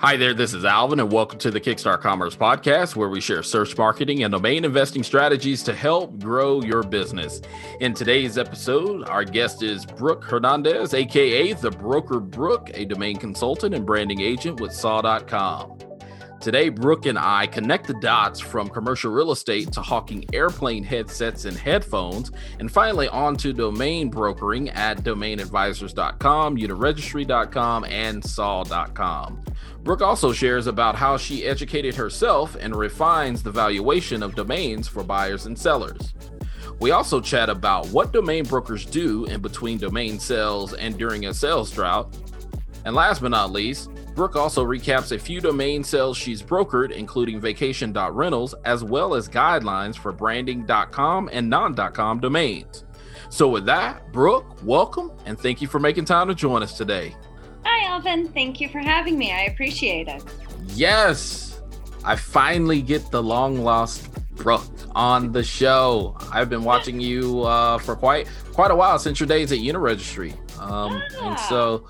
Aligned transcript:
Hi 0.00 0.16
there, 0.16 0.32
this 0.32 0.54
is 0.54 0.64
Alvin, 0.64 0.98
and 0.98 1.12
welcome 1.12 1.38
to 1.40 1.50
the 1.50 1.60
Kickstart 1.60 2.00
Commerce 2.00 2.34
Podcast, 2.34 2.96
where 2.96 3.10
we 3.10 3.20
share 3.20 3.42
search 3.42 3.76
marketing 3.76 4.24
and 4.24 4.32
domain 4.32 4.64
investing 4.64 5.02
strategies 5.02 5.62
to 5.64 5.74
help 5.74 6.18
grow 6.18 6.62
your 6.62 6.82
business. 6.82 7.42
In 7.80 7.92
today's 7.92 8.38
episode, 8.38 9.06
our 9.10 9.24
guest 9.26 9.62
is 9.62 9.84
Brooke 9.84 10.24
Hernandez, 10.24 10.94
aka 10.94 11.52
The 11.52 11.70
Broker 11.70 12.18
Brooke, 12.18 12.70
a 12.72 12.86
domain 12.86 13.16
consultant 13.16 13.74
and 13.74 13.84
branding 13.84 14.22
agent 14.22 14.58
with 14.58 14.72
Saw.com. 14.72 15.89
Today, 16.40 16.70
Brooke 16.70 17.04
and 17.04 17.18
I 17.18 17.46
connect 17.46 17.86
the 17.86 18.00
dots 18.00 18.40
from 18.40 18.70
commercial 18.70 19.12
real 19.12 19.30
estate 19.30 19.72
to 19.72 19.82
hawking 19.82 20.24
airplane 20.32 20.82
headsets 20.82 21.44
and 21.44 21.54
headphones, 21.54 22.32
and 22.58 22.72
finally 22.72 23.08
onto 23.08 23.52
domain 23.52 24.08
brokering 24.08 24.70
at 24.70 25.04
domainadvisors.com, 25.04 26.56
uniregistry.com, 26.56 27.84
and 27.84 28.24
saw.com. 28.24 29.44
Brooke 29.82 30.00
also 30.00 30.32
shares 30.32 30.66
about 30.66 30.96
how 30.96 31.18
she 31.18 31.44
educated 31.44 31.94
herself 31.94 32.56
and 32.58 32.74
refines 32.74 33.42
the 33.42 33.50
valuation 33.50 34.22
of 34.22 34.34
domains 34.34 34.88
for 34.88 35.04
buyers 35.04 35.44
and 35.44 35.58
sellers. 35.58 36.14
We 36.78 36.92
also 36.92 37.20
chat 37.20 37.50
about 37.50 37.86
what 37.88 38.12
domain 38.14 38.44
brokers 38.44 38.86
do 38.86 39.26
in 39.26 39.42
between 39.42 39.76
domain 39.76 40.18
sales 40.18 40.72
and 40.72 40.96
during 40.96 41.26
a 41.26 41.34
sales 41.34 41.70
drought. 41.70 42.16
And 42.86 42.94
last 42.94 43.20
but 43.20 43.28
not 43.28 43.52
least, 43.52 43.90
Brooke 44.20 44.36
also 44.36 44.66
recaps 44.66 45.12
a 45.12 45.18
few 45.18 45.40
domain 45.40 45.82
sales 45.82 46.14
she's 46.14 46.42
brokered, 46.42 46.90
including 46.90 47.40
vacation.rentals, 47.40 48.54
as 48.66 48.84
well 48.84 49.14
as 49.14 49.30
guidelines 49.30 49.96
for 49.96 50.12
branding.com 50.12 51.30
and 51.32 51.48
non.com 51.48 52.20
domains. 52.20 52.84
So, 53.30 53.48
with 53.48 53.64
that, 53.64 54.12
Brooke, 54.12 54.62
welcome 54.62 55.10
and 55.24 55.38
thank 55.38 55.62
you 55.62 55.68
for 55.68 55.78
making 55.78 56.04
time 56.04 56.28
to 56.28 56.34
join 56.34 56.62
us 56.62 56.76
today. 56.76 57.16
Hi, 57.64 57.86
Alvin. 57.86 58.28
Thank 58.28 58.60
you 58.60 58.68
for 58.68 58.80
having 58.80 59.16
me. 59.16 59.32
I 59.32 59.44
appreciate 59.44 60.06
it. 60.06 60.22
Yes, 60.74 61.62
I 62.04 62.14
finally 62.14 62.82
get 62.82 63.10
the 63.10 63.22
long 63.22 63.64
lost 63.64 64.12
Brooke 64.34 64.68
on 64.94 65.32
the 65.32 65.42
show. 65.42 66.14
I've 66.30 66.50
been 66.50 66.64
watching 66.64 67.00
you 67.00 67.40
uh, 67.44 67.78
for 67.78 67.96
quite 67.96 68.28
quite 68.52 68.70
a 68.70 68.76
while 68.76 68.98
since 68.98 69.18
your 69.18 69.28
days 69.28 69.50
at 69.50 69.60
Uniregistry, 69.60 70.32
um, 70.60 71.02
ah. 71.16 71.30
and 71.30 71.40
so 71.40 71.86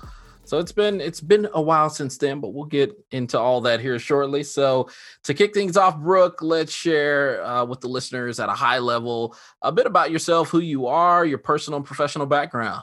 so 0.51 0.59
it's 0.59 0.73
been 0.73 0.99
it's 0.99 1.21
been 1.21 1.47
a 1.53 1.61
while 1.61 1.89
since 1.89 2.17
then, 2.17 2.41
but 2.41 2.49
we'll 2.49 2.65
get 2.65 2.93
into 3.11 3.39
all 3.39 3.61
that 3.61 3.79
here 3.79 3.97
shortly. 3.97 4.43
So 4.43 4.89
to 5.23 5.33
kick 5.33 5.53
things 5.53 5.77
off, 5.77 5.97
Brooke, 5.97 6.41
let's 6.41 6.73
share 6.73 7.41
uh, 7.45 7.63
with 7.63 7.79
the 7.79 7.87
listeners 7.87 8.37
at 8.37 8.49
a 8.49 8.51
high 8.51 8.79
level 8.79 9.33
a 9.61 9.71
bit 9.71 9.85
about 9.85 10.11
yourself, 10.11 10.49
who 10.49 10.59
you 10.59 10.87
are, 10.87 11.25
your 11.25 11.37
personal 11.37 11.77
and 11.77 11.85
professional 11.85 12.25
background. 12.25 12.81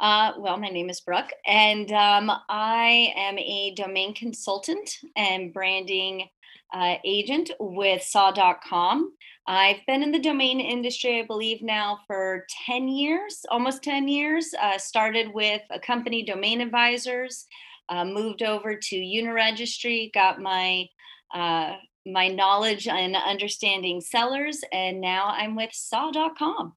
Uh, 0.00 0.32
well, 0.38 0.56
my 0.56 0.70
name 0.70 0.88
is 0.88 1.02
Brooke, 1.02 1.28
and 1.46 1.92
um, 1.92 2.32
I 2.48 3.12
am 3.16 3.38
a 3.38 3.74
domain 3.76 4.14
consultant 4.14 4.96
and 5.14 5.52
branding 5.52 6.26
uh, 6.72 6.94
agent 7.04 7.50
with 7.60 8.02
saw.com. 8.02 9.12
I've 9.46 9.84
been 9.86 10.02
in 10.02 10.12
the 10.12 10.20
domain 10.20 10.60
industry, 10.60 11.18
I 11.18 11.26
believe, 11.26 11.62
now 11.62 11.98
for 12.06 12.46
10 12.66 12.88
years, 12.88 13.44
almost 13.50 13.82
10 13.82 14.06
years. 14.06 14.54
Uh, 14.60 14.78
started 14.78 15.34
with 15.34 15.62
a 15.70 15.80
company, 15.80 16.24
Domain 16.24 16.60
Advisors, 16.60 17.46
uh, 17.88 18.04
moved 18.04 18.42
over 18.42 18.76
to 18.76 18.96
Uniregistry, 18.96 20.12
got 20.12 20.40
my 20.40 20.86
uh, 21.34 21.76
my 22.04 22.28
knowledge 22.28 22.88
and 22.88 23.16
understanding 23.16 24.00
sellers, 24.00 24.60
and 24.72 25.00
now 25.00 25.26
I'm 25.28 25.54
with 25.54 25.70
saw.com. 25.72 26.74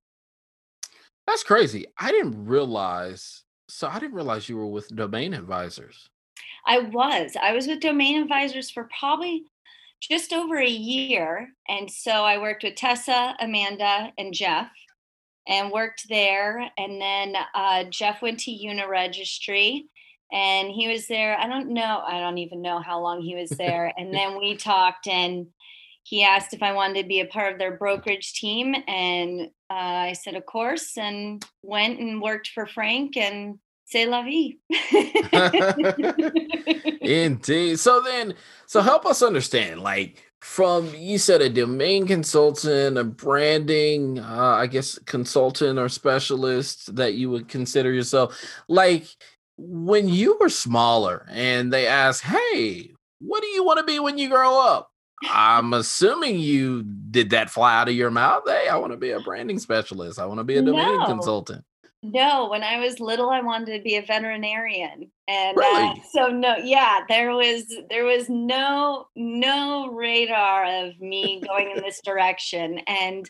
That's 1.27 1.43
crazy. 1.43 1.87
I 1.99 2.11
didn't 2.11 2.45
realize. 2.45 3.43
So 3.67 3.87
I 3.87 3.99
didn't 3.99 4.13
realize 4.13 4.47
you 4.47 4.57
were 4.57 4.67
with 4.67 4.87
Domain 4.95 5.33
Advisors. 5.33 6.09
I 6.67 6.79
was. 6.79 7.35
I 7.41 7.53
was 7.53 7.67
with 7.67 7.79
Domain 7.79 8.21
Advisors 8.21 8.69
for 8.69 8.87
probably 8.97 9.45
just 10.07 10.33
over 10.33 10.57
a 10.57 10.67
year. 10.67 11.49
And 11.67 11.89
so 11.89 12.11
I 12.11 12.37
worked 12.37 12.63
with 12.63 12.75
Tessa, 12.75 13.35
Amanda, 13.39 14.11
and 14.17 14.33
Jeff 14.33 14.69
and 15.47 15.71
worked 15.71 16.07
there. 16.09 16.69
And 16.77 17.01
then 17.01 17.35
uh, 17.53 17.85
Jeff 17.85 18.21
went 18.21 18.39
to 18.41 18.51
Uniregistry 18.51 19.83
and 20.31 20.69
he 20.69 20.87
was 20.87 21.07
there. 21.07 21.37
I 21.37 21.47
don't 21.47 21.69
know. 21.69 22.03
I 22.05 22.19
don't 22.19 22.39
even 22.39 22.61
know 22.61 22.79
how 22.79 23.01
long 23.01 23.21
he 23.21 23.35
was 23.35 23.49
there. 23.51 23.93
and 23.97 24.13
then 24.13 24.37
we 24.37 24.55
talked 24.55 25.07
and 25.07 25.47
he 26.05 26.23
asked 26.23 26.53
if 26.53 26.61
I 26.61 26.71
wanted 26.71 27.01
to 27.01 27.07
be 27.07 27.19
a 27.19 27.25
part 27.25 27.53
of 27.53 27.57
their 27.57 27.77
brokerage 27.77 28.33
team, 28.33 28.75
and 28.87 29.49
uh, 29.71 29.73
I 29.73 30.13
said, 30.13 30.35
of 30.35 30.45
course, 30.45 30.99
and 30.99 31.43
went 31.63 31.99
and 31.99 32.21
worked 32.21 32.49
for 32.49 32.67
Frank 32.67 33.17
and 33.17 33.57
c'est 33.85 34.07
la 34.07 34.23
vie. 34.23 34.57
Indeed. 37.01 37.79
So 37.79 38.01
then, 38.01 38.33
so 38.65 38.81
help 38.81 39.05
us 39.05 39.21
understand, 39.21 39.81
like 39.81 40.23
from 40.41 40.93
you 40.95 41.17
said 41.17 41.41
a 41.41 41.49
domain 41.49 42.07
consultant, 42.07 42.97
a 42.97 43.03
branding, 43.03 44.19
uh, 44.19 44.57
I 44.59 44.67
guess 44.67 44.97
consultant 44.99 45.79
or 45.79 45.89
specialist 45.89 46.95
that 46.95 47.13
you 47.13 47.29
would 47.29 47.47
consider 47.47 47.93
yourself, 47.93 48.37
like 48.67 49.05
when 49.57 50.09
you 50.09 50.37
were 50.39 50.49
smaller 50.49 51.25
and 51.29 51.71
they 51.71 51.87
asked, 51.87 52.23
"Hey, 52.23 52.91
what 53.19 53.41
do 53.41 53.47
you 53.47 53.63
want 53.63 53.79
to 53.79 53.85
be 53.85 53.99
when 53.99 54.17
you 54.17 54.29
grow 54.29 54.59
up?" 54.59 54.91
I'm 55.29 55.73
assuming 55.73 56.39
you 56.39 56.83
did 56.83 57.29
that 57.29 57.49
fly 57.49 57.79
out 57.79 57.87
of 57.87 57.95
your 57.95 58.11
mouth. 58.11 58.43
Hey, 58.45 58.67
I 58.67 58.75
want 58.77 58.91
to 58.91 58.97
be 58.97 59.11
a 59.11 59.21
branding 59.21 59.59
specialist. 59.59 60.19
I 60.19 60.25
want 60.25 60.39
to 60.39 60.43
be 60.43 60.57
a 60.57 60.61
domain 60.61 60.99
no. 60.99 61.05
consultant. 61.05 61.63
No, 62.13 62.49
when 62.49 62.63
I 62.63 62.77
was 62.77 62.99
little, 62.99 63.29
I 63.29 63.41
wanted 63.41 63.75
to 63.77 63.83
be 63.83 63.95
a 63.95 64.05
veterinarian, 64.05 65.11
and 65.27 65.57
uh, 65.57 65.61
really? 65.61 65.83
uh, 65.83 65.95
so 66.11 66.27
no, 66.27 66.57
yeah, 66.57 66.99
there 67.09 67.31
was 67.31 67.73
there 67.89 68.05
was 68.05 68.29
no 68.29 69.07
no 69.15 69.87
radar 69.91 70.65
of 70.65 70.99
me 70.99 71.41
going 71.47 71.71
in 71.75 71.81
this 71.81 72.01
direction, 72.05 72.79
and 72.87 73.27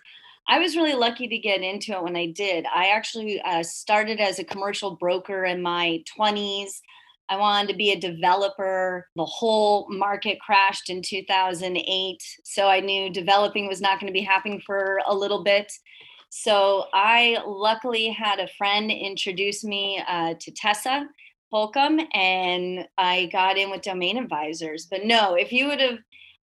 I 0.49 0.59
was 0.59 0.75
really 0.75 0.93
lucky 0.93 1.27
to 1.27 1.37
get 1.37 1.61
into 1.61 1.93
it 1.93 2.03
when 2.03 2.17
I 2.17 2.27
did. 2.27 2.65
I 2.73 2.87
actually 2.87 3.41
uh, 3.41 3.63
started 3.63 4.19
as 4.19 4.39
a 4.39 4.43
commercial 4.43 4.97
broker 4.97 5.45
in 5.45 5.61
my 5.61 6.03
twenties. 6.13 6.81
I 7.29 7.37
wanted 7.37 7.69
to 7.69 7.77
be 7.77 7.91
a 7.91 7.99
developer. 7.99 9.07
The 9.15 9.25
whole 9.25 9.87
market 9.89 10.39
crashed 10.39 10.89
in 10.89 11.01
2008. 11.01 12.17
So 12.43 12.67
I 12.67 12.81
knew 12.81 13.09
developing 13.09 13.67
was 13.67 13.81
not 13.81 13.99
going 13.99 14.07
to 14.07 14.13
be 14.13 14.21
happening 14.21 14.61
for 14.63 14.99
a 15.07 15.15
little 15.15 15.43
bit. 15.43 15.71
So 16.37 16.87
I 16.93 17.41
luckily 17.47 18.09
had 18.09 18.41
a 18.41 18.49
friend 18.57 18.91
introduce 18.91 19.63
me 19.63 20.03
uh, 20.05 20.33
to 20.37 20.51
Tessa 20.51 21.07
Holcomb 21.49 22.01
and 22.13 22.85
I 22.97 23.29
got 23.31 23.57
in 23.57 23.71
with 23.71 23.83
Domain 23.83 24.17
Advisors. 24.17 24.85
But 24.85 25.05
no, 25.05 25.35
if 25.35 25.53
you 25.53 25.67
would 25.67 25.79
have 25.79 25.99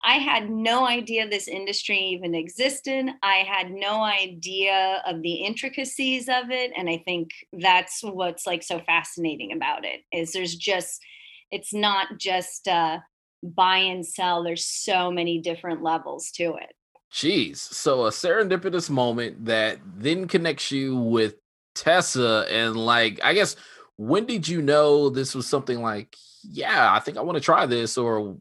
I 0.05 0.15
had 0.15 0.49
no 0.49 0.87
idea 0.87 1.29
this 1.29 1.49
industry 1.49 1.99
even 1.99 2.37
existed. 2.37 3.07
I 3.23 3.39
had 3.39 3.73
no 3.73 4.03
idea 4.03 5.03
of 5.05 5.23
the 5.23 5.35
intricacies 5.45 6.29
of 6.29 6.51
it. 6.51 6.71
And 6.77 6.89
I 6.89 7.03
think 7.05 7.31
that's 7.53 8.01
what's 8.03 8.47
like 8.47 8.63
so 8.63 8.81
fascinating 8.87 9.53
about 9.53 9.85
it 9.85 10.03
is 10.13 10.33
there's 10.33 10.55
just, 10.55 11.03
it's 11.51 11.75
not 11.75 12.17
just 12.17 12.69
uh, 12.69 13.01
buy 13.43 13.79
and 13.79 14.07
sell. 14.07 14.45
There's 14.45 14.65
so 14.65 15.11
many 15.11 15.41
different 15.41 15.83
levels 15.83 16.31
to 16.37 16.55
it. 16.55 16.75
Jeez. 17.13 17.57
So 17.57 18.07
a 18.07 18.11
serendipitous 18.11 18.89
moment 18.89 19.45
that 19.47 19.79
then 19.85 20.29
connects 20.29 20.71
you 20.71 20.97
with 20.97 21.35
Tessa 21.75 22.47
and 22.51 22.77
like, 22.77 23.21
I 23.23 23.35
guess, 23.35 23.57
when 23.97 24.27
did 24.27 24.47
you 24.47 24.63
know 24.63 25.11
this 25.11 25.35
was 25.35 25.47
something 25.47 25.83
like, 25.83 26.17
yeah, 26.43 26.93
I 26.93 27.01
think 27.01 27.19
I 27.19 27.23
want 27.23 27.37
to 27.37 27.45
try 27.45 27.67
this 27.67 27.99
or 27.99 28.37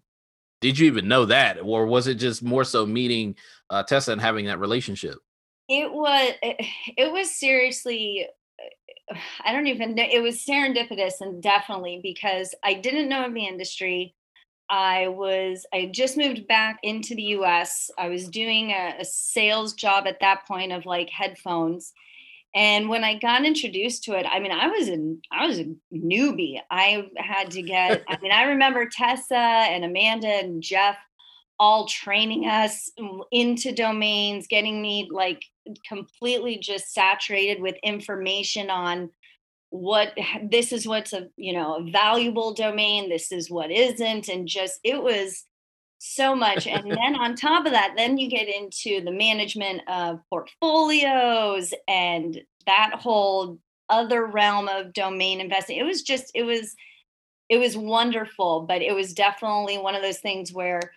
did 0.62 0.78
you 0.78 0.88
even 0.88 1.08
know 1.08 1.26
that? 1.26 1.60
Or 1.62 1.86
was 1.86 2.08
it 2.08 2.16
just 2.16 2.44
more 2.44 2.64
so 2.64 2.86
meeting 2.86 3.36
uh, 3.70 3.84
tessa 3.84 4.12
and 4.12 4.22
having 4.22 4.46
that 4.46 4.60
relationship? 4.60 5.18
It 5.68 5.92
was 5.92 6.34
it, 6.42 7.12
was 7.12 7.30
seriously 7.30 8.28
i 9.44 9.52
don't 9.52 9.68
even 9.68 9.96
know 9.96 10.06
it 10.12 10.22
was 10.22 10.46
serendipitous 10.46 11.22
and 11.22 11.42
definitely 11.42 12.00
because 12.02 12.54
i 12.64 12.76
didn't 12.76 13.10
know 13.10 13.26
of 13.26 13.34
the 13.34 13.46
industry 13.46 14.16
i 14.70 15.08
was 15.08 15.66
i 15.74 15.90
just 15.92 16.18
moved 16.18 16.48
back 16.48 16.80
into 16.84 17.16
the 17.16 17.24
us 17.24 17.90
i 17.98 18.08
was 18.08 18.28
doing 18.30 18.72
a, 18.72 18.96
a 19.00 19.06
sales 19.06 19.74
job 19.74 20.06
at 20.08 20.20
that 20.20 20.46
point 20.48 20.72
of 20.72 20.86
like 20.86 21.10
headphones 21.10 21.94
and 22.56 22.90
when 22.90 23.04
I 23.04 23.14
got 23.20 23.46
introduced 23.46 24.04
to 24.06 24.18
it, 24.18 24.26
I 24.28 24.40
mean, 24.40 24.52
I 24.52 24.68
was 24.68 24.88
in 24.88 25.22
I 25.32 25.46
was 25.46 25.60
a 25.60 25.72
newbie. 25.94 26.60
I 26.72 27.08
had 27.18 27.52
to 27.52 27.62
get, 27.62 28.04
I 28.08 28.18
mean, 28.22 28.32
I 28.32 28.44
remember 28.44 28.90
Tessa 28.92 29.36
and 29.36 29.86
Amanda 29.86 30.28
and 30.28 30.64
Jeff 30.64 30.98
all 31.60 31.86
training 31.86 32.48
us 32.48 32.90
into 33.32 33.74
domains, 33.74 34.48
getting 34.48 34.82
me 34.82 35.10
like 35.12 35.44
completely 35.88 36.58
just 36.58 36.94
saturated 36.94 37.62
with 37.62 37.76
information 37.84 38.70
on 38.70 39.12
what 39.70 40.14
this 40.52 40.72
is 40.72 40.88
what's 40.88 41.14
a 41.14 41.28
you 41.38 41.54
know 41.54 41.76
a 41.76 41.92
valuable 41.92 42.54
domain 42.54 43.10
this 43.10 43.32
is 43.32 43.50
what 43.50 43.72
isn't 43.72 44.28
and 44.28 44.48
just 44.48 44.80
it 44.84 45.02
was 45.02 45.46
so 46.00 46.36
much 46.36 46.66
and 46.66 46.92
then 46.92 47.16
on 47.16 47.36
top 47.36 47.66
of 47.66 47.72
that 47.72 47.94
then 47.98 48.18
you 48.18 48.30
get 48.30 48.48
into 48.48 49.02
the 49.04 49.12
management 49.12 49.82
of 49.88 50.20
portfolios 50.30 51.74
and 51.88 52.42
that 52.66 52.92
whole 52.96 53.60
other 53.90 54.26
realm 54.26 54.68
of 54.68 54.94
domain 54.94 55.42
investing 55.42 55.78
it 55.78 55.84
was 55.84 56.02
just 56.04 56.32
it 56.34 56.44
was 56.44 56.76
it 57.50 57.58
was 57.58 57.76
wonderful, 57.76 58.62
but 58.62 58.82
it 58.82 58.94
was 58.94 59.14
definitely 59.14 59.80
one 59.80 59.96
of 59.96 60.04
those 60.04 60.20
things 60.20 60.54
where 60.54 60.94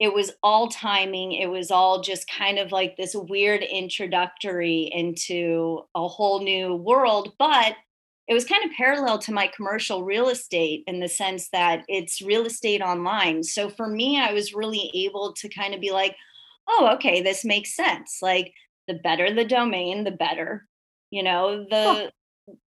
it 0.00 0.12
was 0.12 0.32
all 0.42 0.68
timing. 0.68 1.32
It 1.32 1.46
was 1.46 1.70
all 1.70 2.02
just 2.02 2.28
kind 2.28 2.58
of 2.58 2.72
like 2.72 2.96
this 2.96 3.14
weird 3.14 3.62
introductory 3.62 4.90
into 4.92 5.82
a 5.94 6.08
whole 6.08 6.42
new 6.42 6.74
world. 6.74 7.32
But 7.38 7.76
it 8.26 8.34
was 8.34 8.44
kind 8.44 8.64
of 8.64 8.70
parallel 8.76 9.18
to 9.18 9.32
my 9.32 9.50
commercial 9.54 10.04
real 10.04 10.28
estate 10.28 10.82
in 10.86 11.00
the 11.00 11.08
sense 11.08 11.48
that 11.50 11.84
it's 11.88 12.22
real 12.22 12.46
estate 12.46 12.80
online. 12.80 13.42
So 13.42 13.68
for 13.68 13.86
me, 13.86 14.18
I 14.18 14.32
was 14.32 14.54
really 14.54 14.90
able 14.94 15.34
to 15.34 15.48
kind 15.48 15.74
of 15.74 15.80
be 15.80 15.90
like, 15.90 16.16
oh, 16.68 16.90
okay, 16.94 17.22
this 17.22 17.44
makes 17.44 17.76
sense. 17.76 18.18
Like 18.22 18.52
the 18.88 18.94
better 18.94 19.32
the 19.34 19.44
domain, 19.44 20.04
the 20.04 20.10
better, 20.10 20.66
you 21.10 21.22
know, 21.22 21.66
the 21.68 22.10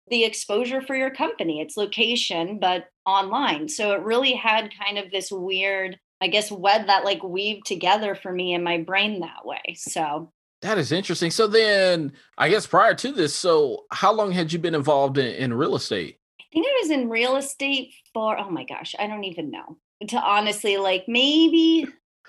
the 0.09 0.23
exposure 0.23 0.81
for 0.81 0.95
your 0.95 1.09
company, 1.09 1.61
its 1.61 1.77
location, 1.77 2.59
but 2.59 2.85
online. 3.05 3.67
So 3.67 3.93
it 3.93 4.01
really 4.01 4.33
had 4.33 4.69
kind 4.83 4.97
of 4.97 5.11
this 5.11 5.31
weird, 5.31 5.97
I 6.21 6.27
guess, 6.27 6.51
web 6.51 6.87
that 6.87 7.05
like 7.05 7.23
weaved 7.23 7.65
together 7.65 8.13
for 8.13 8.31
me 8.31 8.53
in 8.53 8.63
my 8.63 8.77
brain 8.77 9.21
that 9.21 9.45
way. 9.45 9.75
So 9.75 10.31
that 10.61 10.77
is 10.77 10.91
interesting. 10.91 11.31
So 11.31 11.47
then, 11.47 12.13
I 12.37 12.49
guess 12.49 12.65
prior 12.67 12.93
to 12.95 13.11
this, 13.11 13.35
so 13.35 13.85
how 13.91 14.13
long 14.13 14.31
had 14.31 14.51
you 14.51 14.59
been 14.59 14.75
involved 14.75 15.17
in, 15.17 15.27
in 15.35 15.53
real 15.53 15.75
estate? 15.75 16.19
I 16.39 16.43
think 16.53 16.65
I 16.67 16.79
was 16.81 16.91
in 16.91 17.09
real 17.09 17.35
estate 17.35 17.93
for 18.13 18.37
oh 18.39 18.49
my 18.49 18.63
gosh, 18.63 18.95
I 18.97 19.07
don't 19.07 19.25
even 19.25 19.51
know. 19.51 19.77
To 20.09 20.17
honestly, 20.17 20.77
like 20.77 21.05
maybe 21.07 21.87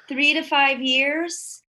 three 0.08 0.34
to 0.34 0.42
five 0.42 0.80
years. 0.80 1.62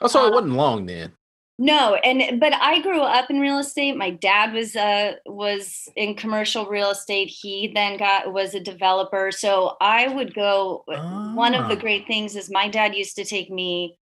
Oh, 0.00 0.08
so 0.08 0.20
um, 0.20 0.26
it 0.26 0.34
wasn't 0.34 0.52
long 0.54 0.86
then. 0.86 1.12
No, 1.58 1.94
and 1.94 2.40
but 2.40 2.54
I 2.54 2.80
grew 2.80 3.00
up 3.00 3.30
in 3.30 3.38
real 3.38 3.58
estate. 3.58 3.96
My 3.96 4.10
dad 4.10 4.52
was 4.52 4.74
uh 4.74 5.12
was 5.26 5.88
in 5.96 6.14
commercial 6.14 6.66
real 6.66 6.90
estate. 6.90 7.26
He 7.28 7.70
then 7.74 7.98
got 7.98 8.32
was 8.32 8.54
a 8.54 8.60
developer. 8.60 9.30
So 9.30 9.76
I 9.80 10.08
would 10.08 10.34
go 10.34 10.84
ah. 10.88 11.32
one 11.34 11.54
of 11.54 11.68
the 11.68 11.76
ah. 11.76 11.80
great 11.80 12.06
things 12.06 12.36
is 12.36 12.50
my 12.50 12.68
dad 12.68 12.94
used 12.94 13.16
to 13.16 13.24
take 13.24 13.50
me 13.50 13.96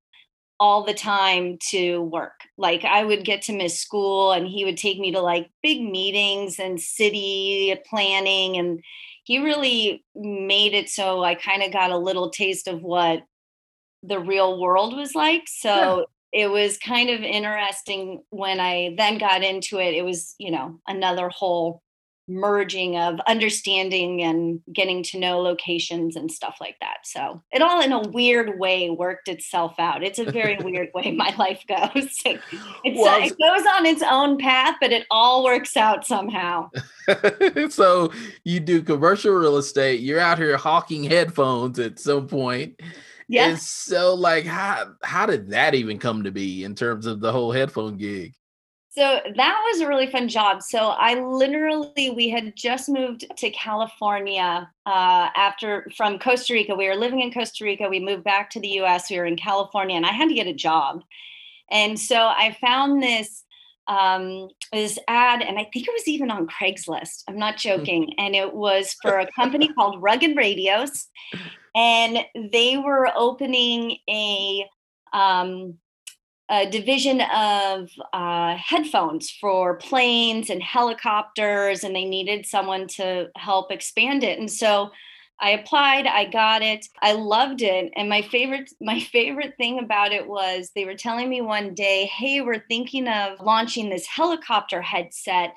all 0.60 0.84
the 0.84 0.94
time 0.94 1.58
to 1.70 2.02
work. 2.02 2.42
Like 2.58 2.84
I 2.84 3.02
would 3.02 3.24
get 3.24 3.42
to 3.42 3.56
miss 3.56 3.80
school 3.80 4.30
and 4.30 4.46
he 4.46 4.64
would 4.64 4.76
take 4.76 5.00
me 5.00 5.10
to 5.12 5.20
like 5.20 5.50
big 5.62 5.80
meetings 5.80 6.58
and 6.58 6.78
city 6.78 7.74
planning 7.88 8.58
and 8.58 8.84
he 9.24 9.38
really 9.38 10.04
made 10.14 10.74
it 10.74 10.90
so 10.90 11.24
I 11.24 11.34
kind 11.34 11.62
of 11.62 11.72
got 11.72 11.90
a 11.90 11.96
little 11.96 12.30
taste 12.30 12.68
of 12.68 12.82
what 12.82 13.22
the 14.02 14.18
real 14.18 14.60
world 14.60 14.94
was 14.94 15.14
like. 15.14 15.44
So 15.46 16.06
it 16.32 16.48
was 16.48 16.78
kind 16.78 17.10
of 17.10 17.22
interesting 17.22 18.22
when 18.30 18.60
I 18.60 18.94
then 18.96 19.18
got 19.18 19.42
into 19.42 19.78
it. 19.78 19.94
It 19.94 20.04
was, 20.04 20.34
you 20.38 20.50
know, 20.50 20.80
another 20.86 21.28
whole 21.28 21.82
merging 22.30 22.96
of 22.96 23.20
understanding 23.26 24.22
and 24.22 24.60
getting 24.72 25.02
to 25.02 25.18
know 25.18 25.40
locations 25.40 26.16
and 26.16 26.30
stuff 26.30 26.56
like 26.60 26.76
that. 26.80 26.98
So 27.04 27.42
it 27.52 27.62
all 27.62 27.80
in 27.80 27.92
a 27.92 28.08
weird 28.08 28.58
way 28.58 28.90
worked 28.90 29.28
itself 29.28 29.74
out. 29.78 30.02
It's 30.02 30.18
a 30.18 30.30
very 30.30 30.56
weird 30.62 30.88
way 30.94 31.12
my 31.12 31.34
life 31.36 31.64
goes. 31.66 32.22
It's, 32.82 32.98
well, 32.98 33.22
it 33.22 33.36
goes 33.38 33.66
on 33.76 33.84
its 33.84 34.02
own 34.02 34.38
path, 34.38 34.76
but 34.80 34.90
it 34.90 35.06
all 35.10 35.44
works 35.44 35.76
out 35.76 36.06
somehow. 36.06 36.70
so 37.68 38.10
you 38.44 38.60
do 38.60 38.82
commercial 38.82 39.32
real 39.32 39.58
estate, 39.58 40.00
you're 40.00 40.20
out 40.20 40.38
here 40.38 40.56
hawking 40.56 41.04
headphones 41.04 41.78
at 41.78 41.98
some 41.98 42.26
point 42.26 42.80
yeah. 43.30 43.50
And 43.50 43.58
so 43.60 44.14
like 44.14 44.44
how 44.44 44.92
how 45.04 45.24
did 45.24 45.50
that 45.50 45.76
even 45.76 46.00
come 46.00 46.24
to 46.24 46.32
be 46.32 46.64
in 46.64 46.74
terms 46.74 47.06
of 47.06 47.20
the 47.20 47.30
whole 47.30 47.52
headphone 47.52 47.96
gig? 47.96 48.34
So 48.92 49.20
that 49.36 49.62
was 49.70 49.80
a 49.80 49.86
really 49.86 50.08
fun 50.08 50.28
job. 50.28 50.62
So 50.62 50.88
I 50.88 51.14
literally 51.20 52.10
we 52.10 52.28
had 52.28 52.56
just 52.56 52.88
moved 52.88 53.24
to 53.36 53.50
California 53.50 54.68
uh, 54.84 55.28
after 55.36 55.88
from 55.96 56.18
Costa 56.18 56.54
Rica. 56.54 56.74
We 56.74 56.88
were 56.88 56.96
living 56.96 57.20
in 57.20 57.32
Costa 57.32 57.64
Rica. 57.64 57.88
We 57.88 58.00
moved 58.00 58.24
back 58.24 58.50
to 58.50 58.60
the 58.60 58.68
U.S. 58.68 59.08
We 59.08 59.18
were 59.18 59.26
in 59.26 59.36
California, 59.36 59.96
and 59.96 60.04
I 60.04 60.10
had 60.10 60.28
to 60.28 60.34
get 60.34 60.48
a 60.48 60.52
job. 60.52 61.04
And 61.70 62.00
so 62.00 62.16
I 62.16 62.56
found 62.60 63.00
this 63.00 63.44
um, 63.86 64.48
this 64.72 64.98
ad, 65.06 65.42
and 65.42 65.56
I 65.56 65.68
think 65.72 65.86
it 65.86 65.94
was 65.94 66.08
even 66.08 66.30
on 66.30 66.48
Craigslist. 66.48 67.22
I'm 67.28 67.38
not 67.38 67.54
hmm. 67.54 67.68
joking. 67.68 68.14
and 68.18 68.34
it 68.34 68.52
was 68.52 68.96
for 69.02 69.20
a 69.20 69.30
company 69.32 69.68
called 69.72 70.02
Rugged 70.02 70.36
Radios, 70.36 71.06
and 71.76 72.18
they 72.34 72.76
were 72.76 73.08
opening 73.16 73.98
a 74.08 74.66
um, 75.12 75.78
a 76.50 76.68
division 76.68 77.20
of 77.20 77.88
uh, 78.12 78.56
headphones 78.56 79.30
for 79.30 79.76
planes 79.76 80.50
and 80.50 80.62
helicopters, 80.62 81.84
and 81.84 81.94
they 81.94 82.04
needed 82.04 82.44
someone 82.44 82.88
to 82.88 83.28
help 83.36 83.70
expand 83.70 84.24
it. 84.24 84.38
And 84.38 84.50
so 84.50 84.90
I 85.40 85.50
applied, 85.50 86.06
I 86.06 86.26
got 86.26 86.60
it, 86.60 86.86
I 87.00 87.12
loved 87.12 87.62
it. 87.62 87.92
And 87.96 88.08
my 88.08 88.22
favorite, 88.22 88.68
my 88.80 89.00
favorite 89.00 89.54
thing 89.56 89.78
about 89.78 90.12
it 90.12 90.26
was 90.26 90.72
they 90.74 90.84
were 90.84 90.96
telling 90.96 91.30
me 91.30 91.40
one 91.40 91.72
day, 91.72 92.06
hey, 92.06 92.40
we're 92.40 92.64
thinking 92.68 93.06
of 93.08 93.40
launching 93.40 93.88
this 93.88 94.06
helicopter 94.06 94.82
headset 94.82 95.54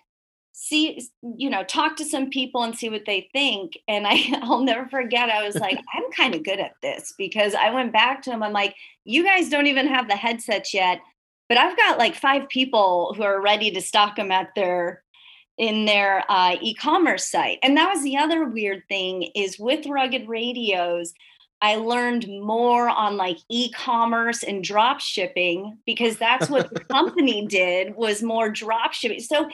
see 0.56 1.02
you 1.36 1.50
know 1.50 1.64
talk 1.64 1.96
to 1.96 2.06
some 2.06 2.30
people 2.30 2.62
and 2.62 2.78
see 2.78 2.88
what 2.88 3.06
they 3.08 3.28
think 3.34 3.76
and 3.88 4.06
i 4.08 4.20
i'll 4.44 4.64
never 4.64 4.88
forget 4.88 5.30
i 5.30 5.44
was 5.44 5.56
like 5.56 5.80
i'm 5.96 6.04
kind 6.16 6.36
of 6.36 6.44
good 6.44 6.60
at 6.60 6.76
this 6.82 7.14
because 7.18 7.56
i 7.56 7.72
went 7.72 7.92
back 7.92 8.22
to 8.22 8.30
them 8.30 8.44
i'm 8.44 8.54
like 8.54 8.76
you 9.04 9.24
guys 9.24 9.50
don't 9.50 9.68
even 9.68 9.88
have 9.88 10.08
the 10.08 10.16
headsets 10.16 10.72
yet 10.72 11.02
but 11.50 11.58
i've 11.58 11.76
got 11.76 11.98
like 11.98 12.16
five 12.16 12.48
people 12.50 13.16
who 13.18 13.24
are 13.24 13.42
ready 13.42 13.72
to 13.72 13.82
stock 13.82 14.16
them 14.16 14.32
at 14.32 14.50
their 14.56 15.04
in 15.58 15.86
their 15.86 16.24
uh, 16.30 16.56
e-commerce 16.62 17.30
site 17.30 17.58
and 17.64 17.76
that 17.76 17.92
was 17.92 18.04
the 18.04 18.18
other 18.18 18.46
weird 18.46 18.84
thing 18.88 19.24
is 19.36 19.60
with 19.60 19.88
rugged 19.88 20.28
radios 20.28 21.14
I 21.62 21.78
learned 21.78 22.28
more 22.28 22.90
on 22.90 23.16
like 23.16 23.38
e-commerce 23.48 24.44
and 24.44 24.62
drop 24.62 25.00
shipping 25.00 25.78
because 25.86 26.18
that's 26.18 26.50
what 26.50 26.74
the 26.74 26.80
company 26.92 27.48
did 27.48 27.96
was 27.96 28.22
more 28.22 28.50
drop 28.50 28.92
shipping. 28.92 29.22
So 29.22 29.48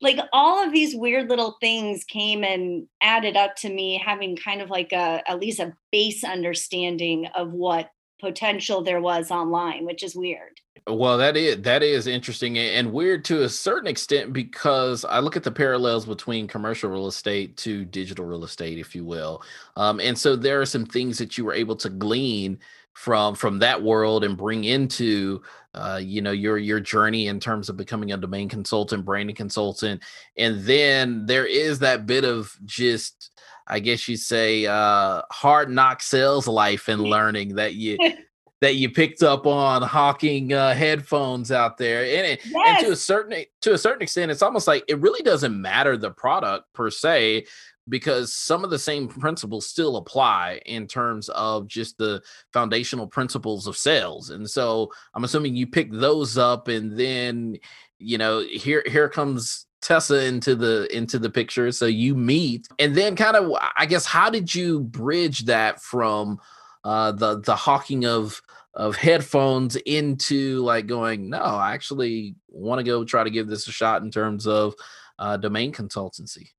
like 0.00 0.18
all 0.32 0.64
of 0.64 0.72
these 0.72 0.94
weird 0.94 1.28
little 1.28 1.56
things 1.60 2.04
came 2.04 2.44
and 2.44 2.86
added 3.02 3.36
up 3.36 3.56
to 3.56 3.68
me 3.68 4.02
having 4.04 4.36
kind 4.36 4.60
of 4.60 4.70
like 4.70 4.92
a 4.92 5.22
at 5.26 5.40
least 5.40 5.60
a 5.60 5.74
base 5.90 6.24
understanding 6.24 7.26
of 7.34 7.52
what 7.52 7.90
potential 8.20 8.82
there 8.82 9.00
was 9.00 9.30
online 9.30 9.84
which 9.84 10.02
is 10.02 10.14
weird. 10.14 10.60
Well 10.86 11.18
that 11.18 11.36
is 11.36 11.62
that 11.62 11.82
is 11.82 12.06
interesting 12.06 12.58
and 12.58 12.92
weird 12.92 13.24
to 13.26 13.42
a 13.42 13.48
certain 13.48 13.88
extent 13.88 14.32
because 14.32 15.04
i 15.04 15.18
look 15.18 15.36
at 15.36 15.42
the 15.42 15.50
parallels 15.50 16.06
between 16.06 16.46
commercial 16.46 16.90
real 16.90 17.08
estate 17.08 17.56
to 17.58 17.84
digital 17.84 18.24
real 18.24 18.44
estate 18.44 18.78
if 18.78 18.94
you 18.94 19.04
will. 19.04 19.42
Um, 19.76 20.00
and 20.00 20.16
so 20.16 20.36
there 20.36 20.60
are 20.60 20.66
some 20.66 20.86
things 20.86 21.18
that 21.18 21.36
you 21.36 21.44
were 21.44 21.54
able 21.54 21.76
to 21.76 21.90
glean 21.90 22.58
from 22.96 23.34
from 23.34 23.58
that 23.58 23.82
world 23.82 24.24
and 24.24 24.38
bring 24.38 24.64
into 24.64 25.42
uh, 25.76 26.00
you 26.02 26.22
know 26.22 26.32
your 26.32 26.58
your 26.58 26.80
journey 26.80 27.28
in 27.28 27.38
terms 27.38 27.68
of 27.68 27.76
becoming 27.76 28.12
a 28.12 28.16
domain 28.16 28.48
consultant 28.48 29.04
branding 29.04 29.36
consultant 29.36 30.02
and 30.36 30.62
then 30.64 31.26
there 31.26 31.46
is 31.46 31.78
that 31.78 32.06
bit 32.06 32.24
of 32.24 32.56
just 32.64 33.30
i 33.66 33.78
guess 33.78 34.08
you 34.08 34.16
say 34.16 34.66
uh 34.66 35.22
hard 35.30 35.70
knock 35.70 36.02
sales 36.02 36.48
life 36.48 36.88
and 36.88 37.02
learning 37.02 37.54
that 37.54 37.74
you 37.74 37.98
that 38.60 38.76
you 38.76 38.90
picked 38.90 39.22
up 39.22 39.46
on 39.46 39.82
hawking 39.82 40.52
uh, 40.52 40.74
headphones 40.74 41.52
out 41.52 41.76
there 41.76 42.02
and, 42.02 42.26
it, 42.26 42.40
yes. 42.46 42.78
and 42.78 42.86
to 42.86 42.92
a 42.92 42.96
certain 42.96 43.44
to 43.60 43.74
a 43.74 43.78
certain 43.78 44.02
extent 44.02 44.30
it's 44.30 44.42
almost 44.42 44.66
like 44.66 44.82
it 44.88 44.98
really 45.00 45.22
doesn't 45.22 45.60
matter 45.60 45.96
the 45.96 46.10
product 46.10 46.72
per 46.72 46.90
se 46.90 47.44
because 47.88 48.34
some 48.34 48.64
of 48.64 48.70
the 48.70 48.78
same 48.78 49.08
principles 49.08 49.66
still 49.66 49.96
apply 49.96 50.60
in 50.66 50.86
terms 50.86 51.28
of 51.30 51.66
just 51.66 51.98
the 51.98 52.20
foundational 52.52 53.06
principles 53.06 53.66
of 53.66 53.76
sales. 53.76 54.30
And 54.30 54.48
so 54.48 54.90
I'm 55.14 55.24
assuming 55.24 55.54
you 55.54 55.66
pick 55.66 55.92
those 55.92 56.36
up 56.36 56.68
and 56.68 56.98
then 56.98 57.58
you 57.98 58.18
know 58.18 58.40
here 58.40 58.82
here 58.86 59.08
comes 59.08 59.66
Tessa 59.82 60.24
into 60.24 60.54
the 60.54 60.88
into 60.94 61.18
the 61.18 61.30
picture 61.30 61.70
so 61.70 61.86
you 61.86 62.14
meet 62.14 62.66
and 62.78 62.94
then 62.94 63.14
kind 63.14 63.36
of 63.36 63.52
I 63.76 63.86
guess 63.86 64.04
how 64.04 64.30
did 64.30 64.54
you 64.54 64.80
bridge 64.80 65.44
that 65.44 65.80
from 65.80 66.40
uh 66.84 67.12
the 67.12 67.40
the 67.40 67.56
hawking 67.56 68.04
of 68.04 68.40
of 68.74 68.96
headphones 68.96 69.76
into 69.76 70.62
like 70.62 70.86
going 70.86 71.30
no 71.30 71.38
I 71.38 71.72
actually 71.72 72.34
want 72.48 72.80
to 72.80 72.84
go 72.84 73.04
try 73.04 73.24
to 73.24 73.30
give 73.30 73.46
this 73.46 73.68
a 73.68 73.72
shot 73.72 74.02
in 74.02 74.10
terms 74.10 74.46
of 74.46 74.74
uh 75.18 75.36
domain 75.36 75.72
consultancy 75.72 76.50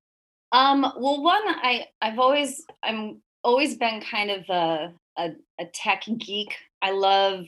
um, 0.52 0.82
well, 0.96 1.22
one, 1.22 1.42
I 1.44 1.86
I've 2.00 2.18
always 2.18 2.64
I'm 2.82 3.20
always 3.44 3.76
been 3.76 4.00
kind 4.00 4.30
of 4.30 4.48
a 4.48 4.92
a, 5.18 5.30
a 5.60 5.64
tech 5.72 6.04
geek. 6.18 6.54
I 6.80 6.92
love 6.92 7.46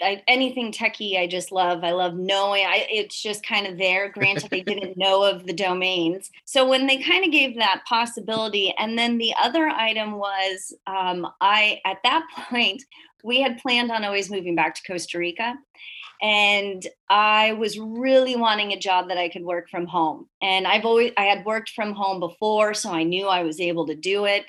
I, 0.00 0.22
anything 0.26 0.72
techie. 0.72 1.20
I 1.20 1.26
just 1.26 1.52
love. 1.52 1.84
I 1.84 1.90
love 1.90 2.14
knowing. 2.14 2.64
I 2.64 2.86
it's 2.88 3.22
just 3.22 3.44
kind 3.44 3.66
of 3.66 3.76
there. 3.76 4.08
Granted, 4.10 4.50
they 4.50 4.62
didn't 4.62 4.96
know 4.96 5.22
of 5.22 5.46
the 5.46 5.52
domains. 5.52 6.30
So 6.46 6.66
when 6.66 6.86
they 6.86 6.98
kind 6.98 7.24
of 7.24 7.30
gave 7.30 7.56
that 7.56 7.82
possibility, 7.86 8.74
and 8.78 8.98
then 8.98 9.18
the 9.18 9.34
other 9.40 9.68
item 9.68 10.12
was, 10.12 10.72
um, 10.86 11.28
I 11.40 11.80
at 11.84 11.98
that 12.04 12.26
point 12.48 12.82
we 13.22 13.40
had 13.40 13.58
planned 13.58 13.92
on 13.92 14.04
always 14.04 14.30
moving 14.30 14.54
back 14.54 14.74
to 14.74 14.82
Costa 14.82 15.18
Rica. 15.18 15.54
And 16.22 16.86
I 17.10 17.52
was 17.52 17.78
really 17.78 18.36
wanting 18.36 18.72
a 18.72 18.78
job 18.78 19.08
that 19.08 19.18
I 19.18 19.28
could 19.28 19.42
work 19.42 19.68
from 19.68 19.86
home. 19.86 20.28
And 20.40 20.66
I've 20.66 20.84
always 20.84 21.12
I 21.16 21.24
had 21.24 21.44
worked 21.44 21.70
from 21.70 21.92
home 21.92 22.20
before, 22.20 22.74
so 22.74 22.90
I 22.90 23.02
knew 23.02 23.26
I 23.26 23.42
was 23.42 23.60
able 23.60 23.86
to 23.88 23.94
do 23.96 24.24
it. 24.24 24.46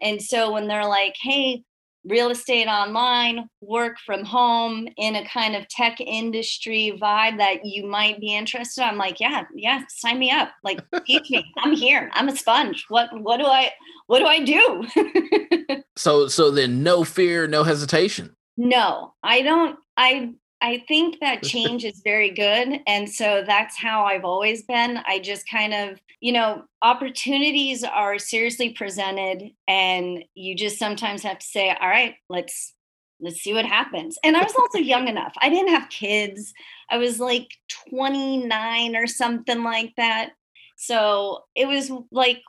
And 0.00 0.20
so 0.20 0.52
when 0.52 0.66
they're 0.66 0.86
like, 0.86 1.14
"Hey, 1.20 1.62
real 2.04 2.30
estate 2.30 2.66
online, 2.66 3.48
work 3.60 3.96
from 4.04 4.24
home 4.24 4.88
in 4.96 5.14
a 5.14 5.28
kind 5.28 5.54
of 5.54 5.68
tech 5.68 6.00
industry 6.00 6.98
vibe 7.00 7.38
that 7.38 7.64
you 7.64 7.86
might 7.86 8.20
be 8.20 8.34
interested. 8.34 8.82
I'm 8.82 8.96
like, 8.96 9.20
yeah, 9.20 9.44
yeah, 9.54 9.82
sign 9.88 10.18
me 10.18 10.30
up. 10.30 10.50
Like 10.64 10.80
teach 11.04 11.30
me. 11.30 11.44
I'm 11.58 11.74
here. 11.74 12.10
I'm 12.12 12.28
a 12.28 12.36
sponge. 12.36 12.86
What 12.88 13.08
what 13.20 13.38
do 13.38 13.46
I 13.46 13.70
what 14.06 14.18
do 14.18 14.26
I 14.26 14.40
do? 14.40 15.82
so 15.96 16.28
so 16.28 16.50
then 16.50 16.82
no 16.82 17.04
fear, 17.04 17.46
no 17.46 17.62
hesitation. 17.62 18.34
No, 18.56 19.14
I 19.22 19.42
don't 19.42 19.78
I 19.96 20.32
I 20.62 20.84
think 20.86 21.18
that 21.20 21.42
change 21.42 21.84
is 21.84 22.02
very 22.04 22.30
good. 22.30 22.80
And 22.86 23.10
so 23.10 23.42
that's 23.44 23.76
how 23.76 24.04
I've 24.04 24.24
always 24.24 24.62
been. 24.62 25.00
I 25.06 25.18
just 25.18 25.48
kind 25.50 25.74
of, 25.74 26.00
you 26.20 26.32
know, 26.32 26.62
opportunities 26.82 27.82
are 27.82 28.16
seriously 28.18 28.70
presented 28.70 29.50
and 29.66 30.24
you 30.34 30.54
just 30.54 30.78
sometimes 30.78 31.24
have 31.24 31.40
to 31.40 31.46
say, 31.46 31.76
all 31.80 31.88
right, 31.88 32.14
let's 32.28 32.74
let's 33.20 33.40
see 33.40 33.52
what 33.54 33.66
happens. 33.66 34.18
And 34.24 34.36
I 34.36 34.42
was 34.42 34.54
also 34.56 34.78
young 34.78 35.08
enough. 35.14 35.32
I 35.40 35.48
didn't 35.48 35.74
have 35.74 35.88
kids. 35.88 36.52
I 36.90 36.98
was 36.98 37.18
like 37.18 37.48
29 37.88 38.96
or 38.96 39.06
something 39.06 39.62
like 39.64 39.92
that. 39.96 40.30
So 40.76 41.44
it 41.54 41.66
was 41.66 41.90
like 42.10 42.42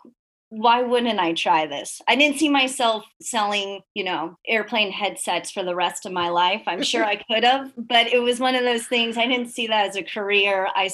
why 0.56 0.84
wouldn't 0.84 1.20
I 1.20 1.34
try 1.34 1.66
this? 1.66 2.00
I 2.08 2.16
didn't 2.16 2.38
see 2.38 2.48
myself 2.48 3.06
selling, 3.20 3.82
you 3.96 4.04
know, 4.04 4.38
airplane 4.48 4.92
headsets 4.92 5.50
for 5.50 5.64
the 5.64 5.74
rest 5.74 6.06
of 6.06 6.12
my 6.12 6.30
life. 6.30 6.62
I'm 6.68 6.84
sure 6.84 7.04
I 7.04 7.16
could 7.32 7.44
have, 7.44 7.74
but 7.76 8.08
it 8.08 8.20
was 8.20 8.40
one 8.40 8.54
of 8.54 8.64
those 8.64 8.86
things 8.86 9.18
I 9.18 9.26
didn't 9.26 9.50
see 9.50 9.66
that 9.68 9.88
as 9.88 9.96
a 9.96 10.04
career. 10.04 10.68
I 10.76 10.92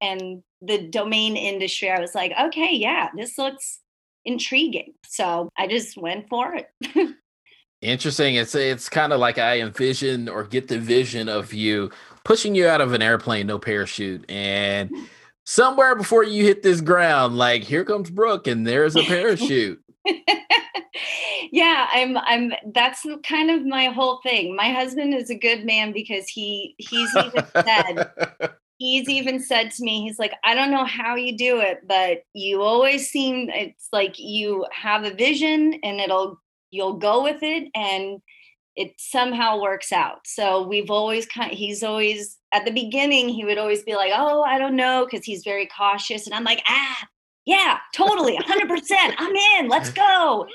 and 0.00 0.42
the 0.60 0.88
domain 0.88 1.36
industry, 1.36 1.88
I 1.88 2.00
was 2.00 2.16
like, 2.16 2.32
okay, 2.40 2.72
yeah, 2.72 3.10
this 3.16 3.38
looks 3.38 3.78
intriguing. 4.24 4.94
So 5.06 5.50
I 5.56 5.68
just 5.68 5.96
went 5.96 6.28
for 6.28 6.56
it. 6.56 6.68
Interesting. 7.80 8.34
It's 8.34 8.56
it's 8.56 8.88
kind 8.88 9.12
of 9.12 9.20
like 9.20 9.38
I 9.38 9.60
envision 9.60 10.28
or 10.28 10.42
get 10.42 10.66
the 10.66 10.78
vision 10.78 11.28
of 11.28 11.52
you 11.52 11.90
pushing 12.24 12.56
you 12.56 12.66
out 12.66 12.80
of 12.80 12.92
an 12.92 13.02
airplane, 13.02 13.46
no 13.46 13.60
parachute, 13.60 14.28
and 14.28 14.90
somewhere 15.46 15.94
before 15.94 16.24
you 16.24 16.44
hit 16.44 16.62
this 16.62 16.82
ground, 16.82 17.38
like 17.38 17.64
here 17.64 17.84
comes 17.84 18.10
Brooke 18.10 18.46
and 18.46 18.66
there's 18.66 18.96
a 18.96 19.02
parachute. 19.04 19.80
yeah, 21.50 21.88
I'm 21.90 22.18
I'm 22.18 22.52
that's 22.74 23.06
kind 23.24 23.50
of 23.50 23.64
my 23.64 23.86
whole 23.86 24.20
thing. 24.22 24.54
My 24.54 24.70
husband 24.70 25.14
is 25.14 25.30
a 25.30 25.38
good 25.38 25.64
man 25.64 25.92
because 25.92 26.28
he 26.28 26.74
he's 26.78 27.10
even 27.16 27.44
said 27.54 28.10
he's 28.78 29.08
even 29.08 29.40
said 29.40 29.70
to 29.70 29.82
me, 29.82 30.02
he's 30.02 30.18
like, 30.18 30.34
I 30.44 30.54
don't 30.54 30.70
know 30.70 30.84
how 30.84 31.14
you 31.14 31.36
do 31.36 31.60
it, 31.60 31.80
but 31.88 32.24
you 32.34 32.62
always 32.62 33.08
seem 33.08 33.48
it's 33.48 33.88
like 33.92 34.18
you 34.18 34.66
have 34.70 35.04
a 35.04 35.14
vision 35.14 35.80
and 35.82 36.00
it'll 36.00 36.40
you'll 36.70 36.98
go 36.98 37.22
with 37.22 37.42
it 37.42 37.70
and 37.74 38.20
it 38.76 38.92
somehow 38.98 39.60
works 39.60 39.90
out. 39.90 40.26
So 40.26 40.66
we've 40.66 40.90
always 40.90 41.26
kind 41.26 41.50
of, 41.50 41.58
he's 41.58 41.82
always 41.82 42.36
at 42.52 42.64
the 42.64 42.70
beginning 42.70 43.28
he 43.28 43.44
would 43.44 43.58
always 43.58 43.82
be 43.82 43.96
like, 43.96 44.12
"Oh, 44.14 44.42
I 44.42 44.58
don't 44.58 44.76
know" 44.76 45.06
because 45.08 45.24
he's 45.24 45.42
very 45.42 45.66
cautious 45.66 46.26
and 46.26 46.34
I'm 46.34 46.44
like, 46.44 46.62
"Ah, 46.68 47.08
yeah, 47.46 47.78
totally. 47.94 48.36
100%. 48.36 49.14
I'm 49.18 49.34
in. 49.58 49.68
Let's 49.68 49.90
go." 49.90 50.46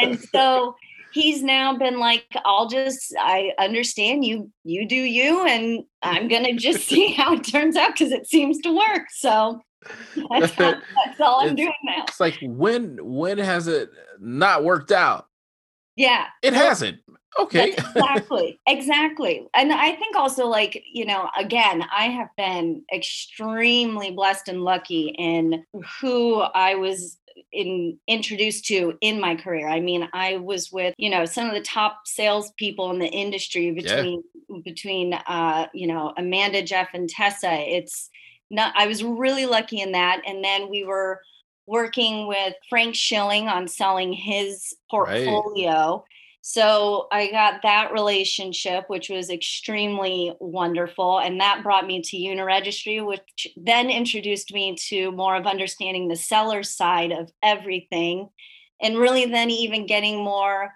and 0.00 0.18
so 0.34 0.74
he's 1.12 1.42
now 1.42 1.76
been 1.76 1.98
like, 1.98 2.24
"I'll 2.44 2.68
just 2.68 3.14
I 3.18 3.52
understand 3.58 4.24
you 4.24 4.50
you 4.64 4.88
do 4.88 4.96
you 4.96 5.46
and 5.46 5.84
I'm 6.02 6.28
going 6.28 6.44
to 6.44 6.54
just 6.54 6.86
see 6.88 7.12
how 7.12 7.34
it 7.34 7.44
turns 7.44 7.76
out 7.76 7.96
cuz 7.96 8.10
it 8.10 8.26
seems 8.26 8.58
to 8.60 8.74
work." 8.74 9.08
So 9.10 9.60
that's, 10.30 10.52
how, 10.52 10.72
that's 10.72 11.20
all 11.20 11.40
I'm 11.40 11.48
it's, 11.48 11.56
doing 11.56 11.72
now. 11.84 12.04
It's 12.08 12.20
like 12.20 12.38
when 12.42 12.98
when 13.02 13.38
has 13.38 13.68
it 13.68 13.90
not 14.18 14.64
worked 14.64 14.92
out? 14.92 15.26
Yeah. 15.96 16.26
It 16.42 16.54
hasn't. 16.54 16.98
Okay. 17.38 17.72
exactly. 17.72 18.60
Exactly. 18.66 19.46
And 19.54 19.72
I 19.72 19.92
think 19.92 20.16
also, 20.16 20.46
like, 20.46 20.82
you 20.92 21.04
know, 21.04 21.28
again, 21.38 21.84
I 21.94 22.04
have 22.06 22.28
been 22.36 22.82
extremely 22.92 24.10
blessed 24.10 24.48
and 24.48 24.62
lucky 24.62 25.14
in 25.16 25.64
who 26.00 26.40
I 26.40 26.74
was 26.74 27.18
in 27.52 27.98
introduced 28.06 28.66
to 28.66 28.94
in 29.00 29.20
my 29.20 29.34
career. 29.34 29.68
I 29.68 29.80
mean, 29.80 30.08
I 30.12 30.36
was 30.36 30.70
with, 30.72 30.94
you 30.98 31.10
know, 31.10 31.24
some 31.24 31.48
of 31.48 31.54
the 31.54 31.60
top 31.60 32.00
salespeople 32.04 32.90
in 32.90 32.98
the 32.98 33.06
industry 33.06 33.70
between 33.70 34.22
yeah. 34.48 34.58
between 34.64 35.14
uh, 35.14 35.66
you 35.72 35.86
know, 35.86 36.12
Amanda, 36.16 36.62
Jeff, 36.62 36.88
and 36.94 37.08
Tessa. 37.08 37.52
It's 37.52 38.10
not 38.50 38.74
I 38.76 38.86
was 38.86 39.04
really 39.04 39.46
lucky 39.46 39.80
in 39.80 39.92
that. 39.92 40.22
And 40.26 40.44
then 40.44 40.68
we 40.68 40.84
were 40.84 41.20
working 41.70 42.26
with 42.26 42.54
Frank 42.68 42.94
Schilling 42.94 43.48
on 43.48 43.68
selling 43.68 44.12
his 44.12 44.74
portfolio. 44.90 45.96
Right 45.96 46.02
so 46.42 47.06
I 47.12 47.30
got 47.30 47.62
that 47.62 47.92
relationship, 47.92 48.84
which 48.88 49.10
was 49.10 49.28
extremely 49.28 50.32
wonderful. 50.40 51.18
And 51.18 51.40
that 51.40 51.62
brought 51.62 51.86
me 51.86 52.00
to 52.00 52.16
Uniregistry, 52.16 53.04
which 53.04 53.48
then 53.56 53.90
introduced 53.90 54.52
me 54.52 54.74
to 54.88 55.12
more 55.12 55.36
of 55.36 55.46
understanding 55.46 56.08
the 56.08 56.16
seller 56.16 56.62
side 56.62 57.12
of 57.12 57.30
everything. 57.42 58.30
And 58.80 58.96
really 58.96 59.26
then 59.26 59.50
even 59.50 59.86
getting 59.86 60.24
more 60.24 60.72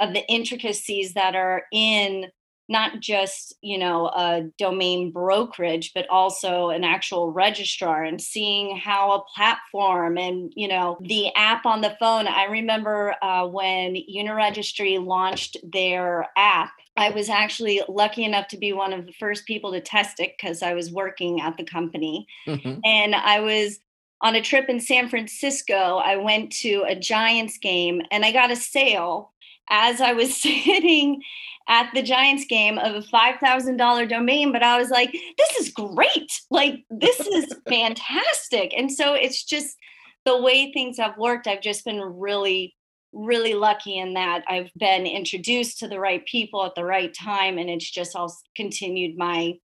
of 0.00 0.12
the 0.12 0.26
intricacies 0.26 1.14
that 1.14 1.36
are 1.36 1.62
in 1.72 2.26
not 2.68 3.00
just 3.00 3.54
you 3.62 3.78
know 3.78 4.08
a 4.08 4.42
domain 4.58 5.12
brokerage 5.12 5.92
but 5.94 6.08
also 6.08 6.70
an 6.70 6.84
actual 6.84 7.32
registrar 7.32 8.02
and 8.02 8.20
seeing 8.20 8.76
how 8.76 9.12
a 9.12 9.24
platform 9.34 10.18
and 10.18 10.52
you 10.56 10.66
know 10.66 10.98
the 11.02 11.32
app 11.34 11.64
on 11.66 11.80
the 11.80 11.96
phone 11.98 12.26
i 12.26 12.44
remember 12.44 13.14
uh, 13.22 13.46
when 13.46 13.96
uniregistry 14.12 15.04
launched 15.04 15.56
their 15.72 16.26
app 16.36 16.72
i 16.96 17.10
was 17.10 17.28
actually 17.28 17.82
lucky 17.88 18.24
enough 18.24 18.48
to 18.48 18.58
be 18.58 18.72
one 18.72 18.92
of 18.92 19.06
the 19.06 19.12
first 19.12 19.46
people 19.46 19.72
to 19.72 19.80
test 19.80 20.20
it 20.20 20.32
because 20.36 20.62
i 20.62 20.74
was 20.74 20.92
working 20.92 21.40
at 21.40 21.56
the 21.56 21.64
company 21.64 22.26
mm-hmm. 22.46 22.78
and 22.84 23.14
i 23.14 23.40
was 23.40 23.78
on 24.22 24.34
a 24.34 24.42
trip 24.42 24.68
in 24.68 24.80
san 24.80 25.08
francisco 25.08 26.00
i 26.04 26.16
went 26.16 26.50
to 26.50 26.84
a 26.88 26.96
giants 26.96 27.58
game 27.58 28.02
and 28.10 28.24
i 28.24 28.32
got 28.32 28.50
a 28.50 28.56
sale 28.56 29.32
as 29.68 30.00
I 30.00 30.12
was 30.12 30.36
sitting 30.40 31.22
at 31.68 31.90
the 31.94 32.02
Giants 32.02 32.44
game 32.48 32.78
of 32.78 32.94
a 32.94 33.00
$5,000 33.00 34.08
domain, 34.08 34.52
but 34.52 34.62
I 34.62 34.78
was 34.78 34.90
like, 34.90 35.12
this 35.12 35.56
is 35.60 35.70
great. 35.70 36.32
Like, 36.50 36.84
this 36.90 37.20
is 37.20 37.52
fantastic. 37.68 38.72
And 38.76 38.90
so 38.90 39.14
it's 39.14 39.44
just 39.44 39.76
the 40.24 40.40
way 40.40 40.72
things 40.72 40.98
have 40.98 41.18
worked. 41.18 41.46
I've 41.46 41.62
just 41.62 41.84
been 41.84 42.00
really, 42.00 42.74
really 43.12 43.54
lucky 43.54 43.98
in 43.98 44.14
that 44.14 44.44
I've 44.48 44.70
been 44.76 45.06
introduced 45.06 45.78
to 45.80 45.88
the 45.88 45.98
right 45.98 46.24
people 46.26 46.64
at 46.64 46.74
the 46.74 46.84
right 46.84 47.12
time. 47.12 47.58
And 47.58 47.68
it's 47.68 47.90
just 47.90 48.14
all 48.14 48.32
continued 48.54 49.16
my 49.16 49.54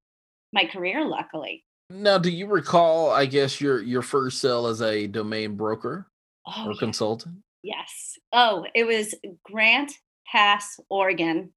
my 0.53 0.67
career 0.67 1.05
luckily 1.05 1.65
now 1.91 2.19
do 2.19 2.31
you 2.31 2.47
recall 2.47 3.11
i 3.11 3.27
guess 3.27 3.61
your 3.61 3.81
your 3.83 4.03
first 4.03 4.39
sale 4.41 4.67
as 4.67 4.83
a 4.83 5.07
domain 5.07 5.57
broker 5.57 6.07
oh, 6.47 6.67
or 6.67 6.73
yeah. 6.73 6.79
consultant 6.79 7.37
yes 7.63 8.19
oh 8.33 8.67
it 8.75 8.85
was 8.85 9.15
grantpassoregon 9.51 11.49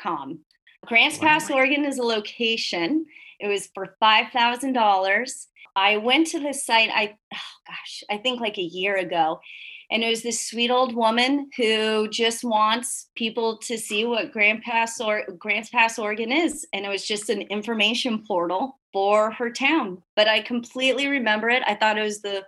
com. 0.00 0.40
Grants 0.86 1.18
Pass, 1.18 1.50
Oregon 1.50 1.84
is 1.84 1.98
a 1.98 2.02
location. 2.02 3.06
It 3.38 3.48
was 3.48 3.68
for 3.74 3.96
$5,000. 4.02 5.46
I 5.74 5.96
went 5.96 6.26
to 6.28 6.40
the 6.40 6.52
site, 6.52 6.90
I, 6.92 7.16
oh 7.34 7.38
gosh, 7.66 8.04
I 8.10 8.18
think 8.18 8.40
like 8.40 8.58
a 8.58 8.62
year 8.62 8.96
ago. 8.96 9.40
And 9.90 10.02
it 10.02 10.08
was 10.08 10.22
this 10.22 10.48
sweet 10.48 10.70
old 10.70 10.94
woman 10.94 11.50
who 11.56 12.08
just 12.08 12.44
wants 12.44 13.10
people 13.14 13.58
to 13.58 13.76
see 13.76 14.06
what 14.06 14.32
Grant 14.32 14.64
Pass 14.64 15.00
or 15.00 15.24
Grants 15.38 15.68
Pass, 15.68 15.98
Oregon 15.98 16.32
is. 16.32 16.66
And 16.72 16.86
it 16.86 16.88
was 16.88 17.06
just 17.06 17.28
an 17.28 17.42
information 17.42 18.24
portal 18.26 18.78
for 18.92 19.32
her 19.32 19.50
town. 19.50 20.02
But 20.16 20.28
I 20.28 20.40
completely 20.40 21.08
remember 21.08 21.50
it. 21.50 21.62
I 21.66 21.74
thought 21.74 21.98
it 21.98 22.02
was 22.02 22.22
the 22.22 22.42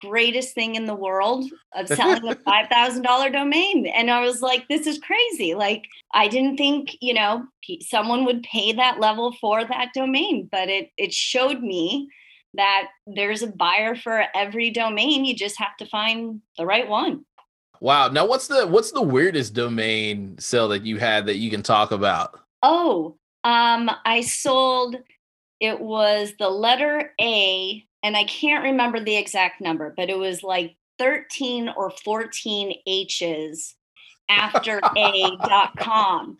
greatest 0.00 0.54
thing 0.54 0.74
in 0.74 0.86
the 0.86 0.94
world 0.94 1.44
of 1.74 1.88
selling 1.88 2.26
a 2.28 2.34
$5,000 2.34 3.32
domain. 3.32 3.86
And 3.86 4.10
I 4.10 4.20
was 4.20 4.40
like, 4.40 4.66
this 4.68 4.86
is 4.86 4.98
crazy. 4.98 5.54
Like, 5.54 5.84
I 6.14 6.28
didn't 6.28 6.56
think, 6.56 6.96
you 7.00 7.14
know, 7.14 7.44
someone 7.80 8.24
would 8.24 8.42
pay 8.42 8.72
that 8.72 9.00
level 9.00 9.32
for 9.40 9.64
that 9.64 9.90
domain, 9.94 10.48
but 10.50 10.68
it, 10.68 10.90
it 10.96 11.12
showed 11.12 11.60
me 11.60 12.08
that 12.54 12.88
there's 13.06 13.42
a 13.42 13.48
buyer 13.48 13.94
for 13.94 14.24
every 14.34 14.70
domain. 14.70 15.24
You 15.24 15.34
just 15.34 15.58
have 15.58 15.76
to 15.78 15.86
find 15.86 16.40
the 16.56 16.66
right 16.66 16.88
one. 16.88 17.24
Wow. 17.80 18.08
Now 18.08 18.26
what's 18.26 18.48
the 18.48 18.66
what's 18.66 18.90
the 18.90 19.02
weirdest 19.02 19.54
domain 19.54 20.36
sale 20.38 20.68
that 20.68 20.84
you 20.84 20.98
had 20.98 21.26
that 21.26 21.36
you 21.36 21.50
can 21.50 21.62
talk 21.62 21.92
about? 21.92 22.40
Oh, 22.62 23.16
um, 23.44 23.90
I 24.04 24.22
sold 24.22 24.96
it 25.60 25.80
was 25.80 26.32
the 26.38 26.48
letter 26.48 27.12
A 27.20 27.84
and 28.02 28.16
I 28.16 28.24
can't 28.24 28.64
remember 28.64 29.00
the 29.00 29.16
exact 29.16 29.60
number, 29.60 29.92
but 29.96 30.10
it 30.10 30.18
was 30.18 30.42
like 30.42 30.76
13 30.98 31.70
or 31.76 31.90
14 31.90 32.74
H's 32.86 33.74
after 34.28 34.80
a.com. 34.96 36.38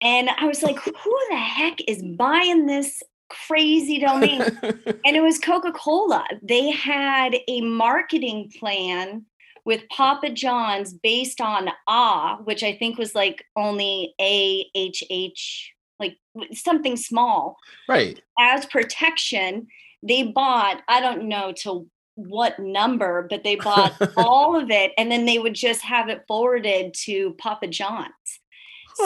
And 0.00 0.30
I 0.30 0.46
was 0.46 0.62
like, 0.62 0.78
who 0.78 1.18
the 1.30 1.36
heck 1.36 1.78
is 1.88 2.02
buying 2.02 2.66
this 2.66 3.02
crazy 3.28 3.98
domain? 3.98 4.42
and 4.62 5.16
it 5.16 5.22
was 5.22 5.38
Coca 5.38 5.72
Cola. 5.72 6.24
They 6.42 6.70
had 6.70 7.36
a 7.48 7.60
marketing 7.62 8.52
plan 8.58 9.24
with 9.64 9.88
Papa 9.88 10.30
John's 10.30 10.92
based 10.92 11.40
on 11.40 11.70
ah, 11.88 12.38
which 12.44 12.62
I 12.62 12.74
think 12.74 12.98
was 12.98 13.14
like 13.14 13.44
only 13.56 14.14
A 14.20 14.66
H 14.74 15.02
H, 15.10 15.72
like 15.98 16.18
something 16.52 16.96
small. 16.96 17.56
Right. 17.88 18.20
As 18.38 18.66
protection, 18.66 19.66
they 20.06 20.22
bought, 20.24 20.82
I 20.86 21.00
don't 21.00 21.28
know 21.28 21.52
to 21.62 21.88
what 22.14 22.58
number, 22.58 23.26
but 23.28 23.42
they 23.42 23.56
bought 23.56 23.94
all 24.16 24.56
of 24.60 24.70
it 24.70 24.92
and 24.96 25.10
then 25.10 25.24
they 25.24 25.38
would 25.38 25.54
just 25.54 25.82
have 25.82 26.08
it 26.08 26.24
forwarded 26.28 26.94
to 27.04 27.34
Papa 27.38 27.66
John's. 27.66 28.12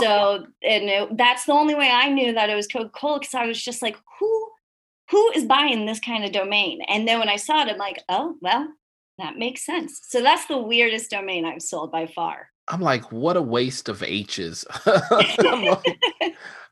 So, 0.01 0.45
and 0.63 0.85
it, 0.85 1.17
that's 1.17 1.47
the 1.47 1.53
only 1.53 1.75
way 1.75 1.91
I 1.91 2.11
knew 2.11 2.35
that 2.35 2.51
it 2.51 2.55
was 2.55 2.67
Coca 2.67 2.91
Cola 2.91 3.21
because 3.21 3.35
I 3.35 3.47
was 3.47 3.63
just 3.63 3.81
like, 3.81 3.97
who, 4.19 4.51
who 5.11 5.31
is 5.35 5.47
buying 5.47 5.87
this 5.87 5.99
kind 5.99 6.27
of 6.27 6.33
domain? 6.33 6.83
And 6.89 7.09
then 7.09 7.19
when 7.19 7.31
I 7.31 7.37
saw 7.37 7.63
it, 7.63 7.71
I'm 7.71 7.79
like, 7.79 8.03
oh, 8.09 8.35
well, 8.43 8.69
that 9.17 9.39
makes 9.39 9.65
sense. 9.65 10.01
So 10.05 10.21
that's 10.21 10.45
the 10.45 10.59
weirdest 10.59 11.11
domain 11.11 11.47
I've 11.47 11.63
sold 11.63 11.91
by 11.91 12.07
far. 12.07 12.51
I'm 12.71 12.81
like, 12.81 13.11
what 13.11 13.37
a 13.37 13.43
waste 13.43 13.89
of 13.89 14.03
H's. 14.03 14.65
I'm, 14.87 15.65
like, 15.65 15.99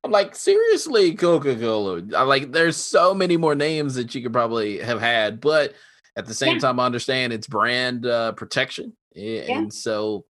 I'm, 0.05 0.11
like, 0.11 0.35
seriously, 0.35 1.15
Coca 1.15 1.57
Cola. 1.57 2.00
Like, 2.25 2.53
there's 2.53 2.76
so 2.76 3.15
many 3.15 3.37
more 3.37 3.55
names 3.55 3.95
that 3.95 4.15
you 4.15 4.23
could 4.23 4.33
probably 4.33 4.79
have 4.79 5.00
had, 5.00 5.41
but 5.41 5.75
at 6.17 6.26
the 6.26 6.35
same 6.35 6.55
yeah. 6.55 6.61
time, 6.61 6.81
I 6.81 6.87
understand 6.87 7.33
it's 7.33 7.47
brand 7.47 8.07
uh, 8.07 8.33
protection, 8.33 8.97
and 9.15 9.49
yeah. 9.49 9.65
so 9.69 10.25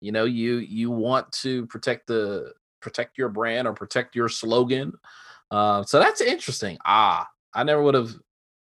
you 0.00 0.12
know 0.12 0.24
you 0.24 0.56
you 0.56 0.90
want 0.90 1.30
to 1.32 1.66
protect 1.66 2.06
the 2.06 2.52
protect 2.80 3.18
your 3.18 3.28
brand 3.28 3.68
or 3.68 3.74
protect 3.74 4.16
your 4.16 4.28
slogan. 4.28 4.94
Uh, 5.50 5.84
so 5.84 5.98
that's 5.98 6.20
interesting. 6.20 6.78
Ah, 6.84 7.28
I 7.52 7.64
never 7.64 7.82
would 7.82 7.94
have. 7.94 8.14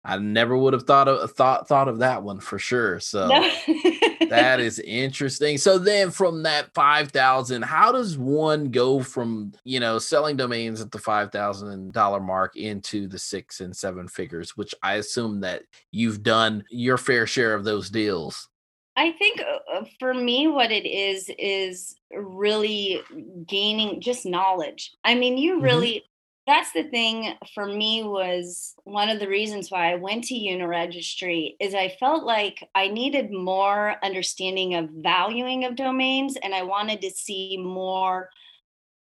I 0.06 0.18
never 0.18 0.56
would 0.56 0.72
have 0.72 0.84
thought 0.84 1.08
of 1.08 1.30
thought 1.32 1.68
thought 1.68 1.88
of 1.88 1.98
that 1.98 2.22
one 2.22 2.40
for 2.40 2.58
sure. 2.58 2.98
So 2.98 3.28
no. 3.28 3.50
that 4.30 4.60
is 4.60 4.78
interesting. 4.80 5.58
So 5.58 5.78
then 5.78 6.10
from 6.10 6.42
that 6.44 6.72
5,000, 6.74 7.62
how 7.62 7.92
does 7.92 8.18
one 8.18 8.70
go 8.70 9.00
from, 9.00 9.52
you 9.64 9.80
know, 9.80 9.98
selling 9.98 10.36
domains 10.36 10.80
at 10.80 10.90
the 10.90 10.98
$5,000 10.98 12.22
mark 12.22 12.56
into 12.56 13.08
the 13.08 13.18
six 13.18 13.60
and 13.60 13.74
seven 13.74 14.08
figures, 14.08 14.56
which 14.56 14.74
I 14.82 14.94
assume 14.94 15.40
that 15.40 15.62
you've 15.90 16.22
done 16.22 16.64
your 16.70 16.98
fair 16.98 17.26
share 17.26 17.54
of 17.54 17.64
those 17.64 17.90
deals? 17.90 18.48
I 18.96 19.12
think 19.12 19.40
uh, 19.40 19.78
uh, 19.78 19.84
for 19.98 20.14
me, 20.14 20.46
what 20.46 20.70
it 20.70 20.86
is, 20.86 21.30
is 21.38 21.96
really 22.12 23.00
gaining 23.46 24.00
just 24.00 24.24
knowledge. 24.24 24.92
I 25.04 25.14
mean, 25.14 25.36
you 25.36 25.54
mm-hmm. 25.54 25.64
really, 25.64 26.04
that's 26.46 26.72
the 26.72 26.84
thing 26.84 27.34
for 27.54 27.66
me 27.66 28.02
was 28.02 28.74
one 28.84 29.08
of 29.08 29.18
the 29.18 29.28
reasons 29.28 29.70
why 29.70 29.92
I 29.92 29.96
went 29.96 30.24
to 30.24 30.34
Uniregistry 30.34 31.56
is 31.58 31.74
I 31.74 31.96
felt 32.00 32.24
like 32.24 32.68
I 32.74 32.88
needed 32.88 33.32
more 33.32 33.96
understanding 34.02 34.74
of 34.74 34.90
valuing 34.90 35.64
of 35.64 35.76
domains 35.76 36.36
and 36.36 36.54
I 36.54 36.62
wanted 36.62 37.00
to 37.02 37.10
see 37.10 37.56
more 37.56 38.28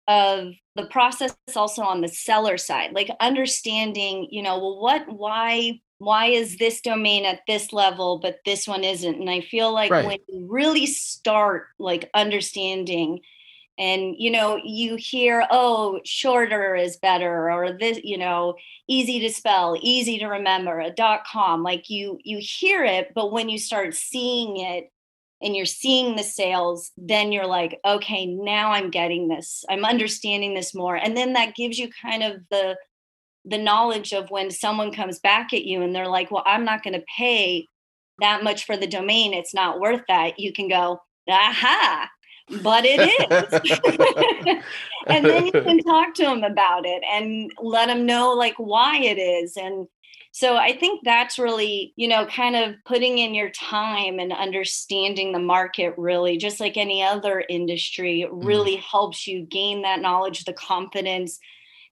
of 0.07 0.53
the 0.75 0.85
process 0.87 1.35
also 1.55 1.81
on 1.81 2.01
the 2.01 2.07
seller 2.09 2.57
side 2.57 2.91
like 2.93 3.09
understanding 3.21 4.27
you 4.31 4.41
know 4.41 4.57
well 4.57 4.81
what 4.81 5.07
why 5.07 5.79
why 5.99 6.25
is 6.25 6.57
this 6.57 6.81
domain 6.81 7.23
at 7.23 7.39
this 7.47 7.71
level 7.71 8.19
but 8.19 8.39
this 8.45 8.67
one 8.67 8.83
isn't 8.83 9.15
and 9.15 9.29
i 9.29 9.39
feel 9.39 9.71
like 9.71 9.89
right. 9.89 10.05
when 10.05 10.17
you 10.27 10.45
really 10.49 10.85
start 10.85 11.67
like 11.79 12.09
understanding 12.13 13.21
and 13.77 14.15
you 14.17 14.29
know 14.29 14.59
you 14.63 14.95
hear 14.95 15.45
oh 15.49 15.99
shorter 16.05 16.75
is 16.75 16.97
better 16.97 17.51
or 17.51 17.73
this 17.73 17.99
you 18.03 18.17
know 18.17 18.55
easy 18.87 19.19
to 19.19 19.29
spell 19.29 19.77
easy 19.81 20.19
to 20.19 20.27
remember 20.27 20.79
a 20.79 20.91
dot 20.91 21.21
com 21.25 21.63
like 21.63 21.89
you 21.89 22.19
you 22.23 22.39
hear 22.41 22.83
it 22.83 23.11
but 23.15 23.31
when 23.31 23.49
you 23.49 23.57
start 23.57 23.93
seeing 23.95 24.57
it 24.57 24.91
and 25.41 25.55
you're 25.55 25.65
seeing 25.65 26.15
the 26.15 26.23
sales 26.23 26.91
then 26.97 27.31
you're 27.31 27.47
like 27.47 27.79
okay 27.83 28.25
now 28.25 28.71
i'm 28.71 28.91
getting 28.91 29.27
this 29.27 29.65
i'm 29.69 29.85
understanding 29.85 30.53
this 30.53 30.75
more 30.75 30.95
and 30.95 31.17
then 31.17 31.33
that 31.33 31.55
gives 31.55 31.77
you 31.79 31.89
kind 32.01 32.21
of 32.21 32.37
the 32.51 32.77
the 33.45 33.57
knowledge 33.57 34.13
of 34.13 34.29
when 34.29 34.49
someone 34.51 34.93
comes 34.93 35.19
back 35.19 35.51
at 35.51 35.65
you 35.65 35.81
and 35.81 35.95
they're 35.95 36.07
like 36.07 36.29
well 36.29 36.43
i'm 36.45 36.63
not 36.63 36.83
going 36.83 36.93
to 36.93 37.05
pay 37.17 37.67
that 38.19 38.43
much 38.43 38.65
for 38.65 38.77
the 38.77 38.87
domain 38.87 39.33
it's 39.33 39.53
not 39.53 39.79
worth 39.79 40.01
that 40.07 40.39
you 40.39 40.53
can 40.53 40.67
go 40.67 40.99
aha 41.27 42.07
but 42.61 42.83
it 42.85 42.99
is. 42.99 44.63
and 45.07 45.25
then 45.25 45.45
you 45.45 45.51
can 45.51 45.79
talk 45.79 46.13
to 46.15 46.23
them 46.23 46.43
about 46.43 46.85
it 46.85 47.03
and 47.09 47.51
let 47.61 47.87
them 47.87 48.05
know 48.05 48.33
like 48.33 48.55
why 48.57 48.97
it 48.97 49.17
is. 49.17 49.57
And 49.57 49.87
so 50.31 50.57
I 50.57 50.75
think 50.75 51.01
that's 51.03 51.37
really, 51.37 51.93
you 51.95 52.07
know, 52.07 52.25
kind 52.25 52.55
of 52.55 52.75
putting 52.85 53.19
in 53.19 53.35
your 53.35 53.51
time 53.51 54.19
and 54.19 54.33
understanding 54.33 55.31
the 55.31 55.39
market 55.39 55.93
really, 55.95 56.37
just 56.37 56.59
like 56.59 56.75
any 56.75 57.03
other 57.03 57.43
industry, 57.49 58.25
mm-hmm. 58.27 58.45
really 58.45 58.77
mm. 58.77 58.81
helps 58.81 59.27
you 59.27 59.43
gain 59.43 59.83
that 59.83 60.01
knowledge, 60.01 60.45
the 60.45 60.53
confidence, 60.53 61.39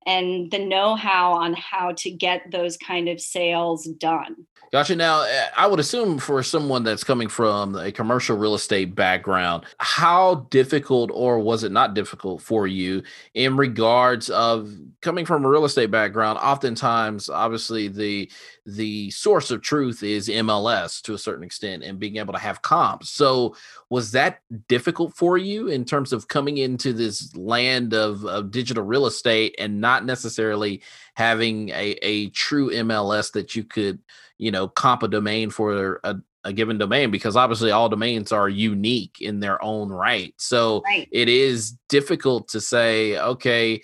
and 0.05 0.49
the 0.51 0.59
know-how 0.59 1.33
on 1.33 1.53
how 1.53 1.93
to 1.97 2.09
get 2.09 2.51
those 2.51 2.77
kind 2.77 3.07
of 3.07 3.21
sales 3.21 3.85
done. 3.85 4.47
Gotcha. 4.71 4.95
Now, 4.95 5.23
eh, 5.23 5.47
I 5.57 5.67
would 5.67 5.81
assume 5.81 6.17
for 6.17 6.41
someone 6.43 6.85
that's 6.85 7.03
coming 7.03 7.27
from 7.27 7.75
a 7.75 7.91
commercial 7.91 8.37
real 8.37 8.55
estate 8.55 8.95
background, 8.95 9.65
how 9.79 10.47
difficult 10.49 11.11
or 11.13 11.39
was 11.39 11.65
it 11.65 11.73
not 11.73 11.93
difficult 11.93 12.41
for 12.41 12.67
you 12.67 13.03
in 13.33 13.57
regards 13.57 14.29
of 14.29 14.73
coming 15.01 15.25
from 15.25 15.43
a 15.43 15.49
real 15.49 15.65
estate 15.65 15.91
background? 15.91 16.39
Oftentimes, 16.39 17.27
obviously, 17.27 17.89
the 17.89 18.31
the 18.65 19.09
source 19.11 19.51
of 19.51 19.61
truth 19.61 20.03
is 20.03 20.29
MLS 20.29 21.01
to 21.01 21.15
a 21.15 21.17
certain 21.17 21.43
extent 21.43 21.83
and 21.83 21.99
being 21.99 22.15
able 22.15 22.31
to 22.31 22.39
have 22.39 22.61
comps. 22.61 23.09
So, 23.09 23.57
was 23.89 24.13
that 24.13 24.39
difficult 24.69 25.13
for 25.17 25.37
you 25.37 25.67
in 25.67 25.83
terms 25.83 26.13
of 26.13 26.29
coming 26.29 26.59
into 26.59 26.93
this 26.93 27.35
land 27.35 27.93
of, 27.93 28.23
of 28.23 28.51
digital 28.51 28.85
real 28.85 29.05
estate 29.05 29.53
and 29.59 29.81
not 29.81 29.90
necessarily 29.99 30.81
having 31.15 31.69
a, 31.69 31.97
a 32.01 32.29
true 32.29 32.69
MLS 32.71 33.31
that 33.33 33.55
you 33.55 33.63
could, 33.63 33.99
you 34.37 34.51
know, 34.51 34.67
comp 34.67 35.03
a 35.03 35.07
domain 35.07 35.49
for 35.49 35.99
a, 36.03 36.15
a 36.43 36.53
given 36.53 36.77
domain? 36.77 37.11
Because 37.11 37.35
obviously, 37.35 37.71
all 37.71 37.89
domains 37.89 38.31
are 38.31 38.49
unique 38.49 39.17
in 39.21 39.39
their 39.39 39.63
own 39.63 39.89
right. 39.89 40.33
So, 40.37 40.81
right. 40.85 41.07
it 41.11 41.29
is 41.29 41.77
difficult 41.89 42.47
to 42.49 42.61
say, 42.61 43.17
okay, 43.19 43.81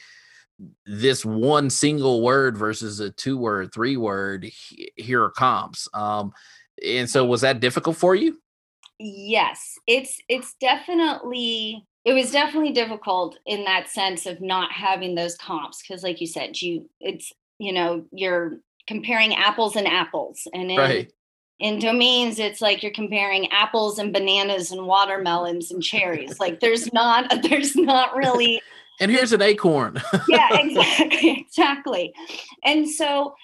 this 0.86 1.24
one 1.24 1.70
single 1.70 2.22
word 2.22 2.58
versus 2.58 3.00
a 3.00 3.12
two 3.12 3.38
word, 3.38 3.74
three 3.74 3.98
word, 3.98 4.50
here 4.96 5.24
are 5.24 5.32
comps. 5.32 5.88
Um, 5.94 6.34
and 6.84 7.10
so 7.10 7.26
was 7.26 7.42
that 7.42 7.60
difficult 7.60 7.98
for 7.98 8.16
you? 8.16 8.40
Yes, 9.00 9.78
it's 9.86 10.20
it's 10.28 10.56
definitely 10.60 11.86
it 12.08 12.14
was 12.14 12.32
definitely 12.32 12.72
difficult 12.72 13.38
in 13.46 13.66
that 13.66 13.90
sense 13.90 14.26
of 14.26 14.40
not 14.40 14.72
having 14.72 15.14
those 15.14 15.36
comps 15.36 15.82
because 15.82 16.04
like 16.04 16.22
you 16.22 16.26
said, 16.26 16.60
you 16.62 16.90
it's 17.02 17.34
you 17.60 17.74
know, 17.74 18.06
you're 18.14 18.60
comparing 18.88 19.36
apples 19.36 19.76
and 19.76 19.86
apples 19.86 20.48
and 20.54 20.72
in, 20.72 20.78
right. 20.78 21.12
in 21.60 21.80
domains 21.80 22.40
it's 22.40 22.62
like 22.62 22.82
you're 22.82 22.94
comparing 22.94 23.52
apples 23.52 24.00
and 24.00 24.14
bananas 24.14 24.72
and 24.72 24.88
watermelons 24.88 25.70
and 25.70 25.84
cherries. 25.84 26.40
like 26.40 26.62
there's 26.62 26.92
not 26.94 27.30
there's 27.50 27.76
not 27.76 28.16
really 28.16 28.62
and 29.02 29.12
here's 29.12 29.34
an 29.34 29.42
acorn. 29.42 30.02
yeah, 30.30 30.58
exactly, 30.58 31.46
exactly. 31.46 32.14
And 32.64 32.90
so 32.90 33.36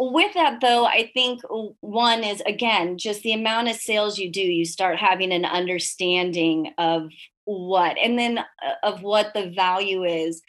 with 0.00 0.34
that 0.34 0.60
though, 0.60 0.84
I 0.84 1.12
think 1.14 1.42
one 1.78 2.24
is 2.24 2.42
again 2.44 2.98
just 2.98 3.22
the 3.22 3.34
amount 3.34 3.68
of 3.68 3.76
sales 3.76 4.18
you 4.18 4.32
do, 4.32 4.42
you 4.42 4.64
start 4.64 4.98
having 4.98 5.30
an 5.30 5.44
understanding 5.44 6.74
of 6.76 7.10
what 7.58 7.96
and 7.98 8.18
then 8.18 8.38
uh, 8.38 8.44
of 8.82 9.02
what 9.02 9.32
the 9.34 9.50
value 9.50 10.04
is. 10.04 10.42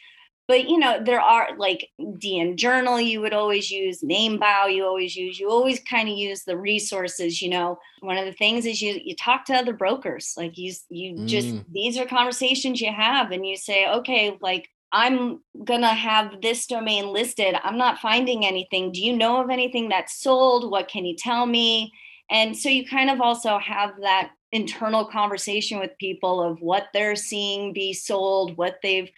But 0.48 0.68
you 0.68 0.78
know 0.78 1.02
there 1.02 1.20
are 1.20 1.56
like 1.56 1.88
dn 1.98 2.56
journal 2.56 3.00
you 3.00 3.20
would 3.20 3.32
always 3.32 3.70
use 3.70 4.02
NameBio 4.02 4.74
you 4.74 4.84
always 4.84 5.16
use 5.16 5.38
you 5.38 5.48
always 5.48 5.80
kind 5.80 6.08
of 6.08 6.16
use 6.16 6.42
the 6.42 6.58
resources 6.58 7.40
you 7.40 7.48
know. 7.48 7.78
One 8.00 8.18
of 8.18 8.26
the 8.26 8.32
things 8.32 8.66
is 8.66 8.82
you 8.82 9.00
you 9.02 9.14
talk 9.16 9.44
to 9.46 9.54
other 9.54 9.72
brokers 9.72 10.34
like 10.36 10.58
you 10.58 10.72
you 10.90 11.26
just 11.26 11.48
mm. 11.48 11.64
these 11.72 11.96
are 11.96 12.06
conversations 12.06 12.80
you 12.80 12.92
have 12.92 13.30
and 13.30 13.46
you 13.46 13.56
say 13.56 13.88
okay 13.88 14.36
like 14.42 14.68
i'm 14.90 15.40
gonna 15.64 15.94
have 15.94 16.40
this 16.40 16.66
domain 16.66 17.12
listed. 17.12 17.54
I'm 17.62 17.78
not 17.78 17.98
finding 17.98 18.44
anything. 18.44 18.92
Do 18.92 19.00
you 19.00 19.16
know 19.16 19.42
of 19.42 19.50
anything 19.50 19.88
that's 19.88 20.20
sold? 20.20 20.70
What 20.70 20.88
can 20.88 21.04
you 21.04 21.16
tell 21.16 21.46
me? 21.46 21.92
And 22.30 22.56
so 22.56 22.68
you 22.68 22.86
kind 22.86 23.10
of 23.10 23.20
also 23.20 23.58
have 23.58 23.90
that 24.02 24.30
internal 24.52 25.06
conversation 25.06 25.80
with 25.80 25.98
people 25.98 26.42
of 26.42 26.60
what 26.60 26.88
they're 26.92 27.16
seeing 27.16 27.72
be 27.72 27.92
sold 27.92 28.56
what 28.56 28.76
they've 28.82 29.10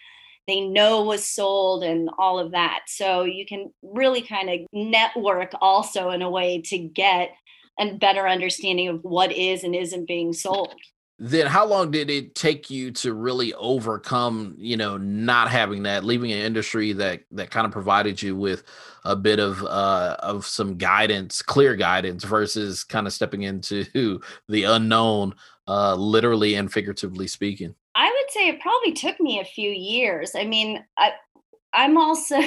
they 0.47 0.61
know 0.61 1.03
was 1.03 1.25
sold 1.25 1.83
and 1.83 2.09
all 2.19 2.37
of 2.37 2.51
that. 2.51 2.81
So 2.87 3.23
you 3.23 3.45
can 3.45 3.73
really 3.81 4.21
kind 4.21 4.49
of 4.49 4.59
network 4.71 5.53
also 5.59 6.11
in 6.11 6.21
a 6.21 6.29
way 6.29 6.61
to 6.65 6.77
get 6.77 7.31
a 7.79 7.93
better 7.93 8.27
understanding 8.27 8.87
of 8.87 9.03
what 9.03 9.31
is 9.31 9.63
and 9.63 9.75
isn't 9.75 10.07
being 10.07 10.33
sold. 10.33 10.75
Then 11.17 11.47
how 11.47 11.65
long 11.65 11.91
did 11.91 12.09
it 12.09 12.35
take 12.35 12.69
you 12.69 12.91
to 12.91 13.13
really 13.13 13.53
overcome 13.53 14.53
you 14.57 14.75
know 14.75 14.97
not 14.97 15.49
having 15.49 15.83
that 15.83 16.03
leaving 16.03 16.31
an 16.31 16.39
industry 16.39 16.91
that 16.91 17.21
that 17.31 17.51
kind 17.51 17.65
of 17.65 17.71
provided 17.71 18.21
you 18.21 18.35
with 18.35 18.63
a 19.05 19.15
bit 19.15 19.39
of 19.39 19.63
uh 19.63 20.17
of 20.19 20.45
some 20.45 20.77
guidance 20.77 21.41
clear 21.41 21.75
guidance 21.75 22.23
versus 22.23 22.83
kind 22.83 23.07
of 23.07 23.13
stepping 23.13 23.43
into 23.43 23.85
the 24.49 24.63
unknown 24.63 25.33
uh 25.67 25.95
literally 25.95 26.55
and 26.55 26.71
figuratively 26.71 27.27
speaking? 27.27 27.73
I 27.95 28.07
would 28.07 28.31
say 28.31 28.49
it 28.49 28.59
probably 28.59 28.91
took 28.91 29.19
me 29.21 29.39
a 29.39 29.45
few 29.45 29.69
years. 29.69 30.31
I 30.35 30.45
mean 30.45 30.83
i 30.97 31.11
i'm 31.73 31.97
also 31.97 32.37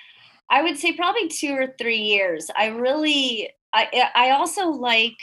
i 0.50 0.62
would 0.62 0.78
say 0.78 0.92
probably 0.92 1.28
two 1.28 1.52
or 1.52 1.74
three 1.78 1.98
years. 2.00 2.50
I 2.56 2.68
really 2.68 3.50
i 3.72 4.10
i 4.16 4.30
also 4.30 4.68
like 4.70 5.14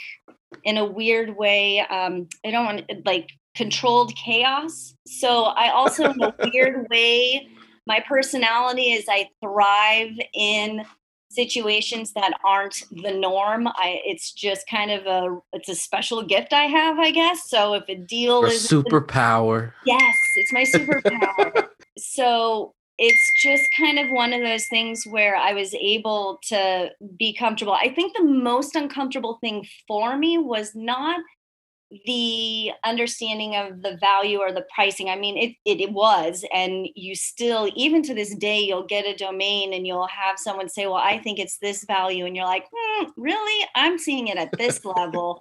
in 0.64 0.76
a 0.76 0.84
weird 0.84 1.36
way. 1.36 1.80
Um, 1.80 2.28
I 2.44 2.50
don't 2.50 2.64
want 2.64 2.90
like 3.04 3.30
controlled 3.54 4.14
chaos. 4.16 4.94
So 5.06 5.44
I 5.44 5.70
also, 5.70 6.10
in 6.10 6.22
a 6.22 6.34
weird 6.52 6.86
way, 6.90 7.48
my 7.86 8.02
personality 8.06 8.92
is 8.92 9.06
I 9.08 9.28
thrive 9.42 10.12
in 10.32 10.84
situations 11.30 12.12
that 12.12 12.32
aren't 12.44 12.84
the 12.90 13.12
norm. 13.12 13.66
I 13.68 14.00
it's 14.04 14.32
just 14.32 14.68
kind 14.68 14.90
of 14.90 15.06
a 15.06 15.38
it's 15.52 15.68
a 15.68 15.74
special 15.74 16.22
gift 16.22 16.52
I 16.52 16.64
have, 16.64 16.98
I 16.98 17.10
guess. 17.10 17.48
So 17.50 17.74
if 17.74 17.84
a 17.88 17.96
deal 17.96 18.44
is 18.44 18.66
superpower. 18.66 19.72
Yes, 19.84 20.16
it's 20.36 20.52
my 20.52 20.62
superpower. 20.62 21.68
so 21.98 22.74
it's 22.98 23.32
just 23.42 23.64
kind 23.76 23.98
of 23.98 24.08
one 24.10 24.32
of 24.32 24.42
those 24.42 24.66
things 24.66 25.04
where 25.04 25.36
I 25.36 25.52
was 25.52 25.74
able 25.74 26.38
to 26.48 26.90
be 27.18 27.34
comfortable. 27.34 27.72
I 27.72 27.88
think 27.88 28.16
the 28.16 28.24
most 28.24 28.76
uncomfortable 28.76 29.38
thing 29.40 29.66
for 29.88 30.16
me 30.16 30.38
was 30.38 30.74
not 30.74 31.20
the 32.06 32.72
understanding 32.84 33.56
of 33.56 33.82
the 33.82 33.96
value 33.98 34.38
or 34.38 34.52
the 34.52 34.66
pricing. 34.74 35.08
I 35.08 35.16
mean, 35.16 35.36
it, 35.36 35.54
it, 35.64 35.80
it 35.80 35.92
was, 35.92 36.44
and 36.52 36.88
you 36.94 37.14
still, 37.14 37.70
even 37.76 38.02
to 38.04 38.14
this 38.14 38.34
day, 38.34 38.60
you'll 38.60 38.86
get 38.86 39.06
a 39.06 39.16
domain 39.16 39.72
and 39.72 39.86
you'll 39.86 40.08
have 40.08 40.38
someone 40.38 40.68
say, 40.68 40.86
"Well, 40.86 40.94
I 40.96 41.18
think 41.18 41.38
it's 41.38 41.58
this 41.58 41.84
value," 41.84 42.26
and 42.26 42.34
you're 42.34 42.46
like, 42.46 42.66
hmm, 42.72 43.06
"Really? 43.16 43.68
I'm 43.74 43.98
seeing 43.98 44.28
it 44.28 44.38
at 44.38 44.56
this 44.58 44.84
level." 44.84 45.40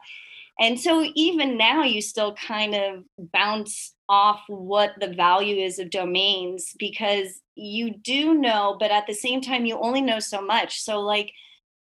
And 0.60 0.80
so 0.80 1.10
even 1.16 1.58
now, 1.58 1.84
you 1.84 2.02
still 2.02 2.36
kind 2.36 2.76
of 2.76 3.04
bounce 3.32 3.94
off 4.08 4.42
what 4.48 4.94
the 5.00 5.08
value 5.08 5.64
is 5.64 5.80
of 5.80 5.90
domains 5.90 6.74
because 6.78 7.42
you 7.56 7.96
do 7.98 8.34
know, 8.34 8.78
but 8.80 8.92
at 8.92 9.08
the 9.08 9.14
same 9.14 9.42
time, 9.42 9.66
you 9.66 9.78
only 9.78 10.02
know 10.02 10.20
so 10.20 10.42
much. 10.42 10.82
So, 10.82 11.02
like, 11.02 11.32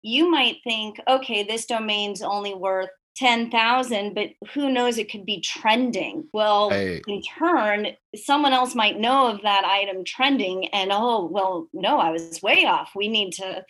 you 0.01 0.29
might 0.29 0.57
think, 0.63 0.99
okay, 1.07 1.43
this 1.43 1.65
domain's 1.65 2.21
only 2.21 2.53
worth 2.53 2.89
10,000, 3.17 4.13
but 4.13 4.29
who 4.53 4.71
knows, 4.71 4.97
it 4.97 5.11
could 5.11 5.25
be 5.25 5.41
trending. 5.41 6.27
Well, 6.31 6.69
hey. 6.69 7.01
in 7.05 7.21
turn, 7.21 7.87
someone 8.15 8.53
else 8.53 8.75
might 8.75 8.99
know 8.99 9.27
of 9.27 9.41
that 9.41 9.65
item 9.65 10.05
trending, 10.05 10.67
and 10.67 10.91
oh, 10.93 11.25
well, 11.25 11.67
no, 11.73 11.99
I 11.99 12.11
was 12.11 12.41
way 12.41 12.65
off. 12.65 12.91
We 12.95 13.09
need 13.09 13.33
to, 13.33 13.63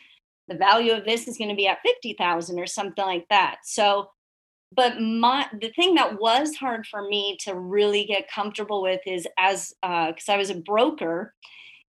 the 0.47 0.55
value 0.55 0.93
of 0.93 1.03
this 1.03 1.27
is 1.27 1.37
going 1.37 1.49
to 1.49 1.55
be 1.55 1.67
at 1.67 1.79
50,000 1.83 2.59
or 2.59 2.67
something 2.67 3.05
like 3.05 3.25
that. 3.29 3.57
So, 3.63 4.09
but 4.71 5.01
my 5.01 5.47
the 5.59 5.71
thing 5.71 5.95
that 5.95 6.19
was 6.19 6.55
hard 6.55 6.85
for 6.85 7.01
me 7.07 7.37
to 7.41 7.55
really 7.55 8.05
get 8.05 8.29
comfortable 8.31 8.83
with 8.83 9.01
is 9.07 9.27
as 9.39 9.73
uh 9.81 10.07
because 10.07 10.29
uh, 10.29 10.33
I 10.33 10.37
was 10.37 10.51
a 10.51 10.55
broker, 10.55 11.33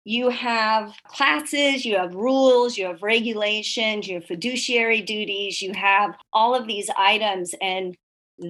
you 0.05 0.29
have 0.29 0.93
classes, 1.07 1.83
you 1.83 1.97
have 1.97 2.13
rules, 2.13 2.77
you 2.77 2.85
have 2.85 3.01
regulations, 3.01 4.07
you 4.07 4.15
have 4.15 4.25
fiduciary 4.25 5.01
duties, 5.01 5.61
you 5.61 5.73
have 5.73 6.15
all 6.31 6.55
of 6.55 6.67
these 6.67 6.89
items, 6.95 7.53
and 7.59 7.97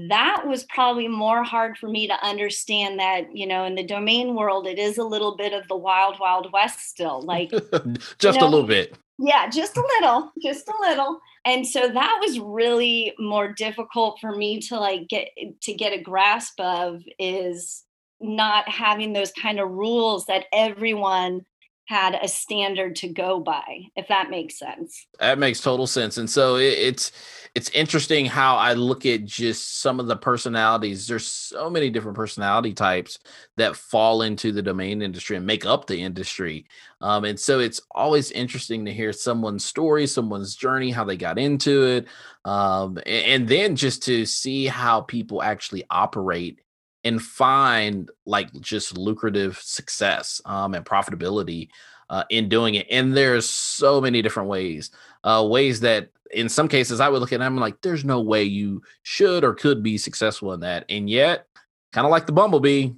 that 0.10 0.44
was 0.46 0.65
probably 0.65 1.08
more 1.08 1.44
hard 1.44 1.78
for 1.78 1.88
me 1.88 2.08
to 2.08 2.26
understand 2.26 3.00
that 3.00 3.24
you 3.36 3.46
know 3.46 3.65
in 3.65 3.76
the 3.76 3.86
domain 3.86 4.36
world 4.36 4.65
it 4.65 4.80
is 4.80 4.98
a 4.98 5.04
little 5.04 5.38
bit 5.38 5.54
of 5.54 5.68
the 5.68 5.78
wild 5.78 6.20
wild 6.20 6.52
west 6.52 6.80
still 6.80 7.22
like 7.22 7.52
just 8.18 8.36
you 8.36 8.41
know, 8.41 8.48
a 8.48 8.50
little 8.50 8.68
bit. 8.68 8.98
Yeah 9.20 9.48
just 9.48 9.78
a 9.78 9.82
little 10.00 10.32
just 10.41 10.68
a 10.68 10.74
little. 10.82 11.20
And 11.46 11.68
so 11.68 11.88
that 11.88 12.18
was 12.20 12.39
really 12.39 13.13
more 13.20 13.54
difficult 13.54 14.20
for 14.20 14.36
me 14.36 14.60
to 14.62 14.80
like 14.80 15.08
get 15.08 15.30
to 15.62 15.74
get 15.74 15.94
a 15.94 16.02
grasp 16.02 16.60
of 16.60 17.04
is 17.20 17.85
not 18.19 18.67
having 18.69 19.13
those 19.13 19.32
kind 19.32 19.60
of 19.60 19.69
rules 19.69 20.25
that 20.28 20.45
everyone 20.54 21.45
had 21.88 22.17
a 22.19 22.28
standard 22.28 22.95
to 22.95 23.08
go 23.08 23.39
by 23.39 23.84
if 23.95 24.08
that 24.08 24.30
makes 24.30 24.58
sense. 24.58 25.06
That 25.19 25.38
makes 25.38 25.62
total 25.62 25.86
sense 25.86 26.17
and 26.17 26.30
so 26.30 26.56
it, 26.56 26.73
it's 26.73 27.12
it's 27.54 27.69
interesting 27.69 28.25
how 28.25 28.58
i 28.58 28.73
look 28.73 29.06
at 29.06 29.23
just 29.23 29.80
some 29.82 29.99
of 29.99 30.08
the 30.08 30.15
personalities. 30.17 31.08
There's 31.08 31.28
so 31.28 31.69
many 31.69 31.89
different 31.89 32.17
personality 32.17 32.73
types 32.73 33.19
that 33.56 33.75
fall 33.75 34.23
into 34.23 34.51
the 34.51 34.62
domain 34.62 35.01
industry 35.01 35.38
and 35.38 35.45
make 35.45 35.65
up 35.65 35.86
the 35.86 36.01
industry 36.01 36.65
um, 37.01 37.23
and 37.23 37.39
so 37.39 37.60
it's 37.60 37.82
always 37.91 38.32
interesting 38.32 38.86
to 38.86 38.93
hear 38.93 39.13
someone's 39.13 39.63
story 39.63 40.08
someone's 40.08 40.56
journey 40.56 40.89
how 40.89 41.04
they 41.04 41.17
got 41.17 41.38
into 41.38 41.84
it 41.84 42.08
um, 42.45 42.97
and, 43.06 43.25
and 43.25 43.47
then 43.47 43.75
just 43.75 44.01
to 44.04 44.25
see 44.25 44.65
how 44.65 45.01
people 45.01 45.43
actually 45.43 45.84
operate 45.91 46.62
and 47.06 47.22
find 47.22 48.10
like 48.26 48.52
just 48.60 48.98
lucrative 48.98 49.58
success 49.60 50.41
um, 50.44 50.74
and 50.74 50.86
profitability 50.86 51.70
uh, 52.10 52.24
in 52.30 52.50
doing 52.50 52.76
it. 52.76 52.88
And 52.91 53.15
there's 53.15 53.50
so 53.50 54.02
many 54.02 54.22
different 54.22 54.50
ways, 54.50 54.91
uh, 55.24 55.46
ways 55.50 55.80
that 55.82 56.10
in 56.32 56.50
some 56.50 56.68
cases 56.68 57.00
I 57.00 57.08
would 57.08 57.22
look 57.22 57.32
at 57.32 57.41
I'm 57.41 57.58
like, 57.58 57.80
there's 57.82 58.04
no 58.04 58.20
way 58.20 58.44
you 58.44 58.82
should 59.04 59.44
or 59.44 59.54
could 59.54 59.84
be 59.84 59.98
successful 59.98 60.52
in 60.54 60.60
that. 60.62 60.86
And 60.89 61.10
yet, 61.10 61.48
kind 61.94 62.06
of 62.06 62.12
like 62.12 62.26
the 62.26 62.34
bumblebee, 62.34 62.91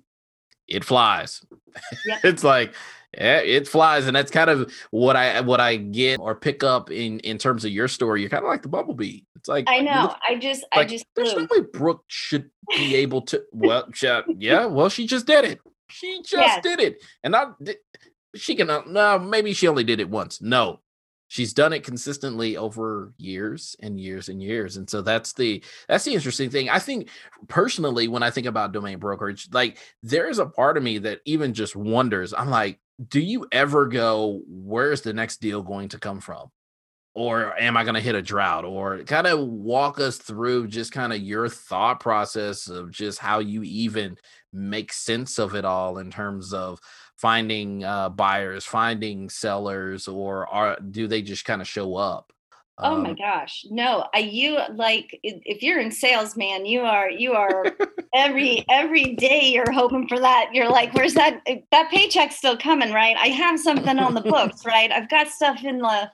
it 0.67 0.83
flies. 0.83 1.45
Yep. 2.05 2.19
it's 2.23 2.43
like 2.43 2.73
yeah, 3.17 3.39
it 3.39 3.67
flies, 3.67 4.05
and 4.05 4.15
that's 4.15 4.29
kind 4.29 4.49
of 4.49 4.71
what 4.91 5.15
I 5.15 5.41
what 5.41 5.59
I 5.59 5.77
get 5.77 6.19
or 6.19 6.35
pick 6.35 6.63
up 6.63 6.91
in 6.91 7.19
in 7.21 7.37
terms 7.37 7.63
of 7.63 7.71
your 7.71 7.87
story. 7.87 8.21
You're 8.21 8.29
kind 8.29 8.43
of 8.43 8.49
like 8.49 8.61
the 8.61 8.67
bumblebee. 8.67 9.21
It's 9.37 9.47
like 9.47 9.65
I 9.67 9.79
know. 9.79 10.15
I 10.27 10.35
just 10.35 10.65
like, 10.75 10.85
I 10.87 10.89
just 10.89 11.05
there's 11.15 11.35
no 11.35 11.47
way 11.49 11.61
Brooke 11.71 12.03
should 12.07 12.49
be 12.69 12.95
able 12.95 13.21
to. 13.23 13.43
Well, 13.51 13.87
yeah. 14.37 14.65
Well, 14.65 14.89
she 14.89 15.07
just 15.07 15.25
did 15.25 15.45
it. 15.45 15.59
She 15.89 16.19
just 16.21 16.33
yes. 16.33 16.63
did 16.63 16.79
it, 16.79 17.03
and 17.23 17.35
I. 17.35 17.45
She 18.35 18.55
can 18.55 18.69
uh, 18.69 18.81
no. 18.85 19.19
Maybe 19.19 19.53
she 19.53 19.67
only 19.67 19.83
did 19.83 19.99
it 19.99 20.09
once. 20.09 20.41
No, 20.41 20.81
she's 21.27 21.53
done 21.53 21.73
it 21.73 21.83
consistently 21.83 22.57
over 22.57 23.13
years 23.17 23.75
and 23.81 23.99
years 23.99 24.29
and 24.29 24.41
years 24.41 24.77
and 24.77 24.89
so 24.89 25.01
that's 25.01 25.33
the 25.33 25.63
that's 25.87 26.03
the 26.03 26.13
interesting 26.13 26.49
thing 26.49 26.69
i 26.69 26.79
think 26.79 27.09
personally 27.47 28.07
when 28.07 28.23
i 28.23 28.29
think 28.29 28.47
about 28.47 28.71
domain 28.71 28.97
brokerage 28.97 29.49
like 29.51 29.77
there's 30.03 30.39
a 30.39 30.45
part 30.45 30.77
of 30.77 30.83
me 30.83 30.99
that 30.99 31.19
even 31.25 31.53
just 31.53 31.75
wonders 31.75 32.33
i'm 32.33 32.49
like 32.49 32.79
do 33.09 33.19
you 33.19 33.47
ever 33.51 33.85
go, 33.85 34.41
where's 34.47 35.01
the 35.01 35.13
next 35.13 35.37
deal 35.37 35.61
going 35.61 35.89
to 35.89 35.99
come 35.99 36.19
from? 36.19 36.49
Or 37.17 37.59
am 37.59 37.75
I 37.75 37.83
going 37.83 37.95
to 37.95 37.99
hit 37.99 38.13
a 38.13 38.21
drought? 38.21 38.63
Or 38.63 38.99
kind 38.99 39.25
of 39.25 39.39
walk 39.39 39.99
us 39.99 40.19
through 40.19 40.67
just 40.67 40.91
kind 40.91 41.11
of 41.11 41.19
your 41.19 41.49
thought 41.49 41.99
process 41.99 42.67
of 42.67 42.91
just 42.91 43.17
how 43.17 43.39
you 43.39 43.63
even 43.63 44.17
make 44.53 44.93
sense 44.93 45.39
of 45.39 45.55
it 45.55 45.65
all 45.65 45.97
in 45.97 46.11
terms 46.11 46.53
of 46.53 46.79
finding 47.15 47.83
uh, 47.83 48.09
buyers, 48.09 48.65
finding 48.65 49.31
sellers, 49.31 50.07
or 50.07 50.45
are 50.53 50.77
do 50.91 51.07
they 51.07 51.23
just 51.23 51.43
kind 51.43 51.59
of 51.59 51.67
show 51.67 51.95
up? 51.95 52.31
Oh 52.77 53.01
my 53.01 53.09
um, 53.09 53.15
gosh. 53.15 53.65
No, 53.71 54.07
I, 54.13 54.19
you 54.19 54.59
like 54.75 55.19
if 55.23 55.63
you're 55.63 55.79
in 55.79 55.89
sales, 55.89 56.37
man, 56.37 56.67
you 56.67 56.81
are 56.81 57.09
you 57.09 57.33
are 57.33 57.65
every 58.13 58.63
every 58.69 59.15
day 59.15 59.49
you're 59.49 59.71
hoping 59.71 60.07
for 60.07 60.19
that. 60.19 60.51
You're 60.53 60.69
like, 60.69 60.93
where's 60.93 61.15
that 61.15 61.41
that 61.71 61.89
paycheck 61.89 62.31
still 62.31 62.57
coming, 62.57 62.93
right? 62.93 63.17
I 63.17 63.29
have 63.29 63.59
something 63.59 63.97
on 63.97 64.13
the 64.13 64.21
books, 64.21 64.65
right? 64.67 64.91
I've 64.91 65.09
got 65.09 65.29
stuff 65.29 65.63
in 65.63 65.79
the 65.79 66.11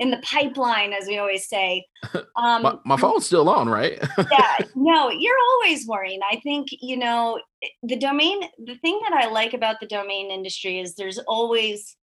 in 0.00 0.10
the 0.10 0.18
pipeline, 0.18 0.92
as 0.92 1.06
we 1.06 1.18
always 1.18 1.48
say. 1.48 1.86
Um, 2.36 2.62
my, 2.62 2.78
my 2.86 2.96
phone's 2.96 3.26
still 3.26 3.50
on, 3.50 3.68
right? 3.68 3.98
yeah, 4.32 4.56
no, 4.74 5.10
you're 5.10 5.36
always 5.52 5.86
worrying. 5.86 6.20
I 6.30 6.36
think, 6.36 6.68
you 6.80 6.96
know, 6.96 7.38
the 7.82 7.96
domain, 7.96 8.40
the 8.64 8.76
thing 8.76 8.98
that 9.02 9.12
I 9.12 9.28
like 9.28 9.52
about 9.52 9.76
the 9.78 9.86
domain 9.86 10.30
industry 10.30 10.80
is 10.80 10.94
there's 10.94 11.18
always 11.18 11.96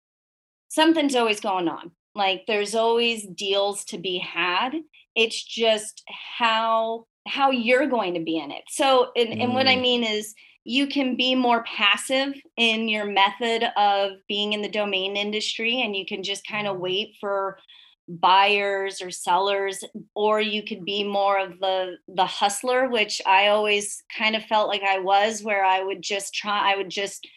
something's 0.67 1.15
always 1.15 1.39
going 1.39 1.69
on 1.69 1.91
like 2.15 2.43
there's 2.47 2.73
always 2.73 3.27
deals 3.27 3.83
to 3.85 3.97
be 3.97 4.17
had 4.17 4.71
it's 5.15 5.43
just 5.43 6.03
how 6.07 7.05
how 7.27 7.51
you're 7.51 7.87
going 7.87 8.13
to 8.13 8.19
be 8.19 8.37
in 8.37 8.51
it 8.51 8.63
so 8.69 9.11
and, 9.15 9.29
mm. 9.29 9.43
and 9.43 9.53
what 9.53 9.67
i 9.67 9.75
mm. 9.75 9.81
mean 9.81 10.03
is 10.03 10.33
you 10.63 10.87
can 10.87 11.15
be 11.15 11.35
more 11.35 11.63
passive 11.63 12.33
in 12.57 12.89
your 12.89 13.05
method 13.05 13.63
of 13.77 14.13
being 14.27 14.53
in 14.53 14.63
the 14.63 14.69
domain 14.69 15.15
industry 15.15 15.81
and 15.81 15.95
you 15.95 16.05
can 16.05 16.23
just 16.23 16.45
kind 16.47 16.67
of 16.67 16.79
wait 16.79 17.15
for 17.19 17.59
buyers 18.07 19.01
or 19.01 19.09
sellers 19.09 19.83
or 20.13 20.39
you 20.39 20.63
could 20.63 20.85
be 20.85 21.03
more 21.03 21.39
of 21.39 21.59
the 21.59 21.95
the 22.07 22.25
hustler 22.25 22.87
which 22.87 23.19
i 23.25 23.47
always 23.47 24.03
kind 24.15 24.35
of 24.35 24.43
felt 24.43 24.67
like 24.67 24.83
i 24.83 24.99
was 24.99 25.41
where 25.41 25.65
i 25.65 25.81
would 25.83 26.03
just 26.03 26.33
try 26.33 26.71
i 26.71 26.75
would 26.75 26.89
just 26.89 27.27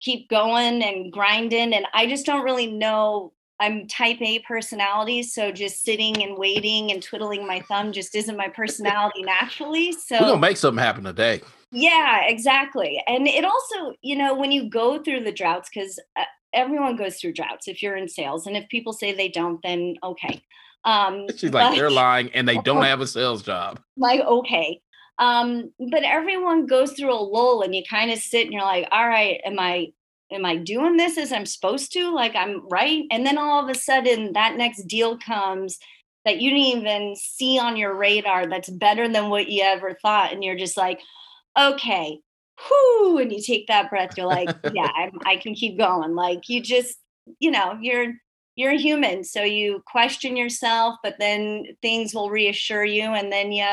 keep 0.00 0.28
going 0.28 0.80
and 0.82 1.12
grinding 1.12 1.74
and 1.74 1.86
i 1.92 2.06
just 2.06 2.24
don't 2.24 2.44
really 2.44 2.70
know 2.70 3.32
I'm 3.58 3.88
type 3.88 4.20
A 4.20 4.40
personality, 4.40 5.22
so 5.22 5.50
just 5.50 5.82
sitting 5.82 6.22
and 6.22 6.36
waiting 6.36 6.92
and 6.92 7.02
twiddling 7.02 7.46
my 7.46 7.60
thumb 7.60 7.92
just 7.92 8.14
isn't 8.14 8.36
my 8.36 8.48
personality 8.48 9.22
naturally. 9.22 9.92
So 9.92 10.16
we're 10.20 10.26
gonna 10.26 10.40
make 10.40 10.58
something 10.58 10.82
happen 10.82 11.04
today. 11.04 11.40
yeah, 11.72 12.20
exactly. 12.26 13.02
And 13.06 13.26
it 13.26 13.44
also, 13.44 13.94
you 14.02 14.16
know, 14.16 14.34
when 14.34 14.52
you 14.52 14.68
go 14.68 15.02
through 15.02 15.24
the 15.24 15.32
droughts, 15.32 15.70
because 15.72 15.98
uh, 16.16 16.24
everyone 16.52 16.96
goes 16.96 17.16
through 17.16 17.32
droughts 17.32 17.68
if 17.68 17.82
you're 17.82 17.96
in 17.96 18.08
sales. 18.08 18.46
And 18.46 18.56
if 18.56 18.68
people 18.68 18.92
say 18.92 19.12
they 19.12 19.28
don't, 19.28 19.60
then 19.62 19.96
okay. 20.02 20.42
Um, 20.84 21.26
She's 21.36 21.52
like, 21.52 21.70
but, 21.70 21.76
they're 21.76 21.90
lying 21.90 22.30
and 22.32 22.48
they 22.48 22.58
don't 22.58 22.82
have 22.84 23.00
a 23.00 23.06
sales 23.06 23.42
job. 23.42 23.80
Like, 23.96 24.20
okay. 24.20 24.80
Um, 25.18 25.72
but 25.90 26.02
everyone 26.02 26.66
goes 26.66 26.92
through 26.92 27.12
a 27.12 27.16
lull 27.16 27.62
and 27.62 27.74
you 27.74 27.82
kind 27.88 28.10
of 28.10 28.18
sit 28.18 28.44
and 28.44 28.52
you're 28.52 28.62
like, 28.62 28.86
all 28.90 29.08
right, 29.08 29.40
am 29.44 29.58
I 29.58 29.92
am 30.32 30.44
I 30.44 30.56
doing 30.56 30.96
this 30.96 31.18
as 31.18 31.32
I'm 31.32 31.46
supposed 31.46 31.92
to? 31.92 32.12
Like 32.12 32.34
I'm 32.34 32.68
right. 32.68 33.04
And 33.10 33.24
then 33.24 33.38
all 33.38 33.62
of 33.62 33.70
a 33.70 33.78
sudden 33.78 34.32
that 34.32 34.56
next 34.56 34.84
deal 34.84 35.16
comes 35.18 35.78
that 36.24 36.40
you 36.40 36.50
didn't 36.50 36.82
even 36.82 37.16
see 37.16 37.58
on 37.58 37.76
your 37.76 37.94
radar 37.94 38.48
that's 38.48 38.68
better 38.68 39.08
than 39.08 39.30
what 39.30 39.48
you 39.48 39.62
ever 39.62 39.96
thought. 40.02 40.32
And 40.32 40.42
you're 40.42 40.58
just 40.58 40.76
like, 40.76 41.00
okay, 41.56 42.18
whoo. 42.70 43.18
And 43.18 43.32
you 43.32 43.40
take 43.42 43.66
that 43.66 43.90
breath, 43.90 44.16
you're 44.16 44.26
like, 44.26 44.48
yeah, 44.72 44.90
I, 44.94 45.10
I 45.24 45.36
can 45.36 45.54
keep 45.54 45.78
going. 45.78 46.14
Like 46.14 46.48
you 46.48 46.60
just, 46.60 46.98
you 47.38 47.50
know, 47.50 47.78
you're 47.80 48.14
you're 48.56 48.72
a 48.72 48.78
human. 48.78 49.22
So 49.22 49.42
you 49.42 49.82
question 49.86 50.36
yourself, 50.36 50.96
but 51.02 51.16
then 51.18 51.64
things 51.82 52.14
will 52.14 52.30
reassure 52.30 52.84
you 52.84 53.04
and 53.04 53.30
then 53.30 53.52
you 53.52 53.66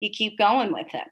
you 0.00 0.10
keep 0.10 0.38
going 0.38 0.72
with 0.72 0.94
it. 0.94 1.08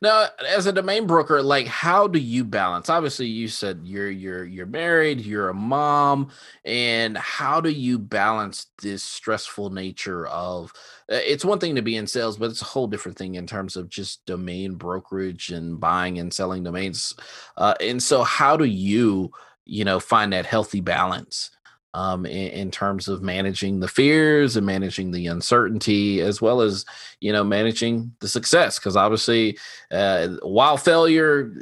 Now, 0.00 0.26
as 0.48 0.66
a 0.66 0.72
domain 0.72 1.06
broker, 1.06 1.42
like 1.42 1.66
how 1.66 2.06
do 2.06 2.18
you 2.18 2.44
balance? 2.44 2.90
Obviously, 2.90 3.26
you 3.26 3.48
said 3.48 3.80
you're 3.84 4.10
you're 4.10 4.44
you're 4.44 4.66
married, 4.66 5.20
you're 5.20 5.48
a 5.48 5.54
mom, 5.54 6.30
and 6.64 7.16
how 7.16 7.60
do 7.60 7.70
you 7.70 7.98
balance 7.98 8.66
this 8.80 9.02
stressful 9.02 9.70
nature 9.70 10.26
of 10.26 10.72
uh, 11.10 11.16
it's 11.24 11.44
one 11.44 11.58
thing 11.58 11.74
to 11.74 11.82
be 11.82 11.96
in 11.96 12.06
sales, 12.06 12.36
but 12.36 12.50
it's 12.50 12.62
a 12.62 12.66
whole 12.66 12.86
different 12.86 13.18
thing 13.18 13.34
in 13.34 13.46
terms 13.46 13.76
of 13.76 13.88
just 13.88 14.24
domain 14.26 14.74
brokerage 14.74 15.50
and 15.50 15.78
buying 15.78 16.18
and 16.18 16.32
selling 16.32 16.62
domains. 16.62 17.14
Uh, 17.56 17.74
and 17.80 18.02
so 18.02 18.22
how 18.22 18.56
do 18.56 18.64
you, 18.64 19.30
you 19.64 19.84
know, 19.84 20.00
find 20.00 20.32
that 20.32 20.46
healthy 20.46 20.80
balance? 20.80 21.50
Um, 21.94 22.24
in, 22.26 22.48
in, 22.48 22.70
terms 22.70 23.08
of 23.08 23.22
managing 23.22 23.80
the 23.80 23.88
fears 23.88 24.56
and 24.56 24.66
managing 24.66 25.10
the 25.10 25.26
uncertainty, 25.26 26.20
as 26.20 26.40
well 26.40 26.60
as 26.60 26.84
you 27.20 27.32
know 27.32 27.44
managing 27.44 28.14
the 28.20 28.28
success. 28.28 28.78
Because 28.78 28.96
obviously, 28.96 29.58
uh, 29.90 30.28
while 30.42 30.76
failure, 30.76 31.54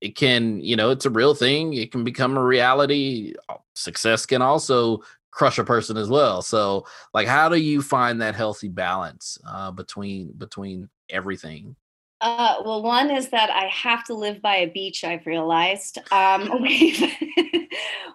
it 0.00 0.16
can 0.16 0.60
you 0.60 0.76
know 0.76 0.90
it's 0.90 1.06
a 1.06 1.10
real 1.10 1.34
thing. 1.34 1.74
It 1.74 1.92
can 1.92 2.04
become 2.04 2.36
a 2.36 2.44
reality. 2.44 3.34
Success 3.74 4.24
can 4.24 4.42
also 4.42 5.02
crush 5.30 5.58
a 5.58 5.64
person 5.64 5.98
as 5.98 6.08
well. 6.08 6.40
So, 6.40 6.86
like, 7.12 7.28
how 7.28 7.50
do 7.50 7.56
you 7.56 7.82
find 7.82 8.22
that 8.22 8.34
healthy 8.34 8.68
balance 8.68 9.38
uh, 9.46 9.70
between 9.70 10.32
between 10.32 10.88
everything? 11.10 11.76
Uh, 12.22 12.56
well, 12.64 12.82
one 12.82 13.10
is 13.10 13.28
that 13.28 13.50
I 13.50 13.66
have 13.66 14.02
to 14.04 14.14
live 14.14 14.40
by 14.40 14.56
a 14.56 14.66
beach. 14.66 15.04
I've 15.04 15.26
realized. 15.26 15.98
Um, 16.10 16.50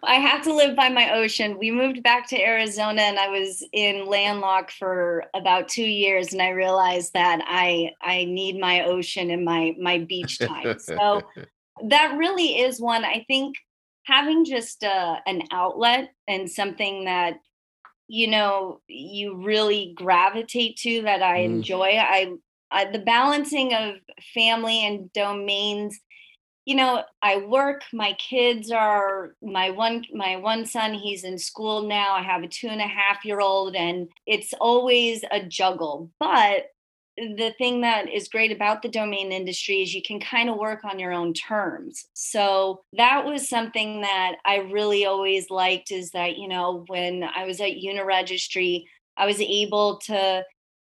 I 0.04 0.16
have 0.16 0.42
to 0.44 0.54
live 0.54 0.76
by 0.76 0.90
my 0.90 1.14
ocean. 1.14 1.60
We 1.60 1.70
moved 1.70 2.02
back 2.02 2.28
to 2.30 2.42
Arizona, 2.42 3.02
and 3.04 3.20
I 3.20 3.28
was 3.28 3.64
in 3.72 4.08
landlocked 4.08 4.72
for 4.72 5.26
about 5.36 5.68
two 5.68 5.86
years, 5.86 6.34
and 6.34 6.42
I 6.42 6.50
realized 6.50 7.14
that 7.14 7.44
I 7.46 7.92
I 8.02 8.26
need 8.26 8.60
my 8.60 8.84
ocean 8.86 9.30
and 9.30 9.46
my 9.46 9.76
my 9.80 10.00
beach 10.00 10.40
time. 10.40 10.78
So 10.80 11.22
that 11.88 12.18
really 12.18 12.60
is 12.60 12.82
one. 12.82 13.06
I 13.06 13.26
think 13.28 13.56
having 14.06 14.46
just 14.46 14.84
uh, 14.84 15.18
an 15.28 15.44
outlet 15.52 16.12
and 16.28 16.50
something 16.50 17.06
that 17.06 17.36
you 18.08 18.28
know 18.28 18.82
you 18.88 19.36
really 19.36 19.94
gravitate 19.96 20.78
to 20.78 21.04
that 21.04 21.22
I 21.22 21.42
mm. 21.42 21.46
enjoy. 21.46 21.98
I 21.98 22.34
uh, 22.72 22.92
the 22.92 23.00
balancing 23.00 23.74
of 23.74 23.96
family 24.34 24.86
and 24.86 25.12
domains 25.14 26.00
you 26.66 26.76
know 26.76 27.04
i 27.22 27.38
work 27.38 27.82
my 27.94 28.14
kids 28.14 28.72
are 28.72 29.36
my 29.42 29.70
one 29.70 30.04
my 30.14 30.36
one 30.36 30.66
son 30.66 30.94
he's 30.94 31.24
in 31.24 31.38
school 31.38 31.88
now 31.88 32.14
i 32.14 32.22
have 32.22 32.44
a 32.44 32.48
two 32.48 32.68
and 32.68 32.82
a 32.82 32.88
half 32.88 33.24
year 33.26 33.40
old 33.40 33.76
and 33.76 34.08
it's 34.26 34.54
always 34.60 35.24
a 35.32 35.44
juggle 35.44 36.10
but 36.20 36.66
the 37.18 37.54
thing 37.58 37.82
that 37.82 38.10
is 38.10 38.30
great 38.30 38.52
about 38.52 38.82
the 38.82 38.90
domain 38.90 39.32
industry 39.32 39.82
is 39.82 39.94
you 39.94 40.02
can 40.02 40.20
kind 40.20 40.50
of 40.50 40.58
work 40.58 40.84
on 40.84 40.98
your 40.98 41.12
own 41.12 41.34
terms. 41.34 42.06
So 42.14 42.82
that 42.94 43.26
was 43.26 43.50
something 43.50 44.02
that 44.02 44.38
I 44.46 44.58
really 44.58 45.06
always 45.06 45.50
liked 45.50 45.92
is 45.92 46.12
that, 46.12 46.38
you 46.38 46.48
know, 46.48 46.86
when 46.88 47.24
I 47.24 47.46
was 47.46 47.60
at 47.60 47.82
Uniregistry, 47.84 48.86
I 49.18 49.26
was 49.26 49.42
able 49.42 49.98
to 50.06 50.44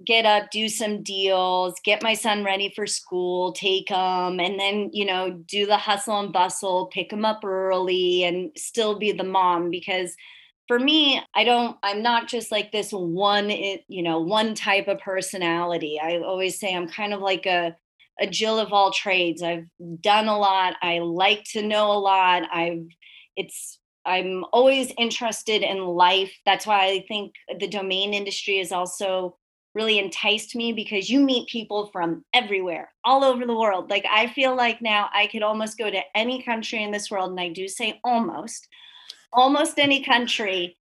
get 0.05 0.27
up, 0.27 0.51
do 0.51 0.69
some 0.69 1.03
deals, 1.03 1.75
get 1.85 2.03
my 2.03 2.15
son 2.15 2.45
ready 2.45 2.73
for 2.75 2.87
school, 2.87 3.53
take 3.53 3.89
him, 3.89 4.41
and 4.41 4.59
then, 4.59 4.91
you 4.93 5.05
know, 5.05 5.31
do 5.47 5.67
the 5.67 5.77
hustle 5.77 6.19
and 6.19 6.33
bustle, 6.33 6.87
pick 6.87 7.13
him 7.13 7.25
up 7.25 7.45
early 7.45 8.25
and 8.25 8.51
still 8.57 8.99
be 8.99 9.13
the 9.13 9.25
mom 9.25 9.71
because 9.71 10.17
for 10.67 10.79
me, 10.79 11.23
I 11.35 11.45
don't, 11.45 11.77
I'm 11.83 12.03
not 12.03 12.27
just 12.27 12.51
like 12.51 12.73
this 12.73 12.91
one, 12.91 13.51
eh, 13.51 13.79
you 13.87 14.03
know, 14.03 14.21
one 14.21 14.55
type 14.55 14.89
of 14.89 14.99
personality. 14.99 16.01
I 16.03 16.19
always 16.19 16.59
say 16.59 16.75
I'm 16.75 16.89
kind 16.89 17.13
of 17.13 17.21
like 17.21 17.47
a, 17.47 17.77
a 18.19 18.27
Jill 18.27 18.59
of 18.59 18.73
all 18.73 18.91
trades. 18.91 19.43
I've 19.43 19.67
done 20.01 20.27
a 20.27 20.39
lot. 20.39 20.75
I 20.83 21.01
like 21.01 21.45
to 21.53 21.63
know 21.63 21.93
a 21.93 21.99
lot. 21.99 22.45
I've, 22.53 22.87
it's, 23.37 23.79
I'm 24.07 24.45
always 24.53 24.93
interested 24.97 25.63
in 25.63 25.79
life. 25.79 26.33
That's 26.47 26.67
why 26.67 26.87
I 26.87 27.05
think 27.09 27.35
the 27.59 27.69
domain 27.69 28.15
industry 28.15 28.59
is 28.59 28.73
also 28.73 29.37
really 29.75 29.99
enticed 29.99 30.55
me 30.55 30.73
because 30.73 31.11
you 31.11 31.21
meet 31.21 31.49
people 31.49 31.89
from 31.93 32.25
everywhere, 32.33 32.93
all 33.05 33.25
over 33.25 33.45
the 33.45 33.59
world. 33.59 33.91
Like 33.91 34.07
I 34.11 34.29
feel 34.29 34.57
like 34.57 34.81
now 34.81 35.09
I 35.13 35.27
could 35.27 35.43
almost 35.43 35.79
go 35.79 35.91
to 35.91 36.01
any 36.15 36.43
country 36.43 36.83
in 36.83 36.93
this 36.93 37.11
world, 37.11 37.31
and 37.31 37.41
I 37.41 37.49
do 37.49 37.69
say 37.69 38.01
almost, 38.05 38.69
almost 39.33 39.79
any 39.79 40.05
country, 40.05 40.77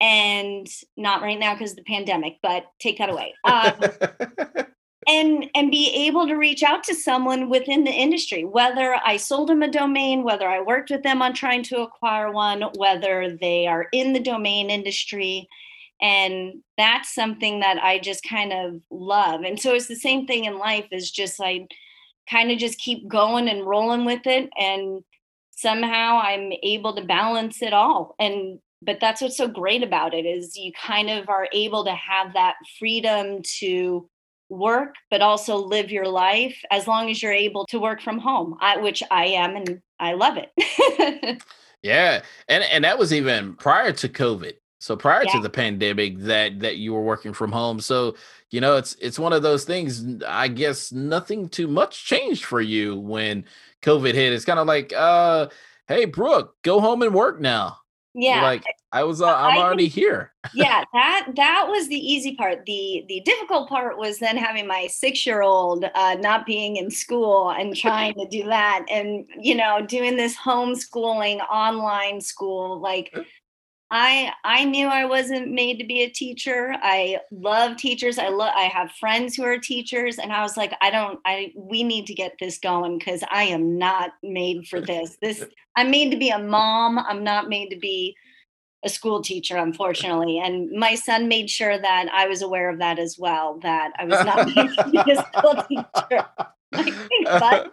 and 0.00 0.66
not 0.96 1.22
right 1.22 1.38
now 1.38 1.54
because 1.54 1.72
of 1.72 1.76
the 1.76 1.82
pandemic, 1.84 2.38
but 2.42 2.64
take 2.78 2.98
that 2.98 3.10
away. 3.10 3.34
Um, 3.44 3.72
and 5.08 5.48
and 5.54 5.70
be 5.70 6.06
able 6.06 6.26
to 6.26 6.34
reach 6.34 6.62
out 6.62 6.84
to 6.84 6.94
someone 6.94 7.48
within 7.48 7.82
the 7.82 7.90
industry 7.90 8.44
whether 8.44 8.96
i 9.04 9.16
sold 9.16 9.48
them 9.48 9.62
a 9.62 9.70
domain 9.70 10.22
whether 10.22 10.46
i 10.46 10.60
worked 10.60 10.90
with 10.90 11.02
them 11.02 11.22
on 11.22 11.32
trying 11.32 11.62
to 11.62 11.80
acquire 11.80 12.30
one 12.30 12.62
whether 12.76 13.36
they 13.40 13.66
are 13.66 13.86
in 13.92 14.12
the 14.12 14.20
domain 14.20 14.70
industry 14.70 15.48
and 16.00 16.62
that's 16.76 17.14
something 17.14 17.60
that 17.60 17.78
i 17.82 17.98
just 17.98 18.22
kind 18.24 18.52
of 18.52 18.80
love. 18.90 19.42
And 19.42 19.60
so 19.60 19.74
it's 19.74 19.88
the 19.88 19.96
same 19.96 20.26
thing 20.26 20.44
in 20.44 20.58
life 20.58 20.86
is 20.92 21.10
just 21.10 21.40
i 21.40 21.66
kind 22.30 22.50
of 22.50 22.58
just 22.58 22.78
keep 22.78 23.08
going 23.08 23.48
and 23.48 23.66
rolling 23.66 24.04
with 24.04 24.26
it 24.26 24.50
and 24.58 25.02
somehow 25.50 26.20
i'm 26.22 26.52
able 26.62 26.94
to 26.94 27.04
balance 27.04 27.62
it 27.62 27.72
all. 27.72 28.14
And 28.18 28.60
but 28.82 29.00
that's 29.00 29.20
what's 29.20 29.36
so 29.36 29.48
great 29.48 29.82
about 29.82 30.14
it 30.14 30.24
is 30.24 30.56
you 30.56 30.72
kind 30.72 31.10
of 31.10 31.28
are 31.28 31.48
able 31.52 31.84
to 31.84 31.92
have 31.92 32.34
that 32.34 32.54
freedom 32.78 33.42
to 33.58 34.08
work 34.48 34.94
but 35.10 35.20
also 35.20 35.56
live 35.56 35.90
your 35.90 36.08
life 36.08 36.58
as 36.70 36.86
long 36.86 37.10
as 37.10 37.22
you're 37.22 37.32
able 37.32 37.66
to 37.66 37.78
work 37.78 38.00
from 38.00 38.18
home 38.18 38.56
I, 38.60 38.78
which 38.78 39.02
i 39.10 39.26
am 39.26 39.56
and 39.56 39.82
i 40.00 40.14
love 40.14 40.38
it. 40.38 41.42
Yeah 41.82 42.22
and 42.48 42.64
and 42.64 42.82
that 42.82 42.98
was 42.98 43.12
even 43.12 43.54
prior 43.54 43.92
to 43.92 44.08
covid 44.08 44.54
so 44.78 44.96
prior 44.96 45.24
yeah. 45.24 45.32
to 45.32 45.40
the 45.40 45.50
pandemic 45.50 46.18
that 46.18 46.60
that 46.60 46.76
you 46.76 46.94
were 46.94 47.02
working 47.02 47.32
from 47.32 47.52
home. 47.52 47.80
So, 47.80 48.16
you 48.50 48.60
know, 48.60 48.76
it's 48.76 48.94
it's 49.00 49.18
one 49.18 49.32
of 49.32 49.42
those 49.42 49.64
things 49.64 50.22
I 50.26 50.48
guess 50.48 50.92
nothing 50.92 51.48
too 51.48 51.66
much 51.66 52.04
changed 52.04 52.44
for 52.44 52.60
you 52.60 52.96
when 52.96 53.44
COVID 53.82 54.14
hit. 54.14 54.32
It's 54.32 54.44
kind 54.44 54.58
of 54.58 54.66
like 54.66 54.92
uh 54.96 55.48
hey 55.88 56.04
Brooke, 56.04 56.54
go 56.62 56.80
home 56.80 57.02
and 57.02 57.12
work 57.12 57.40
now. 57.40 57.78
Yeah. 58.14 58.36
You're 58.36 58.44
like 58.44 58.64
I 58.90 59.04
was 59.04 59.20
uh, 59.20 59.26
I'm 59.26 59.58
I, 59.58 59.62
already 59.62 59.88
here. 59.88 60.32
yeah, 60.54 60.82
that 60.92 61.28
that 61.36 61.66
was 61.68 61.88
the 61.88 61.96
easy 61.96 62.36
part. 62.36 62.64
The 62.64 63.04
the 63.08 63.20
difficult 63.20 63.68
part 63.68 63.98
was 63.98 64.18
then 64.18 64.36
having 64.36 64.66
my 64.66 64.88
6-year-old 64.90 65.84
uh 65.94 66.16
not 66.20 66.46
being 66.46 66.76
in 66.76 66.90
school 66.90 67.50
and 67.50 67.76
trying 67.76 68.14
to 68.14 68.26
do 68.28 68.44
that 68.44 68.86
and 68.88 69.26
you 69.40 69.56
know, 69.56 69.84
doing 69.84 70.16
this 70.16 70.36
homeschooling 70.36 71.40
online 71.50 72.20
school 72.20 72.80
like 72.80 73.14
I 73.90 74.32
I 74.44 74.64
knew 74.64 74.86
I 74.86 75.06
wasn't 75.06 75.50
made 75.50 75.78
to 75.78 75.84
be 75.84 76.02
a 76.02 76.10
teacher. 76.10 76.74
I 76.82 77.20
love 77.32 77.76
teachers. 77.76 78.18
I 78.18 78.28
love 78.28 78.52
I 78.54 78.64
have 78.64 78.92
friends 78.92 79.34
who 79.34 79.44
are 79.44 79.58
teachers 79.58 80.18
and 80.18 80.32
I 80.32 80.42
was 80.42 80.56
like 80.56 80.74
I 80.82 80.90
don't 80.90 81.18
I 81.24 81.52
we 81.56 81.82
need 81.82 82.06
to 82.06 82.14
get 82.14 82.34
this 82.38 82.58
going 82.58 83.00
cuz 83.00 83.22
I 83.30 83.44
am 83.44 83.78
not 83.78 84.10
made 84.22 84.68
for 84.68 84.80
this. 84.80 85.16
This 85.22 85.42
I'm 85.74 85.90
made 85.90 86.10
to 86.10 86.18
be 86.18 86.28
a 86.28 86.38
mom. 86.38 86.98
I'm 86.98 87.24
not 87.24 87.48
made 87.48 87.70
to 87.70 87.78
be 87.78 88.14
a 88.84 88.88
school 88.88 89.22
teacher 89.22 89.56
unfortunately 89.56 90.38
and 90.38 90.70
my 90.70 90.94
son 90.94 91.26
made 91.26 91.50
sure 91.50 91.78
that 91.78 92.08
I 92.12 92.28
was 92.28 92.42
aware 92.42 92.68
of 92.68 92.78
that 92.78 92.98
as 92.98 93.18
well 93.18 93.58
that 93.62 93.92
I 93.98 94.04
was 94.04 94.24
not 94.24 94.46
made 94.54 94.70
to 94.76 94.90
be 94.90 95.12
a 95.12 95.24
school 95.32 95.64
teacher. 95.68 96.26
Like, 97.24 97.72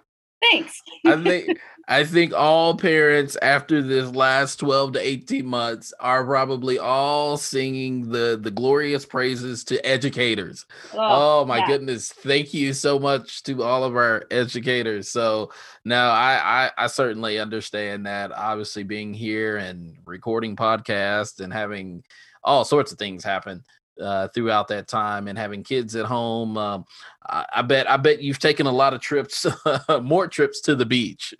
Thanks. 0.51 0.81
I 1.05 1.21
think 1.21 1.59
I 1.87 2.03
think 2.03 2.33
all 2.33 2.75
parents 2.75 3.37
after 3.41 3.81
this 3.81 4.09
last 4.09 4.57
12 4.57 4.93
to 4.93 5.07
18 5.07 5.45
months 5.45 5.93
are 5.99 6.25
probably 6.25 6.79
all 6.79 7.37
singing 7.37 8.09
the 8.09 8.39
the 8.41 8.51
glorious 8.51 9.05
praises 9.05 9.63
to 9.65 9.85
educators. 9.85 10.65
Oh, 10.93 11.41
oh 11.41 11.45
my 11.45 11.59
yeah. 11.59 11.67
goodness. 11.67 12.11
Thank 12.11 12.53
you 12.53 12.73
so 12.73 12.97
much 12.97 13.43
to 13.43 13.63
all 13.63 13.83
of 13.83 13.95
our 13.95 14.25
educators. 14.31 15.09
So 15.09 15.51
now 15.83 16.11
I, 16.11 16.65
I 16.65 16.85
I 16.85 16.87
certainly 16.87 17.39
understand 17.39 18.05
that 18.05 18.31
obviously 18.31 18.83
being 18.83 19.13
here 19.13 19.57
and 19.57 19.95
recording 20.05 20.55
podcasts 20.55 21.39
and 21.39 21.53
having 21.53 22.03
all 22.43 22.65
sorts 22.65 22.91
of 22.91 22.97
things 22.97 23.23
happen 23.23 23.63
uh, 24.01 24.27
throughout 24.29 24.67
that 24.69 24.87
time 24.87 25.27
and 25.27 25.37
having 25.37 25.63
kids 25.63 25.95
at 25.95 26.05
home. 26.05 26.57
Um, 26.57 26.85
I, 27.27 27.45
I, 27.55 27.61
bet 27.61 27.89
I 27.89 27.97
bet 27.97 28.21
you've 28.21 28.39
taken 28.39 28.65
a 28.65 28.71
lot 28.71 28.93
of 28.93 29.01
trips, 29.01 29.45
more 30.01 30.27
trips 30.27 30.61
to 30.61 30.75
the 30.75 30.85
beach. 30.85 31.33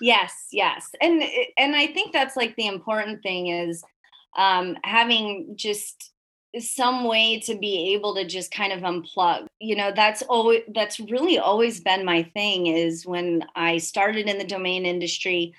Yes, 0.00 0.32
yes, 0.52 0.90
and 1.00 1.22
and 1.56 1.74
I 1.74 1.86
think 1.86 2.12
that's 2.12 2.36
like 2.36 2.54
the 2.56 2.66
important 2.66 3.22
thing 3.22 3.46
is 3.46 3.82
um, 4.36 4.76
having 4.84 5.54
just 5.56 6.12
some 6.58 7.04
way 7.04 7.38
to 7.40 7.54
be 7.54 7.94
able 7.94 8.14
to 8.14 8.26
just 8.26 8.50
kind 8.50 8.72
of 8.72 8.80
unplug 8.80 9.46
you 9.60 9.76
know 9.76 9.92
that's 9.94 10.20
always 10.22 10.62
that's 10.74 10.98
really 10.98 11.38
always 11.38 11.80
been 11.80 12.04
my 12.04 12.24
thing 12.34 12.66
is 12.66 13.06
when 13.06 13.44
i 13.54 13.78
started 13.78 14.28
in 14.28 14.36
the 14.36 14.44
domain 14.44 14.84
industry 14.84 15.54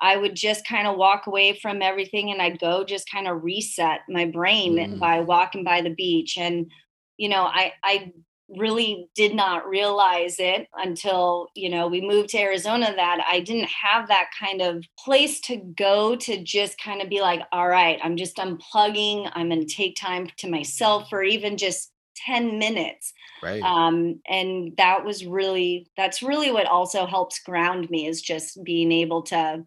I 0.00 0.16
would 0.16 0.34
just 0.34 0.66
kind 0.66 0.86
of 0.86 0.96
walk 0.96 1.26
away 1.26 1.58
from 1.58 1.82
everything 1.82 2.30
and 2.30 2.40
I'd 2.40 2.58
go 2.58 2.84
just 2.84 3.10
kind 3.10 3.28
of 3.28 3.42
reset 3.44 4.00
my 4.08 4.24
brain 4.24 4.76
mm. 4.76 4.98
by 4.98 5.20
walking 5.20 5.64
by 5.64 5.82
the 5.82 5.94
beach. 5.94 6.38
And, 6.38 6.70
you 7.16 7.28
know, 7.28 7.42
I, 7.42 7.72
I 7.84 8.12
really 8.56 9.08
did 9.14 9.34
not 9.34 9.68
realize 9.68 10.36
it 10.38 10.66
until, 10.76 11.48
you 11.54 11.68
know, 11.68 11.86
we 11.86 12.00
moved 12.00 12.30
to 12.30 12.38
Arizona 12.38 12.92
that 12.96 13.24
I 13.30 13.40
didn't 13.40 13.68
have 13.68 14.08
that 14.08 14.30
kind 14.38 14.60
of 14.60 14.84
place 14.98 15.40
to 15.42 15.56
go 15.56 16.16
to 16.16 16.42
just 16.42 16.80
kind 16.80 17.00
of 17.02 17.08
be 17.08 17.20
like, 17.20 17.42
all 17.52 17.68
right, 17.68 17.98
I'm 18.02 18.16
just 18.16 18.36
unplugging. 18.36 19.30
I'm 19.34 19.48
going 19.48 19.66
to 19.66 19.74
take 19.74 19.96
time 19.96 20.28
to 20.38 20.50
myself 20.50 21.08
for 21.08 21.22
even 21.22 21.56
just 21.56 21.92
10 22.26 22.58
minutes. 22.58 23.12
Right. 23.42 23.62
Um, 23.62 24.20
and 24.28 24.76
that 24.76 25.04
was 25.04 25.24
really, 25.24 25.88
that's 25.96 26.22
really 26.22 26.50
what 26.50 26.66
also 26.66 27.06
helps 27.06 27.38
ground 27.40 27.88
me 27.90 28.06
is 28.06 28.20
just 28.20 28.62
being 28.64 28.92
able 28.92 29.22
to 29.24 29.64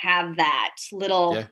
have 0.00 0.36
that 0.36 0.76
little 0.92 1.34
yeah. 1.34 1.46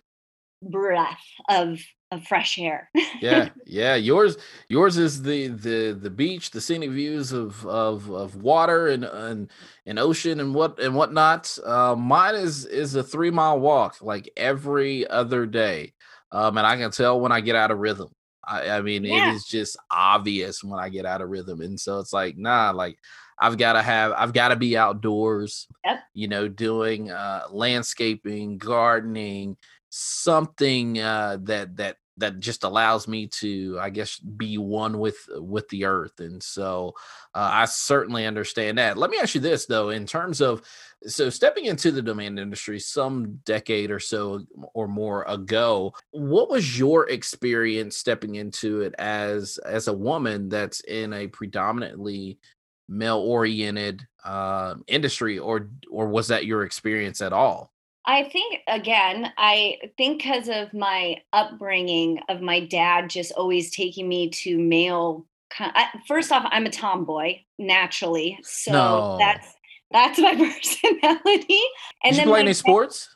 breath 0.63 1.25
of 1.49 1.81
of 2.11 2.27
fresh 2.27 2.59
air. 2.59 2.91
yeah, 3.21 3.51
yeah. 3.67 3.95
Yours, 3.95 4.39
yours 4.69 4.97
is 4.97 5.23
the 5.23 5.49
the 5.49 5.93
the 5.93 6.11
beach, 6.11 6.51
the 6.51 6.61
scenic 6.61 6.91
views 6.91 7.33
of 7.33 7.65
of 7.67 8.11
of 8.11 8.37
water 8.37 8.89
and 8.89 9.05
and 9.05 9.51
and 9.87 9.99
ocean 9.99 10.41
and 10.41 10.55
what 10.55 10.79
and 10.81 10.95
whatnot. 10.95 11.57
Uh, 11.65 11.95
mine 11.95 12.35
is 12.35 12.65
is 12.65 12.95
a 12.95 13.03
three 13.03 13.31
mile 13.31 13.61
walk, 13.61 13.97
like 14.01 14.31
every 14.37 15.07
other 15.09 15.47
day, 15.47 15.93
um, 16.33 16.57
and 16.57 16.67
I 16.67 16.77
can 16.77 16.91
tell 16.91 17.21
when 17.21 17.33
I 17.33 17.41
get 17.41 17.57
out 17.57 17.71
of 17.71 17.79
rhythm. 17.79 18.09
I, 18.47 18.71
I 18.71 18.81
mean, 18.81 19.05
yeah. 19.05 19.31
it 19.31 19.35
is 19.35 19.45
just 19.45 19.77
obvious 19.91 20.65
when 20.65 20.81
I 20.81 20.89
get 20.89 21.05
out 21.05 21.21
of 21.21 21.29
rhythm, 21.29 21.61
and 21.61 21.79
so 21.79 21.99
it's 21.99 22.15
like, 22.15 22.39
nah, 22.39 22.71
like 22.71 22.99
I've 23.41 23.59
got 23.59 23.75
to 23.75 23.83
have 23.83 24.13
I've 24.13 24.33
got 24.33 24.49
to 24.49 24.57
be 24.57 24.77
outdoors. 24.77 25.67
Yep. 25.85 26.01
You 26.15 26.29
know, 26.29 26.49
doing 26.49 27.11
uh, 27.11 27.45
landscaping, 27.51 28.59
gardening, 28.59 29.57
something 29.91 30.99
uh, 30.99 31.39
that 31.43 31.77
that 31.77 31.97
that 32.19 32.41
just 32.41 32.65
allows 32.65 33.09
me 33.09 33.27
to 33.27 33.79
i 33.81 33.89
guess 33.89 34.19
be 34.19 34.59
one 34.59 34.99
with 34.99 35.17
with 35.37 35.69
the 35.69 35.85
earth 35.85 36.21
and 36.21 36.43
so 36.43 36.93
uh, 37.35 37.51
i 37.53 37.65
certainly 37.65 38.27
understand 38.27 38.77
that 38.77 38.99
let 38.99 39.11
me 39.11 39.19
ask 39.19 39.35
you 39.35 39.41
this 39.41 39.67
though 39.67 39.91
in 39.91 40.05
terms 40.05 40.41
of 40.41 40.63
so 41.07 41.31
stepping 41.31 41.67
into 41.67 41.91
the 41.91 42.03
domain 42.03 42.37
industry 42.39 42.79
some 42.79 43.39
decade 43.45 43.91
or 43.91 44.01
so 44.01 44.45
or 44.75 44.89
more 44.89 45.23
ago 45.25 45.93
what 46.11 46.51
was 46.51 46.79
your 46.79 47.09
experience 47.09 47.97
stepping 47.97 48.35
into 48.35 48.81
it 48.81 48.95
as 48.99 49.59
as 49.59 49.89
a 49.89 49.93
woman 49.93 50.49
that's 50.49 50.81
in 50.81 51.13
a 51.13 51.29
predominantly 51.29 52.39
male 52.89 53.19
oriented 53.19 54.07
uh, 54.25 54.75
industry 54.87 55.39
or 55.39 55.69
or 55.91 56.09
was 56.09 56.29
that 56.29 56.47
your 56.47 56.65
experience 56.65 57.21
at 57.21 57.33
all 57.33 57.73
i 58.07 58.25
think 58.25 58.61
again 58.67 59.33
i 59.39 59.77
think 59.97 60.23
because 60.23 60.49
of 60.49 60.73
my 60.75 61.17
upbringing 61.33 62.21
of 62.29 62.41
my 62.41 62.61
dad 62.61 63.09
just 63.09 63.33
always 63.33 63.71
taking 63.75 64.09
me 64.09 64.29
to 64.31 64.59
male 64.59 65.27
first 66.07 66.33
off 66.33 66.47
i'm 66.51 66.67
a 66.67 66.71
tomboy 66.71 67.35
naturally 67.59 68.39
so 68.43 68.73
no. 68.73 69.17
that's 69.19 69.55
that's 69.91 70.19
my 70.19 70.35
personality 70.35 71.61
and 72.05 72.15
Did 72.15 72.21
then 72.21 72.27
you 72.27 72.33
play 72.33 72.41
any 72.41 72.53
sports 72.53 73.09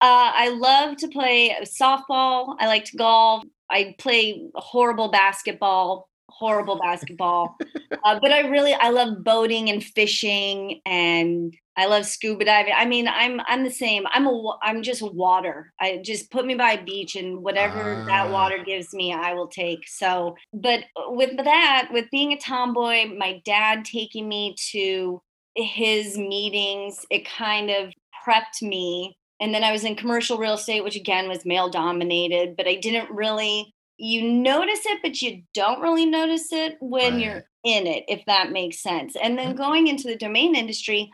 uh, 0.00 0.32
I 0.34 0.50
love 0.50 0.98
to 0.98 1.08
play 1.08 1.56
softball. 1.62 2.56
I 2.58 2.66
like 2.66 2.84
to 2.86 2.96
golf. 2.98 3.42
I 3.70 3.94
play 3.98 4.50
horrible 4.54 5.08
basketball 5.08 6.10
horrible 6.38 6.78
basketball. 6.78 7.56
uh, 8.04 8.18
but 8.20 8.32
I 8.32 8.40
really 8.48 8.74
I 8.74 8.90
love 8.90 9.24
boating 9.24 9.70
and 9.70 9.82
fishing 9.82 10.80
and 10.86 11.54
I 11.76 11.86
love 11.86 12.06
scuba 12.06 12.44
diving. 12.44 12.74
I 12.76 12.84
mean, 12.84 13.08
I'm 13.08 13.40
I'm 13.46 13.64
the 13.64 13.70
same. 13.70 14.04
I'm 14.10 14.26
a 14.26 14.56
I'm 14.62 14.82
just 14.82 15.02
water. 15.02 15.72
I 15.80 16.00
just 16.04 16.30
put 16.30 16.46
me 16.46 16.54
by 16.54 16.72
a 16.72 16.84
beach 16.84 17.16
and 17.16 17.42
whatever 17.42 17.94
uh. 17.94 18.04
that 18.06 18.26
ah. 18.28 18.32
water 18.32 18.62
gives 18.64 18.92
me, 18.94 19.12
I 19.12 19.34
will 19.34 19.48
take. 19.48 19.88
So, 19.88 20.36
but 20.52 20.84
with 21.08 21.36
that, 21.36 21.88
with 21.90 22.10
being 22.10 22.32
a 22.32 22.38
tomboy, 22.38 23.06
my 23.16 23.40
dad 23.44 23.84
taking 23.84 24.28
me 24.28 24.54
to 24.72 25.20
his 25.56 26.16
meetings, 26.16 27.04
it 27.10 27.28
kind 27.28 27.70
of 27.70 27.92
prepped 28.26 28.62
me. 28.62 29.16
And 29.40 29.52
then 29.52 29.64
I 29.64 29.72
was 29.72 29.84
in 29.84 29.96
commercial 29.96 30.38
real 30.38 30.54
estate, 30.54 30.84
which 30.84 30.96
again 30.96 31.28
was 31.28 31.44
male 31.44 31.68
dominated, 31.68 32.56
but 32.56 32.68
I 32.68 32.76
didn't 32.76 33.10
really 33.10 33.73
you 33.96 34.22
notice 34.22 34.84
it, 34.86 35.00
but 35.02 35.22
you 35.22 35.42
don't 35.54 35.80
really 35.80 36.06
notice 36.06 36.52
it 36.52 36.76
when 36.80 37.14
right. 37.14 37.22
you're 37.22 37.44
in 37.64 37.86
it, 37.86 38.04
if 38.08 38.24
that 38.26 38.52
makes 38.52 38.82
sense. 38.82 39.16
And 39.20 39.38
then 39.38 39.48
mm-hmm. 39.48 39.56
going 39.56 39.86
into 39.86 40.08
the 40.08 40.16
domain 40.16 40.54
industry, 40.54 41.10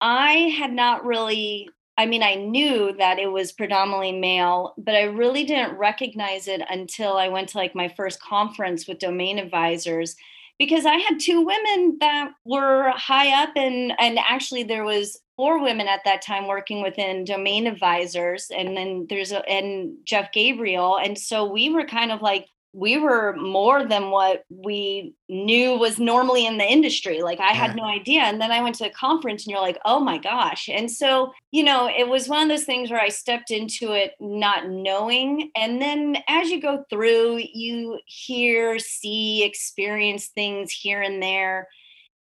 I 0.00 0.32
had 0.58 0.72
not 0.72 1.04
really, 1.04 1.68
I 1.96 2.06
mean, 2.06 2.22
I 2.22 2.34
knew 2.34 2.94
that 2.98 3.18
it 3.18 3.30
was 3.30 3.52
predominantly 3.52 4.12
male, 4.12 4.74
but 4.78 4.94
I 4.94 5.02
really 5.02 5.44
didn't 5.44 5.78
recognize 5.78 6.48
it 6.48 6.62
until 6.68 7.16
I 7.16 7.28
went 7.28 7.50
to 7.50 7.58
like 7.58 7.74
my 7.74 7.88
first 7.96 8.20
conference 8.20 8.86
with 8.86 8.98
domain 8.98 9.38
advisors 9.38 10.16
because 10.60 10.84
I 10.84 10.96
had 10.96 11.18
two 11.18 11.40
women 11.40 11.96
that 12.00 12.32
were 12.44 12.90
high 12.90 13.42
up 13.42 13.50
and 13.56 13.94
and 13.98 14.18
actually 14.18 14.62
there 14.62 14.84
was 14.84 15.18
four 15.34 15.58
women 15.58 15.88
at 15.88 16.04
that 16.04 16.20
time 16.20 16.46
working 16.46 16.82
within 16.82 17.24
domain 17.24 17.66
advisors. 17.66 18.50
And 18.54 18.76
then 18.76 19.06
there's 19.08 19.32
a 19.32 19.38
and 19.48 19.96
Jeff 20.04 20.30
Gabriel. 20.32 20.98
And 20.98 21.18
so 21.18 21.50
we 21.50 21.70
were 21.70 21.86
kind 21.86 22.12
of 22.12 22.20
like 22.20 22.46
we 22.72 22.98
were 22.98 23.34
more 23.36 23.84
than 23.84 24.10
what 24.10 24.44
we 24.48 25.14
knew 25.28 25.76
was 25.76 25.98
normally 25.98 26.46
in 26.46 26.58
the 26.58 26.64
industry. 26.64 27.22
Like 27.22 27.40
I 27.40 27.52
had 27.52 27.74
no 27.74 27.84
idea. 27.84 28.20
And 28.20 28.40
then 28.40 28.52
I 28.52 28.62
went 28.62 28.76
to 28.76 28.86
a 28.86 28.90
conference 28.90 29.44
and 29.44 29.52
you're 29.52 29.60
like, 29.60 29.78
oh 29.84 30.00
my 30.00 30.18
gosh. 30.18 30.68
And 30.68 30.90
so, 30.90 31.32
you 31.50 31.64
know, 31.64 31.88
it 31.88 32.08
was 32.08 32.28
one 32.28 32.42
of 32.42 32.48
those 32.48 32.64
things 32.64 32.90
where 32.90 33.00
I 33.00 33.08
stepped 33.08 33.50
into 33.50 33.92
it 33.92 34.14
not 34.20 34.68
knowing. 34.68 35.50
And 35.56 35.82
then 35.82 36.18
as 36.28 36.50
you 36.50 36.60
go 36.60 36.84
through, 36.90 37.42
you 37.52 37.98
hear, 38.06 38.78
see, 38.78 39.44
experience 39.44 40.28
things 40.28 40.70
here 40.70 41.02
and 41.02 41.22
there 41.22 41.68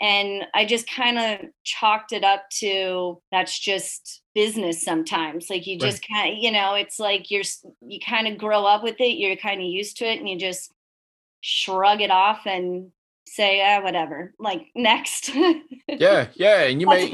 and 0.01 0.45
i 0.55 0.65
just 0.65 0.89
kind 0.89 1.19
of 1.19 1.49
chalked 1.65 2.13
it 2.13 2.25
up 2.25 2.49
to 2.51 3.21
that's 3.31 3.59
just 3.59 4.23
business 4.39 4.85
sometimes. 4.85 5.51
Like 5.51 5.67
you 5.67 5.81
just 5.81 6.05
right. 6.09 6.17
kind 6.17 6.33
of 6.33 6.39
you 6.41 6.53
know 6.53 6.75
it's 6.75 7.01
like 7.01 7.29
you're 7.29 7.43
you 7.81 7.99
kind 7.99 8.29
of 8.29 8.39
grow 8.39 8.65
up 8.65 8.85
with 8.85 9.01
it 9.01 9.19
you're 9.19 9.35
kind 9.35 9.61
of 9.61 9.67
used 9.67 9.97
to 9.97 10.05
it 10.05 10.21
and 10.21 10.29
you 10.29 10.39
just 10.39 10.73
shrug 11.41 12.01
it 12.01 12.13
off 12.13 12.47
and 12.47 12.93
say 13.27 13.61
ah, 13.61 13.83
whatever. 13.83 14.35
Like 14.39 14.69
next. 14.77 15.35
Yeah 15.89 16.29
yeah 16.35 16.63
and 16.63 16.81
you 16.81 16.87
make 16.87 17.13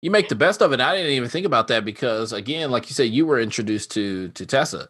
you 0.00 0.10
make 0.10 0.30
the 0.30 0.34
best 0.34 0.62
of 0.62 0.72
it 0.72 0.80
i 0.80 0.96
didn't 0.96 1.12
even 1.12 1.28
think 1.28 1.44
about 1.44 1.68
that 1.68 1.84
because 1.84 2.32
again 2.32 2.70
like 2.70 2.88
you 2.88 2.94
said 2.94 3.10
you 3.10 3.26
were 3.26 3.38
introduced 3.38 3.90
to 3.90 4.28
to 4.28 4.46
tessa 4.46 4.88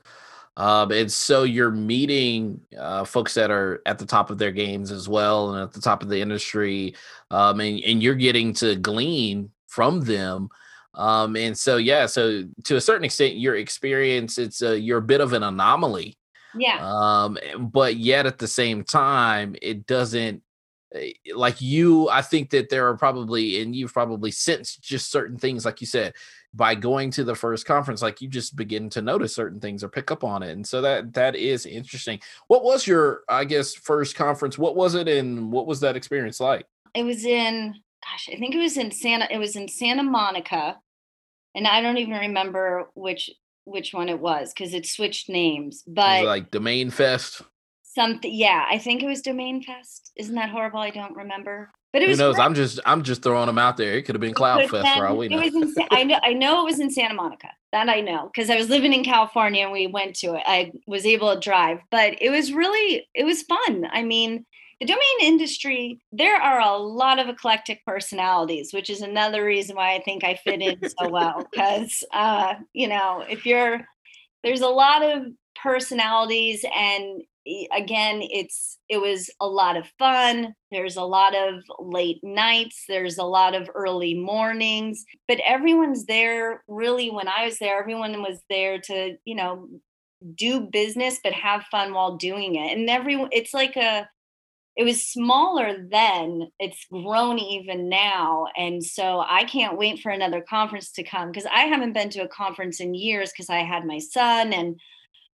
um, 0.57 0.91
and 0.91 1.11
so 1.13 1.43
you're 1.43 1.71
meeting 1.71 2.61
uh, 2.79 3.05
folks 3.05 3.35
that 3.35 3.51
are 3.51 3.83
at 3.85 3.99
the 3.99 4.07
top 4.07 4.31
of 4.31 4.39
their 4.39 4.53
games 4.53 4.91
as 4.91 5.09
well 5.09 5.53
and 5.53 5.63
at 5.63 5.73
the 5.73 5.81
top 5.81 6.03
of 6.03 6.09
the 6.09 6.21
industry. 6.21 6.95
Um, 7.31 7.61
and, 7.61 7.81
and 7.81 8.03
you're 8.03 8.15
getting 8.15 8.55
to 8.55 8.77
glean 8.77 9.51
from 9.67 10.01
them. 10.01 10.49
Um, 10.95 11.37
and 11.37 11.57
so, 11.57 11.77
yeah, 11.77 12.07
so 12.07 12.45
to 12.65 12.77
a 12.77 12.81
certain 12.81 13.05
extent, 13.05 13.37
your 13.37 13.57
experience, 13.57 14.39
it's 14.39 14.63
a, 14.63 14.79
you're 14.79 14.99
a 14.99 15.03
bit 15.03 15.21
of 15.21 15.35
an 15.35 15.43
anomaly. 15.43 16.17
Yeah. 16.57 16.79
Um, 16.81 17.37
but 17.59 17.97
yet 17.97 18.25
at 18.25 18.39
the 18.39 18.49
same 18.49 18.83
time, 18.83 19.57
it 19.61 19.87
doesn't 19.87 20.43
eh, 20.95 21.11
like 21.35 21.61
you. 21.61 22.09
I 22.09 22.23
think 22.23 22.49
that 22.51 22.71
there 22.71 22.89
are 22.89 22.97
probably, 22.97 23.61
and 23.61 23.77
you've 23.77 23.93
probably 23.93 24.31
sensed 24.31 24.81
just 24.81 25.11
certain 25.11 25.37
things, 25.37 25.67
like 25.67 25.83
you 25.83 25.87
said, 25.87 26.15
by 26.57 26.75
going 26.75 27.11
to 27.11 27.23
the 27.23 27.35
first 27.35 27.67
conference 27.67 28.03
like 28.03 28.21
you 28.21 28.29
just 28.29 28.57
begin 28.57 28.89
to 28.91 29.03
notice 29.03 29.35
certain 29.35 29.61
things 29.61 29.85
or 29.85 29.89
pick 29.89 30.11
up 30.11 30.25
on 30.25 30.43
it 30.43 30.51
and 30.51 30.67
so 30.67 30.81
that 30.81 31.13
that 31.13 31.37
is 31.37 31.67
interesting 31.67 32.19
what 32.49 32.65
was 32.65 32.87
your 32.87 33.23
i 33.29 33.45
guess 33.45 33.75
first 33.75 34.17
conference 34.17 34.59
what 34.59 34.75
was 34.75 34.95
it 34.95 35.07
and 35.07 35.53
what 35.53 35.67
was 35.67 35.81
that 35.81 35.97
experience 35.97 36.41
like 36.41 36.67
it 36.95 37.05
was 37.05 37.25
in 37.25 37.75
gosh, 38.11 38.29
I 38.33 38.39
think 38.39 38.55
it 38.55 38.59
was 38.59 38.77
in 38.77 38.91
Santa, 38.91 39.29
it 39.31 39.39
was 39.39 39.57
in 39.57 39.69
Santa 39.69 40.03
Monica. 40.03 40.79
And 41.55 41.67
I 41.67 41.81
don't 41.81 41.99
even 41.99 42.19
remember 42.19 42.89
which 42.95 43.31
which 43.65 43.93
one 43.93 44.09
it 44.09 44.21
was 44.21 44.53
because 44.53 44.75
it 44.75 44.87
switched 44.87 45.29
names. 45.29 45.83
But 45.87 46.25
like 46.25 46.51
Domain 46.51 46.91
Fest. 46.91 47.43
Something 47.83 48.33
yeah, 48.33 48.67
I 48.69 48.79
think 48.79 49.03
it 49.03 49.07
was 49.07 49.23
Domain 49.23 49.63
Fest. 49.63 50.13
Isn't 50.17 50.35
that 50.35 50.51
horrible? 50.51 50.81
I 50.81 50.91
don't 50.91 51.17
remember. 51.17 51.71
But 51.97 52.03
it 52.03 52.07
Who 52.09 52.11
was 52.11 52.19
knows? 52.19 52.35
great. 52.35 52.45
I'm 52.45 52.55
just 52.55 52.81
I'm 52.85 53.03
just 53.03 53.23
throwing 53.23 53.47
them 53.47 53.57
out 53.57 53.79
there. 53.79 53.95
It 53.95 54.03
could 54.03 54.15
have 54.15 54.21
been 54.21 54.35
Cloud 54.35 54.69
Fest 54.69 54.99
for 54.99 55.07
all 55.07 55.17
we 55.17 55.29
know. 55.29 55.41
It 55.41 55.55
was 55.55 55.75
in, 55.79 55.87
I 55.91 56.05
know 56.05 56.19
I 56.23 56.35
know 56.35 56.61
it 56.61 56.65
was 56.65 56.79
in 56.79 56.91
Santa 56.91 57.15
Monica. 57.15 57.49
That 57.73 57.89
I 57.89 58.03
know 58.03 58.31
because 58.31 58.51
I 58.51 58.57
was 58.57 58.69
living 58.69 58.93
in 58.93 59.03
California 59.03 59.63
and 59.63 59.73
we 59.73 59.87
went 59.87 60.15
to 60.17 60.35
it. 60.35 60.43
I 60.45 60.73
was 60.87 61.07
able 61.07 61.33
to 61.33 61.41
drive, 61.41 61.79
but 61.91 62.21
it 62.21 62.29
was 62.29 62.53
really 62.53 63.09
it 63.15 63.25
was 63.25 63.45
fun. 63.45 63.89
I 63.91 64.03
mean, 64.03 64.45
the 64.79 64.85
domain 64.85 65.01
industry, 65.23 65.99
there 66.13 66.37
are 66.37 66.61
a 66.61 66.77
lot 66.77 67.19
of 67.19 67.31
eclectic 67.31 67.83
personalities, 67.87 68.75
which 68.75 68.91
is 68.91 69.01
another 69.01 69.43
reason 69.43 69.75
why 69.75 69.95
I 69.95 70.03
think 70.03 70.23
I 70.23 70.35
fit 70.35 70.61
in 70.61 70.91
so 70.91 71.09
well. 71.09 71.49
Because 71.51 72.05
uh, 72.13 72.57
you 72.75 72.89
know, 72.89 73.25
if 73.27 73.47
you're 73.47 73.87
there's 74.45 74.61
a 74.61 74.69
lot 74.69 75.03
of 75.03 75.29
personalities 75.55 76.63
and 76.77 77.23
again 77.75 78.21
it's 78.23 78.79
it 78.89 78.99
was 78.99 79.31
a 79.41 79.47
lot 79.47 79.77
of 79.77 79.87
fun. 79.99 80.55
There's 80.71 80.97
a 80.97 81.03
lot 81.03 81.35
of 81.35 81.63
late 81.79 82.21
nights. 82.23 82.85
There's 82.89 83.19
a 83.19 83.25
lot 83.25 83.55
of 83.55 83.71
early 83.75 84.15
mornings. 84.15 85.05
But 85.29 85.41
everyone's 85.47 86.07
there 86.07 86.63
really 86.69 87.11
when 87.11 87.29
i 87.29 87.45
was 87.45 87.59
there 87.59 87.79
everyone 87.79 88.23
was 88.23 88.41
there 88.51 88.81
to 88.81 89.17
you 89.25 89.35
know 89.35 89.69
do 90.35 90.61
business 90.61 91.21
but 91.23 91.33
have 91.33 91.65
fun 91.71 91.93
while 91.93 92.17
doing 92.17 92.57
it. 92.57 92.77
And 92.77 92.89
everyone 92.91 93.29
it's 93.33 93.55
like 93.55 93.77
a 93.77 94.09
it 94.77 94.85
was 94.85 95.07
smaller 95.07 95.75
then. 95.91 96.49
It's 96.59 96.85
grown 96.93 97.39
even 97.39 97.89
now. 97.89 98.47
And 98.57 98.85
so 98.85 99.25
i 99.27 99.45
can't 99.45 99.79
wait 99.79 100.01
for 100.01 100.11
another 100.11 100.41
conference 100.41 100.91
to 100.93 101.05
come 101.05 101.31
because 101.31 101.47
i 101.47 101.61
haven't 101.63 101.93
been 101.93 102.11
to 102.11 102.25
a 102.25 102.29
conference 102.29 102.81
in 102.81 102.95
years 102.95 103.31
because 103.31 103.51
i 103.51 103.59
had 103.59 103.85
my 103.85 103.99
son 103.99 104.53
and 104.53 104.81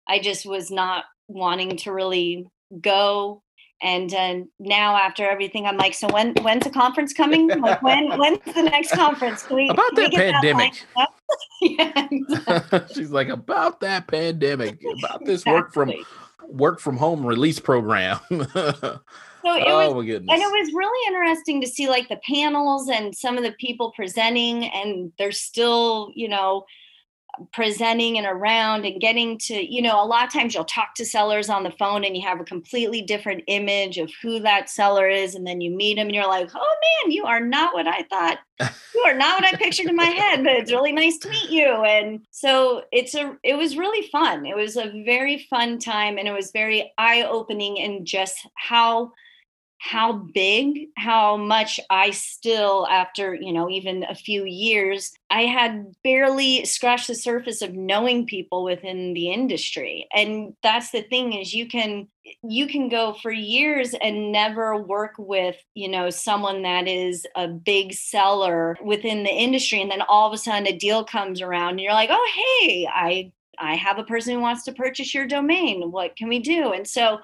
i 0.08 0.20
just 0.20 0.46
was 0.46 0.70
not 0.70 1.06
wanting 1.34 1.78
to 1.78 1.92
really 1.92 2.48
go 2.82 3.42
and 3.82 4.14
uh, 4.14 4.36
now 4.60 4.96
after 4.96 5.28
everything 5.30 5.66
i'm 5.66 5.78
like 5.78 5.94
so 5.94 6.08
when 6.10 6.34
when's 6.42 6.64
the 6.64 6.70
conference 6.70 7.14
coming 7.14 7.48
like 7.62 7.82
when 7.82 8.10
when's 8.20 8.40
the 8.54 8.64
next 8.64 8.92
conference 8.92 9.44
Can 9.44 9.56
we, 9.56 9.70
About 9.70 9.90
can 9.90 9.96
we 9.96 10.04
that 10.04 10.12
get 10.12 10.34
pandemic. 10.34 10.58
lined 10.58 10.86
up? 10.98 11.20
yeah, 11.62 12.08
exactly. 12.12 12.82
She's 12.94 13.12
like 13.12 13.30
about 13.30 13.80
that 13.82 14.08
pandemic, 14.08 14.80
about 15.00 15.24
this 15.26 15.46
work 15.46 15.74
from 15.74 15.94
work 16.48 16.80
from 16.80 16.98
home 16.98 17.26
release 17.26 17.60
program. 17.60 18.20
So 19.44 19.56
it 19.56 19.64
oh 19.66 19.88
was 19.88 19.96
my 19.96 20.06
goodness. 20.06 20.30
and 20.32 20.42
it 20.42 20.52
was 20.52 20.74
really 20.74 21.08
interesting 21.08 21.62
to 21.62 21.68
see 21.68 21.90
like 21.90 22.10
the 22.10 22.20
panels 22.28 22.90
and 22.90 23.16
some 23.16 23.38
of 23.38 23.44
the 23.44 23.54
people 23.54 23.92
presenting 23.96 24.66
and 24.66 25.12
they're 25.18 25.32
still 25.32 26.12
you 26.14 26.28
know 26.28 26.66
presenting 27.52 28.18
and 28.18 28.28
around 28.28 28.86
and 28.86 29.00
getting 29.00 29.38
to 29.38 29.54
you 29.54 29.82
know 29.82 30.04
a 30.04 30.06
lot 30.06 30.26
of 30.26 30.34
times 30.34 30.54
you'll 30.54 30.66
talk 30.66 30.94
to 30.96 31.06
sellers 31.06 31.50
on 31.50 31.64
the 31.64 31.72
phone 31.72 32.04
and 32.04 32.16
you 32.16 32.22
have 32.22 32.40
a 32.40 32.46
completely 32.46 33.02
different 33.02 33.44
image 33.48 33.98
of 33.98 34.12
who 34.22 34.40
that 34.40 34.70
seller 34.70 35.08
is 35.08 35.36
and 35.36 35.46
then 35.46 35.62
you 35.62 35.72
meet 35.72 35.96
them 35.96 36.08
and 36.08 36.16
you're 36.16 36.28
like 36.28 36.50
oh 36.56 36.76
man 37.04 37.12
you 37.12 37.26
are 37.26 37.42
not 37.42 37.74
what 37.74 37.88
i 37.88 38.04
thought. 38.04 38.40
You 38.94 39.02
are 39.08 39.16
not 39.16 39.42
what 39.42 39.52
i 39.52 39.58
pictured 39.58 39.88
in 39.88 39.96
my 39.96 40.04
head 40.04 40.44
but 40.44 40.54
it's 40.54 40.72
really 40.72 40.92
nice 40.92 41.18
to 41.20 41.30
meet 41.30 41.50
you. 41.50 41.66
And 41.66 42.22
so 42.32 42.84
it's 42.92 43.16
a 43.16 43.36
it 43.44 43.56
was 43.56 43.78
really 43.78 44.08
fun. 44.10 44.46
It 44.46 44.56
was 44.56 44.78
a 44.78 45.04
very 45.06 45.48
fun 45.50 45.80
time 45.80 46.18
and 46.18 46.28
it 46.28 46.34
was 46.34 46.52
very 46.52 46.94
eye 46.98 47.24
opening 47.24 47.78
in 47.78 48.06
just 48.06 48.36
how 48.56 49.14
how 49.84 50.14
big 50.14 50.88
how 50.96 51.36
much 51.36 51.80
i 51.90 52.12
still 52.12 52.88
after 52.88 53.34
you 53.34 53.52
know 53.52 53.70
even 53.70 54.04
a 54.04 54.16
few 54.16 54.46
years 54.46 55.12
i 55.32 55.42
had 55.42 55.92
barely 56.04 56.64
scratched 56.66 57.08
the 57.08 57.16
surface 57.16 57.62
of 57.62 57.74
knowing 57.74 58.26
people 58.26 58.64
within 58.64 59.14
the 59.14 59.30
industry. 59.32 60.08
And 60.14 60.56
that's 60.64 60.92
the 60.92 61.02
thing 61.02 61.34
is 61.34 61.54
you 61.54 61.68
can 61.68 62.08
you 62.44 62.68
can 62.68 62.88
go 62.88 63.14
for 63.14 63.32
years 63.32 63.96
and 64.02 64.32
never 64.32 64.82
work 64.82 65.14
with 65.18 65.58
you 65.74 65.90
know 65.90 66.10
someone 66.10 66.62
that 66.64 66.88
is 66.88 67.26
a 67.36 67.48
big 67.48 67.94
seller 67.94 68.78
within 68.84 69.24
the 69.24 69.30
industry. 69.30 69.82
And 69.82 69.92
then 69.92 70.02
all 70.02 70.28
of 70.28 70.34
a 70.34 70.38
sudden 70.38 70.68
a 70.68 70.78
deal 70.78 71.04
comes 71.04 71.42
around 71.42 71.72
and 71.72 71.82
you're 71.82 71.94
like 71.94 72.10
oh 72.12 72.32
hey 72.36 72.88
i 72.94 73.32
i 73.60 73.76
have 73.76 74.00
a 74.00 74.04
person 74.04 74.36
who 74.36 74.42
wants 74.42 74.64
to 74.66 74.74
purchase 74.74 75.14
your 75.14 75.28
domain. 75.28 75.92
What 75.92 76.16
can 76.16 76.30
we 76.30 76.40
do? 76.40 76.72
And 76.74 76.88
so 76.88 77.20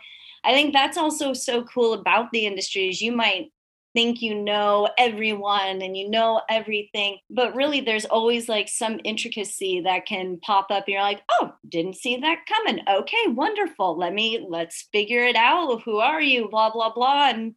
I 0.47 0.53
think 0.53 0.71
that's 0.71 0.97
also 0.97 1.33
so 1.33 1.63
cool 1.63 1.93
about 1.93 2.31
the 2.31 2.45
industry 2.45 2.87
is 2.87 3.01
you 3.01 3.11
might 3.11 3.51
think 3.93 4.21
you 4.21 4.33
know 4.33 4.87
everyone 4.97 5.81
and 5.81 5.97
you 5.97 6.09
know 6.09 6.41
everything, 6.49 7.17
but 7.29 7.53
really 7.53 7.81
there's 7.81 8.05
always 8.05 8.47
like 8.47 8.69
some 8.69 9.01
intricacy 9.03 9.81
that 9.81 10.05
can 10.05 10.39
pop 10.39 10.67
up. 10.69 10.85
You're 10.87 11.01
like, 11.01 11.21
oh, 11.29 11.53
didn't 11.67 11.97
see 11.97 12.15
that 12.15 12.45
coming. 12.47 12.79
Okay, 12.87 13.27
wonderful. 13.27 13.97
Let 13.97 14.13
me 14.13 14.45
let's 14.47 14.87
figure 14.93 15.25
it 15.25 15.35
out. 15.35 15.81
Who 15.83 15.97
are 15.97 16.21
you? 16.21 16.47
Blah 16.47 16.71
blah 16.71 16.93
blah. 16.93 17.27
And 17.29 17.55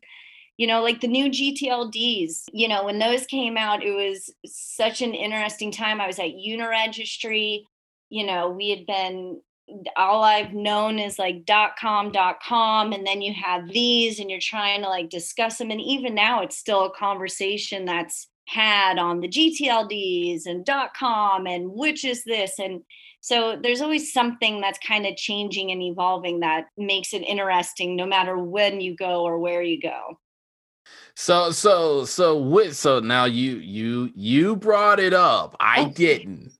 you 0.57 0.67
know, 0.67 0.83
like 0.83 1.01
the 1.01 1.07
new 1.07 1.31
GTLDs, 1.31 2.49
you 2.53 2.67
know, 2.67 2.85
when 2.85 2.99
those 2.99 3.25
came 3.25 3.57
out, 3.57 3.85
it 3.85 3.93
was 3.93 4.35
such 4.45 5.01
an 5.01 5.15
interesting 5.15 5.71
time. 5.71 6.01
I 6.01 6.09
was 6.09 6.19
at 6.19 6.35
Uniregistry. 6.35 7.63
You 8.09 8.27
know, 8.27 8.51
we 8.51 8.71
had 8.71 8.85
been 8.85 9.41
all 9.97 10.23
I've 10.23 10.53
known 10.53 10.99
is 10.99 11.19
like 11.19 11.45
dot 11.45 11.73
com 11.79 12.13
dot 12.13 12.43
com 12.43 12.93
and 12.93 13.07
then 13.07 13.23
you 13.23 13.35
have 13.35 13.69
these 13.69 14.21
and 14.21 14.31
you're 14.31 14.41
trying 14.41 14.83
to 14.83 14.89
like 14.89 15.11
discuss 15.11 15.59
them 15.59 15.71
and 15.71 15.81
even 15.81 16.15
now 16.15 16.43
it's 16.43 16.59
still 16.59 16.85
a 16.85 16.95
conversation 16.95 17.85
that's 17.85 18.29
had 18.47 18.99
on 18.99 19.21
the 19.21 19.29
GTLDs 19.29 20.47
and 20.47 20.65
dot 20.65 20.95
com 20.95 21.47
and 21.47 21.71
which 21.71 22.05
is 22.05 22.25
this 22.25 22.59
and 22.59 22.83
so 23.21 23.59
there's 23.63 23.83
always 23.83 24.13
something 24.13 24.61
that's 24.61 24.79
kind 24.79 25.07
of 25.07 25.17
changing 25.17 25.71
and 25.71 25.83
evolving 25.83 26.41
that 26.41 26.67
makes 26.77 27.13
it 27.13 27.19
interesting 27.19 27.95
no 27.95 28.07
matter 28.07 28.39
when 28.39 28.81
you 28.81 28.97
go 28.97 29.23
or 29.23 29.39
where 29.39 29.63
you 29.63 29.81
go. 29.81 30.19
So 31.15 31.51
so 31.51 32.05
so 32.07 32.39
with 32.39 32.77
so 32.77 32.99
now 33.01 33.27
you 33.27 33.57
you 33.57 34.11
you 34.15 34.57
brought 34.57 34.99
it 34.99 35.13
up. 35.13 35.55
I 35.61 35.85
didn't. 35.85 36.53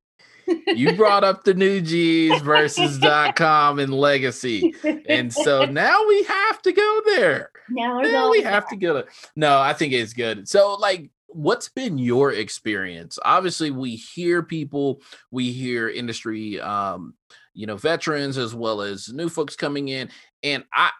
You 0.67 0.95
brought 0.97 1.25
up 1.25 1.45
the 1.45 1.55
new 1.55 1.81
G's 1.81 2.41
versus 2.43 2.99
dot 2.99 3.37
com 3.37 3.79
and 3.79 3.93
legacy. 3.93 4.75
And 5.09 5.33
so 5.33 5.65
now 5.71 6.07
we 6.07 6.23
have 6.25 6.63
to 6.63 6.73
go 6.73 7.03
there. 7.07 7.51
now, 7.69 7.97
we're 7.97 8.13
Now 8.13 8.31
we 8.31 8.43
have 8.43 8.69
to 8.69 8.77
go 8.77 9.03
to 9.03 9.07
no, 9.37 9.59
I 9.59 9.73
think 9.73 9.93
it's 9.93 10.13
good. 10.13 10.49
So 10.49 10.75
like 10.75 11.11
what's 11.29 11.69
been 11.69 11.99
your 11.99 12.33
experience? 12.33 13.19
Obviously, 13.25 13.71
we 13.71 13.95
hear 13.95 14.43
people, 14.43 15.01
we 15.31 15.53
hear 15.53 15.89
industry 15.89 16.61
um, 16.61 17.15
you 17.55 17.67
know, 17.67 17.77
veterans 17.77 18.39
as 18.39 18.55
well 18.55 18.81
as 18.81 19.13
new 19.13 19.29
folks 19.29 19.57
coming 19.57 19.89
in. 19.89 20.09
And 20.43 20.65
I 20.73 20.91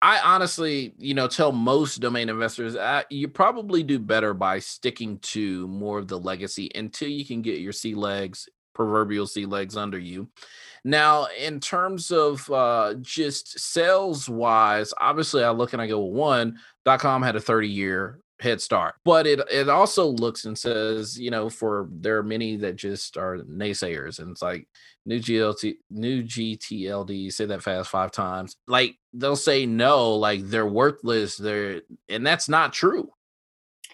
I 0.00 0.20
honestly, 0.20 0.94
you 0.96 1.14
know, 1.14 1.26
tell 1.26 1.50
most 1.50 1.96
domain 1.96 2.28
investors 2.28 2.76
uh, 2.76 3.02
you 3.10 3.26
probably 3.28 3.82
do 3.82 3.98
better 3.98 4.32
by 4.32 4.60
sticking 4.60 5.18
to 5.18 5.66
more 5.68 5.98
of 5.98 6.06
the 6.06 6.18
legacy 6.18 6.70
until 6.74 7.08
you 7.08 7.24
can 7.24 7.42
get 7.42 7.58
your 7.60 7.72
sea 7.72 7.94
legs, 7.94 8.48
proverbial 8.78 9.26
sea 9.26 9.44
legs 9.44 9.76
under 9.76 9.98
you. 9.98 10.28
Now, 10.84 11.26
in 11.36 11.58
terms 11.58 12.12
of 12.12 12.48
uh, 12.50 12.94
just 13.02 13.58
sales 13.58 14.28
wise, 14.28 14.94
obviously, 14.98 15.42
I 15.42 15.50
look 15.50 15.72
and 15.72 15.82
I 15.82 15.88
go, 15.88 15.98
well, 15.98 16.12
one, 16.12 16.58
.com 16.98 17.22
had 17.22 17.34
a 17.34 17.40
30 17.40 17.68
year 17.68 18.20
head 18.40 18.60
start, 18.60 18.94
but 19.04 19.26
it 19.26 19.40
it 19.50 19.68
also 19.68 20.06
looks 20.06 20.44
and 20.44 20.56
says, 20.56 21.18
you 21.18 21.32
know, 21.32 21.50
for 21.50 21.88
there 21.90 22.18
are 22.18 22.22
many 22.22 22.56
that 22.58 22.76
just 22.76 23.16
are 23.16 23.38
naysayers, 23.38 24.20
and 24.20 24.30
it's 24.30 24.40
like 24.42 24.68
new 25.04 25.18
GLT, 25.18 25.74
new 25.90 26.22
GTLD, 26.22 27.32
say 27.32 27.46
that 27.46 27.64
fast 27.64 27.90
five 27.90 28.12
times. 28.12 28.54
Like 28.68 28.96
they'll 29.12 29.34
say 29.34 29.66
no, 29.66 30.14
like 30.14 30.44
they're 30.44 30.68
worthless. 30.68 31.36
They're 31.36 31.82
and 32.08 32.24
that's 32.24 32.48
not 32.48 32.72
true. 32.72 33.10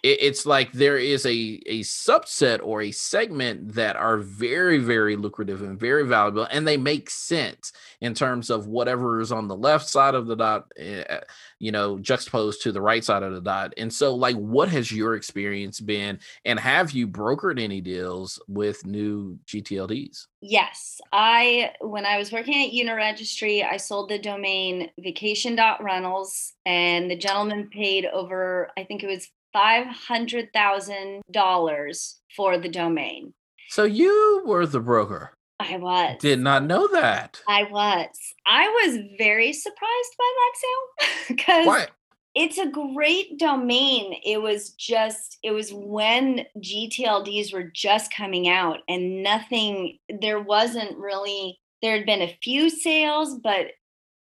It, 0.05 0.19
it's 0.21 0.47
like 0.47 0.71
there 0.73 0.99
is 0.99 1.25
a 1.25 1.61
a 1.67 1.81
subset 1.81 2.61
or 2.63 2.83
a 2.83 2.93
segment 2.93 3.75
that 3.75 3.97
are 3.97 4.19
very 4.19 4.79
very 4.79 5.17
lucrative 5.17 5.63
and 5.63 5.81
very 5.81 6.07
valuable, 6.07 6.47
and 6.51 6.69
they 6.69 6.77
make 6.77 7.11
sense 7.11 7.73
in 8.01 8.15
terms 8.15 8.51
of 8.51 8.67
whatever 8.67 9.21
is 9.21 9.33
on 9.33 9.49
the 9.49 9.57
left 9.57 9.89
side 9.89 10.15
of 10.15 10.27
the 10.27 10.37
dot, 10.37 10.71
uh, 10.79 11.21
you 11.59 11.73
know, 11.73 11.99
juxtaposed 11.99 12.63
to 12.63 12.71
the 12.71 12.83
right 12.83 13.03
side 13.03 13.23
of 13.23 13.33
the 13.33 13.41
dot. 13.41 13.73
And 13.79 13.93
so, 13.93 14.15
like, 14.15 14.37
what 14.37 14.69
has 14.69 14.93
your 14.93 15.15
experience 15.15 15.81
been, 15.81 16.21
and 16.45 16.61
have 16.61 16.93
you 16.93 17.09
brokered 17.09 17.59
any 17.59 17.81
deals 17.81 18.39
with 18.47 18.85
new 18.85 19.39
GTLDs? 19.47 20.27
Yes, 20.43 21.01
I 21.13 21.73
when 21.81 22.05
I 22.05 22.19
was 22.19 22.31
working 22.31 22.67
at 22.67 22.73
Uniregistry, 22.73 23.67
I 23.67 23.79
sold 23.79 24.11
the 24.11 24.19
domain 24.19 24.91
vacation.rentals 24.99 26.53
and 26.67 27.11
the 27.11 27.17
gentleman 27.17 27.71
paid 27.73 28.05
over 28.05 28.71
I 28.77 28.85
think 28.85 29.03
it 29.03 29.07
was 29.07 29.31
$500,000 29.55 32.15
for 32.37 32.59
the 32.59 32.69
domain. 32.69 33.33
So 33.69 33.85
you 33.85 34.43
were 34.45 34.67
the 34.67 34.81
broker. 34.81 35.35
I 35.61 35.77
was. 35.77 36.17
Did 36.21 36.41
not 36.41 36.65
know 36.65 36.89
that. 36.89 37.41
I 37.49 37.63
was. 37.65 38.09
I 38.47 38.69
was 38.69 38.99
very 39.19 39.53
surprised 39.53 40.15
by 40.19 40.33
that 40.37 40.53
sale 40.57 40.89
because 41.37 41.87
it's 42.35 42.59
a 42.59 42.67
great 42.67 43.39
domain. 43.39 44.17
It 44.25 44.43
was 44.43 44.71
just, 44.71 45.39
it 45.43 45.53
was 45.53 45.73
when 45.73 46.47
GTLDs 46.59 47.53
were 47.53 47.71
just 47.73 48.13
coming 48.13 48.49
out 48.49 48.79
and 48.89 49.23
nothing, 49.23 49.99
there 50.21 50.41
wasn't 50.41 50.99
really, 50.99 51.61
there 51.81 51.97
had 51.97 52.07
been 52.07 52.23
a 52.23 52.37
few 52.43 52.71
sales, 52.71 53.39
but 53.39 53.69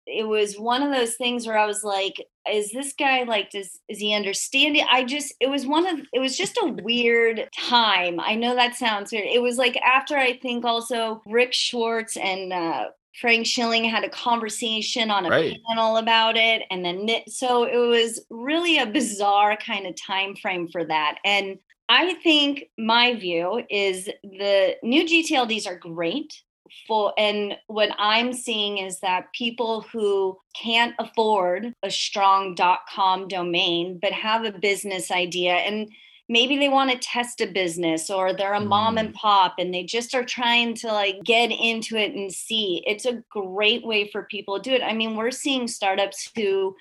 it 0.07 0.27
was 0.27 0.55
one 0.55 0.83
of 0.83 0.91
those 0.91 1.15
things 1.15 1.47
where 1.47 1.57
I 1.57 1.65
was 1.65 1.83
like, 1.83 2.25
is 2.51 2.71
this 2.71 2.93
guy 2.97 3.23
like 3.23 3.49
does 3.49 3.79
is 3.89 3.99
he 3.99 4.13
understanding? 4.13 4.85
I 4.89 5.03
just 5.03 5.33
it 5.39 5.49
was 5.49 5.65
one 5.65 5.87
of 5.87 6.05
it 6.13 6.19
was 6.19 6.37
just 6.37 6.57
a 6.57 6.75
weird 6.83 7.49
time. 7.57 8.19
I 8.19 8.35
know 8.35 8.55
that 8.55 8.75
sounds 8.75 9.11
weird. 9.11 9.27
It 9.27 9.41
was 9.41 9.57
like 9.57 9.77
after 9.77 10.17
I 10.17 10.37
think 10.37 10.63
also 10.63 11.21
Rick 11.25 11.53
Schwartz 11.53 12.17
and 12.17 12.53
uh 12.53 12.85
Frank 13.19 13.47
Schilling 13.47 13.85
had 13.85 14.03
a 14.03 14.09
conversation 14.09 15.09
on 15.09 15.25
a 15.25 15.29
right. 15.29 15.57
panel 15.69 15.97
about 15.97 16.35
it 16.35 16.63
and 16.69 16.83
then 16.83 17.07
so 17.27 17.63
it 17.63 17.77
was 17.77 18.25
really 18.29 18.77
a 18.77 18.85
bizarre 18.85 19.55
kind 19.55 19.87
of 19.87 19.95
time 19.95 20.35
frame 20.35 20.67
for 20.67 20.83
that 20.83 21.19
and 21.23 21.57
I 21.87 22.15
think 22.15 22.65
my 22.77 23.15
view 23.15 23.63
is 23.69 24.09
the 24.23 24.75
new 24.81 25.05
GTLDs 25.05 25.67
are 25.67 25.77
great 25.77 26.41
for 26.87 27.13
and 27.17 27.57
what 27.67 27.89
i'm 27.99 28.33
seeing 28.33 28.77
is 28.77 28.99
that 28.99 29.31
people 29.33 29.81
who 29.91 30.37
can't 30.55 30.95
afford 30.99 31.73
a 31.83 31.91
strong 31.91 32.57
com 32.93 33.27
domain 33.27 33.99
but 34.01 34.11
have 34.11 34.43
a 34.43 34.51
business 34.51 35.11
idea 35.11 35.53
and 35.53 35.89
maybe 36.27 36.57
they 36.57 36.69
want 36.69 36.91
to 36.91 36.97
test 36.97 37.41
a 37.41 37.47
business 37.47 38.09
or 38.09 38.33
they're 38.33 38.53
a 38.53 38.59
mom 38.59 38.97
and 38.97 39.09
mm. 39.09 39.13
pop 39.13 39.55
and 39.59 39.73
they 39.73 39.83
just 39.83 40.15
are 40.15 40.25
trying 40.25 40.73
to 40.73 40.87
like 40.87 41.23
get 41.23 41.51
into 41.51 41.95
it 41.95 42.13
and 42.13 42.31
see 42.31 42.83
it's 42.87 43.05
a 43.05 43.23
great 43.29 43.85
way 43.85 44.09
for 44.09 44.23
people 44.23 44.59
to 44.59 44.69
do 44.69 44.75
it 44.75 44.83
i 44.83 44.93
mean 44.93 45.15
we're 45.15 45.31
seeing 45.31 45.67
startups 45.67 46.29
who 46.35 46.75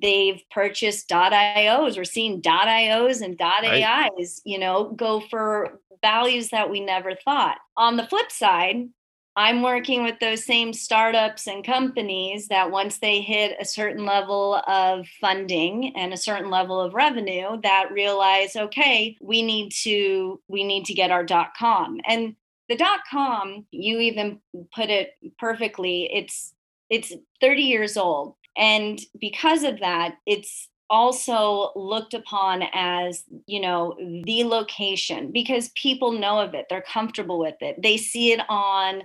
they've 0.00 0.42
purchased 0.50 1.08
ios 1.10 1.96
we're 1.96 2.04
seeing 2.04 2.40
ios 2.42 3.20
and 3.20 3.40
ais 3.40 3.62
right. 3.64 4.40
you 4.44 4.58
know 4.58 4.92
go 4.96 5.20
for 5.30 5.80
values 6.02 6.50
that 6.50 6.70
we 6.70 6.80
never 6.80 7.14
thought 7.24 7.58
on 7.76 7.96
the 7.96 8.06
flip 8.06 8.30
side 8.30 8.88
I'm 9.36 9.62
working 9.62 10.04
with 10.04 10.20
those 10.20 10.44
same 10.44 10.72
startups 10.72 11.48
and 11.48 11.64
companies 11.64 12.48
that 12.48 12.70
once 12.70 12.98
they 12.98 13.20
hit 13.20 13.56
a 13.60 13.64
certain 13.64 14.04
level 14.04 14.62
of 14.68 15.08
funding 15.20 15.94
and 15.96 16.12
a 16.12 16.16
certain 16.16 16.50
level 16.50 16.80
of 16.80 16.94
revenue 16.94 17.60
that 17.62 17.90
realize 17.90 18.54
okay 18.54 19.16
we 19.20 19.42
need 19.42 19.72
to 19.82 20.40
we 20.46 20.62
need 20.62 20.84
to 20.84 20.94
get 20.94 21.10
our 21.10 21.24
dot 21.24 21.50
com 21.58 21.98
and 22.06 22.36
the 22.68 22.76
dot 22.76 23.00
com 23.10 23.66
you 23.72 23.98
even 23.98 24.40
put 24.74 24.88
it 24.88 25.14
perfectly 25.38 26.08
it's 26.12 26.54
it's 26.90 27.12
30 27.40 27.62
years 27.62 27.96
old. 27.96 28.36
And 28.56 29.00
because 29.20 29.64
of 29.64 29.80
that 29.80 30.16
it's 30.26 30.68
also 30.90 31.72
looked 31.74 32.14
upon 32.14 32.62
as 32.74 33.24
you 33.46 33.58
know 33.58 33.96
the 34.24 34.44
location 34.44 35.32
because 35.32 35.70
people 35.70 36.12
know 36.12 36.38
of 36.38 36.54
it. 36.54 36.66
They're 36.68 36.82
comfortable 36.82 37.38
with 37.38 37.56
it. 37.60 37.80
They 37.82 37.96
see 37.96 38.32
it 38.32 38.40
on 38.48 39.02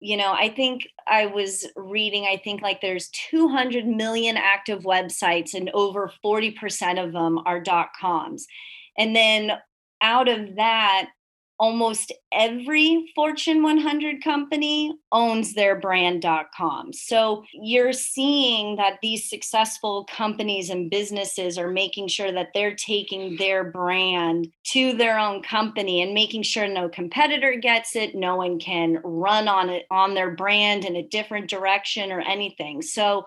you 0.00 0.16
know 0.16 0.32
i 0.32 0.48
think 0.48 0.86
i 1.08 1.26
was 1.26 1.66
reading 1.74 2.24
i 2.24 2.36
think 2.36 2.60
like 2.60 2.80
there's 2.80 3.08
200 3.30 3.86
million 3.86 4.36
active 4.36 4.82
websites 4.82 5.54
and 5.54 5.70
over 5.74 6.12
40% 6.24 7.02
of 7.02 7.12
them 7.12 7.38
are 7.46 7.60
dot 7.60 7.88
coms. 7.98 8.46
And 8.98 9.14
then 9.14 9.52
out 10.00 10.28
of 10.28 10.56
that 10.56 11.10
almost 11.58 12.12
every 12.32 13.10
Fortune 13.14 13.62
100 13.62 14.22
company 14.22 14.94
owns 15.10 15.54
their 15.54 15.78
brand.com. 15.80 16.92
So 16.92 17.44
you're 17.54 17.92
seeing 17.92 18.76
that 18.76 18.98
these 19.00 19.28
successful 19.28 20.04
companies 20.04 20.68
and 20.68 20.90
businesses 20.90 21.56
are 21.56 21.70
making 21.70 22.08
sure 22.08 22.30
that 22.32 22.50
they're 22.52 22.74
taking 22.74 23.36
their 23.36 23.64
brand 23.64 24.48
to 24.72 24.92
their 24.92 25.18
own 25.18 25.42
company 25.42 26.02
and 26.02 26.12
making 26.12 26.42
sure 26.42 26.68
no 26.68 26.88
competitor 26.88 27.56
gets 27.56 27.96
it, 27.96 28.14
no 28.14 28.36
one 28.36 28.58
can 28.58 28.98
run 29.02 29.48
on 29.48 29.70
it 29.70 29.86
on 29.90 30.14
their 30.14 30.32
brand 30.32 30.84
in 30.84 30.96
a 30.96 31.08
different 31.08 31.48
direction 31.48 32.12
or 32.12 32.20
anything. 32.20 32.82
So 32.82 33.26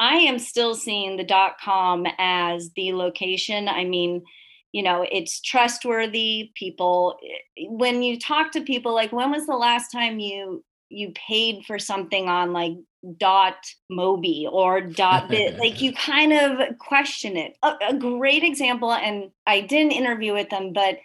I 0.00 0.16
am 0.16 0.38
still 0.38 0.74
seeing 0.74 1.16
the 1.16 1.24
dot 1.24 1.60
com 1.62 2.06
as 2.18 2.70
the 2.74 2.94
location. 2.94 3.68
I 3.68 3.84
mean, 3.84 4.24
you 4.72 4.82
know 4.82 5.06
it's 5.10 5.40
trustworthy 5.40 6.52
people. 6.54 7.18
Eh, 7.24 7.66
when 7.68 8.02
you 8.02 8.18
talk 8.18 8.52
to 8.52 8.60
people 8.60 8.94
like 8.94 9.12
when 9.12 9.30
was 9.30 9.46
the 9.46 9.56
last 9.56 9.90
time 9.90 10.18
you 10.18 10.64
you 10.88 11.12
paid 11.12 11.64
for 11.66 11.78
something 11.78 12.28
on 12.28 12.52
like 12.52 12.72
dot 13.16 13.56
mobi 13.90 14.44
or 14.50 14.80
dot 14.80 15.28
bit 15.28 15.58
like 15.58 15.80
you 15.80 15.92
kind 15.92 16.32
of 16.32 16.78
question 16.78 17.36
it. 17.36 17.56
A, 17.62 17.74
a, 17.88 17.94
great 17.94 18.44
example 18.44 18.92
and 18.92 19.30
i 19.46 19.60
didn't 19.60 19.92
interview 19.92 20.34
with 20.34 20.50
them 20.50 20.74
but 20.74 20.98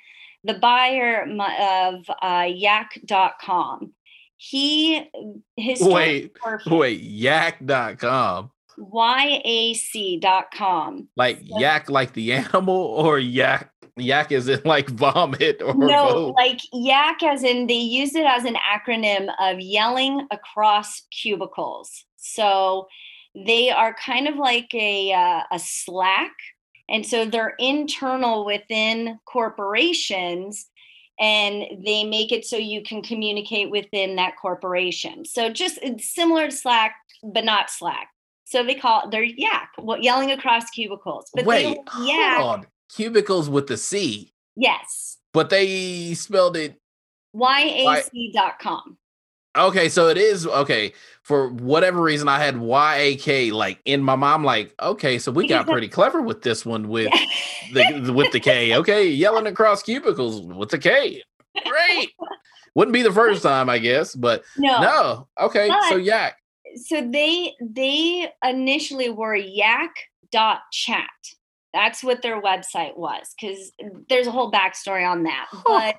the 0.43 0.55
buyer 0.55 1.23
of 1.23 2.05
uh, 2.21 2.45
yak.com 2.49 3.93
he 4.37 5.09
his 5.55 5.81
wait 5.81 6.35
wait 6.65 6.99
yak.com 6.99 8.51
yac.com. 8.77 9.57
Like 11.15 11.39
so, 11.39 11.59
yak 11.59 11.89
like 11.89 12.13
the 12.13 12.33
animal 12.33 12.75
or 12.75 13.19
yak 13.19 13.71
yak 13.97 14.31
as 14.31 14.47
in 14.47 14.61
like 14.65 14.89
vomit 14.89 15.61
or 15.61 15.73
No, 15.73 16.09
both? 16.09 16.35
like 16.37 16.59
yak 16.73 17.23
as 17.23 17.43
in 17.43 17.67
they 17.67 17.73
use 17.75 18.15
it 18.15 18.25
as 18.25 18.43
an 18.45 18.55
acronym 18.55 19.29
of 19.39 19.59
yelling 19.59 20.27
across 20.31 21.01
cubicles. 21.11 22.05
So 22.17 22.87
they 23.35 23.69
are 23.69 23.93
kind 23.93 24.27
of 24.27 24.35
like 24.37 24.73
a 24.73 25.13
uh, 25.13 25.43
a 25.51 25.59
Slack 25.59 26.31
and 26.89 27.05
so 27.05 27.25
they're 27.25 27.55
internal 27.57 28.45
within 28.45 29.19
corporations 29.25 30.67
and 31.19 31.63
they 31.85 32.03
make 32.03 32.31
it 32.33 32.45
so 32.45 32.57
you 32.57 32.83
can 32.83 33.01
communicate 33.01 33.71
within 33.71 34.17
that 34.17 34.35
corporation. 34.41 35.23
So 35.25 35.49
just 35.49 35.79
it's 35.81 36.13
similar 36.13 36.45
to 36.47 36.51
Slack 36.55 36.95
but 37.23 37.45
not 37.45 37.69
Slack. 37.69 38.09
So 38.45 38.63
they 38.63 38.75
call 38.75 39.09
they're 39.09 39.23
yak, 39.23 39.71
what 39.77 40.03
yelling 40.03 40.31
across 40.31 40.69
cubicles. 40.69 41.29
But 41.33 41.45
wait, 41.45 41.77
hold 41.87 42.59
on. 42.59 42.67
Cubicles 42.89 43.49
with 43.49 43.67
the 43.67 43.77
C. 43.77 44.33
Yes. 44.55 45.17
But 45.33 45.49
they 45.49 46.13
spelled 46.13 46.55
it 46.55 46.79
yac.com. 47.33 48.97
Okay, 49.57 49.87
so 49.87 50.09
it 50.09 50.17
is 50.17 50.45
okay. 50.45 50.93
For 51.23 51.49
whatever 51.49 52.01
reason, 52.01 52.27
I 52.27 52.39
had 52.39 52.55
YAK 52.55 53.53
like 53.53 53.79
in 53.85 54.01
my 54.01 54.15
mom. 54.15 54.43
Like, 54.43 54.73
okay, 54.81 55.17
so 55.17 55.31
we 55.31 55.47
got 55.47 55.65
pretty 55.65 55.87
clever 55.89 56.21
with 56.21 56.41
this 56.41 56.65
one 56.65 56.89
with 56.89 57.11
the 57.73 58.11
with 58.13 58.31
the 58.33 58.39
K. 58.39 58.75
Okay, 58.75 59.07
yelling 59.07 59.47
across 59.47 59.81
cubicles 59.81 60.41
with 60.41 60.69
the 60.69 60.77
K. 60.77 61.23
Great. 61.65 62.11
Wouldn't 62.75 62.93
be 62.93 63.01
the 63.01 63.13
first 63.13 63.43
time, 63.43 63.69
I 63.69 63.79
guess, 63.79 64.13
but 64.13 64.43
no. 64.57 64.81
No. 64.81 65.27
Okay, 65.39 65.69
but, 65.69 65.89
so 65.89 65.95
yak 65.95 66.37
so 66.75 67.07
they 67.09 67.53
they 67.61 68.31
initially 68.43 69.09
were 69.09 69.35
yak.chat. 69.35 71.09
That's 71.73 72.03
what 72.03 72.21
their 72.21 72.41
website 72.41 72.97
was 72.97 73.35
because 73.39 73.71
there's 74.07 74.27
a 74.27 74.31
whole 74.31 74.51
backstory 74.51 75.07
on 75.07 75.23
that. 75.23 75.47
But 75.65 75.97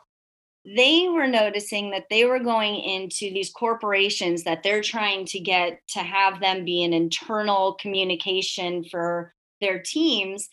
they 0.65 1.07
were 1.09 1.29
noticing 1.29 1.91
that 1.91 2.07
they 2.11 2.25
were 2.25 2.41
going 2.41 2.75
into 2.77 3.33
these 3.33 3.51
corporations 3.51 4.43
that 4.45 4.63
they're 4.63 4.81
trying 4.81 5.25
to 5.27 5.39
get 5.39 5.81
to 5.89 6.01
have 6.01 6.41
them 6.41 6.65
be 6.65 6.83
an 6.83 6.93
internal 6.93 7.75
communication 7.75 8.85
for 8.85 9.33
their 9.61 9.81
teams 9.81 10.49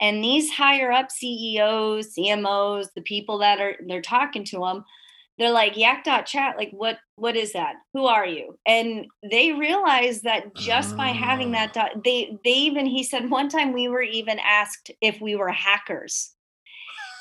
and 0.00 0.22
these 0.22 0.50
higher 0.50 0.90
up 0.90 1.10
CEOs, 1.10 2.14
CMOs, 2.14 2.88
the 2.94 3.02
people 3.02 3.38
that 3.38 3.60
are 3.60 3.76
they're 3.86 4.02
talking 4.02 4.44
to 4.44 4.58
them 4.58 4.84
they're 5.38 5.50
like 5.50 5.76
yak.chat 5.76 6.56
like 6.56 6.70
what 6.70 6.98
what 7.16 7.36
is 7.36 7.52
that? 7.52 7.76
Who 7.92 8.06
are 8.06 8.26
you? 8.26 8.58
And 8.66 9.06
they 9.30 9.52
realized 9.52 10.24
that 10.24 10.54
just 10.56 10.96
by 10.96 11.08
having 11.08 11.52
that 11.52 11.70
ah. 11.76 11.88
dot, 11.88 12.04
they 12.04 12.36
they 12.44 12.52
even 12.52 12.86
he 12.86 13.02
said 13.02 13.30
one 13.30 13.48
time 13.48 13.72
we 13.72 13.88
were 13.88 14.02
even 14.02 14.38
asked 14.38 14.90
if 15.00 15.20
we 15.20 15.36
were 15.36 15.50
hackers. 15.50 16.32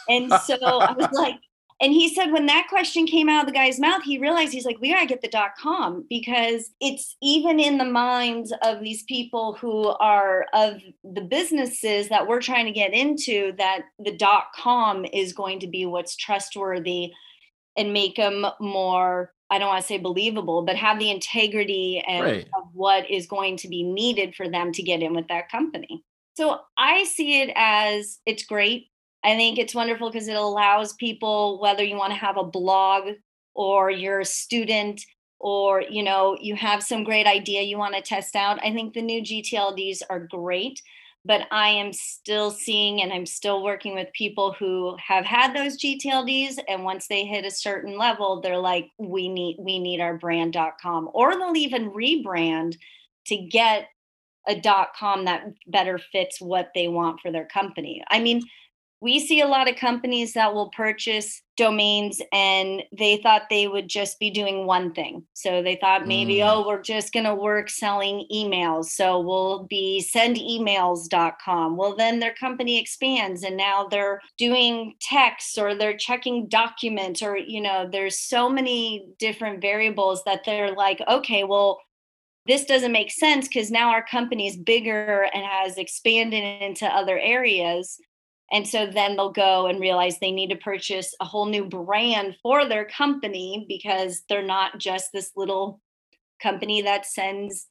And 0.09 0.31
so 0.45 0.57
i 0.61 0.91
was 0.91 1.09
like 1.13 1.35
and 1.81 1.91
he 1.91 2.13
said 2.13 2.31
when 2.31 2.45
that 2.45 2.67
question 2.69 3.05
came 3.05 3.27
out 3.27 3.41
of 3.41 3.45
the 3.47 3.57
guy's 3.57 3.79
mouth 3.79 4.03
he 4.03 4.17
realized 4.17 4.53
he's 4.53 4.65
like 4.65 4.79
we 4.79 4.91
gotta 4.91 5.05
get 5.05 5.21
the 5.21 5.27
dot 5.27 5.51
com 5.59 6.05
because 6.09 6.71
it's 6.79 7.15
even 7.21 7.59
in 7.59 7.77
the 7.77 7.85
minds 7.85 8.53
of 8.61 8.81
these 8.81 9.03
people 9.03 9.53
who 9.53 9.87
are 9.87 10.45
of 10.53 10.81
the 11.03 11.21
businesses 11.21 12.09
that 12.09 12.27
we're 12.27 12.41
trying 12.41 12.65
to 12.65 12.71
get 12.71 12.93
into 12.93 13.53
that 13.57 13.83
the 13.99 14.15
dot 14.15 14.45
com 14.55 15.05
is 15.05 15.33
going 15.33 15.59
to 15.59 15.67
be 15.67 15.85
what's 15.85 16.15
trustworthy 16.15 17.11
and 17.77 17.93
make 17.93 18.15
them 18.15 18.45
more 18.59 19.33
I 19.53 19.59
don't 19.59 19.67
want 19.67 19.81
to 19.81 19.87
say 19.87 19.99
believable, 19.99 20.63
but 20.63 20.75
have 20.77 20.97
the 20.97 21.11
integrity 21.11 22.03
and 22.07 22.25
right. 22.25 22.47
of 22.57 22.63
what 22.73 23.07
is 23.07 23.27
going 23.27 23.57
to 23.57 23.67
be 23.67 23.83
needed 23.83 24.33
for 24.33 24.49
them 24.49 24.71
to 24.71 24.81
get 24.81 25.03
in 25.03 25.13
with 25.13 25.27
that 25.27 25.51
company. 25.51 26.03
So 26.35 26.61
I 26.75 27.03
see 27.03 27.41
it 27.41 27.51
as 27.55 28.19
it's 28.25 28.45
great. 28.45 28.87
I 29.23 29.35
think 29.35 29.59
it's 29.59 29.75
wonderful 29.75 30.09
because 30.09 30.27
it 30.27 30.35
allows 30.35 30.93
people, 30.93 31.61
whether 31.61 31.83
you 31.83 31.97
want 31.97 32.13
to 32.13 32.19
have 32.19 32.37
a 32.37 32.43
blog 32.43 33.09
or 33.53 33.91
you're 33.91 34.21
a 34.21 34.25
student 34.25 35.01
or 35.39 35.83
you 35.87 36.01
know 36.01 36.35
you 36.41 36.55
have 36.55 36.81
some 36.81 37.03
great 37.03 37.27
idea 37.27 37.61
you 37.61 37.77
want 37.77 37.93
to 37.93 38.01
test 38.01 38.35
out. 38.35 38.59
I 38.63 38.73
think 38.73 38.93
the 38.93 39.01
new 39.03 39.21
GTLDs 39.21 40.01
are 40.09 40.27
great. 40.31 40.81
But 41.25 41.47
I 41.51 41.69
am 41.69 41.93
still 41.93 42.51
seeing 42.51 43.01
and 43.01 43.13
I'm 43.13 43.25
still 43.25 43.63
working 43.63 43.95
with 43.95 44.11
people 44.13 44.55
who 44.59 44.95
have 45.05 45.25
had 45.25 45.55
those 45.55 45.77
GTLDs 45.77 46.59
and 46.67 46.83
once 46.83 47.07
they 47.07 47.25
hit 47.25 47.45
a 47.45 47.51
certain 47.51 47.97
level 47.97 48.41
they're 48.41 48.57
like 48.57 48.89
we 48.97 49.29
need 49.29 49.57
we 49.59 49.79
need 49.79 50.01
our 50.01 50.17
brand.com 50.17 51.09
or 51.13 51.35
they'll 51.35 51.55
even 51.55 51.91
rebrand 51.91 52.75
to 53.27 53.37
get 53.37 53.87
a 54.47 54.61
.com 54.97 55.25
that 55.25 55.45
better 55.67 55.97
fits 56.11 56.41
what 56.41 56.71
they 56.75 56.87
want 56.87 57.19
for 57.21 57.31
their 57.31 57.45
company. 57.45 58.03
I 58.09 58.19
mean, 58.19 58.41
we 59.03 59.19
see 59.19 59.41
a 59.41 59.47
lot 59.47 59.69
of 59.69 59.75
companies 59.75 60.31
that 60.31 60.53
will 60.53 60.69
purchase 60.69 61.41
domains 61.57 62.21
and 62.31 62.83
they 62.97 63.17
thought 63.17 63.41
they 63.49 63.67
would 63.67 63.89
just 63.89 64.17
be 64.17 64.29
doing 64.29 64.65
one 64.65 64.93
thing. 64.93 65.25
So 65.33 65.61
they 65.61 65.75
thought 65.75 66.07
maybe, 66.07 66.35
mm. 66.35 66.49
oh, 66.49 66.65
we're 66.65 66.81
just 66.81 67.11
going 67.11 67.25
to 67.25 67.35
work 67.35 67.69
selling 67.69 68.25
emails. 68.33 68.85
So 68.85 69.19
we'll 69.19 69.63
be 69.65 70.01
sendemails.com. 70.09 71.75
Well, 71.75 71.97
then 71.97 72.21
their 72.21 72.33
company 72.33 72.79
expands 72.79 73.43
and 73.43 73.57
now 73.57 73.87
they're 73.87 74.21
doing 74.37 74.93
text 75.01 75.57
or 75.57 75.75
they're 75.75 75.97
checking 75.97 76.47
documents 76.47 77.21
or, 77.21 77.35
you 77.35 77.59
know, 77.59 77.89
there's 77.91 78.17
so 78.17 78.47
many 78.47 79.05
different 79.19 79.59
variables 79.59 80.23
that 80.23 80.45
they're 80.45 80.71
like, 80.71 81.01
okay, 81.09 81.43
well, 81.43 81.81
this 82.45 82.63
doesn't 82.63 82.93
make 82.93 83.11
sense 83.11 83.49
because 83.49 83.69
now 83.69 83.89
our 83.89 84.05
company 84.05 84.47
is 84.47 84.55
bigger 84.55 85.27
and 85.33 85.43
has 85.43 85.77
expanded 85.77 86.61
into 86.61 86.85
other 86.85 87.19
areas 87.19 87.99
and 88.51 88.67
so 88.67 88.85
then 88.85 89.15
they'll 89.15 89.31
go 89.31 89.67
and 89.67 89.79
realize 89.79 90.19
they 90.19 90.31
need 90.31 90.49
to 90.49 90.55
purchase 90.55 91.15
a 91.19 91.25
whole 91.25 91.45
new 91.45 91.65
brand 91.65 92.35
for 92.43 92.67
their 92.67 92.85
company 92.85 93.65
because 93.67 94.23
they're 94.29 94.43
not 94.43 94.77
just 94.77 95.09
this 95.11 95.31
little 95.35 95.81
company 96.41 96.81
that 96.81 97.05
sends 97.05 97.67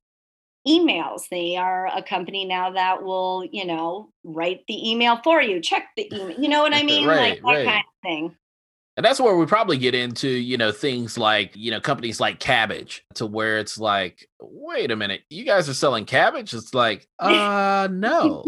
emails. 0.66 1.22
They 1.30 1.56
are 1.56 1.86
a 1.86 2.02
company 2.02 2.44
now 2.44 2.70
that 2.70 3.02
will, 3.02 3.48
you 3.50 3.66
know, 3.66 4.12
write 4.24 4.60
the 4.66 4.90
email 4.90 5.20
for 5.22 5.42
you, 5.42 5.60
check 5.60 5.88
the 5.96 6.08
email. 6.12 6.40
You 6.40 6.48
know 6.48 6.62
what 6.62 6.74
I 6.74 6.82
mean? 6.84 7.06
right, 7.06 7.42
like 7.42 7.42
that 7.42 7.48
right. 7.48 7.66
kind 7.66 7.84
of 7.84 8.02
thing. 8.02 8.36
And 8.96 9.06
that's 9.06 9.20
where 9.20 9.34
we 9.36 9.46
probably 9.46 9.78
get 9.78 9.94
into, 9.94 10.28
you 10.28 10.58
know, 10.58 10.70
things 10.70 11.16
like, 11.16 11.56
you 11.56 11.70
know, 11.70 11.80
companies 11.80 12.20
like 12.20 12.38
Kabbage 12.38 13.00
to 13.14 13.24
where 13.24 13.58
it's 13.58 13.78
like, 13.78 14.28
wait 14.38 14.90
a 14.90 14.96
minute, 14.96 15.22
you 15.30 15.44
guys 15.44 15.66
are 15.68 15.74
selling 15.74 16.04
cabbage? 16.04 16.52
It's 16.52 16.74
like, 16.74 17.08
uh 17.18 17.88
no. 17.90 18.44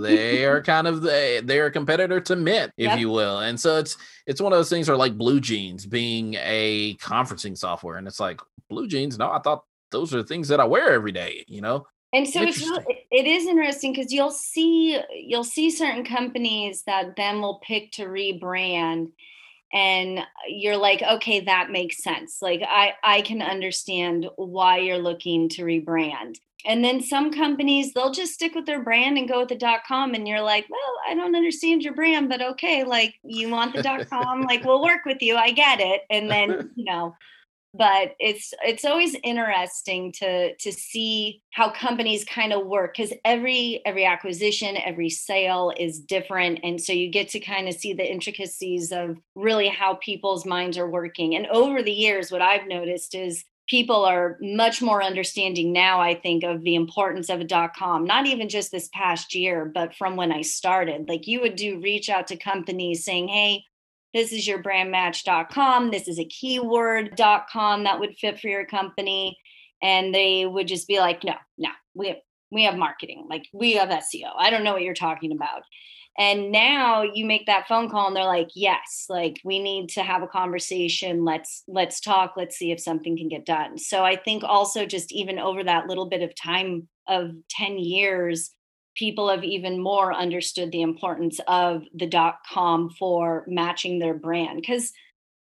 they 0.00 0.44
are 0.46 0.62
kind 0.64 0.88
of 0.88 1.02
the 1.02 1.42
they're 1.44 1.66
a 1.66 1.70
competitor 1.70 2.20
to 2.22 2.34
Mint, 2.34 2.72
if 2.76 2.86
yep. 2.86 2.98
you 2.98 3.08
will. 3.08 3.38
And 3.38 3.58
so 3.58 3.78
it's 3.78 3.96
it's 4.26 4.40
one 4.40 4.52
of 4.52 4.58
those 4.58 4.70
things 4.70 4.88
are 4.88 4.96
like 4.96 5.16
Blue 5.16 5.40
Jeans 5.40 5.86
being 5.86 6.34
a 6.40 6.96
conferencing 6.96 7.56
software. 7.56 7.96
And 7.96 8.08
it's 8.08 8.20
like, 8.20 8.40
Blue 8.68 8.88
Jeans, 8.88 9.16
no, 9.16 9.30
I 9.30 9.38
thought 9.38 9.64
those 9.92 10.12
are 10.12 10.18
the 10.18 10.28
things 10.28 10.48
that 10.48 10.58
I 10.58 10.64
wear 10.64 10.92
every 10.92 11.12
day, 11.12 11.44
you 11.46 11.60
know? 11.60 11.86
and 12.12 12.28
so 12.28 12.42
it's 12.42 12.62
it 13.10 13.26
is 13.26 13.46
interesting 13.46 13.92
because 13.92 14.12
you'll 14.12 14.30
see 14.30 15.00
you'll 15.12 15.42
see 15.42 15.68
certain 15.68 16.04
companies 16.04 16.84
that 16.84 17.16
then 17.16 17.40
will 17.40 17.58
pick 17.58 17.90
to 17.90 18.04
rebrand 18.04 19.08
and 19.74 20.20
you're 20.48 20.76
like 20.76 21.02
okay 21.02 21.40
that 21.40 21.70
makes 21.70 22.02
sense. 22.02 22.38
Like 22.40 22.62
i 22.66 22.94
i 23.02 23.20
can 23.20 23.42
understand 23.42 24.26
why 24.36 24.78
you're 24.78 24.98
looking 24.98 25.48
to 25.50 25.64
rebrand. 25.64 26.36
And 26.66 26.82
then 26.82 27.02
some 27.02 27.30
companies 27.30 27.92
they'll 27.92 28.12
just 28.12 28.32
stick 28.32 28.54
with 28.54 28.64
their 28.64 28.82
brand 28.82 29.18
and 29.18 29.28
go 29.28 29.40
with 29.40 29.50
the 29.50 29.56
dot 29.56 29.80
com 29.86 30.14
and 30.14 30.26
you're 30.26 30.40
like 30.40 30.66
well 30.70 30.94
i 31.06 31.14
don't 31.14 31.36
understand 31.36 31.82
your 31.82 31.94
brand 31.94 32.30
but 32.30 32.40
okay 32.40 32.84
like 32.84 33.16
you 33.22 33.50
want 33.50 33.74
the 33.74 33.82
dot 33.82 34.08
com 34.08 34.42
like 34.42 34.64
we'll 34.64 34.82
work 34.82 35.04
with 35.04 35.20
you 35.20 35.36
i 35.36 35.50
get 35.50 35.80
it. 35.80 36.02
And 36.08 36.30
then 36.30 36.70
you 36.76 36.84
know 36.84 37.14
but 37.74 38.14
it's 38.20 38.54
it's 38.62 38.84
always 38.84 39.16
interesting 39.24 40.12
to 40.12 40.54
to 40.56 40.72
see 40.72 41.42
how 41.50 41.70
companies 41.70 42.24
kind 42.24 42.52
of 42.52 42.66
work 42.66 42.94
because 42.96 43.12
every 43.24 43.82
every 43.84 44.04
acquisition 44.04 44.76
every 44.76 45.10
sale 45.10 45.72
is 45.78 45.98
different 45.98 46.60
and 46.62 46.80
so 46.80 46.92
you 46.92 47.10
get 47.10 47.28
to 47.28 47.40
kind 47.40 47.68
of 47.68 47.74
see 47.74 47.92
the 47.92 48.10
intricacies 48.10 48.92
of 48.92 49.18
really 49.34 49.68
how 49.68 49.94
people's 49.94 50.46
minds 50.46 50.78
are 50.78 50.88
working 50.88 51.34
and 51.34 51.46
over 51.48 51.82
the 51.82 51.92
years 51.92 52.30
what 52.30 52.42
i've 52.42 52.66
noticed 52.68 53.14
is 53.14 53.44
people 53.66 54.04
are 54.04 54.36
much 54.40 54.80
more 54.80 55.02
understanding 55.02 55.72
now 55.72 56.00
i 56.00 56.14
think 56.14 56.44
of 56.44 56.62
the 56.62 56.76
importance 56.76 57.28
of 57.28 57.40
a 57.40 57.44
dot 57.44 57.74
com 57.74 58.04
not 58.04 58.26
even 58.26 58.48
just 58.48 58.70
this 58.70 58.88
past 58.92 59.34
year 59.34 59.64
but 59.64 59.94
from 59.94 60.16
when 60.16 60.30
i 60.30 60.42
started 60.42 61.08
like 61.08 61.26
you 61.26 61.40
would 61.40 61.56
do 61.56 61.80
reach 61.80 62.08
out 62.08 62.28
to 62.28 62.36
companies 62.36 63.04
saying 63.04 63.26
hey 63.26 63.64
this 64.14 64.32
is 64.32 64.46
your 64.46 64.62
brandmatch.com. 64.62 65.90
This 65.90 66.08
is 66.08 66.18
a 66.18 66.24
keyword.com 66.24 67.84
that 67.84 68.00
would 68.00 68.16
fit 68.16 68.38
for 68.38 68.48
your 68.48 68.64
company. 68.64 69.36
And 69.82 70.14
they 70.14 70.46
would 70.46 70.68
just 70.68 70.88
be 70.88 71.00
like, 71.00 71.24
no, 71.24 71.34
no, 71.58 71.70
we 71.94 72.08
have, 72.08 72.16
we 72.50 72.62
have 72.64 72.76
marketing. 72.76 73.26
Like 73.28 73.46
we 73.52 73.74
have 73.74 73.88
SEO. 73.88 74.30
I 74.38 74.48
don't 74.48 74.64
know 74.64 74.72
what 74.72 74.82
you're 74.82 74.94
talking 74.94 75.32
about. 75.32 75.62
And 76.16 76.52
now 76.52 77.02
you 77.02 77.24
make 77.24 77.46
that 77.46 77.66
phone 77.66 77.90
call 77.90 78.06
and 78.06 78.14
they're 78.14 78.24
like, 78.24 78.50
yes, 78.54 79.06
like 79.08 79.40
we 79.44 79.58
need 79.58 79.88
to 79.90 80.02
have 80.02 80.22
a 80.22 80.28
conversation. 80.28 81.24
Let's 81.24 81.64
let's 81.66 82.00
talk. 82.00 82.34
Let's 82.36 82.56
see 82.56 82.70
if 82.70 82.78
something 82.78 83.16
can 83.16 83.28
get 83.28 83.44
done. 83.44 83.78
So 83.78 84.04
I 84.04 84.14
think 84.14 84.44
also 84.44 84.86
just 84.86 85.10
even 85.10 85.40
over 85.40 85.64
that 85.64 85.88
little 85.88 86.06
bit 86.06 86.22
of 86.22 86.32
time 86.36 86.88
of 87.08 87.32
10 87.50 87.78
years, 87.78 88.54
people 88.94 89.28
have 89.28 89.44
even 89.44 89.80
more 89.80 90.12
understood 90.12 90.70
the 90.70 90.82
importance 90.82 91.40
of 91.48 91.82
the 91.94 92.06
dot 92.06 92.38
com 92.50 92.90
for 92.90 93.44
matching 93.46 93.98
their 93.98 94.14
brand. 94.14 94.60
Because 94.60 94.92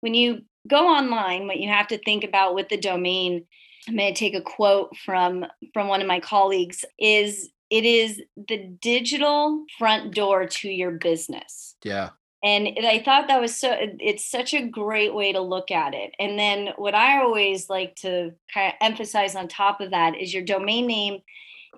when 0.02 0.14
you 0.14 0.42
go 0.68 0.88
online, 0.88 1.48
what 1.48 1.60
you 1.60 1.70
have 1.70 1.88
to 1.88 1.98
think 1.98 2.24
about 2.24 2.56
with 2.56 2.70
the 2.70 2.78
domain, 2.78 3.46
I'm 3.88 3.96
going 3.96 4.14
to 4.14 4.20
take 4.20 4.36
a 4.36 4.42
quote 4.42 4.96
from 5.06 5.46
from 5.74 5.88
one 5.88 6.02
of 6.02 6.08
my 6.08 6.20
colleagues 6.20 6.84
is 7.00 7.50
it 7.70 7.86
is 7.86 8.22
the 8.36 8.58
digital 8.82 9.64
front 9.78 10.14
door 10.14 10.46
to 10.46 10.70
your 10.70 10.92
business. 10.92 11.76
Yeah. 11.84 12.10
And 12.44 12.70
I 12.82 13.02
thought 13.04 13.28
that 13.28 13.42
was 13.42 13.56
so 13.56 13.76
it's 13.80 14.30
such 14.30 14.54
a 14.54 14.68
great 14.68 15.14
way 15.14 15.34
to 15.34 15.42
look 15.42 15.72
at 15.72 15.94
it. 15.94 16.14
And 16.20 16.38
then 16.38 16.70
what 16.78 16.96
I 16.96 17.22
always 17.22 17.70
like 17.70 17.96
to 17.98 18.34
kind 18.54 18.68
of 18.70 18.74
emphasize 18.80 19.36
on 19.36 19.48
top 19.48 19.82
of 19.82 19.92
that 19.92 20.16
is 20.16 20.34
your 20.34 20.44
domain 20.44 20.86
name 20.86 21.22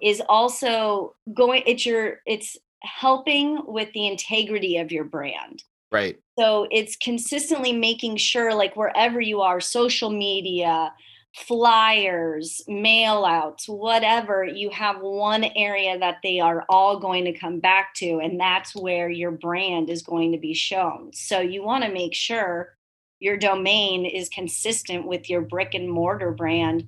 is 0.02 0.22
also 0.28 1.16
going 1.34 1.64
it's 1.66 1.86
your 1.86 2.20
it's 2.26 2.58
helping 2.82 3.62
with 3.66 3.92
the 3.94 4.08
integrity 4.08 4.78
of 4.78 4.92
your 4.92 5.04
brand. 5.04 5.64
Right. 5.92 6.18
So 6.38 6.68
it's 6.72 6.96
consistently 6.96 7.74
making 7.74 8.18
sure 8.18 8.54
like 8.54 8.76
wherever 8.76 9.20
you 9.20 9.42
are 9.42 9.60
social 9.60 10.10
media 10.10 10.94
flyers 11.36 12.62
mail 12.68 13.24
outs 13.24 13.70
whatever 13.70 14.44
you 14.44 14.72
have 14.72 15.00
one 15.00 15.44
area 15.56 15.98
that 16.00 16.18
they 16.24 16.40
are 16.40 16.66
all 16.70 17.00
going 17.00 17.24
to 17.24 17.38
come 17.38 17.60
back 17.60 17.94
to 17.94 18.18
and 18.18 18.40
that's 18.40 18.76
where 18.76 19.12
your 19.12 19.30
brand 19.30 19.92
is 19.92 20.02
going 20.02 20.32
to 20.32 20.40
be 20.40 20.54
shown. 20.54 21.12
So 21.14 21.40
you 21.40 21.64
want 21.64 21.84
to 21.84 21.92
make 21.92 22.16
sure 22.16 22.76
your 23.20 23.38
domain 23.38 24.06
is 24.06 24.30
consistent 24.30 25.06
with 25.06 25.30
your 25.30 25.42
brick 25.42 25.74
and 25.74 25.90
mortar 25.90 26.32
brand 26.32 26.86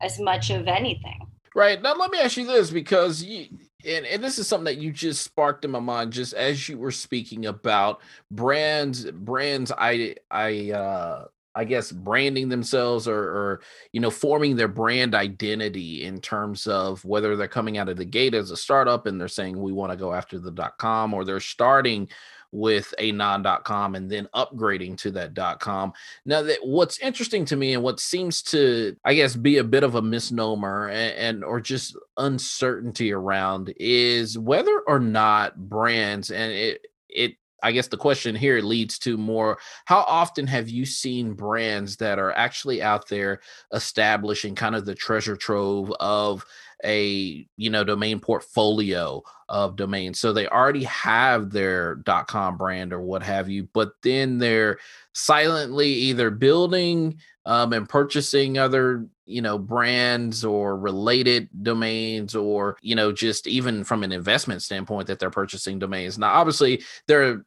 as 0.00 0.18
much 0.18 0.50
of 0.50 0.68
anything 0.68 1.31
Right. 1.54 1.80
Now 1.82 1.94
let 1.94 2.10
me 2.10 2.18
ask 2.18 2.36
you 2.36 2.46
this 2.46 2.70
because 2.70 3.22
you 3.22 3.46
and, 3.84 4.06
and 4.06 4.22
this 4.24 4.38
is 4.38 4.46
something 4.48 4.64
that 4.64 4.78
you 4.78 4.92
just 4.92 5.22
sparked 5.22 5.64
in 5.64 5.70
my 5.70 5.80
mind 5.80 6.12
just 6.12 6.34
as 6.34 6.68
you 6.68 6.78
were 6.78 6.90
speaking 6.92 7.46
about 7.46 8.00
brands 8.30 9.04
brands 9.10 9.70
I 9.76 10.16
I 10.30 10.70
uh 10.70 11.24
I 11.54 11.64
guess 11.64 11.92
branding 11.92 12.48
themselves 12.48 13.06
or, 13.06 13.18
or, 13.18 13.60
you 13.92 14.00
know 14.00 14.10
forming 14.10 14.56
their 14.56 14.68
brand 14.68 15.14
identity 15.14 16.04
in 16.04 16.20
terms 16.20 16.66
of 16.66 17.04
whether 17.04 17.36
they're 17.36 17.48
coming 17.48 17.78
out 17.78 17.88
of 17.88 17.96
the 17.96 18.04
gate 18.04 18.34
as 18.34 18.50
a 18.50 18.56
startup 18.56 19.06
and 19.06 19.20
they're 19.20 19.28
saying 19.28 19.60
we 19.60 19.72
want 19.72 19.92
to 19.92 19.98
go 19.98 20.12
after 20.12 20.38
the 20.38 20.50
dot 20.50 20.78
com 20.78 21.14
or 21.14 21.24
they're 21.24 21.40
starting 21.40 22.08
with 22.52 22.92
a 22.98 23.10
non.com 23.12 23.94
and 23.94 24.10
then 24.10 24.28
upgrading 24.34 24.96
to 24.98 25.10
that 25.10 25.32
dot 25.34 25.58
.com. 25.58 25.92
Now 26.26 26.42
that 26.42 26.58
what's 26.62 26.98
interesting 26.98 27.46
to 27.46 27.56
me 27.56 27.72
and 27.74 27.82
what 27.82 27.98
seems 27.98 28.42
to 28.44 28.94
I 29.04 29.14
guess 29.14 29.34
be 29.34 29.58
a 29.58 29.64
bit 29.64 29.84
of 29.84 29.94
a 29.94 30.02
misnomer 30.02 30.88
and, 30.88 31.14
and 31.16 31.44
or 31.44 31.60
just 31.60 31.96
uncertainty 32.18 33.12
around 33.12 33.72
is 33.78 34.38
whether 34.38 34.80
or 34.86 35.00
not 35.00 35.56
brands 35.56 36.30
and 36.30 36.52
it 36.52 36.86
it 37.08 37.36
I 37.62 37.72
guess 37.72 37.88
the 37.88 37.96
question 37.96 38.34
here 38.34 38.60
leads 38.60 38.98
to 39.00 39.16
more 39.16 39.58
how 39.84 40.00
often 40.00 40.46
have 40.46 40.68
you 40.68 40.84
seen 40.84 41.34
brands 41.34 41.96
that 41.96 42.18
are 42.18 42.32
actually 42.32 42.82
out 42.82 43.08
there 43.08 43.40
establishing 43.72 44.54
kind 44.54 44.74
of 44.74 44.84
the 44.84 44.94
treasure 44.94 45.36
trove 45.36 45.92
of 46.00 46.44
a 46.84 47.46
you 47.56 47.70
know 47.70 47.84
domain 47.84 48.20
portfolio 48.20 49.22
of 49.48 49.76
domains? 49.76 50.18
So 50.18 50.32
they 50.32 50.48
already 50.48 50.84
have 50.84 51.50
their 51.50 52.02
com 52.26 52.56
brand 52.56 52.92
or 52.92 53.00
what 53.00 53.22
have 53.22 53.48
you 53.48 53.68
but 53.72 53.92
then 54.02 54.38
they're 54.38 54.78
silently 55.12 55.88
either 55.88 56.30
building 56.30 57.18
um, 57.44 57.72
and 57.72 57.88
purchasing 57.88 58.58
other 58.58 59.06
you 59.26 59.42
know 59.42 59.58
brands 59.58 60.44
or 60.44 60.76
related 60.76 61.48
domains 61.62 62.34
or 62.34 62.76
you 62.82 62.94
know 62.94 63.12
just 63.12 63.46
even 63.46 63.84
from 63.84 64.02
an 64.02 64.12
investment 64.12 64.62
standpoint 64.62 65.06
that 65.06 65.18
they're 65.18 65.30
purchasing 65.30 65.78
domains. 65.78 66.18
Now 66.18 66.32
obviously 66.32 66.82
there 67.06 67.22
are 67.22 67.46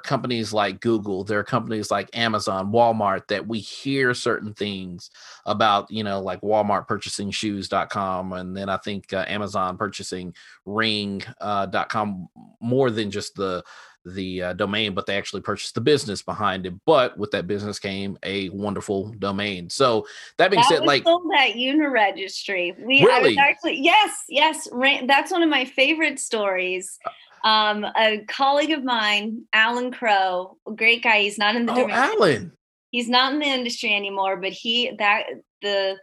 companies 0.00 0.52
like 0.52 0.80
Google, 0.80 1.24
there 1.24 1.38
are 1.38 1.44
companies 1.44 1.90
like 1.90 2.16
Amazon, 2.16 2.72
Walmart 2.72 3.28
that 3.28 3.46
we 3.46 3.58
hear 3.58 4.14
certain 4.14 4.54
things 4.54 5.10
about, 5.46 5.90
you 5.90 6.04
know, 6.04 6.20
like 6.20 6.40
Walmart 6.40 6.88
purchasing 6.88 7.30
shoes.com. 7.30 8.32
And 8.32 8.56
then 8.56 8.68
I 8.68 8.76
think 8.78 9.12
uh, 9.12 9.24
Amazon 9.28 9.76
purchasing 9.76 10.34
ring.com 10.64 12.28
uh, 12.36 12.40
more 12.60 12.90
than 12.90 13.10
just 13.10 13.34
the 13.34 13.62
the 14.04 14.42
uh, 14.42 14.52
domain, 14.54 14.94
but 14.94 15.06
they 15.06 15.16
actually 15.16 15.42
purchased 15.42 15.74
the 15.74 15.80
business 15.80 16.22
behind 16.22 16.66
it. 16.66 16.74
But 16.86 17.18
with 17.18 17.30
that 17.32 17.46
business 17.46 17.78
came 17.78 18.18
a 18.22 18.48
wonderful 18.50 19.12
domain. 19.18 19.68
So 19.68 20.06
that 20.38 20.50
being 20.50 20.62
that 20.62 20.68
said, 20.68 20.86
like 20.86 21.04
sold 21.04 21.30
at 21.36 21.54
Uniregistry. 21.54 22.78
We 22.78 23.04
really? 23.04 23.12
I 23.12 23.20
was 23.20 23.36
actually 23.36 23.80
yes, 23.82 24.24
yes. 24.28 24.68
That's 25.04 25.30
one 25.30 25.42
of 25.42 25.48
my 25.48 25.64
favorite 25.64 26.18
stories. 26.18 26.98
Um, 27.44 27.84
a 27.84 28.24
colleague 28.28 28.72
of 28.72 28.84
mine, 28.84 29.44
Alan 29.52 29.92
Crow, 29.92 30.56
great 30.74 31.02
guy. 31.02 31.20
He's 31.20 31.38
not 31.38 31.56
in 31.56 31.66
the 31.66 31.72
oh, 31.72 31.88
Alan. 31.88 32.52
He's 32.90 33.08
not 33.08 33.32
in 33.32 33.38
the 33.38 33.46
industry 33.46 33.94
anymore, 33.94 34.36
but 34.36 34.52
he 34.52 34.92
that 34.98 35.24
the 35.62 35.96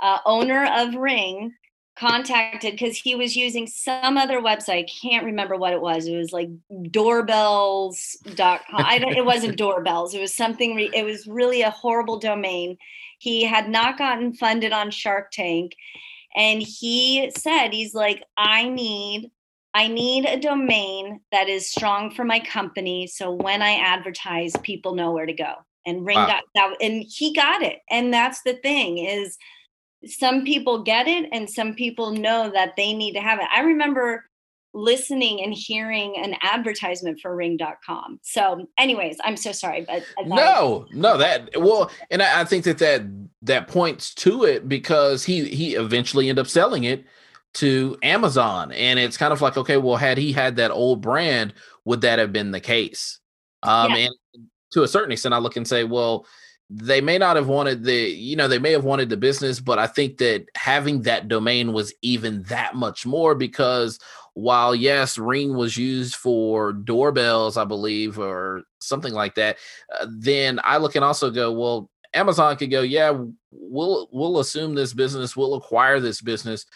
uh, 0.00 0.18
owner 0.26 0.66
of 0.66 0.94
Ring 0.94 1.52
contacted 1.98 2.72
because 2.72 2.96
he 2.96 3.14
was 3.14 3.34
using 3.34 3.66
some 3.66 4.16
other 4.16 4.40
website. 4.40 4.84
I 4.84 4.86
Can't 5.08 5.24
remember 5.24 5.56
what 5.56 5.72
it 5.72 5.80
was. 5.80 6.06
It 6.06 6.16
was 6.16 6.32
like 6.32 6.50
doorbells.com. 6.90 8.58
I 8.70 8.98
don't 8.98 9.16
it 9.16 9.24
wasn't 9.24 9.56
doorbells. 9.58 10.14
It 10.14 10.20
was 10.20 10.34
something 10.34 10.76
re, 10.76 10.90
it 10.94 11.04
was 11.04 11.26
really 11.26 11.62
a 11.62 11.70
horrible 11.70 12.18
domain. 12.18 12.76
He 13.18 13.44
had 13.44 13.68
not 13.70 13.96
gotten 13.96 14.34
funded 14.34 14.72
on 14.72 14.90
Shark 14.90 15.30
Tank 15.32 15.74
and 16.36 16.62
he 16.62 17.32
said 17.36 17.72
he's 17.72 17.94
like 17.94 18.22
I 18.36 18.68
need 18.68 19.30
I 19.76 19.88
need 19.88 20.24
a 20.24 20.40
domain 20.40 21.20
that 21.32 21.50
is 21.50 21.70
strong 21.70 22.10
for 22.10 22.24
my 22.24 22.40
company 22.40 23.06
so 23.06 23.30
when 23.30 23.60
I 23.60 23.72
advertise 23.72 24.54
people 24.62 24.94
know 24.94 25.12
where 25.12 25.26
to 25.26 25.34
go. 25.34 25.52
And 25.84 26.04
ring 26.04 26.16
wow. 26.16 26.40
that 26.56 26.76
and 26.80 27.04
he 27.06 27.32
got 27.32 27.62
it. 27.62 27.78
And 27.90 28.12
that's 28.12 28.42
the 28.42 28.54
thing 28.54 28.98
is 28.98 29.36
some 30.04 30.44
people 30.44 30.82
get 30.82 31.06
it 31.06 31.28
and 31.30 31.48
some 31.48 31.74
people 31.74 32.10
know 32.10 32.50
that 32.52 32.74
they 32.76 32.92
need 32.92 33.12
to 33.12 33.20
have 33.20 33.38
it. 33.38 33.46
I 33.54 33.60
remember 33.60 34.24
listening 34.74 35.44
and 35.44 35.54
hearing 35.54 36.16
an 36.16 36.36
advertisement 36.42 37.20
for 37.20 37.36
ring.com. 37.36 38.18
So 38.22 38.66
anyways, 38.78 39.18
I'm 39.24 39.36
so 39.36 39.52
sorry, 39.52 39.86
but 39.86 40.02
no, 40.24 40.86
no, 40.90 41.18
that 41.18 41.50
well, 41.60 41.90
and 42.10 42.22
I, 42.22 42.40
I, 42.40 42.44
think 42.44 42.64
that 42.64 42.78
that 42.78 43.02
that 43.42 43.68
points 43.68 44.12
to 44.16 44.42
it 44.44 44.68
because 44.68 45.24
he 45.24 45.48
he 45.48 45.76
eventually 45.76 46.28
ended 46.28 46.44
up 46.44 46.50
selling 46.50 46.82
it 46.84 47.04
to 47.56 47.96
Amazon. 48.02 48.72
And 48.72 48.98
it's 48.98 49.16
kind 49.16 49.32
of 49.32 49.40
like, 49.40 49.56
okay, 49.56 49.76
well, 49.76 49.96
had 49.96 50.18
he 50.18 50.32
had 50.32 50.56
that 50.56 50.70
old 50.70 51.00
brand, 51.00 51.54
would 51.84 52.02
that 52.02 52.18
have 52.18 52.32
been 52.32 52.50
the 52.50 52.60
case? 52.60 53.18
Um, 53.62 53.92
yeah. 53.92 54.08
and 54.34 54.46
to 54.72 54.82
a 54.82 54.88
certain 54.88 55.12
extent, 55.12 55.34
I 55.34 55.38
look 55.38 55.56
and 55.56 55.66
say, 55.66 55.84
well, 55.84 56.26
they 56.68 57.00
may 57.00 57.16
not 57.16 57.36
have 57.36 57.46
wanted 57.46 57.84
the 57.84 57.94
you 57.94 58.34
know 58.34 58.48
they 58.48 58.58
may 58.58 58.72
have 58.72 58.82
wanted 58.84 59.08
the 59.08 59.16
business 59.16 59.60
but 59.60 59.78
i 59.78 59.86
think 59.86 60.18
that 60.18 60.46
having 60.56 61.02
that 61.02 61.28
domain 61.28 61.72
was 61.72 61.94
even 62.02 62.42
that 62.44 62.74
much 62.74 63.06
more 63.06 63.36
because 63.36 64.00
while 64.34 64.74
yes 64.74 65.16
ring 65.16 65.56
was 65.56 65.76
used 65.76 66.16
for 66.16 66.72
doorbells 66.72 67.56
i 67.56 67.64
believe 67.64 68.18
or 68.18 68.64
something 68.80 69.14
like 69.14 69.36
that 69.36 69.56
uh, 70.00 70.06
then 70.10 70.58
i 70.64 70.76
look 70.76 70.96
and 70.96 71.04
also 71.04 71.30
go 71.30 71.52
well 71.52 71.88
amazon 72.14 72.56
could 72.56 72.70
go 72.70 72.82
yeah 72.82 73.16
we'll 73.52 74.08
we'll 74.10 74.40
assume 74.40 74.74
this 74.74 74.92
business 74.92 75.36
we'll 75.36 75.54
acquire 75.54 76.00
this 76.00 76.20
business 76.20 76.66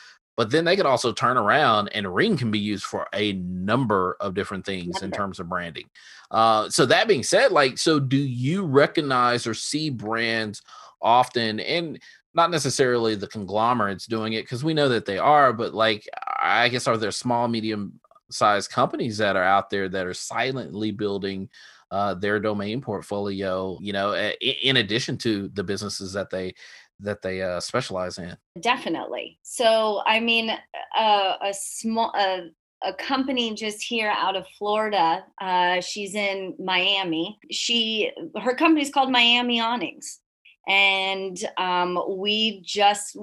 but 0.41 0.49
then 0.49 0.65
they 0.65 0.75
could 0.75 0.87
also 0.87 1.13
turn 1.13 1.37
around 1.37 1.89
and 1.89 2.15
ring 2.15 2.35
can 2.35 2.51
be 2.51 2.59
used 2.59 2.85
for 2.85 3.07
a 3.13 3.35
number 3.35 4.17
of 4.21 4.33
different 4.33 4.65
things 4.65 5.03
in 5.03 5.11
terms 5.11 5.39
of 5.39 5.51
branding. 5.51 5.85
Uh, 6.31 6.67
so 6.71 6.87
that 6.87 7.07
being 7.07 7.23
said 7.23 7.53
like 7.53 7.77
so 7.77 8.01
do 8.01 8.17
you 8.17 8.65
recognize 8.65 9.47
or 9.47 9.53
see 9.53 9.91
brands 9.91 10.63
often 11.03 11.61
and 11.61 12.01
not 12.33 12.51
necessarily 12.51 13.15
the 13.15 13.27
conglomerates 13.27 14.07
doing 14.07 14.33
it 14.33 14.41
because 14.41 14.65
we 14.65 14.73
know 14.73 14.89
that 14.89 15.05
they 15.05 15.19
are 15.19 15.53
but 15.53 15.75
like 15.75 16.09
i 16.39 16.71
guess 16.71 16.87
are 16.87 16.97
there 16.97 17.11
small 17.11 17.47
medium 17.47 18.01
sized 18.31 18.71
companies 18.71 19.19
that 19.19 19.37
are 19.37 19.45
out 19.45 19.69
there 19.69 19.91
that 19.91 20.07
are 20.07 20.15
silently 20.15 20.91
building 20.91 21.51
uh, 21.91 22.15
their 22.15 22.41
domain 22.41 22.81
portfolio 22.81 23.77
you 23.83 23.93
know 23.93 24.15
in 24.41 24.79
addition 24.79 25.19
to 25.19 25.49
the 25.49 25.65
businesses 25.65 26.15
that 26.15 26.31
they 26.31 26.55
that 27.03 27.23
they 27.23 27.43
uh, 27.43 27.61
specialize 27.61 28.19
in 28.19 28.37
definitely 28.61 29.39
so 29.43 30.03
i 30.07 30.21
mean 30.21 30.51
uh, 30.99 31.35
a 31.43 31.53
small 31.53 32.13
a 32.83 32.95
company 32.95 33.55
just 33.55 33.83
here 33.83 34.11
out 34.17 34.37
of 34.37 34.47
Florida. 34.57 35.23
Uh, 35.39 35.83
she's 35.83 36.15
in 36.15 36.55
Miami. 36.59 37.39
She 37.51 38.11
her 38.41 38.55
company's 38.55 38.91
called 38.91 39.11
Miami 39.11 39.61
Awnings, 39.61 40.21
and 40.67 41.39
um, 41.59 42.03
we 42.09 42.63
just 42.65 43.17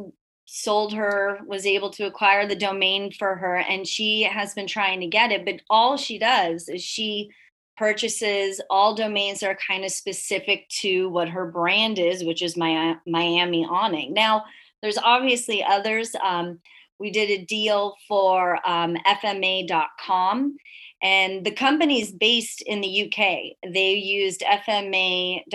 sold 0.50 0.94
her 0.94 1.40
was 1.46 1.66
able 1.66 1.90
to 1.90 2.06
acquire 2.06 2.48
the 2.48 2.56
domain 2.56 3.12
for 3.12 3.36
her 3.36 3.58
and 3.58 3.86
she 3.86 4.24
has 4.24 4.54
been 4.54 4.66
trying 4.66 5.02
to 5.02 5.06
get 5.06 5.30
it 5.30 5.44
but 5.44 5.62
all 5.70 5.98
she 5.98 6.18
does 6.18 6.70
is 6.70 6.82
she 6.82 7.30
purchases 7.78 8.60
all 8.70 8.96
domains 8.96 9.40
that 9.40 9.50
are 9.50 9.60
kind 9.68 9.86
of 9.86 9.92
specific 9.92 10.68
to 10.70 11.10
what 11.10 11.30
her 11.30 11.46
brand 11.46 12.00
is, 12.00 12.24
which 12.24 12.42
is 12.42 12.58
my 12.58 12.96
Miami 13.06 13.66
awning. 13.66 14.14
Now, 14.14 14.46
there's 14.82 14.98
obviously 14.98 15.64
others. 15.64 16.16
Um, 16.24 16.60
we 17.00 17.12
did 17.12 17.30
a 17.30 17.46
deal 17.46 17.96
for 18.08 18.60
um, 18.68 18.96
FMA.com, 19.06 20.58
and 21.04 21.46
the 21.46 21.52
company 21.52 22.02
is 22.02 22.12
based 22.12 22.62
in 22.64 22.82
the 22.82 23.06
UK. 23.06 23.72
They 23.72 23.94
used 23.94 24.42
FMA.co.uk, 24.42 25.46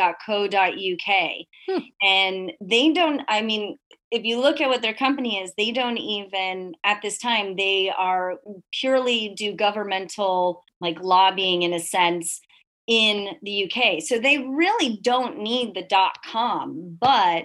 hmm. 1.68 1.78
and 2.00 2.52
they 2.60 2.92
don't. 2.92 3.22
I 3.28 3.42
mean, 3.42 3.78
if 4.12 4.24
you 4.24 4.38
look 4.38 4.60
at 4.60 4.68
what 4.68 4.82
their 4.82 4.94
company 4.94 5.38
is, 5.42 5.52
they 5.56 5.72
don't 5.72 5.96
even 5.96 6.74
at 6.84 7.00
this 7.02 7.18
time 7.18 7.56
they 7.56 7.90
are 7.96 8.34
purely 8.72 9.34
do 9.36 9.54
governmental 9.54 10.62
like 10.80 11.00
lobbying 11.00 11.62
in 11.62 11.72
a 11.72 11.80
sense 11.80 12.40
in 12.86 13.36
the 13.42 13.64
UK. 13.64 14.02
So 14.02 14.18
they 14.18 14.38
really 14.38 14.98
don't 15.02 15.38
need 15.38 15.74
the 15.74 15.82
dot 15.82 16.18
com, 16.30 16.98
but 17.00 17.44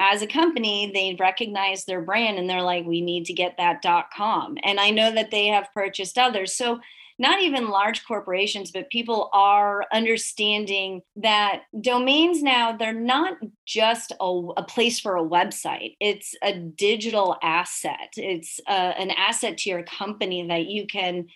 as 0.00 0.22
a 0.22 0.26
company, 0.26 0.90
they 0.92 1.16
recognize 1.18 1.84
their 1.84 2.00
brand 2.00 2.38
and 2.38 2.48
they're 2.48 2.62
like, 2.62 2.84
we 2.84 3.00
need 3.00 3.24
to 3.26 3.32
get 3.32 3.56
that 3.58 3.82
dot 3.82 4.06
com. 4.16 4.56
And 4.62 4.78
I 4.78 4.90
know 4.90 5.12
that 5.12 5.30
they 5.30 5.46
have 5.48 5.68
purchased 5.74 6.18
others. 6.18 6.56
So 6.56 6.78
not 7.18 7.42
even 7.42 7.68
large 7.68 8.06
corporations, 8.06 8.70
but 8.70 8.90
people 8.90 9.28
are 9.32 9.84
understanding 9.92 11.02
that 11.16 11.62
domains 11.80 12.42
now, 12.42 12.76
they're 12.76 12.92
not 12.92 13.38
just 13.66 14.12
a, 14.20 14.40
a 14.56 14.62
place 14.62 15.00
for 15.00 15.16
a 15.16 15.24
website, 15.24 15.96
it's 16.00 16.34
a 16.42 16.54
digital 16.54 17.36
asset. 17.42 18.10
It's 18.16 18.60
uh, 18.68 18.92
an 18.98 19.10
asset 19.10 19.58
to 19.58 19.70
your 19.70 19.82
company 19.82 20.46
that 20.46 20.66
you 20.66 20.86
can, 20.86 21.26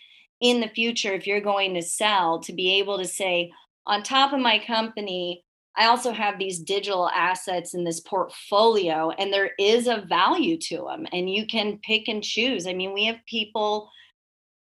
in 0.41 0.61
the 0.61 0.69
future, 0.69 1.13
if 1.13 1.27
you're 1.27 1.41
going 1.41 1.75
to 1.75 1.83
sell, 1.83 2.41
to 2.41 2.53
be 2.53 2.79
able 2.79 2.99
to 2.99 3.07
say, 3.07 3.53
on 3.87 4.03
top 4.03 4.33
of 4.33 4.41
my 4.41 4.61
company, 4.65 5.45
I 5.77 5.87
also 5.87 6.13
have 6.13 6.39
these 6.39 6.59
digital 6.59 7.09
assets 7.09 7.75
in 7.75 7.83
this 7.83 8.01
portfolio, 8.01 9.11
and 9.11 9.33
there 9.33 9.53
is 9.59 9.87
a 9.87 10.05
value 10.09 10.59
to 10.59 10.77
them, 10.89 11.07
and 11.13 11.33
you 11.33 11.47
can 11.47 11.79
pick 11.79 12.09
and 12.09 12.23
choose. 12.23 12.67
I 12.67 12.75
mean, 12.75 12.93
we 12.93 13.07
have 13.07 13.17
people 13.27 13.91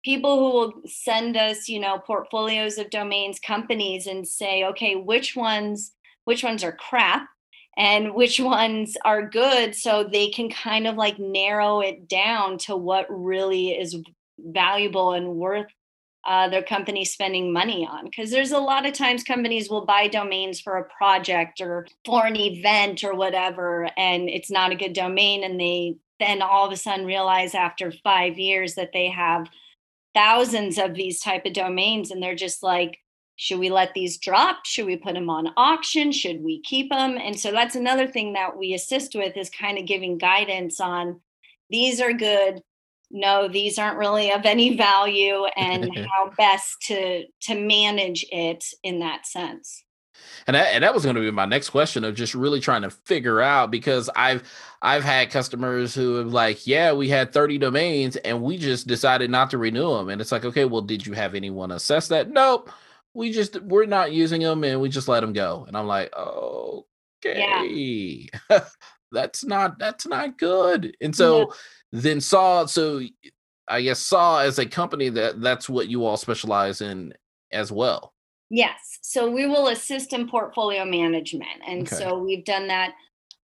people 0.04 0.38
who 0.38 0.56
will 0.56 0.72
send 0.86 1.36
us 1.36 1.68
you 1.68 1.78
know 1.78 1.98
portfolios 1.98 2.78
of 2.78 2.90
domains 2.90 3.38
companies 3.38 4.06
and 4.06 4.26
say 4.26 4.64
okay 4.64 4.94
which 4.96 5.36
ones 5.36 5.92
which 6.24 6.44
ones 6.44 6.62
are 6.62 6.72
crap 6.72 7.28
and 7.76 8.14
which 8.14 8.38
ones 8.40 8.96
are 9.04 9.28
good? 9.28 9.74
So 9.74 10.04
they 10.04 10.28
can 10.28 10.50
kind 10.50 10.86
of 10.86 10.96
like 10.96 11.18
narrow 11.18 11.80
it 11.80 12.08
down 12.08 12.58
to 12.58 12.76
what 12.76 13.06
really 13.08 13.70
is 13.70 13.96
valuable 14.38 15.12
and 15.12 15.36
worth 15.36 15.66
uh, 16.26 16.48
their 16.50 16.62
company 16.62 17.04
spending 17.04 17.52
money 17.52 17.88
on. 17.90 18.04
Because 18.04 18.30
there's 18.30 18.52
a 18.52 18.58
lot 18.58 18.86
of 18.86 18.92
times 18.92 19.24
companies 19.24 19.70
will 19.70 19.86
buy 19.86 20.06
domains 20.06 20.60
for 20.60 20.76
a 20.76 20.84
project 20.84 21.60
or 21.60 21.86
for 22.04 22.26
an 22.26 22.36
event 22.36 23.02
or 23.02 23.14
whatever 23.14 23.88
and 23.96 24.28
it's 24.28 24.50
not 24.50 24.70
a 24.70 24.76
good 24.76 24.92
domain 24.92 25.42
and 25.42 25.58
they 25.58 25.96
then 26.18 26.42
all 26.42 26.66
of 26.66 26.72
a 26.72 26.76
sudden 26.76 27.06
realize 27.06 27.54
after 27.54 27.90
five 28.04 28.38
years 28.38 28.74
that 28.74 28.92
they 28.92 29.08
have 29.08 29.48
thousands 30.14 30.78
of 30.78 30.94
these 30.94 31.20
type 31.20 31.46
of 31.46 31.52
domains 31.52 32.10
and 32.10 32.22
they're 32.22 32.34
just 32.34 32.62
like 32.62 32.98
should 33.36 33.58
we 33.58 33.70
let 33.70 33.94
these 33.94 34.18
drop? 34.18 34.66
Should 34.66 34.84
we 34.84 34.98
put 34.98 35.14
them 35.14 35.30
on 35.30 35.54
auction? 35.56 36.12
Should 36.12 36.42
we 36.42 36.60
keep 36.60 36.90
them 36.90 37.16
and 37.16 37.38
so 37.38 37.50
that's 37.50 37.74
another 37.74 38.06
thing 38.06 38.34
that 38.34 38.56
we 38.56 38.74
assist 38.74 39.14
with 39.14 39.36
is 39.36 39.48
kind 39.48 39.78
of 39.78 39.86
giving 39.86 40.18
guidance 40.18 40.80
on 40.80 41.20
these 41.70 42.00
are 42.00 42.12
good. 42.12 42.60
No 43.10 43.48
these 43.48 43.78
aren't 43.78 43.98
really 43.98 44.30
of 44.30 44.44
any 44.44 44.76
value 44.76 45.44
and 45.56 45.90
how 46.12 46.30
best 46.36 46.76
to 46.88 47.24
to 47.42 47.54
manage 47.54 48.26
it 48.30 48.64
in 48.82 49.00
that 49.00 49.26
sense 49.26 49.84
and 50.46 50.54
that, 50.54 50.74
and 50.74 50.84
that 50.84 50.94
was 50.94 51.04
going 51.04 51.16
to 51.16 51.20
be 51.20 51.30
my 51.30 51.44
next 51.44 51.70
question 51.70 52.04
of 52.04 52.14
just 52.14 52.34
really 52.34 52.60
trying 52.60 52.82
to 52.82 52.90
figure 52.90 53.40
out 53.40 53.70
because 53.70 54.10
I've 54.16 54.42
I've 54.82 55.04
had 55.04 55.30
customers 55.30 55.94
who 55.94 56.16
have 56.16 56.32
like, 56.32 56.66
yeah, 56.66 56.92
we 56.92 57.08
had 57.08 57.32
30 57.32 57.58
domains 57.58 58.16
and 58.16 58.42
we 58.42 58.56
just 58.56 58.86
decided 58.86 59.30
not 59.30 59.50
to 59.50 59.58
renew 59.58 59.96
them. 59.96 60.08
And 60.08 60.20
it's 60.20 60.32
like, 60.32 60.44
okay, 60.44 60.64
well, 60.64 60.82
did 60.82 61.06
you 61.06 61.12
have 61.12 61.34
anyone 61.34 61.70
assess 61.72 62.08
that? 62.08 62.30
Nope. 62.30 62.70
we 63.14 63.32
just 63.32 63.60
we're 63.62 63.86
not 63.86 64.12
using 64.12 64.40
them 64.40 64.64
and 64.64 64.80
we 64.80 64.88
just 64.88 65.08
let 65.08 65.20
them 65.20 65.32
go. 65.32 65.64
And 65.66 65.76
I'm 65.76 65.86
like, 65.86 66.12
okay, 66.16 67.68
yeah. 68.48 68.60
that's 69.12 69.44
not 69.44 69.78
that's 69.78 70.06
not 70.06 70.38
good. 70.38 70.96
And 71.00 71.14
so 71.14 71.40
yeah. 71.40 71.46
then 71.92 72.20
saw 72.20 72.66
so 72.66 73.02
I 73.68 73.82
guess 73.82 74.00
saw 74.00 74.40
as 74.40 74.58
a 74.58 74.66
company 74.66 75.08
that 75.10 75.40
that's 75.40 75.68
what 75.68 75.88
you 75.88 76.04
all 76.04 76.16
specialize 76.16 76.80
in 76.80 77.14
as 77.52 77.70
well. 77.70 78.14
Yes. 78.50 78.98
So 79.00 79.30
we 79.30 79.46
will 79.46 79.68
assist 79.68 80.12
in 80.12 80.28
portfolio 80.28 80.84
management. 80.84 81.62
And 81.66 81.86
okay. 81.86 81.96
so 81.96 82.18
we've 82.18 82.44
done 82.44 82.66
that 82.66 82.92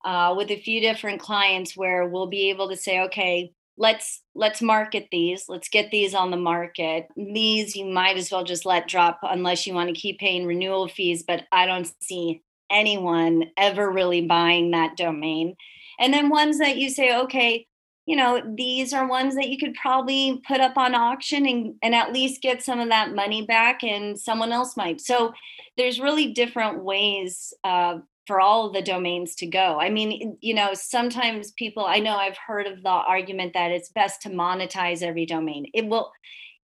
uh, 0.04 0.34
with 0.36 0.50
a 0.50 0.60
few 0.60 0.80
different 0.80 1.20
clients 1.20 1.76
where 1.76 2.08
we'll 2.08 2.26
be 2.26 2.50
able 2.50 2.68
to 2.68 2.76
say, 2.76 3.00
okay, 3.02 3.52
let's 3.78 4.22
let's 4.34 4.62
market 4.62 5.08
these 5.12 5.44
let's 5.48 5.68
get 5.68 5.90
these 5.90 6.14
on 6.14 6.30
the 6.30 6.36
market 6.36 7.06
these 7.16 7.76
you 7.76 7.84
might 7.84 8.16
as 8.16 8.30
well 8.30 8.42
just 8.42 8.64
let 8.64 8.88
drop 8.88 9.18
unless 9.22 9.66
you 9.66 9.74
want 9.74 9.88
to 9.88 10.00
keep 10.00 10.18
paying 10.18 10.46
renewal 10.46 10.88
fees 10.88 11.22
but 11.22 11.42
i 11.52 11.66
don't 11.66 11.92
see 12.02 12.42
anyone 12.70 13.44
ever 13.56 13.90
really 13.90 14.22
buying 14.22 14.70
that 14.70 14.96
domain 14.96 15.54
and 16.00 16.12
then 16.12 16.30
ones 16.30 16.58
that 16.58 16.78
you 16.78 16.88
say 16.88 17.14
okay 17.16 17.66
you 18.06 18.16
know 18.16 18.40
these 18.56 18.92
are 18.92 19.08
ones 19.08 19.34
that 19.34 19.48
you 19.48 19.58
could 19.58 19.74
probably 19.74 20.40
put 20.46 20.60
up 20.60 20.76
on 20.78 20.94
auction 20.94 21.46
and, 21.46 21.74
and 21.82 21.94
at 21.94 22.12
least 22.12 22.40
get 22.40 22.62
some 22.62 22.80
of 22.80 22.88
that 22.88 23.14
money 23.14 23.44
back 23.44 23.82
and 23.82 24.18
someone 24.18 24.52
else 24.52 24.76
might 24.76 25.00
so 25.00 25.32
there's 25.76 26.00
really 26.00 26.32
different 26.32 26.82
ways 26.82 27.52
uh, 27.64 27.98
for 28.26 28.40
all 28.40 28.70
the 28.70 28.82
domains 28.82 29.34
to 29.36 29.46
go. 29.46 29.78
I 29.80 29.88
mean, 29.88 30.36
you 30.40 30.52
know, 30.52 30.70
sometimes 30.74 31.52
people, 31.52 31.86
I 31.86 32.00
know 32.00 32.16
I've 32.16 32.36
heard 32.36 32.66
of 32.66 32.82
the 32.82 32.88
argument 32.88 33.54
that 33.54 33.70
it's 33.70 33.88
best 33.88 34.22
to 34.22 34.30
monetize 34.30 35.02
every 35.02 35.26
domain. 35.26 35.66
It 35.72 35.86
will, 35.86 36.10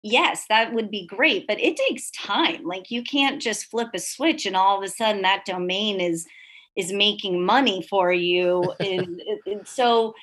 yes, 0.02 0.44
that 0.48 0.72
would 0.72 0.90
be 0.90 1.06
great, 1.06 1.46
but 1.46 1.60
it 1.60 1.76
takes 1.76 2.10
time. 2.10 2.64
Like 2.64 2.90
you 2.90 3.04
can't 3.04 3.40
just 3.40 3.66
flip 3.70 3.90
a 3.94 4.00
switch 4.00 4.44
and 4.44 4.56
all 4.56 4.78
of 4.78 4.84
a 4.84 4.88
sudden 4.88 5.22
that 5.22 5.44
domain 5.46 6.00
is 6.00 6.26
is 6.74 6.90
making 6.90 7.44
money 7.44 7.86
for 7.88 8.10
you. 8.10 8.72
and, 8.80 9.22
and 9.46 9.68
so, 9.68 10.14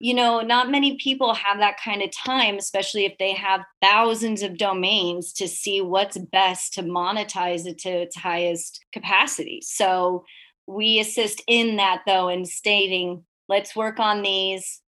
you 0.00 0.14
know, 0.14 0.40
not 0.40 0.70
many 0.70 0.96
people 0.96 1.34
have 1.34 1.58
that 1.58 1.78
kind 1.82 2.02
of 2.02 2.10
time, 2.12 2.56
especially 2.56 3.04
if 3.04 3.18
they 3.18 3.32
have 3.32 3.64
thousands 3.82 4.42
of 4.42 4.56
domains 4.56 5.32
to 5.34 5.48
see 5.48 5.80
what's 5.80 6.16
best 6.16 6.74
to 6.74 6.82
monetize 6.82 7.66
it 7.66 7.78
to 7.78 7.88
its 7.88 8.16
highest 8.16 8.84
capacity. 8.92 9.60
So 9.62 10.24
we 10.68 11.00
assist 11.00 11.42
in 11.46 11.76
that 11.76 12.02
though 12.06 12.28
in 12.28 12.44
stating 12.44 13.24
let's 13.48 13.74
work 13.74 13.98
on 13.98 14.22
these. 14.22 14.80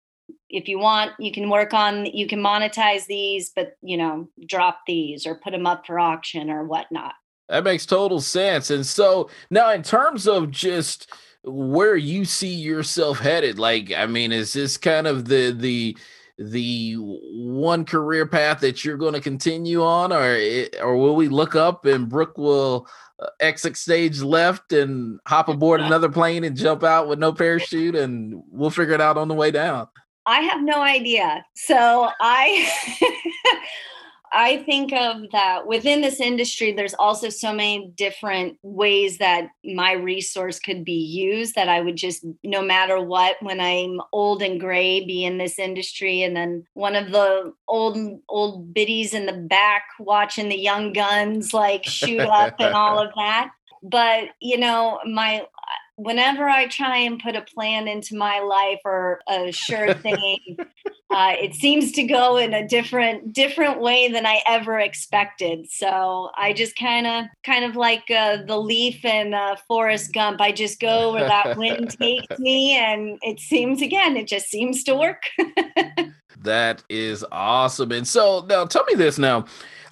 If 0.49 0.69
you 0.69 0.79
want 0.79 1.13
you 1.19 1.33
can 1.33 1.51
work 1.51 1.75
on 1.75 2.07
you 2.07 2.29
can 2.29 2.41
monetize 2.41 3.07
these 3.07 3.51
but 3.57 3.73
you 3.83 3.97
know 3.97 4.29
drop 4.47 4.81
these 4.87 5.27
or 5.27 5.35
put 5.35 5.53
them 5.53 5.67
up 5.67 5.87
for 5.87 5.99
auction 5.99 6.51
or 6.51 6.65
whatnot. 6.65 7.15
That 7.49 7.65
makes 7.65 7.85
total 7.85 8.21
sense. 8.21 8.71
And 8.71 8.87
so 8.87 9.29
now 9.51 9.73
in 9.73 9.83
terms 9.83 10.29
of 10.29 10.53
just 10.53 11.11
where 11.45 11.97
you 11.97 12.25
see 12.25 12.55
yourself 12.55 13.19
headed 13.19 13.59
like 13.59 13.93
i 13.97 14.07
mean 14.07 14.31
is 14.33 14.53
this 14.53 14.77
kind 14.77 15.07
of 15.07 15.27
the 15.27 15.53
the 15.53 15.97
the 16.39 16.95
one 16.95 17.85
career 17.85 18.27
path 18.27 18.61
that 18.61 18.85
you're 18.85 18.97
going 18.97 19.13
to 19.13 19.21
continue 19.21 19.83
on 19.83 20.13
or 20.13 20.39
or 20.83 20.97
will 20.97 21.17
we 21.17 21.29
look 21.29 21.55
up 21.55 21.87
and 21.87 22.09
brooke 22.09 22.37
will 22.37 22.87
uh, 23.21 23.27
exit 23.41 23.77
stage 23.77 24.23
left 24.23 24.73
and 24.73 25.21
hop 25.27 25.49
aboard 25.49 25.81
another 25.81 26.09
plane 26.09 26.45
and 26.45 26.57
jump 26.57 26.83
out 26.83 27.07
with 27.07 27.19
no 27.19 27.33
parachute 27.33 27.95
and 27.95 28.43
we'll 28.51 28.71
figure 28.71 28.95
it 28.95 29.01
out 29.01 29.19
on 29.19 29.29
the 29.29 29.35
way 29.35 29.51
down? 29.51 29.87
I 30.25 30.41
have 30.41 30.63
no 30.63 30.81
idea. 30.81 31.45
So 31.55 32.09
i 32.21 32.71
I 34.33 34.59
think 34.59 34.93
of 34.93 35.31
that 35.33 35.67
within 35.67 36.03
this 36.03 36.21
industry, 36.21 36.73
there's 36.73 36.95
also 36.95 37.29
so 37.29 37.53
many 37.53 37.93
different 37.97 38.59
ways 38.63 39.19
that 39.19 39.49
my 39.65 39.93
resource 39.93 40.61
could 40.61 40.85
be 40.85 40.93
used 40.93 41.57
that 41.57 41.69
I 41.69 41.81
would 41.81 41.97
just, 41.97 42.25
no 42.45 42.63
matter 42.63 43.01
what, 43.01 43.37
when 43.41 43.61
I'm 43.61 44.01
old 44.13 44.43
and 44.43 44.61
gray, 44.61 45.05
be 45.05 45.25
in 45.25 45.39
this 45.39 45.59
industry. 45.59 46.23
And 46.23 46.37
then 46.37 46.65
one 46.75 46.95
of 46.95 47.11
the 47.11 47.53
old, 47.67 47.99
old 48.29 48.73
biddies 48.73 49.15
in 49.15 49.27
the 49.27 49.33
back 49.33 49.83
watching 49.99 50.49
the 50.49 50.59
young 50.59 50.93
guns 50.93 51.53
like 51.53 51.85
shoot 51.85 52.21
up 52.21 52.55
and 52.61 52.75
all 52.75 52.99
of 53.05 53.11
that. 53.17 53.51
But, 53.83 54.29
you 54.41 54.59
know, 54.59 55.01
my, 55.07 55.45
whenever 56.03 56.49
I 56.49 56.67
try 56.67 56.97
and 56.99 57.23
put 57.23 57.37
a 57.37 57.43
plan 57.43 57.87
into 57.87 58.17
my 58.17 58.41
life 58.41 58.81
or 58.85 59.21
a 59.29 59.53
sure 59.53 59.93
thing, 60.07 60.57
uh, 61.11 61.35
it 61.39 61.55
seems 61.55 61.93
to 61.93 62.05
go 62.05 62.37
in 62.37 62.55
a 62.55 62.67
different 62.67 63.33
different 63.33 63.81
way 63.81 64.11
than 64.11 64.27
I 64.27 64.41
ever 64.47 64.79
expected. 64.79 65.71
So 65.71 66.31
I 66.37 66.53
just 66.53 66.77
kind 66.77 67.07
of 67.07 67.25
kind 67.45 67.65
of 67.65 67.77
like 67.77 68.11
uh, 68.11 68.39
the 68.47 68.57
leaf 68.57 69.05
in 69.05 69.35
uh, 69.35 69.57
Forrest 69.69 70.13
Gump. 70.13 70.41
I 70.41 70.53
just 70.53 70.81
go 70.81 71.13
where 71.13 71.29
that 71.29 71.57
wind 71.57 71.91
takes 72.01 72.39
me, 72.39 72.77
and 72.77 73.19
it 73.23 73.39
seems 73.39 73.83
again, 73.83 74.17
it 74.17 74.27
just 74.27 74.49
seems 74.49 74.83
to 74.85 74.95
work. 74.95 75.23
that 76.41 76.83
is 76.89 77.25
awesome. 77.31 77.93
And 77.93 78.09
so 78.09 78.47
now, 78.49 78.65
tell 78.65 78.85
me 78.85 78.95
this 78.95 79.19
now. 79.19 79.45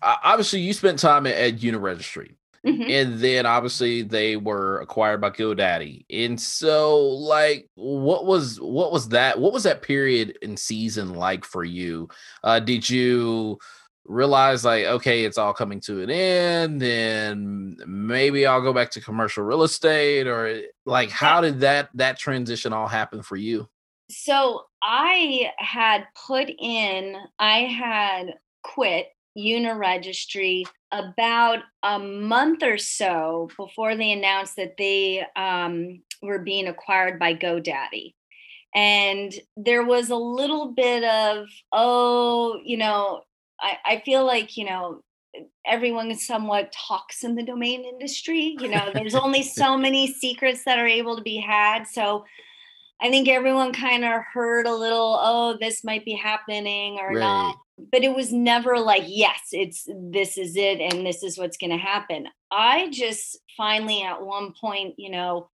obviously, 0.02 0.60
you 0.60 0.72
spent 0.72 0.98
time 0.98 1.26
at, 1.26 1.34
at 1.34 1.58
Uniregistry. 1.58 2.37
Mm-hmm. 2.66 2.90
And 2.90 3.18
then 3.20 3.46
obviously 3.46 4.02
they 4.02 4.36
were 4.36 4.80
acquired 4.80 5.20
by 5.20 5.30
GoDaddy. 5.30 6.04
And 6.10 6.40
so 6.40 6.98
like 6.98 7.68
what 7.74 8.26
was 8.26 8.60
what 8.60 8.92
was 8.92 9.10
that 9.10 9.38
what 9.38 9.52
was 9.52 9.62
that 9.62 9.82
period 9.82 10.38
in 10.42 10.56
season 10.56 11.14
like 11.14 11.44
for 11.44 11.64
you? 11.64 12.08
Uh 12.42 12.60
did 12.60 12.88
you 12.88 13.58
realize 14.04 14.64
like 14.64 14.86
okay 14.86 15.24
it's 15.24 15.36
all 15.36 15.52
coming 15.52 15.80
to 15.80 16.02
an 16.02 16.10
end 16.10 16.82
and 16.82 17.76
maybe 17.86 18.46
I'll 18.46 18.62
go 18.62 18.72
back 18.72 18.90
to 18.92 19.02
commercial 19.02 19.44
real 19.44 19.62
estate 19.62 20.26
or 20.26 20.62
like 20.86 21.10
how 21.10 21.42
did 21.42 21.60
that 21.60 21.90
that 21.94 22.18
transition 22.18 22.72
all 22.72 22.88
happen 22.88 23.22
for 23.22 23.36
you? 23.36 23.68
So 24.10 24.64
I 24.82 25.50
had 25.58 26.06
put 26.26 26.48
in 26.58 27.16
I 27.38 27.60
had 27.60 28.34
quit 28.62 29.08
Uniregistry 29.36 30.64
about 30.90 31.60
a 31.82 31.98
month 31.98 32.62
or 32.62 32.78
so 32.78 33.48
before 33.56 33.96
they 33.96 34.12
announced 34.12 34.56
that 34.56 34.76
they 34.78 35.24
um, 35.36 36.02
were 36.22 36.38
being 36.38 36.66
acquired 36.66 37.18
by 37.18 37.34
GoDaddy. 37.34 38.14
And 38.74 39.32
there 39.56 39.84
was 39.84 40.10
a 40.10 40.16
little 40.16 40.72
bit 40.72 41.04
of, 41.04 41.46
oh, 41.72 42.60
you 42.64 42.76
know, 42.76 43.22
I, 43.60 43.78
I 43.84 44.02
feel 44.04 44.24
like, 44.24 44.56
you 44.56 44.64
know, 44.64 45.02
everyone 45.66 46.14
somewhat 46.16 46.72
talks 46.72 47.24
in 47.24 47.34
the 47.34 47.42
domain 47.42 47.84
industry. 47.84 48.56
You 48.60 48.68
know, 48.68 48.90
there's 48.94 49.14
only 49.14 49.42
so 49.42 49.76
many 49.76 50.12
secrets 50.12 50.64
that 50.64 50.78
are 50.78 50.86
able 50.86 51.16
to 51.16 51.22
be 51.22 51.38
had. 51.38 51.84
So 51.84 52.24
I 53.00 53.10
think 53.10 53.28
everyone 53.28 53.72
kind 53.72 54.04
of 54.04 54.22
heard 54.32 54.66
a 54.66 54.74
little, 54.74 55.18
oh, 55.20 55.56
this 55.60 55.84
might 55.84 56.04
be 56.04 56.14
happening 56.14 56.98
or 56.98 57.08
right. 57.08 57.18
not 57.18 57.56
but 57.92 58.02
it 58.02 58.14
was 58.14 58.32
never 58.32 58.78
like 58.78 59.04
yes 59.06 59.40
it's 59.52 59.86
this 60.10 60.36
is 60.36 60.56
it 60.56 60.80
and 60.80 61.06
this 61.06 61.22
is 61.22 61.38
what's 61.38 61.56
going 61.56 61.70
to 61.70 61.76
happen 61.76 62.26
i 62.50 62.88
just 62.90 63.38
finally 63.56 64.02
at 64.02 64.22
one 64.22 64.52
point 64.60 64.94
you 64.98 65.10
know 65.10 65.48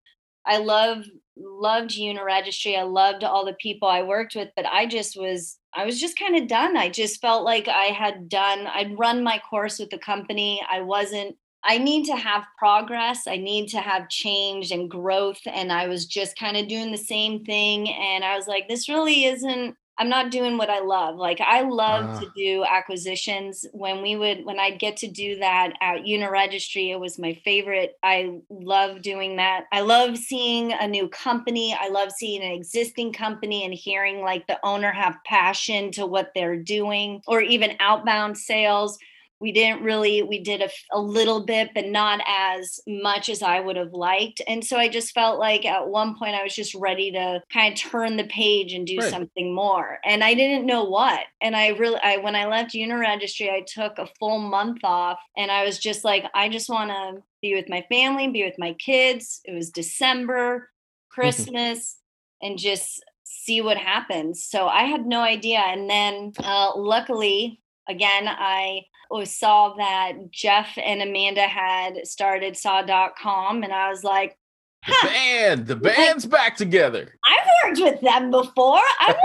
i 0.45 0.57
love 0.57 1.05
loved 1.37 1.91
uniregistry 1.91 2.77
i 2.77 2.83
loved 2.83 3.23
all 3.23 3.45
the 3.45 3.53
people 3.53 3.87
i 3.87 4.01
worked 4.01 4.35
with 4.35 4.49
but 4.55 4.65
i 4.65 4.85
just 4.85 5.19
was 5.19 5.57
i 5.75 5.85
was 5.85 5.99
just 5.99 6.17
kind 6.17 6.35
of 6.35 6.47
done 6.47 6.77
i 6.77 6.89
just 6.89 7.21
felt 7.21 7.43
like 7.43 7.67
i 7.67 7.85
had 7.85 8.29
done 8.29 8.67
i'd 8.67 8.97
run 8.97 9.23
my 9.23 9.39
course 9.49 9.79
with 9.79 9.89
the 9.89 9.97
company 9.97 10.61
i 10.71 10.81
wasn't 10.81 11.35
I 11.67 11.79
need 11.79 12.05
to 12.05 12.15
have 12.15 12.43
progress. 12.59 13.25
I 13.27 13.37
need 13.37 13.69
to 13.69 13.81
have 13.81 14.07
change 14.07 14.71
and 14.71 14.87
growth. 14.87 15.41
And 15.47 15.71
I 15.71 15.87
was 15.87 16.05
just 16.05 16.37
kind 16.37 16.55
of 16.55 16.67
doing 16.67 16.91
the 16.91 16.97
same 16.97 17.43
thing. 17.43 17.89
And 17.89 18.23
I 18.23 18.37
was 18.37 18.45
like, 18.47 18.67
this 18.67 18.87
really 18.87 19.25
isn't 19.25 19.75
I'm 19.97 20.09
not 20.09 20.29
doing 20.29 20.57
what 20.57 20.69
I 20.69 20.79
love. 20.79 21.15
Like 21.15 21.39
I 21.39 21.61
love 21.61 22.17
uh. 22.17 22.19
to 22.19 22.31
do 22.35 22.65
acquisitions. 22.69 23.65
When 23.71 24.01
we 24.01 24.15
would 24.15 24.45
when 24.45 24.59
I'd 24.59 24.79
get 24.79 24.97
to 24.97 25.07
do 25.07 25.37
that 25.39 25.73
at 25.81 26.03
Uniregistry, 26.03 26.91
it 26.91 26.99
was 26.99 27.17
my 27.17 27.33
favorite. 27.45 27.97
I 28.03 28.39
love 28.49 29.01
doing 29.01 29.37
that. 29.37 29.65
I 29.71 29.81
love 29.81 30.17
seeing 30.17 30.73
a 30.73 30.87
new 30.87 31.07
company. 31.07 31.75
I 31.79 31.87
love 31.87 32.11
seeing 32.11 32.41
an 32.41 32.51
existing 32.51 33.13
company 33.13 33.63
and 33.63 33.73
hearing 33.73 34.21
like 34.21 34.47
the 34.47 34.59
owner 34.65 34.91
have 34.91 35.17
passion 35.25 35.91
to 35.91 36.05
what 36.05 36.31
they're 36.35 36.61
doing 36.61 37.21
or 37.27 37.41
even 37.41 37.77
outbound 37.79 38.37
sales 38.37 38.97
we 39.39 39.51
didn't 39.51 39.83
really 39.83 40.23
we 40.23 40.41
did 40.41 40.61
a, 40.61 40.69
a, 40.91 40.99
little 40.99 41.45
bit 41.45 41.71
but 41.73 41.87
not 41.87 42.21
as 42.27 42.79
much 42.87 43.29
as 43.29 43.41
i 43.41 43.59
would 43.59 43.75
have 43.75 43.93
liked. 43.93 44.41
And 44.47 44.63
so 44.63 44.77
i 44.77 44.87
just 44.87 45.13
felt 45.13 45.39
like 45.39 45.65
at 45.65 45.87
one 45.87 46.17
point 46.17 46.35
i 46.35 46.43
was 46.43 46.55
just 46.55 46.73
ready 46.75 47.11
to 47.11 47.41
kind 47.51 47.73
of 47.73 47.79
turn 47.79 48.17
the 48.17 48.25
page 48.25 48.73
and 48.73 48.87
do 48.87 48.97
right. 48.97 49.09
something 49.09 49.53
more. 49.53 49.99
And 50.05 50.23
i 50.23 50.33
didn't 50.33 50.65
know 50.65 50.83
what. 50.83 51.21
And 51.41 51.55
i 51.55 51.69
really 51.69 51.99
i 52.01 52.17
when 52.17 52.35
i 52.35 52.45
left 52.45 52.73
uniregistry 52.73 53.51
i 53.51 53.63
took 53.67 53.97
a 53.97 54.09
full 54.19 54.39
month 54.39 54.79
off 54.83 55.19
and 55.37 55.51
i 55.51 55.63
was 55.65 55.79
just 55.79 56.03
like 56.03 56.25
i 56.33 56.49
just 56.49 56.69
want 56.69 56.91
to 56.91 57.21
be 57.41 57.55
with 57.55 57.69
my 57.69 57.85
family 57.89 58.27
be 58.27 58.43
with 58.43 58.57
my 58.57 58.73
kids. 58.73 59.41
It 59.45 59.53
was 59.53 59.69
december 59.69 60.69
christmas 61.09 61.97
and 62.41 62.57
just 62.57 63.03
see 63.23 63.61
what 63.61 63.77
happens. 63.77 64.43
So 64.43 64.67
i 64.67 64.83
had 64.83 65.05
no 65.05 65.21
idea. 65.21 65.59
And 65.59 65.89
then 65.89 66.33
uh, 66.39 66.71
luckily 66.75 67.59
again 67.87 68.27
i 68.27 68.81
saw 69.25 69.75
that 69.75 70.13
Jeff 70.31 70.77
and 70.77 71.01
Amanda 71.01 71.41
had 71.41 72.05
started 72.07 72.57
saw.com 72.57 73.63
and 73.63 73.73
I 73.73 73.89
was 73.89 74.03
like, 74.03 74.37
huh, 74.83 75.07
the 75.07 75.13
band, 75.13 75.67
the 75.67 75.75
band's 75.75 76.25
like, 76.25 76.31
back 76.31 76.55
together. 76.57 77.17
I've 77.23 77.47
worked 77.63 77.81
with 77.81 78.01
them 78.01 78.31
before. 78.31 78.79
I 78.99 79.15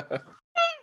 wonder 0.00 0.24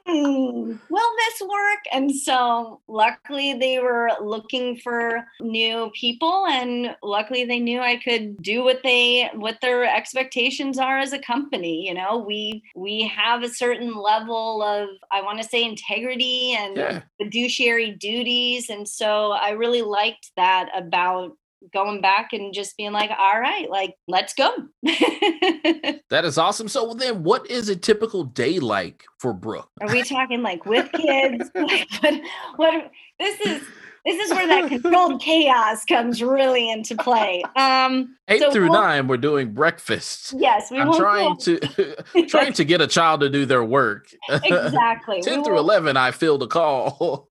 hmm, 0.05 0.73
will 0.89 1.11
this 1.17 1.41
work? 1.41 1.79
And 1.91 2.15
so 2.15 2.81
luckily 2.87 3.53
they 3.53 3.79
were 3.79 4.11
looking 4.21 4.77
for 4.77 5.25
new 5.41 5.91
people 5.99 6.45
and 6.47 6.95
luckily 7.01 7.45
they 7.45 7.59
knew 7.59 7.79
I 7.79 7.97
could 7.97 8.41
do 8.41 8.63
what 8.63 8.81
they 8.83 9.29
what 9.33 9.59
their 9.61 9.83
expectations 9.83 10.77
are 10.77 10.99
as 10.99 11.13
a 11.13 11.19
company. 11.19 11.87
You 11.87 11.93
know, 11.95 12.17
we 12.17 12.63
we 12.75 13.03
have 13.07 13.43
a 13.43 13.49
certain 13.49 13.95
level 13.95 14.61
of 14.61 14.89
I 15.11 15.21
want 15.21 15.41
to 15.41 15.47
say 15.47 15.63
integrity 15.63 16.55
and 16.57 16.77
yeah. 16.77 17.01
fiduciary 17.21 17.91
duties. 17.91 18.69
And 18.69 18.87
so 18.87 19.31
I 19.31 19.51
really 19.51 19.81
liked 19.81 20.31
that 20.35 20.69
about 20.75 21.37
going 21.73 22.01
back 22.01 22.33
and 22.33 22.53
just 22.53 22.77
being 22.77 22.91
like, 22.91 23.11
all 23.11 23.39
right, 23.39 23.69
like, 23.69 23.95
let's 24.07 24.33
go. 24.33 24.51
that 24.83 26.23
is 26.23 26.37
awesome. 26.37 26.67
So 26.67 26.93
then 26.93 27.23
what 27.23 27.49
is 27.49 27.69
a 27.69 27.75
typical 27.75 28.23
day 28.23 28.59
like 28.59 29.03
for 29.19 29.33
Brooke? 29.33 29.69
Are 29.81 29.91
we 29.91 30.03
talking 30.03 30.41
like 30.41 30.65
with 30.65 30.91
kids? 30.91 31.49
like, 31.55 31.87
what, 32.01 32.21
what 32.57 32.91
this 33.19 33.39
is 33.41 33.63
this 34.05 34.29
is 34.29 34.31
where 34.37 34.47
that 34.47 34.69
controlled 34.69 35.19
chaos 35.19 35.83
comes 35.83 36.21
really 36.21 36.69
into 36.69 36.95
play. 36.95 37.41
Um, 37.55 38.15
eight 38.27 38.39
so 38.39 38.51
through 38.51 38.69
we'll, 38.69 38.81
nine, 38.81 39.07
we're 39.07 39.17
doing 39.17 39.51
breakfast. 39.51 40.35
Yes, 40.37 40.69
we 40.69 40.77
I'm 40.77 40.93
trying 40.93 41.37
to 41.37 41.57
trying 42.27 42.53
to 42.53 42.63
get 42.63 42.81
a 42.81 42.87
child 42.87 43.21
to 43.21 43.29
do 43.29 43.47
their 43.47 43.63
work. 43.63 44.07
Exactly. 44.29 45.21
Ten 45.21 45.39
we 45.39 45.45
through 45.45 45.57
eleven, 45.57 45.97
I 45.97 46.11
feel 46.11 46.37
the 46.37 46.47
call. 46.47 47.27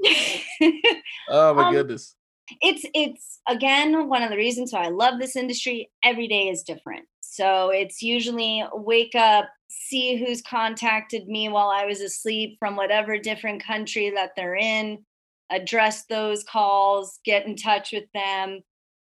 oh 1.29 1.55
my 1.55 1.69
um, 1.69 1.75
goodness 1.75 2.17
it's 2.61 2.85
it's 2.95 3.41
again 3.49 4.09
one 4.09 4.23
of 4.23 4.31
the 4.31 4.37
reasons 4.37 4.73
why 4.73 4.85
I 4.85 4.91
love 4.91 5.19
this 5.19 5.37
industry. 5.37 5.91
Every 6.03 6.29
day 6.29 6.49
is 6.49 6.63
different. 6.63 7.07
So 7.21 7.71
it's 7.71 8.03
usually 8.03 8.65
wake 8.73 9.15
up, 9.15 9.49
see 9.69 10.17
who's 10.17 10.43
contacted 10.43 11.27
me 11.27 11.49
while 11.49 11.69
I 11.69 11.85
was 11.85 12.01
asleep 12.01 12.57
from 12.59 12.77
whatever 12.77 13.19
different 13.19 13.65
country 13.65 14.11
that 14.11 14.31
they're 14.37 14.57
in, 14.57 15.05
address 15.51 16.05
those 16.05 16.45
calls, 16.45 17.19
get 17.25 17.47
in 17.47 17.57
touch 17.57 17.93
with 17.93 18.05
them, 18.15 18.61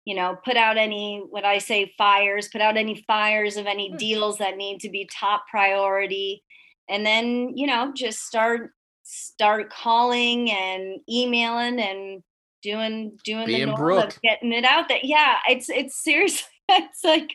you 0.05 0.15
know, 0.15 0.37
put 0.45 0.57
out 0.57 0.77
any 0.77 1.25
what 1.31 1.45
I 1.45 1.59
say 1.59 1.93
fires, 1.99 2.49
put 2.49 2.61
out 2.61 2.77
any 2.77 3.05
fires 3.07 3.57
of 3.57 3.67
any 3.67 3.91
hmm. 3.91 3.97
deals 3.97 4.39
that 4.39 4.57
need 4.57 4.81
to 4.81 4.91
be 4.91 5.09
top 5.13 5.45
priority. 5.51 6.43
And 6.89 7.07
then, 7.07 7.57
you 7.57 7.67
know, 7.67 7.93
just 7.95 8.21
start 8.21 8.71
start 9.05 9.71
calling 9.71 10.51
and 10.51 11.01
emailing 11.09 11.81
and 11.81 12.23
doing 12.63 13.17
doing 13.25 13.47
Being 13.47 13.61
the 13.61 13.67
norm 13.67 13.81
Brooke. 13.81 14.17
of 14.17 14.23
getting 14.23 14.53
it 14.53 14.65
out 14.65 14.89
that 14.89 15.05
Yeah, 15.05 15.39
it's 15.49 15.69
it's 15.69 16.03
seriously 16.03 16.49
it's 16.69 17.05
like 17.05 17.35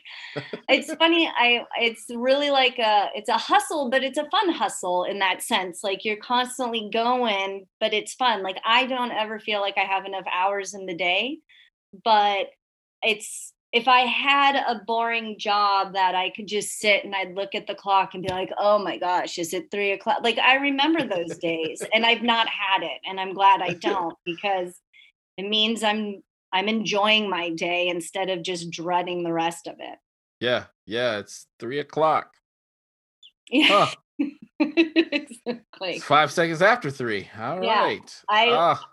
it's 0.68 0.92
funny. 0.98 1.28
I 1.28 1.64
it's 1.80 2.06
really 2.14 2.50
like 2.50 2.78
a 2.78 3.10
it's 3.14 3.28
a 3.28 3.38
hustle, 3.38 3.90
but 3.90 4.02
it's 4.02 4.18
a 4.18 4.28
fun 4.30 4.50
hustle 4.50 5.04
in 5.04 5.18
that 5.20 5.42
sense. 5.42 5.80
Like 5.84 6.04
you're 6.04 6.16
constantly 6.16 6.88
going, 6.92 7.66
but 7.80 7.92
it's 7.94 8.14
fun. 8.14 8.42
Like 8.42 8.58
I 8.64 8.86
don't 8.86 9.12
ever 9.12 9.38
feel 9.38 9.60
like 9.60 9.76
I 9.76 9.84
have 9.84 10.06
enough 10.06 10.24
hours 10.32 10.74
in 10.74 10.86
the 10.86 10.94
day, 10.94 11.38
but 12.04 12.46
it's 13.02 13.52
if 13.70 13.86
I 13.86 14.00
had 14.00 14.56
a 14.56 14.80
boring 14.86 15.38
job 15.38 15.92
that 15.92 16.14
I 16.14 16.30
could 16.30 16.46
just 16.46 16.78
sit 16.78 17.04
and 17.04 17.14
I'd 17.14 17.34
look 17.34 17.54
at 17.54 17.66
the 17.66 17.74
clock 17.74 18.14
and 18.14 18.22
be 18.22 18.30
like, 18.30 18.50
oh 18.58 18.78
my 18.78 18.96
gosh, 18.96 19.36
is 19.38 19.52
it 19.52 19.70
three 19.70 19.92
o'clock? 19.92 20.20
Like 20.22 20.38
I 20.38 20.54
remember 20.56 21.06
those 21.06 21.36
days 21.36 21.82
and 21.92 22.06
I've 22.06 22.22
not 22.22 22.48
had 22.48 22.82
it. 22.82 22.98
And 23.06 23.20
I'm 23.20 23.34
glad 23.34 23.60
I 23.60 23.74
don't 23.80 24.16
because 24.24 24.80
it 25.38 25.48
means 25.48 25.82
i'm 25.82 26.22
i'm 26.52 26.68
enjoying 26.68 27.30
my 27.30 27.50
day 27.50 27.88
instead 27.88 28.28
of 28.28 28.42
just 28.42 28.70
dreading 28.70 29.22
the 29.22 29.32
rest 29.32 29.66
of 29.66 29.76
it 29.78 29.98
yeah 30.40 30.64
yeah 30.84 31.18
it's 31.18 31.46
three 31.58 31.78
o'clock 31.78 32.32
yeah 33.50 33.86
huh. 34.18 34.26
exactly. 34.60 36.00
five 36.00 36.30
seconds 36.30 36.60
after 36.60 36.90
three 36.90 37.30
All 37.38 37.62
yeah, 37.62 37.84
right. 37.84 38.22
i 38.28 38.48
ah. 38.50 38.84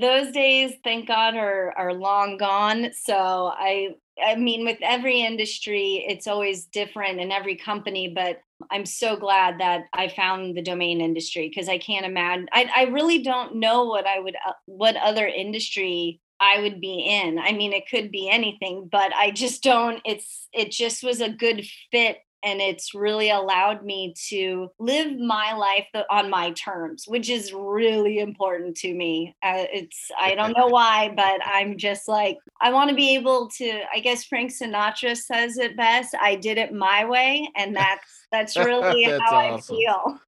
those 0.00 0.32
days 0.32 0.72
thank 0.82 1.06
god 1.06 1.36
are 1.36 1.72
are 1.76 1.92
long 1.92 2.38
gone 2.38 2.90
so 2.92 3.52
i 3.54 3.90
i 4.24 4.34
mean 4.34 4.64
with 4.64 4.78
every 4.82 5.20
industry 5.20 6.04
it's 6.08 6.26
always 6.26 6.66
different 6.66 7.20
in 7.20 7.30
every 7.30 7.56
company 7.56 8.12
but 8.14 8.40
I'm 8.70 8.86
so 8.86 9.16
glad 9.16 9.58
that 9.60 9.84
I 9.92 10.08
found 10.08 10.56
the 10.56 10.62
domain 10.62 11.00
industry 11.00 11.48
because 11.48 11.68
I 11.68 11.78
can't 11.78 12.06
imagine. 12.06 12.48
I, 12.52 12.70
I 12.74 12.82
really 12.84 13.22
don't 13.22 13.56
know 13.56 13.84
what 13.84 14.06
I 14.06 14.20
would, 14.20 14.36
uh, 14.46 14.52
what 14.66 14.96
other 14.96 15.26
industry 15.26 16.20
I 16.40 16.60
would 16.60 16.80
be 16.80 17.00
in. 17.00 17.38
I 17.38 17.52
mean, 17.52 17.72
it 17.72 17.88
could 17.88 18.10
be 18.10 18.28
anything, 18.28 18.88
but 18.90 19.12
I 19.14 19.30
just 19.30 19.62
don't. 19.62 20.00
It's, 20.04 20.48
it 20.52 20.70
just 20.70 21.02
was 21.02 21.20
a 21.20 21.28
good 21.28 21.64
fit 21.90 22.18
and 22.42 22.60
it's 22.60 22.94
really 22.94 23.30
allowed 23.30 23.84
me 23.84 24.14
to 24.28 24.70
live 24.78 25.18
my 25.18 25.52
life 25.54 25.86
on 26.10 26.30
my 26.30 26.50
terms 26.52 27.04
which 27.06 27.30
is 27.30 27.52
really 27.52 28.18
important 28.18 28.76
to 28.76 28.94
me. 28.94 29.34
Uh, 29.42 29.64
it's 29.72 30.10
i 30.18 30.34
don't 30.34 30.56
know 30.56 30.66
why 30.78 31.12
but 31.14 31.40
i'm 31.44 31.76
just 31.76 32.08
like 32.08 32.38
i 32.60 32.72
want 32.72 32.88
to 32.90 32.96
be 32.96 33.14
able 33.14 33.48
to 33.48 33.80
i 33.94 34.00
guess 34.00 34.24
frank 34.24 34.50
sinatra 34.52 35.16
says 35.16 35.58
it 35.58 35.76
best 35.76 36.14
i 36.20 36.34
did 36.34 36.58
it 36.58 36.72
my 36.72 37.04
way 37.04 37.48
and 37.56 37.74
that's 37.76 38.22
that's 38.32 38.56
really 38.56 39.04
that's 39.06 39.22
how 39.22 39.36
awesome. 39.36 39.76
i 39.76 39.78
feel. 39.78 40.20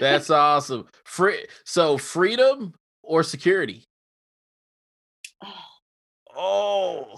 That's 0.00 0.30
awesome. 0.30 0.86
Free 1.04 1.46
so 1.64 1.96
freedom 1.96 2.74
or 3.02 3.22
security? 3.22 3.84
Oh, 5.42 5.54
oh. 6.36 7.14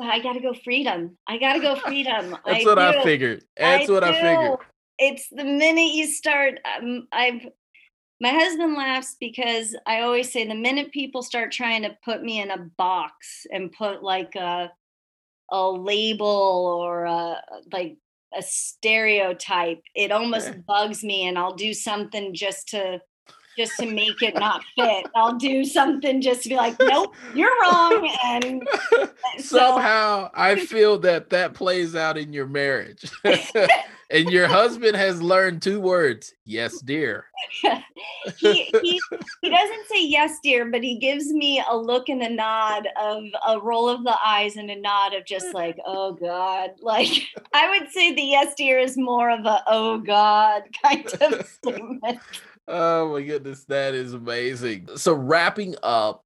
I 0.00 0.20
gotta 0.20 0.40
go 0.40 0.54
freedom. 0.54 1.16
I 1.26 1.38
gotta 1.38 1.60
go 1.60 1.76
freedom. 1.76 2.36
That's 2.46 2.64
I 2.64 2.68
what 2.68 2.74
do. 2.76 2.80
I 2.80 3.04
figured. 3.04 3.44
That's 3.56 3.88
I 3.88 3.92
what 3.92 4.00
do. 4.00 4.10
I 4.10 4.12
figured. 4.12 4.58
It's 4.98 5.28
the 5.30 5.44
minute 5.44 5.92
you 5.94 6.06
start. 6.06 6.58
Um, 6.78 7.08
I've 7.12 7.46
my 8.20 8.30
husband 8.30 8.74
laughs 8.74 9.16
because 9.18 9.74
I 9.84 10.02
always 10.02 10.30
say 10.32 10.46
the 10.46 10.54
minute 10.54 10.92
people 10.92 11.22
start 11.22 11.50
trying 11.50 11.82
to 11.82 11.96
put 12.04 12.22
me 12.22 12.40
in 12.40 12.52
a 12.52 12.70
box 12.78 13.46
and 13.50 13.72
put 13.72 14.02
like 14.02 14.36
a 14.36 14.70
a 15.50 15.68
label 15.68 16.26
or 16.26 17.04
a 17.04 17.42
like 17.72 17.96
a 18.36 18.42
stereotype, 18.42 19.82
it 19.94 20.12
almost 20.12 20.48
yeah. 20.48 20.56
bugs 20.66 21.04
me, 21.04 21.26
and 21.26 21.38
I'll 21.38 21.54
do 21.54 21.74
something 21.74 22.34
just 22.34 22.68
to 22.68 23.00
just 23.56 23.72
to 23.78 23.86
make 23.86 24.22
it 24.22 24.34
not 24.34 24.62
fit. 24.76 25.06
I'll 25.14 25.36
do 25.36 25.64
something 25.64 26.20
just 26.20 26.42
to 26.44 26.48
be 26.48 26.56
like, 26.56 26.76
nope, 26.80 27.14
you're 27.34 27.52
wrong. 27.62 28.10
And 28.24 28.66
uh, 28.98 29.06
so, 29.38 29.58
somehow 29.58 30.30
I 30.34 30.56
feel 30.56 30.98
that 31.00 31.30
that 31.30 31.54
plays 31.54 31.94
out 31.94 32.16
in 32.16 32.32
your 32.32 32.46
marriage. 32.46 33.10
and 33.24 34.30
your 34.30 34.46
husband 34.46 34.96
has 34.96 35.22
learned 35.22 35.62
two 35.62 35.80
words 35.80 36.34
yes, 36.44 36.80
dear. 36.80 37.26
he, 38.36 38.70
he, 38.82 39.00
he 39.40 39.50
doesn't 39.50 39.86
say 39.88 40.04
yes, 40.04 40.38
dear, 40.42 40.70
but 40.70 40.82
he 40.82 40.98
gives 40.98 41.32
me 41.32 41.62
a 41.68 41.76
look 41.76 42.08
and 42.08 42.22
a 42.22 42.30
nod 42.30 42.88
of 43.00 43.24
a 43.46 43.60
roll 43.60 43.88
of 43.88 44.04
the 44.04 44.16
eyes 44.24 44.56
and 44.56 44.70
a 44.70 44.80
nod 44.80 45.14
of 45.14 45.24
just 45.24 45.54
like, 45.54 45.78
oh 45.86 46.12
God. 46.12 46.70
Like, 46.82 47.28
I 47.54 47.70
would 47.70 47.90
say 47.90 48.12
the 48.12 48.22
yes, 48.22 48.54
dear 48.54 48.78
is 48.78 48.98
more 48.98 49.30
of 49.30 49.46
a, 49.46 49.62
oh 49.66 49.98
God 49.98 50.64
kind 50.82 51.06
of 51.22 51.46
statement. 51.46 52.18
Oh 52.68 53.12
my 53.12 53.22
goodness, 53.22 53.64
that 53.64 53.94
is 53.94 54.14
amazing. 54.14 54.88
So 54.96 55.14
wrapping 55.14 55.74
up, 55.82 56.24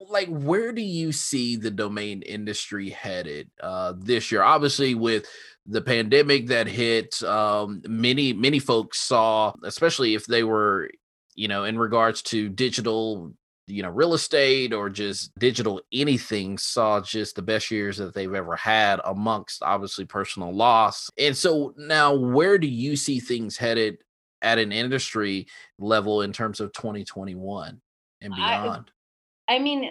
like 0.00 0.28
where 0.28 0.72
do 0.72 0.82
you 0.82 1.10
see 1.12 1.56
the 1.56 1.70
domain 1.70 2.20
industry 2.22 2.90
headed 2.90 3.50
uh 3.62 3.94
this 3.98 4.30
year? 4.32 4.42
Obviously 4.42 4.94
with 4.94 5.26
the 5.66 5.80
pandemic 5.82 6.48
that 6.48 6.66
hit, 6.66 7.22
um 7.22 7.82
many 7.88 8.32
many 8.32 8.58
folks 8.58 9.00
saw, 9.00 9.52
especially 9.64 10.14
if 10.14 10.26
they 10.26 10.44
were, 10.44 10.90
you 11.34 11.48
know, 11.48 11.64
in 11.64 11.78
regards 11.78 12.22
to 12.22 12.48
digital 12.48 13.32
you 13.68 13.82
know 13.82 13.90
real 13.90 14.14
estate 14.14 14.72
or 14.72 14.88
just 14.88 15.36
digital 15.38 15.80
anything 15.92 16.56
saw 16.56 17.00
just 17.00 17.34
the 17.34 17.42
best 17.42 17.70
years 17.70 17.96
that 17.96 18.14
they've 18.14 18.34
ever 18.34 18.54
had 18.54 19.00
amongst 19.04 19.62
obviously 19.62 20.04
personal 20.04 20.54
loss 20.54 21.10
and 21.18 21.36
so 21.36 21.74
now 21.76 22.14
where 22.14 22.58
do 22.58 22.68
you 22.68 22.94
see 22.94 23.18
things 23.18 23.56
headed 23.56 23.98
at 24.46 24.58
an 24.58 24.70
industry 24.70 25.46
level 25.78 26.22
in 26.22 26.32
terms 26.32 26.60
of 26.60 26.72
2021 26.72 27.80
and 28.20 28.34
beyond? 28.34 28.90
I, 29.48 29.56
I 29.56 29.58
mean, 29.58 29.90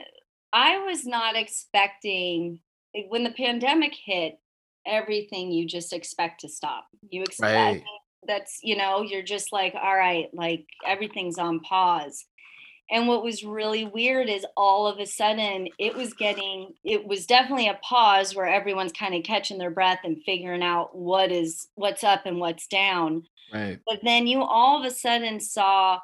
I 0.54 0.78
was 0.80 1.06
not 1.06 1.36
expecting 1.36 2.62
when 3.10 3.26
the 3.26 3.32
pandemic 3.32 3.94
hit, 3.94 4.40
everything 4.88 5.52
you 5.52 5.68
just 5.68 5.92
expect 5.92 6.42
to 6.42 6.50
stop. 6.50 6.86
You 7.10 7.24
expect 7.24 7.54
right. 7.54 7.84
that's, 8.26 8.60
you 8.64 8.78
know, 8.78 9.02
you're 9.02 9.24
just 9.24 9.52
like, 9.52 9.76
all 9.76 9.96
right, 9.96 10.28
like 10.34 10.66
everything's 10.88 11.38
on 11.38 11.60
pause. 11.60 12.26
And 12.92 13.08
what 13.08 13.24
was 13.24 13.44
really 13.44 13.86
weird 13.86 14.30
is 14.30 14.46
all 14.56 14.88
of 14.88 15.00
a 15.00 15.08
sudden 15.08 15.70
it 15.80 15.96
was 15.96 16.14
getting, 16.14 16.74
it 16.84 17.06
was 17.06 17.26
definitely 17.26 17.68
a 17.68 17.80
pause 17.82 18.36
where 18.36 18.48
everyone's 18.48 18.92
kind 18.92 19.16
of 19.16 19.24
catching 19.24 19.58
their 19.58 19.72
breath 19.72 20.00
and 20.04 20.22
figuring 20.24 20.62
out 20.62 20.96
what 20.96 21.32
is, 21.32 21.68
what's 21.76 22.04
up 22.04 22.26
and 22.26 22.40
what's 22.40 22.68
down. 22.68 23.24
Right. 23.52 23.80
But 23.88 24.00
then 24.04 24.28
you 24.28 24.44
all 24.44 24.80
of 24.80 24.86
a 24.86 24.94
sudden 24.94 25.40
saw 25.40 26.00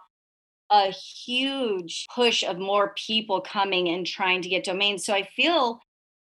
a 0.72 0.92
huge 0.92 2.08
push 2.16 2.44
of 2.44 2.58
more 2.58 2.94
people 2.96 3.42
coming 3.42 3.90
and 3.90 4.08
trying 4.08 4.42
to 4.42 4.50
get 4.50 4.64
domains. 4.64 5.06
So 5.06 5.14
I 5.14 5.24
feel 5.24 5.82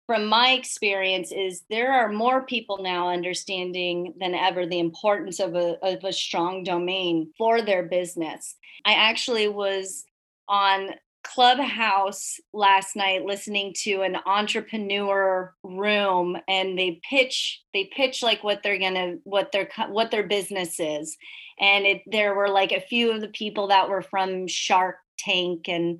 from 0.07 0.25
my 0.25 0.51
experience 0.51 1.31
is 1.31 1.63
there 1.69 1.93
are 1.93 2.11
more 2.11 2.45
people 2.45 2.81
now 2.81 3.09
understanding 3.09 4.13
than 4.19 4.33
ever 4.33 4.65
the 4.65 4.79
importance 4.79 5.39
of 5.39 5.55
a, 5.55 5.77
of 5.81 6.03
a 6.03 6.11
strong 6.11 6.63
domain 6.63 7.31
for 7.37 7.61
their 7.61 7.83
business. 7.83 8.55
I 8.85 8.93
actually 8.93 9.47
was 9.47 10.03
on 10.47 10.89
Clubhouse 11.23 12.37
last 12.53 12.95
night 12.95 13.23
listening 13.23 13.73
to 13.83 14.01
an 14.01 14.17
entrepreneur 14.25 15.53
room 15.63 16.37
and 16.49 16.77
they 16.77 16.99
pitch 17.09 17.61
they 17.73 17.89
pitch 17.95 18.21
like 18.21 18.43
what 18.43 18.61
they're 18.61 18.77
going 18.77 18.93
to 18.93 19.17
what 19.23 19.51
their 19.53 19.69
what 19.89 20.11
their 20.11 20.27
business 20.27 20.81
is 20.81 21.15
and 21.59 21.85
it 21.85 22.01
there 22.07 22.35
were 22.35 22.49
like 22.49 22.73
a 22.73 22.81
few 22.81 23.11
of 23.11 23.21
the 23.21 23.29
people 23.29 23.67
that 23.67 23.89
were 23.89 24.01
from 24.01 24.47
Shark 24.47 24.97
Tank 25.17 25.69
and 25.69 25.99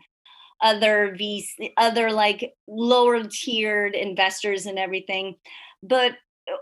other 0.61 1.15
VC, 1.19 1.71
other 1.77 2.11
like 2.11 2.53
lower 2.67 3.23
tiered 3.23 3.95
investors 3.95 4.65
and 4.65 4.79
everything. 4.79 5.35
But 5.83 6.13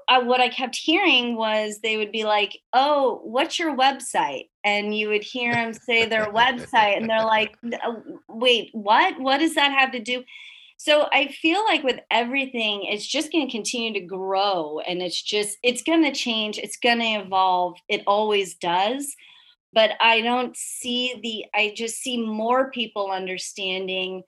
I, 0.07 0.19
what 0.19 0.41
I 0.41 0.49
kept 0.49 0.75
hearing 0.75 1.35
was 1.35 1.79
they 1.79 1.97
would 1.97 2.11
be 2.11 2.23
like, 2.23 2.59
"Oh, 2.73 3.21
what's 3.23 3.57
your 3.57 3.75
website?" 3.75 4.49
And 4.63 4.95
you 4.95 5.09
would 5.09 5.23
hear 5.23 5.53
them 5.53 5.73
say 5.73 6.05
their 6.05 6.31
website, 6.31 6.97
and 6.97 7.09
they're 7.09 7.25
like, 7.25 7.55
uh, 7.65 7.93
"Wait, 8.29 8.69
what? 8.73 9.19
What 9.19 9.39
does 9.39 9.55
that 9.55 9.71
have 9.71 9.91
to 9.91 9.99
do?" 9.99 10.23
So 10.77 11.07
I 11.11 11.27
feel 11.27 11.63
like 11.65 11.83
with 11.83 11.99
everything, 12.09 12.83
it's 12.83 13.05
just 13.05 13.31
going 13.31 13.47
to 13.47 13.51
continue 13.51 13.93
to 13.93 14.05
grow, 14.05 14.79
and 14.79 15.01
it's 15.01 15.21
just 15.21 15.57
it's 15.63 15.83
going 15.83 16.03
to 16.03 16.11
change. 16.11 16.57
It's 16.57 16.77
going 16.77 16.99
to 16.99 17.25
evolve. 17.25 17.77
It 17.87 18.03
always 18.07 18.55
does 18.55 19.15
but 19.73 19.91
I 19.99 20.21
don't 20.21 20.55
see 20.57 21.19
the, 21.21 21.45
I 21.57 21.73
just 21.75 21.97
see 21.97 22.21
more 22.21 22.71
people 22.71 23.11
understanding 23.11 24.23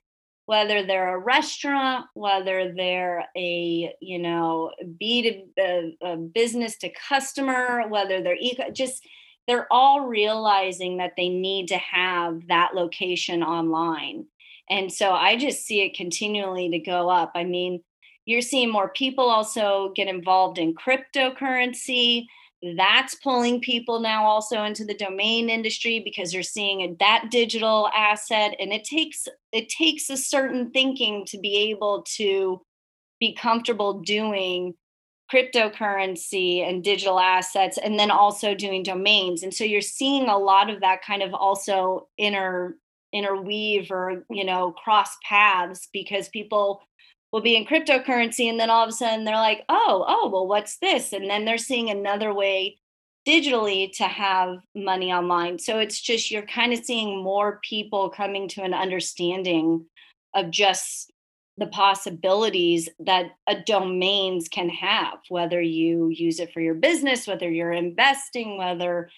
whether 0.46 0.84
they're 0.84 1.16
a 1.16 1.18
restaurant, 1.18 2.06
whether 2.14 2.72
they're 2.74 3.26
a, 3.36 3.94
you 4.00 4.18
know, 4.18 4.70
B 4.98 5.46
to 5.56 5.94
a, 6.02 6.16
business 6.16 6.76
to 6.78 6.90
customer, 7.08 7.88
whether 7.88 8.22
they're 8.22 8.36
eco, 8.38 8.70
just, 8.70 9.06
they're 9.46 9.66
all 9.70 10.06
realizing 10.06 10.98
that 10.98 11.14
they 11.16 11.28
need 11.28 11.68
to 11.68 11.78
have 11.78 12.46
that 12.48 12.74
location 12.74 13.42
online. 13.42 14.26
And 14.70 14.92
so 14.92 15.12
I 15.12 15.36
just 15.36 15.64
see 15.64 15.82
it 15.82 15.96
continually 15.96 16.70
to 16.70 16.78
go 16.78 17.10
up. 17.10 17.32
I 17.34 17.44
mean, 17.44 17.82
you're 18.26 18.40
seeing 18.40 18.70
more 18.70 18.88
people 18.88 19.28
also 19.28 19.92
get 19.94 20.08
involved 20.08 20.58
in 20.58 20.74
cryptocurrency 20.74 22.26
that's 22.76 23.14
pulling 23.16 23.60
people 23.60 24.00
now 24.00 24.24
also 24.24 24.64
into 24.64 24.84
the 24.84 24.94
domain 24.94 25.50
industry 25.50 26.00
because 26.00 26.32
you're 26.32 26.42
seeing 26.42 26.96
that 26.98 27.26
digital 27.30 27.90
asset. 27.94 28.56
And 28.58 28.72
it 28.72 28.84
takes 28.84 29.28
it 29.52 29.68
takes 29.68 30.08
a 30.10 30.16
certain 30.16 30.70
thinking 30.70 31.24
to 31.26 31.38
be 31.38 31.70
able 31.70 32.04
to 32.16 32.62
be 33.20 33.34
comfortable 33.34 34.00
doing 34.00 34.74
cryptocurrency 35.32 36.66
and 36.66 36.84
digital 36.84 37.18
assets 37.18 37.78
and 37.78 37.98
then 37.98 38.10
also 38.10 38.54
doing 38.54 38.82
domains. 38.82 39.42
And 39.42 39.52
so 39.52 39.64
you're 39.64 39.80
seeing 39.80 40.28
a 40.28 40.38
lot 40.38 40.70
of 40.70 40.80
that 40.80 41.02
kind 41.02 41.22
of 41.22 41.34
also 41.34 42.08
inter 42.18 42.76
interweave 43.12 43.92
or 43.92 44.24
you 44.28 44.44
know 44.44 44.72
cross 44.72 45.16
paths 45.28 45.88
because 45.92 46.28
people 46.30 46.82
will 47.34 47.40
be 47.40 47.56
in 47.56 47.66
cryptocurrency 47.66 48.48
and 48.48 48.60
then 48.60 48.70
all 48.70 48.84
of 48.84 48.90
a 48.90 48.92
sudden 48.92 49.24
they're 49.24 49.34
like 49.34 49.64
oh 49.68 50.04
oh 50.06 50.30
well 50.32 50.46
what's 50.46 50.78
this? 50.78 51.12
And 51.12 51.28
then 51.28 51.44
they're 51.44 51.58
seeing 51.58 51.90
another 51.90 52.32
way 52.32 52.78
digitally 53.26 53.90
to 53.96 54.04
have 54.04 54.58
money 54.76 55.12
online. 55.12 55.58
So 55.58 55.80
it's 55.80 56.00
just 56.00 56.30
you're 56.30 56.46
kind 56.46 56.72
of 56.72 56.84
seeing 56.84 57.24
more 57.24 57.58
people 57.68 58.08
coming 58.08 58.46
to 58.50 58.62
an 58.62 58.72
understanding 58.72 59.84
of 60.32 60.52
just 60.52 61.10
the 61.58 61.66
possibilities 61.66 62.88
that 63.00 63.32
a 63.48 63.60
domains 63.62 64.48
can 64.48 64.68
have 64.68 65.18
whether 65.28 65.60
you 65.60 66.10
use 66.10 66.38
it 66.38 66.52
for 66.52 66.60
your 66.60 66.74
business 66.74 67.28
whether 67.28 67.48
you're 67.50 67.72
investing 67.72 68.58
whether 68.58 69.08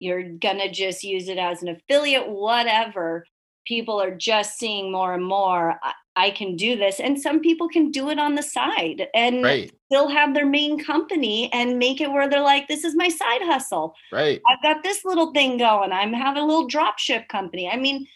you're 0.00 0.22
gonna 0.22 0.70
just 0.70 1.04
use 1.04 1.28
it 1.28 1.38
as 1.38 1.62
an 1.62 1.68
affiliate 1.68 2.28
whatever. 2.28 3.24
People 3.64 4.02
are 4.02 4.16
just 4.16 4.58
seeing 4.58 4.90
more 4.90 5.14
and 5.14 5.24
more 5.24 5.78
uh, 5.84 5.92
I 6.16 6.30
can 6.30 6.56
do 6.56 6.76
this. 6.76 7.00
And 7.00 7.20
some 7.20 7.40
people 7.40 7.68
can 7.68 7.90
do 7.90 8.10
it 8.10 8.18
on 8.18 8.34
the 8.34 8.42
side 8.42 9.06
and 9.14 9.42
right. 9.42 9.72
still 9.86 10.08
have 10.08 10.34
their 10.34 10.46
main 10.46 10.82
company 10.82 11.50
and 11.52 11.78
make 11.78 12.00
it 12.00 12.10
where 12.10 12.28
they're 12.28 12.42
like, 12.42 12.68
this 12.68 12.84
is 12.84 12.96
my 12.96 13.08
side 13.08 13.42
hustle. 13.42 13.94
Right. 14.12 14.40
I've 14.48 14.62
got 14.62 14.82
this 14.82 15.04
little 15.04 15.32
thing 15.32 15.58
going. 15.58 15.92
I'm 15.92 16.12
having 16.12 16.42
a 16.42 16.46
little 16.46 16.66
drop 16.66 16.98
ship 16.98 17.28
company. 17.28 17.68
I 17.68 17.76
mean, 17.76 18.06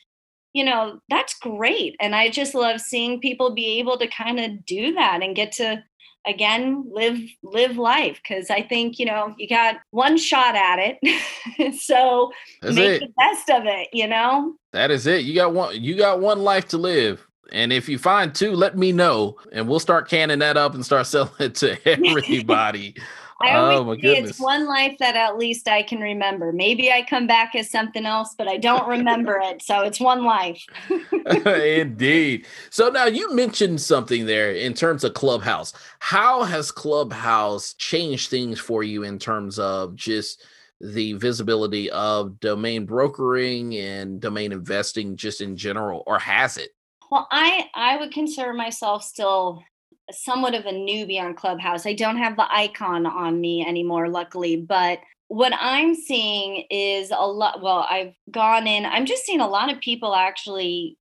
you 0.53 0.65
know, 0.65 1.01
that's 1.09 1.35
great. 1.39 1.97
And 2.01 2.15
I 2.15 2.31
just 2.31 2.55
love 2.55 2.81
seeing 2.81 3.21
people 3.21 3.55
be 3.55 3.79
able 3.79 3.99
to 3.99 4.07
kind 4.09 4.41
of 4.41 4.65
do 4.67 4.95
that 4.95 5.23
and 5.23 5.37
get 5.37 5.53
to 5.53 5.83
again 6.27 6.85
live 6.91 7.19
live 7.43 7.77
life 7.77 8.19
because 8.23 8.49
i 8.49 8.63
think 8.63 8.99
you 8.99 9.05
know 9.05 9.35
you 9.39 9.47
got 9.49 9.77
one 9.91 10.17
shot 10.17 10.55
at 10.55 10.79
it 10.79 11.75
so 11.81 12.33
That's 12.63 12.77
make 12.77 13.03
it. 13.03 13.07
the 13.07 13.13
best 13.19 13.51
of 13.51 13.67
it 13.67 13.89
you 13.93 14.07
know 14.07 14.55
that 14.73 14.91
is 14.91 15.07
it 15.07 15.25
you 15.25 15.35
got 15.35 15.53
one 15.53 15.83
you 15.83 15.97
got 15.97 16.21
one 16.21 16.39
life 16.39 16.67
to 16.69 16.79
live 16.79 17.27
and 17.53 17.73
if 17.73 17.89
you 17.89 17.99
find 17.99 18.35
two, 18.35 18.53
let 18.53 18.77
me 18.77 18.93
know, 18.93 19.37
and 19.53 19.69
we'll 19.69 19.81
start 19.81 20.09
canning 20.09 20.41
that 20.41 20.57
up 20.57 20.75
and 20.75 20.85
start 20.85 21.07
selling 21.07 21.31
it 21.39 21.55
to 21.57 21.79
everybody. 21.89 22.97
I 23.41 23.57
always 23.57 23.79
oh, 23.79 23.85
my 23.85 23.97
goodness. 23.97 24.31
it's 24.31 24.41
one 24.41 24.67
life 24.67 24.97
that 25.01 25.17
at 25.17 25.37
least 25.37 25.69
I 25.69 25.83
can 25.83 26.01
remember. 26.01 26.53
Maybe 26.53 26.91
I 26.91 27.03
come 27.03 27.27
back 27.27 27.55
as 27.55 27.71
something 27.71 28.07
else, 28.07 28.35
but 28.39 28.49
I 28.49 28.57
don't 28.57 28.89
remember 28.89 29.39
it. 29.43 29.61
So 29.61 29.83
it's 29.83 30.01
one 30.01 30.25
life. 30.25 30.65
Indeed. 31.47 32.47
So 32.71 32.89
now 32.91 33.07
you 33.07 33.35
mentioned 33.35 33.81
something 33.81 34.25
there 34.27 34.53
in 34.53 34.73
terms 34.73 35.05
of 35.05 35.15
Clubhouse. 35.15 35.73
How 35.99 36.45
has 36.45 36.71
Clubhouse 36.71 37.75
changed 37.75 38.31
things 38.31 38.61
for 38.61 38.83
you 38.83 39.03
in 39.03 39.19
terms 39.19 39.59
of 39.59 39.95
just 39.97 40.45
the 40.81 41.15
visibility 41.15 41.91
of 41.91 42.39
domain 42.41 42.87
brokering 42.87 43.77
and 43.77 44.21
domain 44.21 44.53
investing 44.53 45.17
just 45.17 45.41
in 45.41 45.57
general, 45.57 46.05
or 46.07 46.19
has 46.19 46.57
it? 46.57 46.71
Well, 47.15 47.29
I 47.31 47.71
I 47.77 47.97
would 47.97 48.11
consider 48.11 48.53
myself 48.53 49.05
still 49.05 49.63
somewhat 50.11 50.57
of 50.57 50.67
a 50.67 50.73
newbie 50.73 51.21
on 51.21 51.35
Clubhouse. 51.35 51.87
I 51.87 51.93
don't 51.93 52.17
have 52.19 52.37
the 52.37 52.53
icon 52.53 53.07
on 53.07 53.41
me 53.41 53.65
anymore, 53.65 54.09
luckily, 54.09 54.57
but 54.57 54.99
what 55.29 55.53
I'm 55.57 55.95
seeing 55.95 56.65
is 56.71 57.13
a 57.13 57.25
lot. 57.25 57.63
Well, 57.63 57.87
I've 57.89 58.15
gone 58.33 58.67
in, 58.67 58.85
I'm 58.85 59.07
just 59.07 59.25
seeing 59.25 59.41
a 59.41 59.47
lot 59.47 59.73
of 59.73 59.79
people 59.79 60.17
actually, 60.17 60.99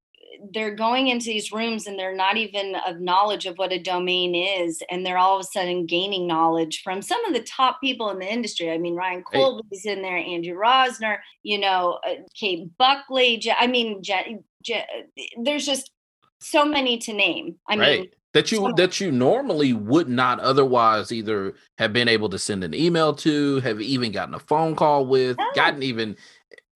they're 0.54 0.76
going 0.76 1.08
into 1.08 1.26
these 1.26 1.52
rooms 1.52 1.88
and 1.88 1.98
they're 1.98 2.16
not 2.16 2.38
even 2.38 2.76
of 2.88 3.00
knowledge 3.00 3.48
of 3.48 3.58
what 3.58 3.74
a 3.74 3.82
domain 3.82 4.36
is. 4.36 4.84
And 4.92 5.04
they're 5.04 5.18
all 5.18 5.38
of 5.40 5.42
a 5.42 5.48
sudden 5.52 5.88
gaining 5.88 6.28
knowledge 6.28 6.82
from 6.84 7.02
some 7.02 7.26
of 7.26 7.34
the 7.34 7.42
top 7.42 7.82
people 7.82 8.12
in 8.12 8.20
the 8.20 8.32
industry. 8.32 8.70
I 8.70 8.78
mean, 8.78 8.96
Ryan 8.96 9.24
Colby's 9.24 9.86
in 9.88 10.04
there, 10.04 10.18
Andrew 10.18 10.56
Rosener, 10.56 11.18
you 11.42 11.58
know, 11.58 12.00
uh, 12.08 12.22
Kate 12.40 12.70
Buckley. 12.78 13.44
I 13.58 13.66
mean, 13.66 14.04
there's 15.44 15.66
just 15.66 15.90
so 16.44 16.66
many 16.66 16.98
to 17.00 17.14
name. 17.14 17.56
I 17.68 17.78
right. 17.78 18.00
mean, 18.02 18.10
that 18.34 18.52
you 18.52 18.58
so 18.58 18.74
that 18.76 19.00
you 19.00 19.12
normally 19.12 19.74
would 19.74 20.10
not 20.10 20.40
otherwise 20.40 21.12
either 21.12 21.54
have 21.78 21.94
been 21.94 22.08
able 22.08 22.30
to 22.30 22.40
send 22.40 22.64
an 22.64 22.74
email 22.74 23.14
to, 23.16 23.60
have 23.62 23.80
even 23.80 24.12
gotten 24.12 24.34
a 24.34 24.40
phone 24.40 24.76
call 24.76 25.06
with, 25.06 25.38
oh. 25.40 25.52
gotten 25.56 25.84
even, 25.84 26.18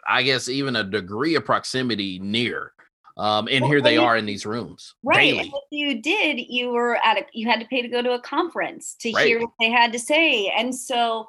I 0.08 0.24
guess, 0.24 0.48
even 0.50 0.76
a 0.76 0.84
degree 0.84 1.36
of 1.36 1.46
proximity 1.46 2.20
near. 2.20 2.74
Um, 3.18 3.48
and 3.50 3.64
well, 3.64 3.72
here 3.72 3.82
they 3.82 3.98
are 3.98 4.16
in 4.16 4.28
these 4.28 4.46
rooms. 4.46 4.94
Right. 5.04 5.34
And 5.34 5.48
if 5.48 5.54
you 5.72 6.00
did, 6.02 6.40
you 6.40 6.70
were 6.70 6.98
at 7.04 7.18
a 7.18 7.26
you 7.34 7.50
had 7.50 7.60
to 7.60 7.66
pay 7.66 7.82
to 7.82 7.88
go 7.88 8.04
to 8.04 8.12
a 8.12 8.22
conference 8.22 8.96
to 9.00 9.12
right. 9.12 9.26
hear 9.26 9.42
what 9.42 9.50
they 9.60 9.72
had 9.72 9.92
to 9.94 10.00
say. 10.00 10.54
And 10.56 10.74
so 10.74 11.28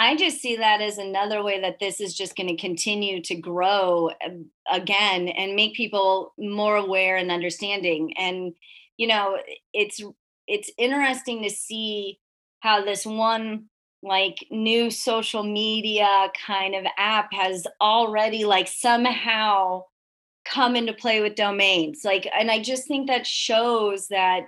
I 0.00 0.14
just 0.14 0.40
see 0.40 0.54
that 0.56 0.80
as 0.80 0.96
another 0.96 1.42
way 1.42 1.60
that 1.60 1.80
this 1.80 2.00
is 2.00 2.14
just 2.14 2.36
going 2.36 2.48
to 2.48 2.56
continue 2.56 3.20
to 3.22 3.34
grow 3.34 4.10
um, 4.24 4.46
again 4.70 5.26
and 5.26 5.56
make 5.56 5.74
people 5.74 6.34
more 6.38 6.76
aware 6.76 7.16
and 7.16 7.32
understanding. 7.32 8.14
And 8.16 8.54
you 8.96 9.08
know, 9.08 9.38
it's 9.74 10.00
it's 10.46 10.70
interesting 10.78 11.42
to 11.42 11.50
see 11.50 12.20
how 12.60 12.84
this 12.84 13.04
one 13.04 13.66
like 14.02 14.46
new 14.52 14.88
social 14.90 15.42
media 15.42 16.30
kind 16.46 16.76
of 16.76 16.84
app 16.96 17.32
has 17.32 17.66
already 17.80 18.44
like 18.44 18.68
somehow 18.68 19.82
come 20.44 20.76
into 20.76 20.92
play 20.92 21.20
with 21.20 21.34
domains 21.34 22.02
like 22.04 22.26
and 22.38 22.50
i 22.50 22.62
just 22.62 22.86
think 22.86 23.08
that 23.08 23.26
shows 23.26 24.06
that 24.08 24.42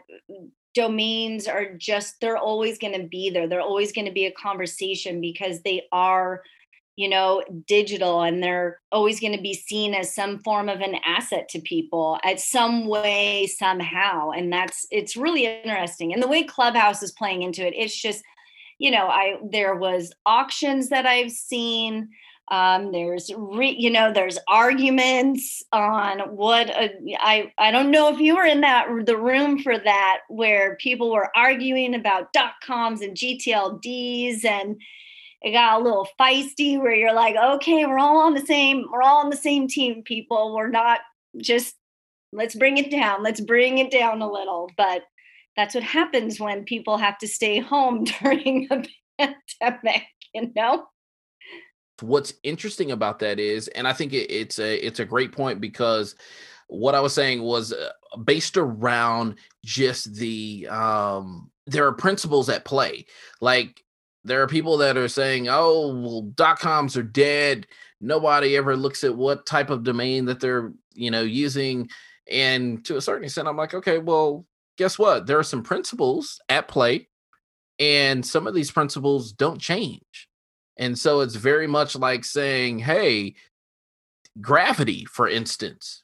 domains 0.74 1.47
are 1.47 1.74
just 1.74 2.20
they're 2.20 2.36
always 2.36 2.78
going 2.78 2.98
to 3.01 3.06
be 3.06 3.30
there. 3.30 3.48
They're 3.48 3.60
always 3.60 3.92
going 3.92 4.06
to 4.06 4.12
be 4.12 4.26
a 4.26 4.32
conversation 4.32 5.20
because 5.20 5.62
they 5.62 5.82
are 5.92 6.42
you 6.97 7.09
know 7.09 7.42
digital 7.66 8.22
and 8.22 8.42
they're 8.42 8.80
always 8.92 9.20
going 9.20 9.34
to 9.34 9.42
be 9.42 9.55
seen 9.55 9.94
as 9.94 10.14
some 10.14 10.38
form 10.40 10.68
of 10.68 10.80
an 10.80 10.97
asset 11.05 11.48
to 11.48 11.60
people 11.60 12.18
at 12.24 12.40
some 12.40 12.86
way 12.86 13.47
somehow. 13.47 14.30
And 14.30 14.52
that's 14.52 14.86
it's 14.90 15.16
really 15.16 15.47
interesting. 15.47 16.12
And 16.12 16.22
the 16.22 16.28
way 16.28 16.42
clubhouse 16.42 17.02
is 17.02 17.12
playing 17.12 17.42
into 17.42 17.66
it 17.66 17.74
it's 17.76 18.01
just 18.01 18.22
you 18.80 18.90
know 18.90 19.06
i 19.06 19.36
there 19.52 19.76
was 19.76 20.12
auctions 20.26 20.88
that 20.88 21.06
i've 21.06 21.30
seen 21.30 22.09
Um, 22.51 22.90
there's 22.90 23.31
re, 23.36 23.77
you 23.78 23.90
know 23.90 24.12
there's 24.12 24.39
arguments 24.48 25.62
on 25.72 26.18
what 26.35 26.68
a, 26.68 26.90
I 27.20 27.52
I 27.59 27.70
don't 27.70 27.93
know 27.93 28.12
if 28.12 28.18
you 28.18 28.35
were 28.35 28.44
in 28.44 28.62
that 28.62 28.89
the 29.06 29.16
room 29.16 29.62
for 29.62 29.78
that 29.78 30.20
where 30.28 30.77
people 30.77 31.12
were 31.12 31.31
arguing 31.36 31.94
about 31.94 32.32
dot 32.32 32.55
coms 32.64 33.02
and 33.02 33.16
GTLDs 33.16 34.44
and 34.44 34.81
it 35.43 35.52
got 35.52 35.81
a 35.81 35.85
little 35.85 36.09
feisty 36.20 36.77
where 36.78 36.94
you're 36.94 37.14
like 37.14 37.36
okay 37.36 37.86
we're 37.86 38.01
all 38.01 38.18
on 38.18 38.35
the 38.35 38.44
same 38.44 38.85
we're 38.90 39.02
all 39.02 39.18
on 39.18 39.31
the 39.31 39.36
same 39.36 39.68
team 39.68 40.02
people. 40.02 40.55
We're 40.55 40.68
not 40.68 41.01
just 41.36 41.77
let's 42.32 42.56
bring 42.56 42.78
it 42.78 42.90
down 42.90 43.22
let's 43.22 43.40
bring 43.40 43.78
it 43.78 43.93
down 43.93 44.22
a 44.22 44.31
little. 44.31 44.68
But 44.77 45.05
that's 45.56 45.74
what 45.77 45.85
happens 45.85 46.40
when 46.40 46.64
people 46.64 46.97
have 46.97 47.18
to 47.18 47.28
stay 47.28 47.60
home 47.60 48.05
during 48.22 48.66
a 48.72 48.82
pandemic 49.60 50.02
you 50.35 50.51
know 50.56 50.86
what's 52.02 52.35
interesting 52.43 52.90
about 52.90 53.18
that 53.18 53.39
is 53.39 53.68
and 53.68 53.86
i 53.86 53.93
think 53.93 54.12
it, 54.12 54.31
it's 54.31 54.59
a 54.59 54.86
it's 54.86 55.01
a 55.01 55.05
great 55.05 55.32
point 55.32 55.60
because 55.60 56.14
what 56.68 56.94
i 56.94 57.01
was 57.01 57.14
saying 57.14 57.43
was 57.43 57.72
uh, 57.72 57.90
based 58.24 58.56
around 58.56 59.36
just 59.64 60.14
the 60.14 60.66
um 60.68 61.51
there 61.70 61.86
are 61.86 61.93
principles 61.93 62.48
at 62.48 62.64
play. 62.64 63.06
Like 63.40 63.82
there 64.24 64.43
are 64.43 64.48
people 64.48 64.77
that 64.78 64.97
are 64.97 65.09
saying 65.09 65.48
oh 65.48 65.94
well 66.02 66.22
dot 66.35 66.59
coms 66.59 66.97
are 66.97 67.02
dead. 67.02 67.66
Nobody 68.01 68.56
ever 68.56 68.77
looks 68.77 69.05
at 69.05 69.16
what 69.16 69.47
type 69.47 69.70
of 69.70 69.85
domain 69.85 70.27
that 70.27 70.40
they're 70.40 70.72
you 70.94 71.10
know 71.10 71.22
using. 71.22 71.89
And 72.31 72.85
to 72.85 72.97
a 72.97 73.01
certain 73.01 73.24
extent 73.24 73.48
i'm 73.48 73.56
like 73.56 73.74
okay 73.74 73.98
well 73.98 74.47
guess 74.77 74.98
what? 74.98 75.27
There 75.27 75.39
are 75.39 75.44
some 75.44 75.62
principles 75.62 76.40
at 76.48 76.68
play 76.68 77.09
and 77.78 78.24
some 78.24 78.47
of 78.47 78.55
these 78.55 78.70
principles 78.70 79.32
don't 79.32 79.60
change 79.60 80.28
and 80.81 80.98
so 80.98 81.20
it's 81.20 81.36
very 81.36 81.66
much 81.66 81.94
like 81.94 82.24
saying, 82.24 82.78
hey, 82.78 83.35
gravity, 84.40 85.05
for 85.05 85.28
instance, 85.28 86.02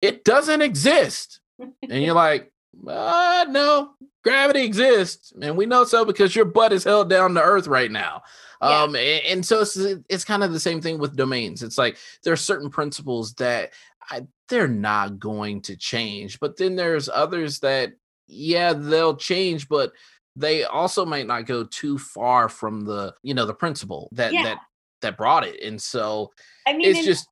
it 0.00 0.24
doesn't 0.24 0.62
exist. 0.62 1.40
And 1.58 2.02
you're 2.02 2.14
like, 2.14 2.50
uh, 2.88 3.44
no, 3.50 3.90
gravity 4.24 4.64
exists. 4.64 5.34
And 5.40 5.58
we 5.58 5.66
know 5.66 5.84
so 5.84 6.06
because 6.06 6.34
your 6.34 6.46
butt 6.46 6.72
is 6.72 6.84
held 6.84 7.10
down 7.10 7.34
to 7.34 7.42
earth 7.42 7.66
right 7.66 7.90
now. 7.90 8.22
Yeah. 8.62 8.82
Um, 8.82 8.96
and, 8.96 9.22
and, 9.26 9.46
so 9.46 9.60
it's, 9.60 9.76
it's 10.08 10.24
kind 10.24 10.42
of 10.42 10.54
the 10.54 10.60
same 10.60 10.80
thing 10.80 10.98
with 10.98 11.14
domains. 11.14 11.62
It's 11.62 11.76
like 11.76 11.98
there 12.24 12.32
are 12.32 12.36
certain 12.36 12.70
principles 12.70 13.34
that 13.34 13.72
I, 14.10 14.26
they're 14.48 14.68
not 14.68 15.18
going 15.18 15.60
to 15.62 15.76
change, 15.76 16.40
but 16.40 16.56
then 16.56 16.76
there's 16.76 17.10
others 17.10 17.58
that, 17.58 17.92
yeah, 18.26 18.72
they'll 18.72 19.16
change, 19.16 19.68
but 19.68 19.92
they 20.36 20.64
also 20.64 21.04
might 21.04 21.26
not 21.26 21.46
go 21.46 21.64
too 21.64 21.98
far 21.98 22.48
from 22.48 22.84
the 22.84 23.14
you 23.22 23.34
know 23.34 23.46
the 23.46 23.54
principle 23.54 24.08
that 24.12 24.32
yeah. 24.32 24.42
that 24.42 24.58
that 25.02 25.16
brought 25.16 25.46
it 25.46 25.60
and 25.62 25.80
so 25.80 26.30
i 26.66 26.72
mean 26.72 26.88
it's 26.88 27.00
in, 27.00 27.04
just 27.04 27.28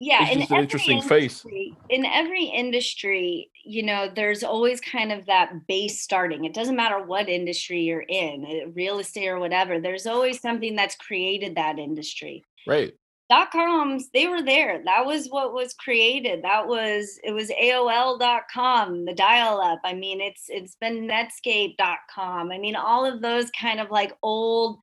yeah 0.00 0.26
it's 0.28 0.40
just 0.40 0.50
an 0.50 0.58
interesting 0.58 1.00
face. 1.00 1.44
in 1.88 2.04
every 2.04 2.44
industry 2.44 3.50
you 3.64 3.82
know 3.82 4.10
there's 4.14 4.42
always 4.42 4.80
kind 4.80 5.12
of 5.12 5.26
that 5.26 5.66
base 5.66 6.00
starting. 6.00 6.44
It 6.44 6.54
doesn't 6.54 6.76
matter 6.76 7.02
what 7.02 7.28
industry 7.28 7.80
you're 7.82 8.00
in 8.00 8.44
eh, 8.46 8.70
real 8.74 8.98
estate 8.98 9.28
or 9.28 9.38
whatever 9.38 9.78
there's 9.80 10.06
always 10.06 10.40
something 10.40 10.74
that's 10.74 10.96
created 10.96 11.56
that 11.56 11.78
industry. 11.78 12.44
Right 12.66 12.94
dot 13.28 13.50
coms 13.50 14.08
they 14.12 14.26
were 14.26 14.42
there. 14.42 14.82
That 14.84 15.04
was 15.04 15.28
what 15.28 15.52
was 15.52 15.74
created. 15.74 16.42
That 16.42 16.66
was 16.66 17.18
it 17.22 17.32
was 17.32 17.50
aol.com 17.50 19.04
the 19.04 19.14
dial 19.14 19.60
up. 19.60 19.80
I 19.84 19.94
mean 19.94 20.20
it's 20.20 20.46
it's 20.48 20.76
been 20.76 21.06
netscape.com 21.08 22.50
i 22.50 22.58
mean 22.58 22.76
all 22.76 23.04
of 23.04 23.20
those 23.22 23.50
kind 23.50 23.80
of 23.80 23.90
like 23.90 24.12
old 24.22 24.78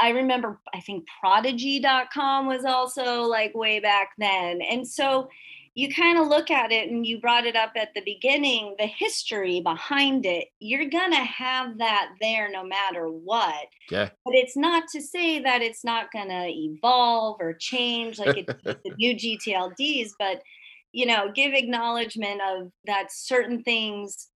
i 0.00 0.10
remember 0.10 0.58
i 0.74 0.80
think 0.80 1.06
prodigy.com 1.20 2.46
was 2.46 2.64
also 2.64 3.22
like 3.22 3.54
way 3.54 3.80
back 3.80 4.10
then. 4.18 4.60
And 4.62 4.86
so 4.86 5.28
you 5.74 5.92
kind 5.92 6.18
of 6.18 6.28
look 6.28 6.50
at 6.50 6.70
it 6.70 6.90
and 6.90 7.06
you 7.06 7.18
brought 7.20 7.46
it 7.46 7.56
up 7.56 7.72
at 7.76 7.94
the 7.94 8.02
beginning 8.04 8.74
the 8.78 8.86
history 8.86 9.60
behind 9.60 10.26
it 10.26 10.48
you're 10.60 10.88
gonna 10.88 11.24
have 11.24 11.78
that 11.78 12.10
there 12.20 12.50
no 12.50 12.64
matter 12.64 13.06
what. 13.06 13.66
Yeah. 13.90 14.10
But 14.24 14.34
it's 14.34 14.56
not 14.56 14.84
to 14.92 15.00
say 15.00 15.40
that 15.40 15.62
it's 15.62 15.84
not 15.84 16.12
gonna 16.12 16.46
evolve 16.48 17.38
or 17.40 17.54
change 17.54 18.18
like 18.18 18.36
it's 18.36 18.62
the 18.64 18.94
new 18.98 19.14
gtlds 19.14 20.10
but 20.18 20.42
you 20.92 21.06
know 21.06 21.30
give 21.34 21.54
acknowledgement 21.54 22.40
of 22.46 22.70
that 22.86 23.10
certain 23.10 23.62
things 23.62 24.28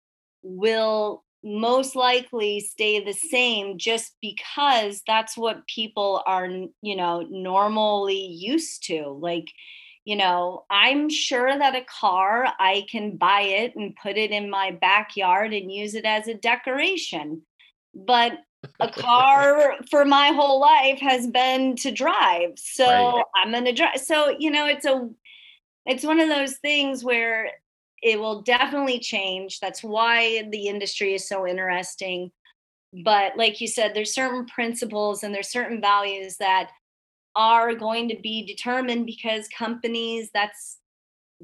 will 0.43 1.25
most 1.45 1.95
likely 1.95 2.59
stay 2.59 3.05
the 3.05 3.13
same 3.13 3.77
just 3.77 4.17
because 4.23 5.03
that's 5.07 5.37
what 5.37 5.67
people 5.67 6.23
are 6.27 6.49
you 6.81 6.97
know 6.97 7.27
normally 7.31 8.27
used 8.27 8.85
to. 8.87 9.09
Like 9.21 9.49
you 10.05 10.17
know, 10.17 10.65
I'm 10.71 11.09
sure 11.09 11.57
that 11.57 11.75
a 11.75 11.85
car, 11.85 12.47
I 12.59 12.87
can 12.91 13.17
buy 13.17 13.41
it 13.41 13.75
and 13.75 13.97
put 13.97 14.19
it 14.19 14.31
in 14.31 14.51
my 14.51 14.71
backyard 14.71 15.55
and 15.55 15.73
use 15.73 15.95
it 15.95 16.05
as 16.05 16.29
a 16.29 16.35
decoration. 16.35 17.43
But 17.95 18.39
a 18.81 18.91
car 18.91 19.77
for 19.91 20.05
my 20.05 20.29
whole 20.29 20.61
life 20.61 20.99
has 21.01 21.27
been 21.27 21.77
to 21.77 21.91
drive. 21.91 22.53
So 22.57 22.85
right. 22.85 23.25
I'm 23.35 23.53
going 23.53 23.65
to 23.65 23.73
drive. 23.73 23.99
So, 23.99 24.37
you 24.39 24.51
know, 24.51 24.67
it's 24.67 24.85
a, 24.85 25.09
it's 25.87 26.05
one 26.05 26.21
of 26.21 26.29
those 26.29 26.59
things 26.59 27.03
where 27.03 27.51
it 28.03 28.21
will 28.21 28.43
definitely 28.43 28.99
change. 28.99 29.59
That's 29.61 29.83
why 29.83 30.47
the 30.51 30.69
industry 30.69 31.15
is 31.15 31.27
so 31.27 31.47
interesting. 31.47 32.31
But 32.93 33.39
like 33.39 33.63
you 33.63 33.69
said, 33.69 33.95
there's 33.95 34.15
certain 34.15 34.45
principles 34.47 35.23
and 35.23 35.35
there's 35.35 35.49
certain 35.49 35.81
values 35.81 36.37
that 36.37 36.71
are 37.37 37.75
going 37.75 38.09
to 38.09 38.17
be 38.23 38.47
determined 38.47 39.07
because 39.07 39.49
companies 39.49 40.31
that's 40.33 40.79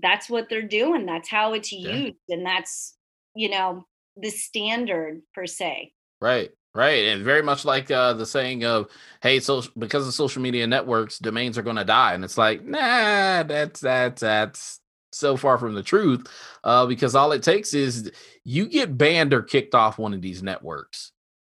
that's 0.02 0.30
what 0.30 0.48
they're 0.48 0.62
doing 0.62 1.04
that's 1.04 1.28
how 1.28 1.52
it's 1.52 1.72
yeah. 1.72 1.90
used 1.90 2.16
and 2.28 2.46
that's 2.46 2.96
you 3.34 3.48
know 3.48 3.84
the 4.16 4.30
standard 4.30 5.22
per 5.34 5.46
se. 5.46 5.92
Right 6.20 6.50
right 6.74 7.06
and 7.06 7.24
very 7.24 7.42
much 7.42 7.64
like 7.64 7.90
uh 7.90 8.12
the 8.12 8.26
saying 8.26 8.64
of 8.64 8.88
hey 9.22 9.40
so 9.40 9.62
because 9.76 10.06
of 10.06 10.14
social 10.14 10.40
media 10.40 10.66
networks 10.66 11.18
domains 11.18 11.58
are 11.58 11.62
going 11.62 11.76
to 11.76 11.84
die 11.84 12.14
and 12.14 12.24
it's 12.24 12.38
like 12.38 12.64
nah 12.64 13.42
that's 13.42 13.80
that's 13.80 14.20
that's 14.20 14.80
so 15.10 15.36
far 15.36 15.58
from 15.58 15.74
the 15.74 15.82
truth 15.82 16.24
uh 16.62 16.86
because 16.86 17.16
all 17.16 17.32
it 17.32 17.42
takes 17.42 17.74
is 17.74 18.12
you 18.44 18.68
get 18.68 18.96
banned 18.96 19.34
or 19.34 19.42
kicked 19.42 19.74
off 19.74 19.98
one 19.98 20.14
of 20.14 20.22
these 20.22 20.44
networks 20.44 21.10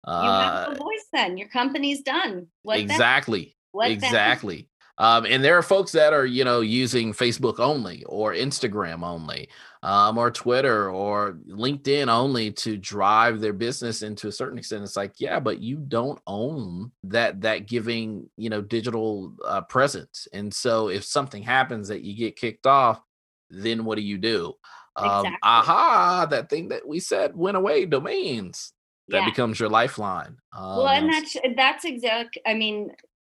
you 0.05 0.13
have 0.13 0.67
a 0.67 0.71
uh, 0.71 0.75
voice 0.75 1.05
then 1.13 1.37
your 1.37 1.47
company's 1.47 2.01
done 2.01 2.45
what 2.63 2.77
exactly 2.77 3.55
exactly. 3.81 4.69
Um, 4.97 5.25
and 5.25 5.43
there 5.43 5.57
are 5.57 5.61
folks 5.61 5.91
that 5.91 6.13
are, 6.13 6.25
you 6.25 6.45
know, 6.45 6.61
using 6.61 7.13
Facebook 7.13 7.59
only 7.59 8.05
or 8.05 8.33
Instagram 8.33 9.03
only, 9.03 9.49
um, 9.83 10.17
or 10.17 10.31
Twitter 10.31 10.89
or 10.89 11.37
LinkedIn 11.49 12.07
only 12.07 12.51
to 12.53 12.77
drive 12.77 13.41
their 13.41 13.51
business. 13.51 14.03
And 14.03 14.17
to 14.19 14.29
a 14.29 14.31
certain 14.31 14.57
extent, 14.57 14.83
it's 14.83 14.95
like, 14.95 15.15
yeah, 15.19 15.41
but 15.41 15.59
you 15.59 15.77
don't 15.77 16.19
own 16.27 16.91
that 17.03 17.41
that 17.41 17.67
giving, 17.67 18.29
you 18.37 18.49
know, 18.49 18.61
digital 18.61 19.33
uh, 19.45 19.61
presence. 19.61 20.29
And 20.31 20.53
so 20.53 20.87
if 20.87 21.03
something 21.03 21.43
happens 21.43 21.89
that 21.89 22.01
you 22.01 22.15
get 22.15 22.37
kicked 22.37 22.65
off, 22.65 23.01
then 23.49 23.83
what 23.83 23.95
do 23.97 24.01
you 24.01 24.17
do? 24.17 24.53
Um, 24.95 25.25
exactly. 25.25 25.37
aha, 25.43 26.27
that 26.29 26.49
thing 26.49 26.69
that 26.69 26.87
we 26.87 27.01
said 27.01 27.35
went 27.35 27.57
away, 27.57 27.85
domains. 27.85 28.71
That 29.09 29.19
yeah. 29.19 29.25
becomes 29.25 29.59
your 29.59 29.69
lifeline. 29.69 30.37
Um, 30.51 30.77
well, 30.77 30.87
and 30.87 31.13
that's 31.13 31.37
that's 31.55 31.85
exact. 31.85 32.39
I 32.47 32.55
mean, 32.55 32.89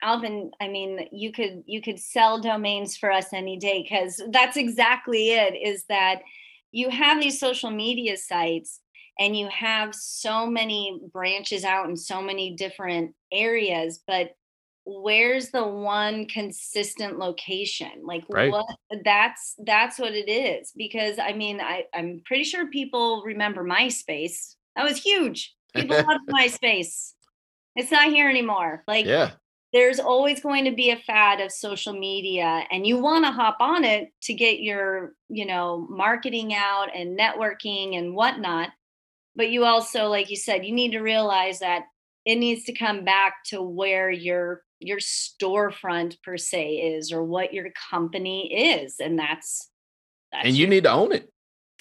Alvin, 0.02 0.52
I 0.62 0.68
mean, 0.68 1.08
you 1.12 1.32
could 1.32 1.64
you 1.66 1.82
could 1.82 2.00
sell 2.00 2.40
domains 2.40 2.96
for 2.98 3.12
us 3.12 3.34
any 3.34 3.58
day 3.58 3.84
because 3.84 4.22
that's 4.32 4.58
exactly 4.58 5.32
it. 5.32 5.56
Is 5.56 5.86
that 5.90 6.22
you 6.72 6.90
have 6.90 7.20
these 7.20 7.40
social 7.40 7.72
media 7.72 8.18
sites 8.18 8.82
and 9.20 9.36
you 9.36 9.48
have 9.50 9.96
so 9.96 10.46
many 10.46 11.00
branches 11.12 11.64
out 11.64 11.90
in 11.90 11.96
so 11.96 12.22
many 12.22 12.56
different 12.56 13.16
areas, 13.32 14.04
but 14.06 14.36
where's 14.86 15.50
the 15.50 15.66
one 15.68 16.28
consistent 16.28 17.18
location? 17.18 17.92
Like 18.04 18.24
right. 18.30 18.52
what 18.52 18.66
that's 19.04 19.56
that's 19.66 20.00
what 20.00 20.14
it 20.14 20.30
is 20.30 20.72
because 20.78 21.20
i 21.20 21.34
mean 21.34 21.60
i 21.60 21.84
i'm 21.94 22.22
pretty 22.26 22.44
sure 22.44 22.68
people 22.68 23.24
remember 23.26 23.64
myspace. 23.64 24.56
That 24.76 24.84
was 24.84 25.02
huge. 25.02 25.56
People 25.76 25.98
loved 26.08 26.30
myspace. 26.30 27.14
It's 27.76 27.92
not 27.92 28.10
here 28.10 28.30
anymore. 28.30 28.84
Like 28.88 29.06
yeah 29.06 29.32
there's 29.74 30.00
always 30.00 30.42
going 30.42 30.66
to 30.66 30.72
be 30.72 30.92
a 30.92 30.98
fad 30.98 31.42
of 31.42 31.52
social 31.52 31.94
media 31.94 32.64
and 32.72 32.88
you 32.88 32.98
want 32.98 33.26
to 33.26 33.32
hop 33.32 33.58
on 33.60 33.84
it 33.84 34.10
to 34.22 34.34
get 34.34 34.62
your 34.62 35.14
you 35.30 35.46
know 35.46 35.86
marketing 35.90 36.54
out 36.54 36.88
and 36.96 37.18
networking 37.18 37.98
and 37.98 38.16
whatnot. 38.16 38.70
But 39.36 39.50
you 39.50 39.66
also 39.66 40.08
like 40.08 40.30
you 40.30 40.38
said 40.38 40.66
you 40.66 40.74
need 40.74 40.92
to 40.92 41.02
realize 41.02 41.60
that 41.60 41.84
it 42.26 42.36
needs 42.36 42.64
to 42.66 42.74
come 42.74 43.04
back 43.04 43.44
to 43.48 43.62
where 43.62 44.10
your 44.10 44.64
your 44.80 45.00
storefront 45.00 46.22
per 46.24 46.38
se 46.38 46.76
is 46.76 47.12
or 47.12 47.24
what 47.24 47.54
your 47.54 47.68
company 47.90 48.74
is 48.74 48.96
and 49.00 49.18
that's, 49.18 49.70
that's 50.32 50.48
and 50.48 50.56
you 50.56 50.62
your, 50.62 50.70
need 50.70 50.84
to 50.84 50.92
own 50.92 51.12
it. 51.12 51.32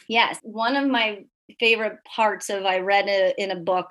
Yes. 0.09 0.39
One 0.43 0.77
of 0.77 0.89
my 0.89 1.25
favorite 1.61 1.99
parts 2.05 2.51
of 2.51 2.65
i 2.65 2.79
read 2.79 3.09
a, 3.09 3.33
in 3.41 3.53
a 3.53 3.57
book 3.57 3.91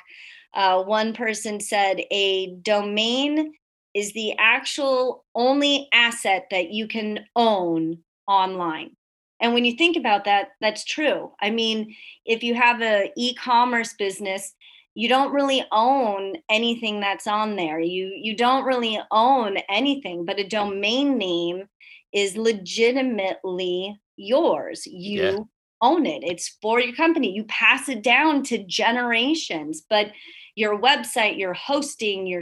uh, 0.53 0.81
one 0.83 1.13
person 1.13 1.59
said 1.59 2.01
a 2.11 2.55
domain 2.61 3.53
is 3.95 4.11
the 4.13 4.35
actual 4.37 5.25
only 5.33 5.87
asset 5.93 6.47
that 6.51 6.69
you 6.69 6.87
can 6.87 7.25
own 7.35 7.97
online. 8.27 8.91
And 9.39 9.53
when 9.53 9.65
you 9.65 9.75
think 9.75 9.97
about 9.97 10.25
that, 10.25 10.49
that's 10.61 10.83
true. 10.83 11.31
I 11.41 11.49
mean, 11.49 11.95
if 12.25 12.43
you 12.43 12.55
have 12.55 12.81
a 12.81 13.11
e-commerce 13.17 13.93
business, 13.93 14.53
you 14.95 15.09
don't 15.09 15.33
really 15.33 15.65
own 15.71 16.35
anything 16.49 16.99
that's 16.99 17.27
on 17.27 17.55
there. 17.55 17.79
You 17.79 18.07
you 18.15 18.35
don't 18.35 18.63
really 18.63 18.99
own 19.11 19.57
anything, 19.69 20.23
but 20.23 20.39
a 20.39 20.47
domain 20.47 21.17
name 21.17 21.67
is 22.13 22.37
legitimately 22.37 23.99
yours. 24.15 24.85
You 24.87 25.21
yeah. 25.21 25.37
own 25.81 26.05
it. 26.05 26.23
It's 26.23 26.57
for 26.61 26.79
your 26.79 26.95
company. 26.95 27.33
You 27.33 27.43
pass 27.45 27.89
it 27.89 28.01
down 28.01 28.43
to 28.43 28.63
generations, 28.65 29.83
but 29.89 30.11
your 30.55 30.79
website, 30.79 31.37
your 31.37 31.53
hosting, 31.53 32.25
your 32.25 32.41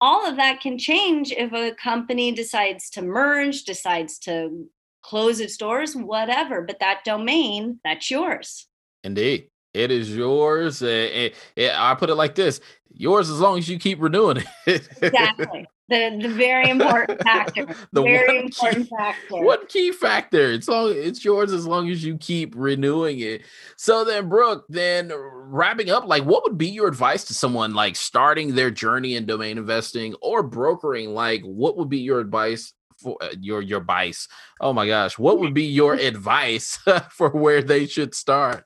all 0.00 0.26
of 0.26 0.36
that 0.36 0.60
can 0.60 0.78
change 0.78 1.32
if 1.32 1.52
a 1.52 1.74
company 1.74 2.32
decides 2.32 2.90
to 2.90 3.02
merge, 3.02 3.64
decides 3.64 4.18
to 4.20 4.68
close 5.02 5.40
its 5.40 5.56
doors, 5.56 5.96
whatever. 5.96 6.62
But 6.62 6.80
that 6.80 7.00
domain, 7.04 7.80
that's 7.84 8.10
yours. 8.10 8.66
Indeed. 9.04 9.50
It 9.74 9.90
is 9.90 10.14
yours. 10.14 10.82
Uh, 10.82 11.28
I 11.56 11.94
put 11.94 12.10
it 12.10 12.14
like 12.14 12.34
this 12.34 12.60
yours 12.90 13.30
as 13.30 13.40
long 13.40 13.58
as 13.58 13.68
you 13.68 13.78
keep 13.78 14.00
renewing 14.00 14.42
it. 14.66 14.88
exactly. 15.02 15.66
The, 15.88 16.18
the 16.20 16.28
very 16.28 16.68
important 16.68 17.22
factor. 17.22 17.64
the 17.92 18.02
very 18.02 18.40
important 18.40 18.84
key, 18.84 18.96
factor. 18.96 19.42
One 19.42 19.66
key 19.68 19.92
factor. 19.92 20.52
It's 20.52 20.68
all 20.68 20.88
it's 20.88 21.24
yours 21.24 21.52
as 21.52 21.66
long 21.66 21.88
as 21.88 22.04
you 22.04 22.18
keep 22.18 22.52
renewing 22.54 23.20
it. 23.20 23.42
So 23.76 24.04
then, 24.04 24.28
Brooke, 24.28 24.66
then 24.68 25.10
wrapping 25.14 25.88
up, 25.88 26.06
like 26.06 26.24
what 26.24 26.44
would 26.44 26.58
be 26.58 26.68
your 26.68 26.88
advice 26.88 27.24
to 27.24 27.34
someone 27.34 27.72
like 27.72 27.96
starting 27.96 28.54
their 28.54 28.70
journey 28.70 29.16
in 29.16 29.24
domain 29.24 29.56
investing 29.56 30.14
or 30.20 30.42
brokering? 30.42 31.14
Like, 31.14 31.42
what 31.42 31.78
would 31.78 31.88
be 31.88 32.00
your 32.00 32.20
advice 32.20 32.74
for 32.98 33.16
uh, 33.22 33.30
your 33.40 33.62
your 33.62 33.80
advice? 33.80 34.28
Oh 34.60 34.74
my 34.74 34.86
gosh, 34.86 35.18
what 35.18 35.38
would 35.38 35.54
be 35.54 35.64
your 35.64 35.94
advice 36.10 36.78
for 37.10 37.30
where 37.30 37.62
they 37.62 37.86
should 37.86 38.14
start? 38.14 38.64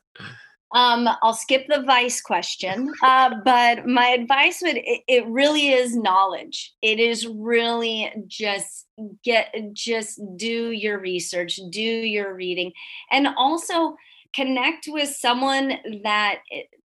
Um, 0.73 1.07
I'll 1.21 1.35
skip 1.35 1.67
the 1.67 1.83
vice 1.83 2.19
question, 2.19 2.91
uh, 3.03 3.35
but 3.45 3.85
my 3.85 4.07
advice 4.07 4.59
would 4.63 4.77
it, 4.77 5.01
it, 5.07 5.25
really 5.27 5.69
is 5.69 5.95
knowledge. 5.95 6.73
It 6.81 6.99
is 6.99 7.27
really 7.27 8.11
just 8.27 8.87
get 9.23 9.53
just 9.73 10.19
do 10.35 10.71
your 10.71 10.99
research, 10.99 11.59
do 11.69 11.79
your 11.79 12.33
reading, 12.33 12.71
and 13.11 13.27
also 13.37 13.95
connect 14.33 14.87
with 14.87 15.09
someone 15.09 15.77
that 16.03 16.39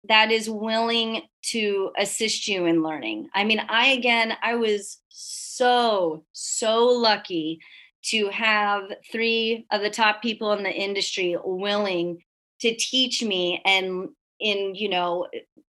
that 0.07 0.31
is 0.31 0.49
willing 0.49 1.23
to 1.41 1.91
assist 1.97 2.47
you 2.47 2.65
in 2.67 2.81
learning. 2.81 3.27
I 3.35 3.43
mean, 3.43 3.61
I 3.67 3.87
again, 3.87 4.37
I 4.41 4.55
was 4.55 4.99
so 5.09 6.23
so 6.31 6.85
lucky 6.85 7.59
to 8.05 8.29
have 8.29 8.83
three 9.11 9.65
of 9.71 9.81
the 9.81 9.89
top 9.89 10.21
people 10.21 10.53
in 10.53 10.63
the 10.63 10.71
industry 10.71 11.35
willing 11.43 12.19
to 12.61 12.75
teach 12.75 13.23
me 13.23 13.61
and 13.65 14.09
in 14.39 14.75
you 14.75 14.89
know 14.89 15.27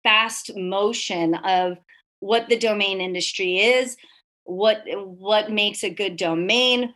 fast 0.03 0.57
motion 0.57 1.35
of 1.35 1.79
what 2.21 2.49
the 2.49 2.59
domain 2.59 3.01
industry 3.01 3.59
is 3.59 3.97
what 4.45 4.83
what 4.95 5.51
makes 5.51 5.85
a 5.85 5.91
good 5.91 6.17
domain 6.17 6.95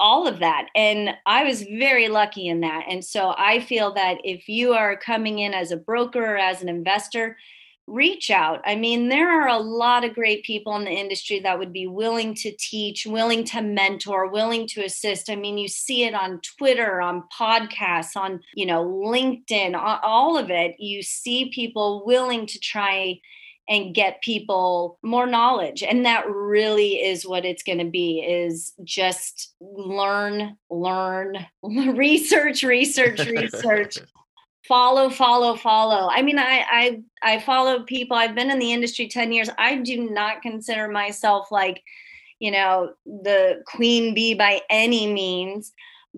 all 0.00 0.26
of 0.26 0.40
that. 0.40 0.68
And 0.74 1.10
i 1.26 1.44
was 1.44 1.62
very 1.62 2.08
lucky 2.08 2.48
in 2.48 2.60
that. 2.60 2.84
And 2.88 3.04
so 3.04 3.34
i 3.38 3.60
feel 3.60 3.94
that 3.94 4.18
if 4.24 4.48
you 4.48 4.72
are 4.72 4.96
coming 4.96 5.38
in 5.38 5.54
as 5.54 5.70
a 5.70 5.76
broker 5.76 6.34
or 6.34 6.36
as 6.36 6.62
an 6.62 6.68
investor 6.68 7.36
reach 7.88 8.30
out. 8.30 8.60
I 8.64 8.76
mean, 8.76 9.08
there 9.08 9.42
are 9.42 9.48
a 9.48 9.58
lot 9.58 10.04
of 10.04 10.14
great 10.14 10.44
people 10.44 10.76
in 10.76 10.84
the 10.84 10.90
industry 10.90 11.40
that 11.40 11.58
would 11.58 11.72
be 11.72 11.86
willing 11.86 12.34
to 12.34 12.52
teach, 12.58 13.06
willing 13.06 13.44
to 13.44 13.62
mentor, 13.62 14.28
willing 14.28 14.66
to 14.68 14.84
assist. 14.84 15.30
I 15.30 15.36
mean, 15.36 15.58
you 15.58 15.68
see 15.68 16.04
it 16.04 16.14
on 16.14 16.40
Twitter, 16.58 17.00
on 17.00 17.24
podcasts, 17.36 18.16
on, 18.16 18.40
you 18.54 18.66
know, 18.66 18.84
LinkedIn, 18.84 19.74
all 19.74 20.36
of 20.36 20.50
it. 20.50 20.76
You 20.78 21.02
see 21.02 21.50
people 21.50 22.04
willing 22.04 22.46
to 22.46 22.58
try 22.60 23.20
and 23.68 23.94
get 23.94 24.22
people 24.22 24.98
more 25.02 25.26
knowledge 25.26 25.82
and 25.82 26.06
that 26.06 26.26
really 26.26 26.94
is 27.04 27.26
what 27.26 27.44
it's 27.44 27.62
going 27.62 27.78
to 27.78 27.90
be 27.90 28.20
is 28.20 28.72
just 28.82 29.54
learn 29.60 30.56
learn 30.70 31.36
research 31.62 32.62
research 32.62 33.26
research 33.26 33.98
follow 34.68 35.08
follow 35.08 35.56
follow. 35.56 36.08
I 36.10 36.22
mean 36.22 36.38
i 36.38 36.64
i 36.70 37.02
i 37.22 37.40
follow 37.40 37.82
people. 37.82 38.16
I've 38.16 38.34
been 38.34 38.50
in 38.50 38.58
the 38.58 38.72
industry 38.72 39.08
10 39.08 39.32
years. 39.32 39.48
I 39.58 39.76
do 39.76 40.10
not 40.10 40.42
consider 40.42 40.86
myself 40.88 41.50
like 41.50 41.82
you 42.38 42.50
know 42.52 42.92
the 43.04 43.62
queen 43.66 44.14
bee 44.14 44.34
by 44.34 44.60
any 44.70 45.12
means 45.12 45.72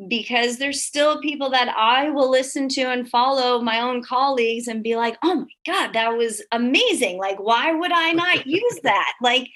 because 0.09 0.59
there's 0.59 0.83
still 0.83 1.21
people 1.21 1.51
that 1.51 1.69
i 1.77 2.11
will 2.11 2.31
listen 2.31 2.69
to 2.69 2.83
and 2.83 3.09
follow 3.09 3.61
my 3.61 3.81
own 3.81 4.03
colleagues 4.03 4.69
and 4.69 4.83
be 4.83 4.97
like 4.97 5.17
oh 5.23 5.35
my 5.35 5.73
god 5.73 5.93
that 5.95 6.17
was 6.17 6.43
amazing. 6.53 7.19
Like 7.19 7.39
why 7.39 7.73
would 7.73 7.93
i 7.93 8.13
not 8.13 8.47
use 8.61 8.81
that? 8.83 9.13
Like 9.23 9.49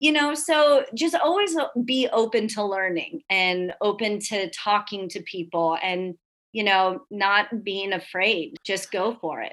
you 0.00 0.12
know 0.12 0.34
so 0.34 0.84
just 0.94 1.14
always 1.14 1.56
be 1.84 2.08
open 2.12 2.48
to 2.48 2.64
learning 2.64 3.22
and 3.28 3.74
open 3.80 4.20
to 4.20 4.48
talking 4.50 5.08
to 5.10 5.20
people 5.22 5.76
and 5.82 6.16
you 6.58 6.64
know, 6.64 7.02
not 7.08 7.62
being 7.62 7.92
afraid. 7.92 8.56
Just 8.64 8.90
go 8.90 9.16
for 9.20 9.40
it. 9.42 9.52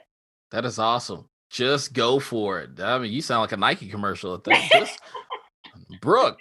That 0.50 0.66
is 0.66 0.80
awesome. 0.80 1.30
Just 1.52 1.94
go 1.94 2.20
for 2.20 2.62
it. 2.62 2.80
I 2.80 2.98
mean, 2.98 3.12
you 3.12 3.22
sound 3.22 3.42
like 3.42 3.52
a 3.52 3.58
Nike 3.58 3.88
commercial. 3.90 4.36
Just, 4.72 5.00
Brooke 6.02 6.40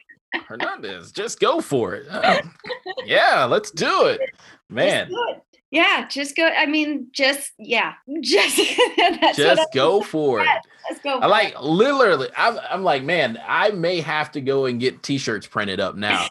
Hernandez, 0.49 1.13
just 1.13 1.39
go 1.39 1.61
for 1.61 1.95
it. 1.95 2.07
Uh, 2.11 2.41
yeah, 3.05 3.45
let's 3.45 3.71
do 3.71 4.07
it, 4.07 4.21
man. 4.71 5.09
Do 5.09 5.27
it. 5.29 5.43
Yeah, 5.71 6.09
just 6.09 6.35
go. 6.35 6.47
I 6.47 6.67
mean, 6.67 7.09
just 7.13 7.53
yeah, 7.59 7.93
just 8.23 8.57
just 9.37 9.73
go 9.75 10.01
for 10.01 10.41
it. 10.41 10.49
Let's 10.89 11.01
go. 11.03 11.19
I 11.19 11.27
like 11.27 11.53
it. 11.53 11.63
literally. 11.63 12.31
I'm, 12.37 12.59
I'm 12.71 12.83
like, 12.83 13.05
man, 13.05 13.39
I 13.47 13.71
may 13.71 14.01
have 14.01 14.33
to 14.33 14.41
go 14.41 14.65
and 14.65 14.81
get 14.81 15.03
t-shirts 15.03 15.47
printed 15.47 15.79
up 15.79 15.95
now. 15.95 16.27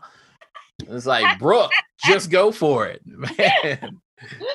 It's 0.88 1.06
like, 1.06 1.40
Brooke, 1.40 1.72
just 2.06 2.30
go 2.32 2.52
for 2.52 2.88
it, 2.88 3.02
man 3.06 4.02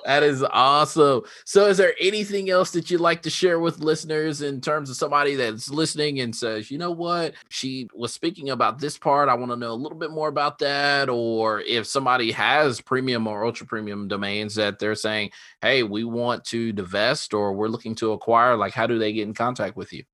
that 0.04 0.22
is 0.22 0.42
awesome. 0.42 1.22
So, 1.44 1.66
is 1.66 1.76
there 1.76 1.94
anything 2.00 2.50
else 2.50 2.70
that 2.72 2.90
you'd 2.90 3.00
like 3.00 3.22
to 3.22 3.30
share 3.30 3.58
with 3.60 3.80
listeners 3.80 4.42
in 4.42 4.60
terms 4.60 4.90
of 4.90 4.96
somebody 4.96 5.34
that's 5.34 5.70
listening 5.70 6.20
and 6.20 6.34
says, 6.34 6.70
you 6.70 6.78
know 6.78 6.90
what, 6.90 7.34
she 7.48 7.88
was 7.94 8.12
speaking 8.12 8.50
about 8.50 8.78
this 8.78 8.98
part? 8.98 9.28
I 9.28 9.34
want 9.34 9.52
to 9.52 9.56
know 9.56 9.72
a 9.72 9.74
little 9.74 9.98
bit 9.98 10.10
more 10.10 10.28
about 10.28 10.58
that. 10.60 11.08
Or 11.08 11.60
if 11.60 11.86
somebody 11.86 12.30
has 12.32 12.80
premium 12.80 13.26
or 13.26 13.44
ultra 13.44 13.66
premium 13.66 14.08
domains 14.08 14.54
that 14.56 14.78
they're 14.78 14.94
saying, 14.94 15.30
hey, 15.62 15.82
we 15.82 16.04
want 16.04 16.44
to 16.46 16.72
divest 16.72 17.34
or 17.34 17.52
we're 17.52 17.68
looking 17.68 17.94
to 17.96 18.12
acquire, 18.12 18.56
like, 18.56 18.72
how 18.72 18.86
do 18.86 18.98
they 18.98 19.12
get 19.12 19.26
in 19.26 19.34
contact 19.34 19.76
with 19.76 19.92
you? 19.92 20.04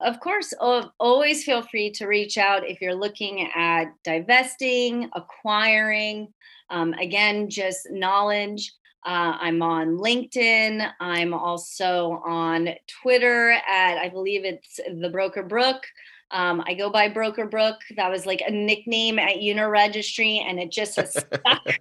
Of 0.00 0.20
course, 0.20 0.54
always 1.00 1.42
feel 1.42 1.62
free 1.62 1.90
to 1.92 2.06
reach 2.06 2.38
out 2.38 2.68
if 2.68 2.80
you're 2.80 2.94
looking 2.94 3.50
at 3.54 3.86
divesting, 4.04 5.10
acquiring. 5.14 6.32
Um, 6.70 6.92
again, 6.94 7.50
just 7.50 7.88
knowledge. 7.90 8.72
Uh, 9.08 9.38
I'm 9.40 9.62
on 9.62 9.96
LinkedIn. 9.96 10.86
I'm 11.00 11.32
also 11.32 12.22
on 12.26 12.68
Twitter 13.00 13.52
at, 13.52 13.96
I 13.96 14.10
believe 14.10 14.44
it's 14.44 14.78
the 15.00 15.08
Broker 15.08 15.42
Brooke. 15.42 15.86
Um, 16.30 16.62
I 16.66 16.74
go 16.74 16.90
by 16.90 17.08
Broker 17.08 17.46
Brooke. 17.46 17.80
That 17.96 18.10
was 18.10 18.26
like 18.26 18.42
a 18.46 18.50
nickname 18.50 19.18
at 19.18 19.36
Uniregistry, 19.36 20.42
and 20.44 20.60
it 20.60 20.70
just 20.70 20.96
has 20.96 21.12
stuck. 21.16 21.78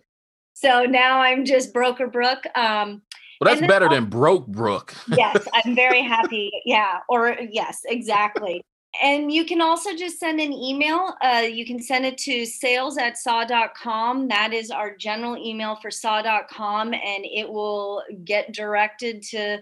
so 0.53 0.83
now 0.85 1.19
I'm 1.19 1.43
just 1.43 1.73
Broker 1.73 2.07
Brooke. 2.07 2.45
Um, 2.55 3.01
well, 3.41 3.53
that's 3.53 3.67
better 3.67 3.89
than 3.89 4.05
Broke 4.05 4.47
Brook. 4.47 4.95
yes, 5.09 5.45
I'm 5.53 5.75
very 5.75 6.01
happy. 6.07 6.49
Yeah, 6.63 6.99
or 7.09 7.37
yes, 7.51 7.81
exactly 7.89 8.63
and 9.01 9.31
you 9.31 9.45
can 9.45 9.61
also 9.61 9.95
just 9.95 10.19
send 10.19 10.39
an 10.39 10.51
email. 10.51 11.13
Uh, 11.21 11.43
you 11.49 11.65
can 11.65 11.81
send 11.81 12.05
it 12.05 12.17
to 12.19 12.45
sales 12.45 12.97
at 12.97 13.17
saw.com. 13.17 14.27
That 14.27 14.53
is 14.53 14.71
our 14.71 14.95
general 14.95 15.37
email 15.37 15.75
for 15.81 15.91
saw.com, 15.91 16.93
and 16.93 17.25
it 17.25 17.47
will 17.47 18.03
get 18.23 18.53
directed 18.53 19.21
to 19.23 19.59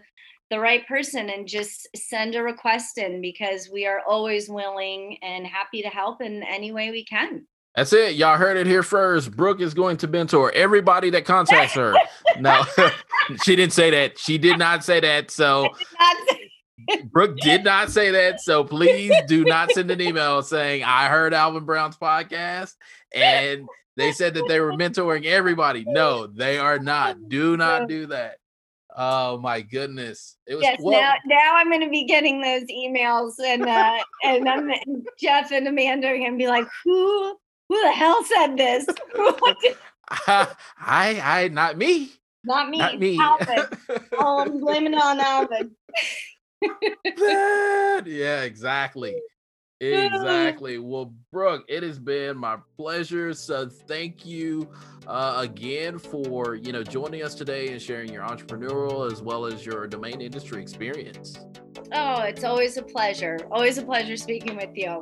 the 0.51 0.59
right 0.59 0.87
person 0.87 1.29
and 1.29 1.47
just 1.47 1.87
send 1.95 2.35
a 2.35 2.43
request 2.43 2.97
in 2.97 3.19
because 3.19 3.69
we 3.71 3.85
are 3.85 4.01
always 4.07 4.47
willing 4.47 5.17
and 5.23 5.45
happy 5.45 5.81
to 5.81 5.89
help 5.89 6.21
in 6.21 6.43
any 6.43 6.71
way 6.71 6.91
we 6.91 7.03
can. 7.03 7.45
That's 7.75 7.91
it. 7.91 8.15
Y'all 8.15 8.37
heard 8.37 8.55
it 8.55 8.67
here 8.67 8.83
first. 8.83 9.35
Brooke 9.35 9.59
is 9.59 9.73
going 9.73 9.97
to 9.97 10.07
mentor 10.07 10.51
everybody 10.53 11.09
that 11.09 11.25
contacts 11.25 11.73
her. 11.73 11.93
no, 12.39 12.63
she 13.43 13.55
didn't 13.55 13.73
say 13.73 13.89
that. 13.91 14.17
She 14.17 14.37
did 14.37 14.57
not 14.57 14.85
say 14.85 15.01
that. 15.01 15.29
So 15.29 15.69
Brooke 17.05 17.37
did 17.41 17.63
not 17.63 17.91
say 17.91 18.11
that. 18.11 18.41
So 18.41 18.63
please 18.63 19.13
do 19.27 19.43
not 19.45 19.71
send 19.71 19.91
an 19.91 20.01
email 20.01 20.41
saying, 20.41 20.83
I 20.83 21.07
heard 21.07 21.33
Alvin 21.33 21.65
Brown's 21.65 21.97
podcast 21.97 22.73
and 23.13 23.67
they 23.97 24.11
said 24.11 24.33
that 24.33 24.47
they 24.47 24.59
were 24.59 24.73
mentoring 24.73 25.25
everybody. 25.25 25.85
No, 25.87 26.27
they 26.27 26.57
are 26.57 26.79
not. 26.79 27.29
Do 27.29 27.55
not 27.57 27.87
do 27.87 28.07
that. 28.07 28.37
Oh 28.97 29.37
my 29.39 29.59
goodness! 29.59 30.37
It 30.47 30.55
was 30.55 30.63
yes. 30.63 30.79
Now, 30.81 31.13
now 31.25 31.55
I'm 31.55 31.69
going 31.69 31.81
to 31.81 31.89
be 31.89 32.05
getting 32.05 32.41
those 32.41 32.63
emails, 32.63 33.33
and 33.43 33.63
uh, 33.63 33.97
and 34.23 34.47
I'm, 34.47 34.71
Jeff 35.19 35.51
and 35.51 35.67
Amanda 35.67 36.07
are 36.07 36.17
going 36.17 36.31
to 36.31 36.37
be 36.37 36.47
like, 36.47 36.65
"Who, 36.85 37.37
who 37.67 37.81
the 37.81 37.91
hell 37.91 38.23
said 38.23 38.55
this?" 38.55 38.85
I, 40.27 40.47
I, 40.79 41.49
not 41.51 41.77
me. 41.77 42.11
Not 42.45 42.69
me. 42.69 42.77
Not 42.77 42.99
me. 42.99 43.19
Alvin. 43.19 43.65
oh, 44.17 44.39
I'm 44.39 44.59
blaming 44.61 44.93
it 44.93 45.01
on 45.01 45.19
Alvin. 45.19 45.71
Yeah, 48.05 48.41
exactly. 48.43 49.15
Exactly. 49.81 50.77
Well, 50.77 51.13
Brooke, 51.33 51.65
it 51.67 51.83
has 51.83 51.99
been 51.99 52.37
my 52.37 52.57
pleasure. 52.77 53.33
So 53.33 53.67
thank 53.67 54.25
you 54.25 54.69
uh, 55.05 55.35
again 55.37 55.99
for 55.99 56.55
you 56.55 56.71
know 56.71 56.81
joining 56.81 57.23
us 57.23 57.35
today 57.35 57.67
and 57.73 57.81
sharing 57.81 58.11
your 58.11 58.23
entrepreneurial 58.23 59.11
as 59.11 59.21
well 59.21 59.45
as 59.45 59.65
your 59.65 59.85
domain 59.85 60.21
industry 60.21 60.61
experience. 60.61 61.37
Oh, 61.91 62.21
it's 62.21 62.45
always 62.45 62.77
a 62.77 62.83
pleasure. 62.83 63.37
Always 63.51 63.77
a 63.77 63.83
pleasure 63.83 64.15
speaking 64.15 64.55
with 64.55 64.71
you. 64.75 64.99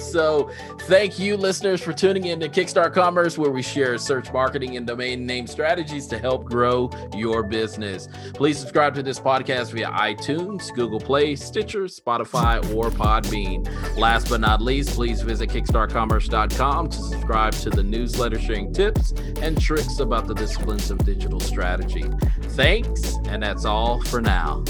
So, 0.00 0.50
thank 0.82 1.18
you, 1.18 1.36
listeners, 1.36 1.80
for 1.80 1.92
tuning 1.92 2.26
in 2.26 2.40
to 2.40 2.48
Kickstart 2.48 2.92
Commerce, 2.92 3.38
where 3.38 3.50
we 3.50 3.62
share 3.62 3.96
search 3.98 4.32
marketing 4.32 4.76
and 4.76 4.86
domain 4.86 5.26
name 5.26 5.46
strategies 5.46 6.06
to 6.08 6.18
help 6.18 6.44
grow 6.44 6.90
your 7.14 7.42
business. 7.42 8.08
Please 8.34 8.58
subscribe 8.58 8.94
to 8.94 9.02
this 9.02 9.20
podcast 9.20 9.72
via 9.72 9.90
iTunes, 9.90 10.72
Google 10.74 11.00
Play, 11.00 11.36
Stitcher, 11.36 11.84
Spotify, 11.84 12.58
or 12.74 12.90
Podbean. 12.90 13.66
Last 13.96 14.28
but 14.28 14.40
not 14.40 14.60
least, 14.60 14.90
please 14.90 15.22
visit 15.22 15.50
kickstartcommerce.com 15.50 16.88
to 16.88 16.96
subscribe 16.96 17.52
to 17.54 17.70
the 17.70 17.82
newsletter 17.82 18.38
sharing 18.38 18.72
tips 18.72 19.12
and 19.42 19.60
tricks 19.60 20.00
about 20.00 20.26
the 20.26 20.34
disciplines 20.34 20.90
of 20.90 20.98
digital 21.04 21.40
strategy. 21.40 22.04
Thanks, 22.50 23.16
and 23.26 23.42
that's 23.42 23.64
all 23.64 24.02
for 24.04 24.20
now. 24.20 24.64